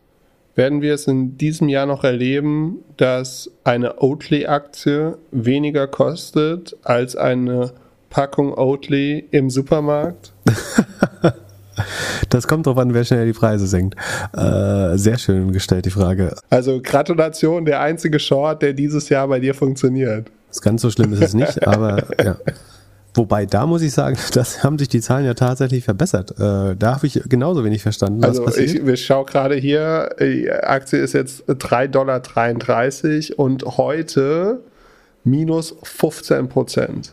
Werden 0.55 0.81
wir 0.81 0.94
es 0.94 1.07
in 1.07 1.36
diesem 1.36 1.69
Jahr 1.69 1.86
noch 1.86 2.03
erleben, 2.03 2.78
dass 2.97 3.51
eine 3.62 4.03
Oatly-Aktie 4.03 5.19
weniger 5.31 5.86
kostet 5.86 6.77
als 6.82 7.15
eine 7.15 7.73
Packung 8.09 8.57
Oatly 8.57 9.28
im 9.31 9.51
Supermarkt? 9.51 10.32
Das 12.31 12.47
kommt 12.48 12.66
drauf 12.66 12.78
an, 12.78 12.94
wer 12.94 13.05
schnell 13.05 13.27
die 13.27 13.32
Preise 13.32 13.66
senkt. 13.66 13.94
Äh, 14.36 14.97
sehr 14.97 15.19
schön 15.19 15.53
gestellt, 15.53 15.85
die 15.86 15.90
Frage. 15.90 16.35
Also 16.51 16.81
Gratulation, 16.82 17.65
der 17.65 17.81
einzige 17.81 18.19
Short, 18.19 18.62
der 18.62 18.73
dieses 18.73 19.09
Jahr 19.09 19.28
bei 19.28 19.40
dir 19.40 19.55
funktioniert. 19.55 20.31
Das 20.48 20.61
ganz 20.61 20.82
so 20.82 20.90
schlimm 20.90 21.12
ist 21.12 21.23
es 21.23 21.35
nicht, 21.35 21.66
aber 21.66 22.05
ja. 22.23 22.36
Wobei, 23.16 23.47
da 23.47 23.66
muss 23.66 23.81
ich 23.81 23.93
sagen, 23.93 24.19
das 24.35 24.62
haben 24.62 24.78
sich 24.78 24.89
die 24.89 25.01
Zahlen 25.01 25.24
ja 25.24 25.35
tatsächlich 25.35 25.85
verbessert. 25.85 26.32
Äh, 26.32 26.77
da 26.77 26.94
habe 26.94 27.07
ich 27.07 27.23
genauso 27.28 27.65
wenig 27.65 27.82
verstanden. 27.82 28.23
Was 28.23 28.31
also 28.31 28.44
passiert. 28.44 28.74
ich, 28.74 28.86
ich 28.86 29.05
schaue 29.05 29.24
gerade 29.24 29.55
hier, 29.55 30.11
die 30.20 30.51
Aktie 30.51 30.98
ist 30.98 31.15
jetzt 31.15 31.48
3,33 31.48 31.89
Dollar 33.28 33.39
und 33.39 33.65
heute 33.78 34.61
minus 35.24 35.74
15 35.82 36.48
Prozent. 36.48 37.12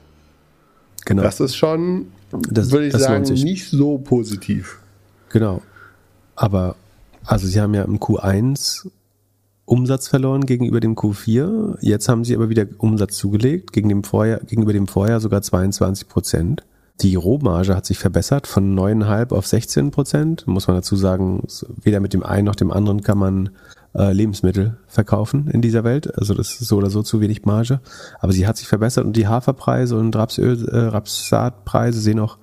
Genau. 1.05 1.23
Das 1.23 1.39
ist 1.39 1.55
schon, 1.55 2.11
das, 2.49 2.71
würde 2.71 2.87
ich 2.87 2.93
sagen, 2.93 3.23
nicht 3.23 3.69
so 3.69 3.97
positiv. 3.97 4.79
Genau. 5.29 5.61
Aber, 6.35 6.75
also 7.25 7.47
sie 7.47 7.59
haben 7.59 7.73
ja 7.73 7.83
im 7.83 7.99
Q1 7.99 8.87
Umsatz 9.65 10.07
verloren 10.07 10.45
gegenüber 10.45 10.79
dem 10.79 10.95
Q4. 10.95 11.77
Jetzt 11.81 12.09
haben 12.09 12.25
sie 12.25 12.35
aber 12.35 12.49
wieder 12.49 12.65
Umsatz 12.77 13.15
zugelegt, 13.15 13.71
gegen 13.71 13.89
dem 13.89 14.03
Vorjahr, 14.03 14.39
gegenüber 14.39 14.73
dem 14.73 14.87
Vorjahr 14.87 15.19
sogar 15.19 15.41
22 15.41 16.07
Prozent. 16.07 16.63
Die 17.01 17.15
Rohmarge 17.15 17.75
hat 17.75 17.85
sich 17.85 17.97
verbessert 17.97 18.45
von 18.45 18.77
9,5 18.77 19.33
auf 19.33 19.47
16 19.47 19.91
Prozent. 19.91 20.47
Muss 20.47 20.67
man 20.67 20.77
dazu 20.77 20.95
sagen, 20.95 21.43
weder 21.81 21.99
mit 21.99 22.13
dem 22.13 22.23
einen 22.23 22.45
noch 22.45 22.55
dem 22.55 22.71
anderen 22.71 23.01
kann 23.01 23.17
man 23.17 23.49
äh, 23.95 24.11
Lebensmittel 24.11 24.77
verkaufen 24.87 25.47
in 25.49 25.61
dieser 25.61 25.83
Welt. 25.83 26.17
Also 26.17 26.33
das 26.33 26.59
ist 26.59 26.67
so 26.67 26.77
oder 26.77 26.89
so 26.89 27.03
zu 27.03 27.21
wenig 27.21 27.45
Marge. 27.45 27.79
Aber 28.19 28.31
sie 28.31 28.47
hat 28.47 28.57
sich 28.57 28.67
verbessert 28.67 29.05
und 29.05 29.15
die 29.15 29.27
Haferpreise 29.27 29.97
und 29.97 30.15
Rapsöl, 30.15 30.67
äh, 30.67 30.77
Rapsatpreise 30.87 31.99
sehen 31.99 32.19
auch 32.19 32.37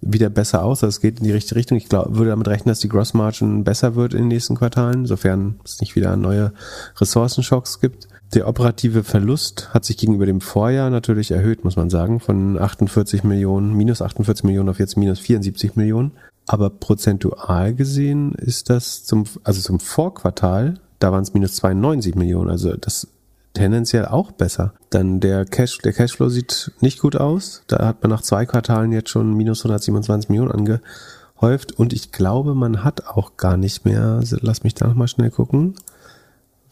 wieder 0.00 0.28
besser 0.28 0.62
aus. 0.62 0.82
Also 0.82 0.96
es 0.96 1.00
geht 1.00 1.18
in 1.18 1.24
die 1.24 1.32
richtige 1.32 1.56
Richtung. 1.56 1.78
Ich 1.78 1.88
glaube, 1.88 2.16
würde 2.16 2.30
damit 2.30 2.48
rechnen, 2.48 2.70
dass 2.70 2.80
die 2.80 2.88
Grossmargin 2.88 3.64
besser 3.64 3.94
wird 3.94 4.12
in 4.12 4.20
den 4.20 4.28
nächsten 4.28 4.56
Quartalen, 4.56 5.06
sofern 5.06 5.60
es 5.64 5.80
nicht 5.80 5.96
wieder 5.96 6.16
neue 6.16 6.52
Ressourcenschocks 6.96 7.80
gibt. 7.80 8.08
Der 8.34 8.48
operative 8.48 9.04
Verlust 9.04 9.72
hat 9.72 9.84
sich 9.84 9.96
gegenüber 9.96 10.26
dem 10.26 10.40
Vorjahr 10.40 10.90
natürlich 10.90 11.30
erhöht, 11.30 11.64
muss 11.64 11.76
man 11.76 11.88
sagen, 11.88 12.20
von 12.20 12.58
48 12.58 13.24
Millionen, 13.24 13.74
minus 13.74 14.02
48 14.02 14.44
Millionen 14.44 14.68
auf 14.68 14.78
jetzt 14.78 14.96
minus 14.96 15.20
74 15.20 15.76
Millionen. 15.76 16.12
Aber 16.46 16.68
prozentual 16.68 17.74
gesehen 17.74 18.32
ist 18.34 18.70
das 18.70 19.04
zum, 19.04 19.24
also 19.44 19.60
zum 19.60 19.80
Vorquartal, 19.80 20.74
da 21.04 21.12
waren 21.12 21.22
es 21.22 21.34
minus 21.34 21.56
92 21.56 22.14
Millionen. 22.14 22.48
Also 22.48 22.74
das 22.78 23.06
tendenziell 23.52 24.06
auch 24.06 24.32
besser. 24.32 24.72
Dann 24.88 25.20
der 25.20 25.44
Cash, 25.44 25.78
der 25.78 25.92
Cashflow 25.92 26.30
sieht 26.30 26.72
nicht 26.80 26.98
gut 26.98 27.14
aus. 27.14 27.62
Da 27.66 27.86
hat 27.86 28.02
man 28.02 28.10
nach 28.10 28.22
zwei 28.22 28.46
Quartalen 28.46 28.90
jetzt 28.90 29.10
schon 29.10 29.34
minus 29.34 29.60
127 29.60 30.30
Millionen 30.30 30.50
angehäuft 30.50 31.72
und 31.72 31.92
ich 31.92 32.10
glaube, 32.10 32.54
man 32.54 32.84
hat 32.84 33.06
auch 33.06 33.36
gar 33.36 33.58
nicht 33.58 33.84
mehr, 33.84 34.20
lass 34.40 34.64
mich 34.64 34.74
da 34.74 34.86
nochmal 34.86 35.08
schnell 35.08 35.30
gucken, 35.30 35.74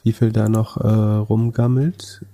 wie 0.03 0.13
viel 0.13 0.33
da 0.33 0.49
noch 0.49 0.79
äh, 0.79 0.89
rumgammelt. 0.89 2.25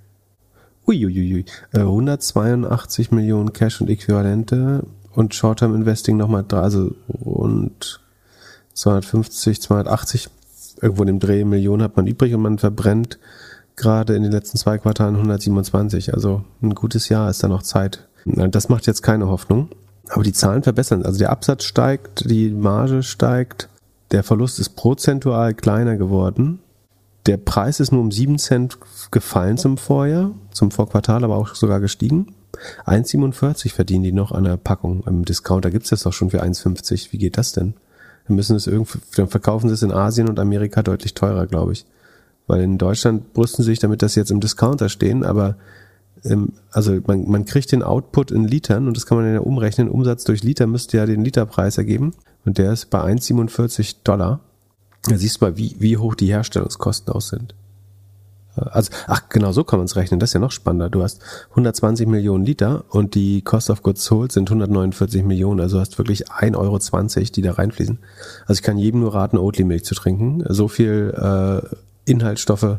Uiuiui, 0.87 1.47
äh, 1.73 1.81
182 1.81 3.11
Millionen 3.11 3.53
Cash 3.53 3.81
und 3.81 3.91
Äquivalente 3.91 4.85
und 5.15 5.35
Short-Term 5.35 5.75
Investing 5.75 6.17
nochmal, 6.17 6.45
also 6.53 6.95
rund 7.09 8.01
250, 8.75 9.61
280, 9.61 10.31
irgendwo 10.81 11.03
in 11.03 11.09
dem 11.09 11.19
Dreh 11.19 11.45
Millionen 11.45 11.83
hat 11.83 11.97
man 11.97 12.07
übrig 12.07 12.35
und 12.35 12.43
man 12.43 12.59
verbrennt 12.59 13.19
gerade 13.77 14.17
in 14.17 14.23
den 14.23 14.33
letzten 14.33 14.59
zwei 14.59 14.79
Quartalen 14.79 15.17
127. 15.17 16.15
Also 16.15 16.45
ein 16.63 16.75
gutes 16.75 17.09
Jahr 17.09 17.31
ist 17.31 17.43
da 17.43 17.49
noch 17.49 17.63
Zeit. 17.63 18.09
Das 18.25 18.69
macht 18.69 18.87
jetzt 18.87 19.03
keine 19.03 19.29
Hoffnung. 19.29 19.71
Aber 20.11 20.23
die 20.23 20.33
Zahlen 20.33 20.63
verbessern. 20.63 21.05
Also 21.05 21.19
der 21.19 21.31
Absatz 21.31 21.65
steigt, 21.65 22.29
die 22.29 22.51
Marge 22.51 23.03
steigt, 23.03 23.69
der 24.11 24.23
Verlust 24.23 24.59
ist 24.59 24.71
prozentual 24.71 25.55
kleiner 25.55 25.97
geworden. 25.97 26.61
Der 27.27 27.37
Preis 27.37 27.79
ist 27.79 27.93
nur 27.93 28.01
um 28.01 28.11
7 28.11 28.39
Cent 28.39 28.79
gefallen 29.11 29.59
zum 29.59 29.77
Vorjahr, 29.77 30.31
zum 30.51 30.71
Vorquartal 30.71 31.25
aber 31.25 31.37
auch 31.37 31.55
sogar 31.55 31.79
gestiegen. 31.79 32.35
1,47 32.87 33.73
verdienen 33.73 34.05
die 34.05 34.13
noch 34.13 34.33
an 34.33 34.45
der 34.45 34.57
Packung. 34.57 35.05
Im 35.07 35.25
Discounter 35.25 35.71
gibt 35.71 35.85
es 35.85 35.91
das 35.91 36.03
doch 36.05 36.13
schon 36.13 36.31
für 36.31 36.43
1,50. 36.43 37.13
Wie 37.13 37.19
geht 37.19 37.37
das 37.37 37.53
denn? 37.53 37.75
Dann 38.29 38.37
müssen 38.37 38.55
es 38.55 38.67
irgendwie, 38.67 38.99
dann 39.17 39.29
verkaufen 39.29 39.69
sie 39.69 39.75
es 39.75 39.83
in 39.83 39.91
Asien 39.93 40.29
und 40.29 40.39
Amerika 40.39 40.83
deutlich 40.83 41.15
teurer, 41.15 41.47
glaube 41.47 41.73
ich. 41.73 41.87
Weil 42.47 42.63
in 42.63 42.79
Deutschland 42.79 43.33
brüsten 43.33 43.65
sie 43.65 43.73
sich 43.73 43.79
damit, 43.79 44.03
dass 44.03 44.15
sie 44.15 44.21
jetzt 44.21 44.31
im 44.31 44.41
Discounter 44.41 44.89
stehen, 44.89 45.25
aber 45.25 45.57
ähm, 46.25 46.53
also 46.71 46.99
man, 47.07 47.29
man 47.29 47.45
kriegt 47.45 47.73
den 47.73 47.83
Output 47.83 48.31
in 48.31 48.45
Litern 48.45 48.87
und 48.87 48.97
das 48.97 49.07
kann 49.07 49.19
man 49.19 49.33
ja 49.33 49.41
umrechnen. 49.41 49.89
Umsatz 49.89 50.25
durch 50.25 50.43
Liter 50.43 50.67
müsste 50.67 50.99
ja 50.99 51.07
den 51.07 51.25
Literpreis 51.25 51.79
ergeben 51.79 52.13
und 52.45 52.59
der 52.59 52.73
ist 52.73 52.91
bei 52.91 53.01
1,47 53.03 53.97
Dollar. 54.05 54.41
Da 55.05 55.17
siehst 55.17 55.41
du 55.41 55.47
mal, 55.47 55.57
wie, 55.57 55.77
wie 55.79 55.97
hoch 55.97 56.15
die 56.15 56.27
Herstellungskosten 56.27 57.13
aus 57.13 57.29
sind. 57.29 57.55
Also, 58.59 58.91
ach, 59.07 59.29
genau 59.29 59.53
so 59.53 59.65
kann 59.65 59.79
man 59.79 59.87
es 59.87 59.97
rechnen. 59.97 60.21
Das 60.21 60.31
ist 60.31 60.35
ja 60.35 60.41
noch 60.41 60.53
spannender. 60.53 60.91
Du 60.91 61.03
hast 61.03 61.21
120 61.51 62.07
Millionen 62.07 62.45
Liter 62.45 62.85
und 62.91 63.15
die 63.15 63.43
Cost 63.43 63.71
of 63.71 63.83
Goods 63.83 64.05
Sold 64.05 64.33
sind 64.33 64.49
149 64.49 65.25
Millionen. 65.25 65.61
Also 65.61 65.81
hast 65.81 65.99
wirklich 65.99 66.31
1,20 66.31 66.57
Euro, 66.57 66.79
die 67.35 67.43
da 67.43 67.53
reinfließen. 67.53 67.99
Also 68.47 68.59
ich 68.59 68.63
kann 68.63 68.79
jedem 68.79 69.01
nur 69.01 69.15
raten, 69.15 69.39
Oatly-Milch 69.39 69.85
zu 69.85 69.95
trinken. 69.95 70.45
So 70.49 70.69
viel 70.69 71.15
äh, 71.17 71.77
Inhaltsstoffe 72.11 72.79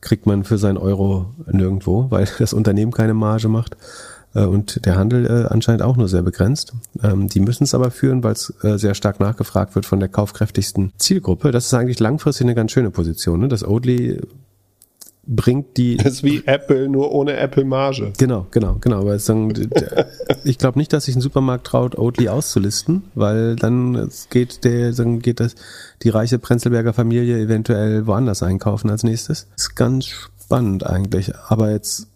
kriegt 0.00 0.26
man 0.26 0.44
für 0.44 0.58
seinen 0.58 0.78
Euro 0.78 1.26
nirgendwo, 1.50 2.10
weil 2.10 2.28
das 2.38 2.52
Unternehmen 2.52 2.92
keine 2.92 3.14
Marge 3.14 3.48
macht 3.48 3.76
äh, 4.34 4.44
und 4.44 4.84
der 4.86 4.96
Handel 4.96 5.26
äh, 5.26 5.52
anscheinend 5.52 5.82
auch 5.82 5.96
nur 5.96 6.08
sehr 6.08 6.22
begrenzt. 6.22 6.72
Ähm, 7.02 7.28
die 7.28 7.40
müssen 7.40 7.64
es 7.64 7.74
aber 7.74 7.90
führen, 7.90 8.22
weil 8.22 8.32
es 8.32 8.52
äh, 8.62 8.78
sehr 8.78 8.94
stark 8.94 9.18
nachgefragt 9.18 9.74
wird 9.74 9.86
von 9.86 9.98
der 9.98 10.08
kaufkräftigsten 10.08 10.92
Zielgruppe. 10.98 11.50
Das 11.50 11.66
ist 11.66 11.74
eigentlich 11.74 12.00
langfristig 12.00 12.44
eine 12.44 12.54
ganz 12.54 12.72
schöne 12.72 12.90
Position. 12.90 13.40
Ne? 13.40 13.48
Das 13.48 13.64
Oatly 13.66 14.20
bringt 15.26 15.76
die. 15.76 15.96
Das 15.96 16.14
ist 16.14 16.24
wie 16.24 16.42
Apple, 16.46 16.88
nur 16.88 17.12
ohne 17.12 17.36
Apple-Marge. 17.36 18.12
Genau, 18.18 18.46
genau, 18.50 18.76
genau. 18.80 19.00
Aber 19.00 19.16
ich 19.16 20.58
glaube 20.58 20.78
nicht, 20.78 20.92
dass 20.92 21.04
sich 21.04 21.16
ein 21.16 21.20
Supermarkt 21.20 21.66
traut, 21.66 21.98
Oatly 21.98 22.28
auszulisten, 22.28 23.04
weil 23.14 23.56
dann 23.56 24.08
geht 24.30 24.64
der, 24.64 24.92
dann 24.92 25.20
geht 25.20 25.40
das, 25.40 25.54
die 26.02 26.10
reiche 26.10 26.38
Prenzlberger 26.38 26.92
Familie 26.92 27.38
eventuell 27.38 28.06
woanders 28.06 28.42
einkaufen 28.42 28.90
als 28.90 29.02
nächstes. 29.02 29.48
Ist 29.56 29.74
ganz 29.74 30.06
spannend 30.06 30.86
eigentlich. 30.86 31.34
Aber 31.48 31.70
jetzt, 31.70 32.08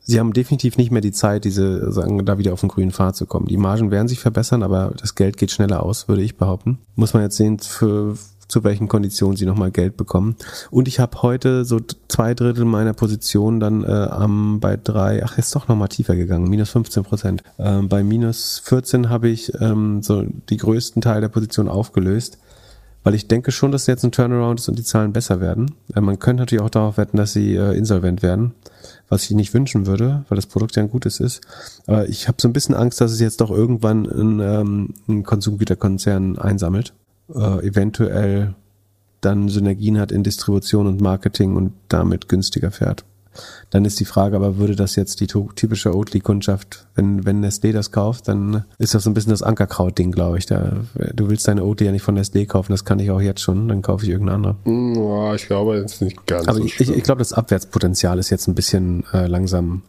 sie 0.00 0.20
haben 0.20 0.32
definitiv 0.32 0.76
nicht 0.76 0.90
mehr 0.90 1.00
die 1.00 1.12
Zeit, 1.12 1.44
diese, 1.44 1.90
sagen, 1.90 2.24
da 2.26 2.38
wieder 2.38 2.52
auf 2.52 2.60
den 2.60 2.68
grünen 2.68 2.90
Pfad 2.90 3.16
zu 3.16 3.26
kommen. 3.26 3.46
Die 3.46 3.56
Margen 3.56 3.90
werden 3.90 4.08
sich 4.08 4.20
verbessern, 4.20 4.62
aber 4.62 4.92
das 5.00 5.14
Geld 5.14 5.36
geht 5.38 5.50
schneller 5.50 5.82
aus, 5.82 6.08
würde 6.08 6.22
ich 6.22 6.36
behaupten. 6.36 6.78
Muss 6.96 7.14
man 7.14 7.22
jetzt 7.22 7.36
sehen, 7.36 7.58
für, 7.58 8.16
zu 8.52 8.64
welchen 8.64 8.86
Konditionen 8.86 9.36
sie 9.36 9.46
nochmal 9.46 9.70
Geld 9.70 9.96
bekommen. 9.96 10.36
Und 10.70 10.86
ich 10.86 11.00
habe 11.00 11.22
heute 11.22 11.64
so 11.64 11.80
zwei 12.08 12.34
Drittel 12.34 12.66
meiner 12.66 12.92
Position 12.92 13.60
dann 13.60 13.82
äh, 13.82 13.86
am 13.86 14.60
bei 14.60 14.76
drei, 14.76 15.24
ach 15.24 15.38
ist 15.38 15.56
doch 15.56 15.68
nochmal 15.68 15.88
tiefer 15.88 16.14
gegangen, 16.14 16.50
minus 16.50 16.68
15 16.68 17.02
Prozent. 17.02 17.42
Ähm, 17.58 17.88
bei 17.88 18.04
minus 18.04 18.60
14 18.64 19.08
habe 19.08 19.30
ich 19.30 19.52
ähm, 19.60 20.02
so 20.02 20.24
die 20.50 20.58
größten 20.58 21.00
Teil 21.00 21.22
der 21.22 21.28
Position 21.28 21.66
aufgelöst, 21.66 22.38
weil 23.04 23.14
ich 23.14 23.26
denke 23.26 23.52
schon, 23.52 23.72
dass 23.72 23.86
jetzt 23.86 24.04
ein 24.04 24.12
Turnaround 24.12 24.60
ist 24.60 24.68
und 24.68 24.78
die 24.78 24.84
Zahlen 24.84 25.14
besser 25.14 25.40
werden. 25.40 25.74
Äh, 25.94 26.02
man 26.02 26.18
könnte 26.18 26.42
natürlich 26.42 26.62
auch 26.62 26.68
darauf 26.68 26.98
wetten, 26.98 27.16
dass 27.16 27.32
sie 27.32 27.56
äh, 27.56 27.74
insolvent 27.74 28.22
werden, 28.22 28.52
was 29.08 29.24
ich 29.24 29.30
nicht 29.30 29.54
wünschen 29.54 29.86
würde, 29.86 30.26
weil 30.28 30.36
das 30.36 30.46
Produkt 30.46 30.76
ja 30.76 30.82
ein 30.82 30.90
gutes 30.90 31.20
ist. 31.20 31.40
Aber 31.86 32.06
ich 32.06 32.28
habe 32.28 32.36
so 32.38 32.48
ein 32.48 32.52
bisschen 32.52 32.74
Angst, 32.74 33.00
dass 33.00 33.12
es 33.12 33.20
jetzt 33.20 33.40
doch 33.40 33.50
irgendwann 33.50 34.04
ein, 34.04 34.40
ähm, 34.40 34.94
ein 35.08 35.22
Konsumgüterkonzern 35.22 36.36
einsammelt, 36.36 36.92
äh, 37.34 37.66
eventuell 37.66 38.54
dann 39.20 39.48
Synergien 39.48 39.98
hat 39.98 40.12
in 40.12 40.22
Distribution 40.22 40.86
und 40.86 41.00
Marketing 41.00 41.56
und 41.56 41.72
damit 41.88 42.28
günstiger 42.28 42.70
fährt. 42.70 43.04
Dann 43.70 43.84
ist 43.86 43.98
die 43.98 44.04
Frage, 44.04 44.36
aber 44.36 44.58
würde 44.58 44.76
das 44.76 44.96
jetzt 44.96 45.20
die 45.20 45.26
typische 45.26 45.94
Oatly-Kundschaft, 45.94 46.86
wenn, 46.94 47.24
wenn 47.24 47.42
Nestlé 47.42 47.72
das 47.72 47.90
kauft, 47.90 48.28
dann 48.28 48.64
ist 48.78 48.94
das 48.94 49.04
so 49.04 49.10
ein 49.10 49.14
bisschen 49.14 49.30
das 49.30 49.42
Ankerkraut-Ding, 49.42 50.12
glaube 50.12 50.38
ich. 50.38 50.46
Da, 50.46 50.80
du 51.14 51.30
willst 51.30 51.48
deine 51.48 51.64
Oatly 51.64 51.86
ja 51.86 51.92
nicht 51.92 52.02
von 52.02 52.18
Nestlé 52.18 52.46
kaufen, 52.46 52.72
das 52.72 52.84
kann 52.84 52.98
ich 52.98 53.10
auch 53.10 53.20
jetzt 53.20 53.40
schon, 53.40 53.68
dann 53.68 53.80
kaufe 53.80 54.04
ich 54.04 54.10
irgendeine 54.10 54.36
andere. 54.36 54.56
Ja, 54.66 55.34
ich 55.34 55.46
glaube, 55.46 55.80
das 55.80 55.94
ist 55.94 56.02
nicht 56.02 56.26
ganz 56.26 56.46
aber 56.46 56.58
so 56.58 56.64
ich, 56.64 56.78
ich, 56.80 56.90
ich 56.90 57.02
glaube, 57.02 57.20
das 57.20 57.32
Abwärtspotenzial 57.32 58.18
ist 58.18 58.28
jetzt 58.28 58.48
ein 58.48 58.54
bisschen 58.54 59.04
äh, 59.12 59.26
langsam. 59.26 59.82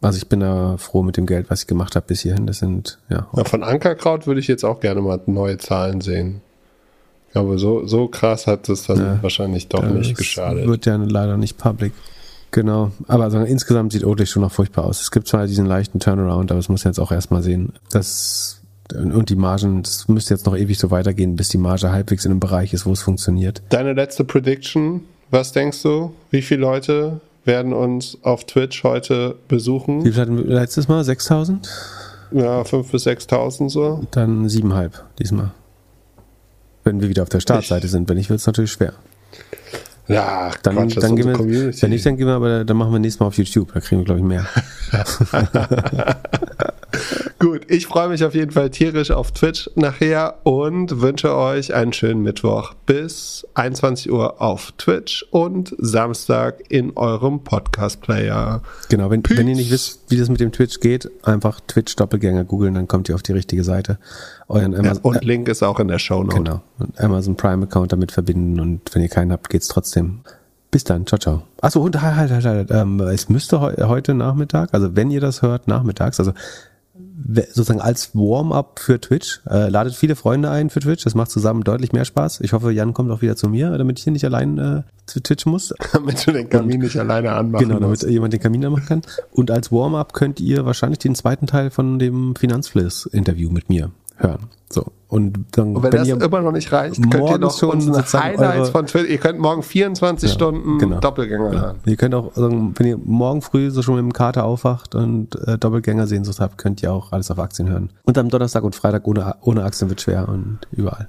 Also 0.00 0.18
ich 0.18 0.28
bin 0.28 0.40
da 0.40 0.76
froh 0.78 1.02
mit 1.02 1.16
dem 1.16 1.26
Geld, 1.26 1.50
was 1.50 1.62
ich 1.62 1.66
gemacht 1.66 1.96
habe 1.96 2.06
bis 2.06 2.20
hierhin. 2.20 2.46
Das 2.46 2.58
sind, 2.58 2.98
ja. 3.10 3.26
ja 3.34 3.44
von 3.44 3.64
Ankerkraut 3.64 4.26
würde 4.26 4.40
ich 4.40 4.46
jetzt 4.46 4.64
auch 4.64 4.80
gerne 4.80 5.00
mal 5.02 5.20
neue 5.26 5.58
Zahlen 5.58 6.00
sehen. 6.00 6.42
Ich 7.28 7.32
glaube, 7.32 7.58
so, 7.58 7.86
so 7.86 8.08
krass 8.08 8.46
hat 8.46 8.68
es 8.68 8.84
dann 8.86 8.98
ja, 8.98 9.18
wahrscheinlich 9.22 9.68
doch 9.68 9.84
nicht 9.84 10.16
geschadet. 10.16 10.66
Wird 10.66 10.86
ja 10.86 10.96
leider 10.96 11.36
nicht 11.36 11.58
public. 11.58 11.92
Genau, 12.50 12.92
aber 13.06 13.24
also 13.24 13.38
insgesamt 13.40 13.92
sieht 13.92 14.04
Oatly 14.04 14.26
schon 14.26 14.42
noch 14.42 14.52
furchtbar 14.52 14.84
aus. 14.84 15.02
Es 15.02 15.10
gibt 15.10 15.28
zwar 15.28 15.46
diesen 15.46 15.66
leichten 15.66 16.00
Turnaround, 16.00 16.50
aber 16.50 16.60
es 16.60 16.68
muss 16.68 16.84
jetzt 16.84 16.98
auch 16.98 17.12
erstmal 17.12 17.42
sehen. 17.42 17.74
Das 17.90 18.62
und 18.94 19.30
die 19.30 19.36
Margen, 19.36 19.82
das 19.82 20.08
müsste 20.08 20.34
jetzt 20.34 20.46
noch 20.46 20.56
ewig 20.56 20.78
so 20.78 20.90
weitergehen, 20.90 21.36
bis 21.36 21.48
die 21.48 21.58
Marge 21.58 21.90
halbwegs 21.90 22.24
in 22.24 22.30
einem 22.30 22.40
Bereich 22.40 22.72
ist, 22.72 22.86
wo 22.86 22.92
es 22.92 23.02
funktioniert. 23.02 23.62
Deine 23.68 23.94
letzte 23.94 24.24
Prediction, 24.24 25.02
was 25.30 25.52
denkst 25.52 25.82
du? 25.82 26.12
Wie 26.30 26.40
viele 26.40 26.60
Leute 26.60 27.20
werden 27.44 27.72
uns 27.72 28.18
auf 28.22 28.44
Twitch 28.44 28.84
heute 28.84 29.36
besuchen? 29.48 30.04
Wie 30.04 30.12
viel 30.12 30.20
hatten 30.20 30.36
wir 30.36 30.44
letztes 30.44 30.88
Mal? 30.88 31.02
6000? 31.04 31.68
Ja, 32.32 32.62
5.000 32.62 32.90
bis 32.90 33.06
6.000 33.06 33.70
so. 33.70 34.06
Dann 34.10 34.46
7,5 34.46 34.90
diesmal. 35.18 35.52
Wenn 36.86 37.00
wir 37.00 37.08
wieder 37.08 37.24
auf 37.24 37.28
der 37.28 37.40
Startseite 37.40 37.86
ich. 37.86 37.90
sind. 37.90 38.08
Wenn 38.08 38.16
nicht, 38.16 38.30
wird 38.30 38.38
es 38.38 38.46
natürlich 38.46 38.70
schwer. 38.70 38.92
Ja, 40.06 40.52
dann, 40.62 40.76
Quatsch, 40.76 41.02
dann 41.02 41.16
gehen 41.16 41.26
wir, 41.26 41.32
Community. 41.32 41.82
wenn 41.82 41.90
nicht, 41.90 42.06
dann 42.06 42.16
gehen 42.16 42.28
wir, 42.28 42.34
aber 42.34 42.64
dann 42.64 42.76
machen 42.76 42.92
wir 42.92 43.00
nächstes 43.00 43.18
Mal 43.18 43.26
auf 43.26 43.36
YouTube. 43.36 43.74
Da 43.74 43.80
kriegen 43.80 44.02
wir, 44.02 44.04
glaube 44.04 44.20
ich, 44.20 44.26
mehr. 44.26 44.46
Gut, 47.38 47.70
ich 47.70 47.86
freue 47.86 48.08
mich 48.08 48.24
auf 48.24 48.34
jeden 48.34 48.50
Fall 48.50 48.70
tierisch 48.70 49.10
auf 49.10 49.30
Twitch 49.30 49.68
nachher 49.74 50.36
und 50.44 51.02
wünsche 51.02 51.36
euch 51.36 51.74
einen 51.74 51.92
schönen 51.92 52.22
Mittwoch 52.22 52.72
bis 52.86 53.46
21 53.52 54.10
Uhr 54.10 54.40
auf 54.40 54.72
Twitch 54.78 55.22
und 55.32 55.74
Samstag 55.76 56.62
in 56.70 56.96
eurem 56.96 57.40
Podcast-Player. 57.44 58.62
Genau, 58.88 59.10
wenn, 59.10 59.22
wenn, 59.28 59.48
ihr 59.48 59.54
nicht 59.54 59.70
wisst, 59.70 60.00
wie 60.08 60.16
das 60.16 60.30
mit 60.30 60.40
dem 60.40 60.50
Twitch 60.50 60.80
geht, 60.80 61.10
einfach 61.24 61.60
Twitch-Doppelgänger 61.60 62.44
googeln, 62.44 62.72
dann 62.72 62.88
kommt 62.88 63.10
ihr 63.10 63.14
auf 63.14 63.22
die 63.22 63.32
richtige 63.32 63.64
Seite. 63.64 63.98
Euren 64.48 64.74
Amazon, 64.74 65.02
ja, 65.04 65.10
und 65.10 65.24
Link 65.24 65.48
ist 65.48 65.62
auch 65.62 65.78
in 65.78 65.88
der 65.88 65.98
Show 65.98 66.22
Note. 66.22 66.36
Genau, 66.36 66.62
und 66.78 66.98
Amazon 66.98 67.36
Prime-Account 67.36 67.92
damit 67.92 68.12
verbinden 68.12 68.58
und 68.60 68.80
wenn 68.94 69.02
ihr 69.02 69.10
keinen 69.10 69.30
habt, 69.30 69.50
geht's 69.50 69.68
trotzdem. 69.68 70.20
Bis 70.70 70.84
dann, 70.84 71.06
ciao, 71.06 71.18
ciao. 71.18 71.42
Achso, 71.60 71.82
und 71.82 72.00
halt, 72.00 72.16
halt, 72.16 72.30
halt, 72.30 72.44
halt 72.46 72.70
ähm, 72.70 72.98
es 73.00 73.28
müsste 73.28 73.60
he 73.60 73.82
heute 73.82 74.14
Nachmittag, 74.14 74.72
also 74.72 74.96
wenn 74.96 75.10
ihr 75.10 75.20
das 75.20 75.42
hört, 75.42 75.68
nachmittags, 75.68 76.18
also 76.18 76.32
sozusagen 77.48 77.80
als 77.80 78.14
Warm-up 78.14 78.78
für 78.78 79.00
Twitch. 79.00 79.40
Äh, 79.48 79.68
ladet 79.68 79.94
viele 79.94 80.16
Freunde 80.16 80.50
ein 80.50 80.70
für 80.70 80.80
Twitch. 80.80 81.04
Das 81.04 81.14
macht 81.14 81.30
zusammen 81.30 81.62
deutlich 81.62 81.92
mehr 81.92 82.04
Spaß. 82.04 82.40
Ich 82.40 82.52
hoffe, 82.52 82.70
Jan 82.72 82.92
kommt 82.92 83.10
auch 83.10 83.22
wieder 83.22 83.36
zu 83.36 83.48
mir, 83.48 83.76
damit 83.78 83.98
ich 83.98 84.04
hier 84.04 84.12
nicht 84.12 84.24
allein 84.24 84.58
äh, 84.58 84.82
zu 85.06 85.20
Twitch 85.20 85.46
muss. 85.46 85.72
damit 85.92 86.26
du 86.26 86.32
den 86.32 86.48
Kamin 86.48 86.74
Und, 86.76 86.82
nicht 86.82 86.98
alleine 86.98 87.32
anmachen 87.32 87.62
Genau, 87.64 87.74
damit 87.80 88.02
musst. 88.02 88.10
jemand 88.10 88.32
den 88.32 88.40
Kamin 88.40 88.64
anmachen 88.66 88.86
kann. 88.86 89.02
Und 89.32 89.50
als 89.50 89.72
Warm-up 89.72 90.12
könnt 90.12 90.40
ihr 90.40 90.64
wahrscheinlich 90.66 90.98
den 90.98 91.14
zweiten 91.14 91.46
Teil 91.46 91.70
von 91.70 91.98
dem 91.98 92.34
Finanzfliss-Interview 92.36 93.50
mit 93.50 93.68
mir 93.68 93.90
hören. 94.16 94.48
So. 94.70 94.92
Und 95.08 95.44
dann, 95.52 95.76
und 95.76 95.82
wenn, 95.84 95.92
wenn 95.92 95.98
das 96.00 96.08
immer 96.08 96.40
noch 96.40 96.50
nicht 96.50 96.72
reicht, 96.72 96.96
könnt 97.10 97.30
ihr 97.30 97.38
noch 97.38 97.62
unsere 97.62 98.02
Highlights 98.02 98.70
von 98.70 98.86
Twitter, 98.86 99.08
ihr 99.08 99.18
könnt 99.18 99.38
morgen 99.38 99.62
24 99.62 100.28
ja, 100.28 100.34
Stunden 100.34 100.78
genau, 100.78 100.98
Doppelgänger 100.98 101.50
genau. 101.50 101.62
hören. 101.62 101.76
Ihr 101.84 101.96
könnt 101.96 102.14
auch, 102.14 102.32
wenn 102.34 102.86
ihr 102.86 102.98
morgen 102.98 103.40
früh 103.40 103.70
so 103.70 103.82
schon 103.82 103.94
mit 103.94 104.02
dem 104.02 104.12
Kater 104.12 104.44
aufwacht 104.44 104.96
und 104.96 105.36
äh, 105.46 105.58
Doppelgänger-Sehnsucht 105.58 106.40
habt, 106.40 106.58
könnt 106.58 106.82
ihr 106.82 106.92
auch 106.92 107.12
alles 107.12 107.30
auf 107.30 107.38
Aktien 107.38 107.68
hören. 107.68 107.90
Und 108.02 108.18
am 108.18 108.28
Donnerstag 108.28 108.64
und 108.64 108.74
Freitag 108.74 109.06
ohne, 109.06 109.36
ohne 109.42 109.62
Aktien 109.62 109.88
wird 109.88 110.00
schwer 110.00 110.28
und 110.28 110.58
überall. 110.72 111.08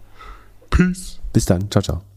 Peace. 0.69 1.19
Bis 1.34 1.45
dann. 1.45 1.71
Ciao, 1.71 1.81
ciao. 1.81 2.16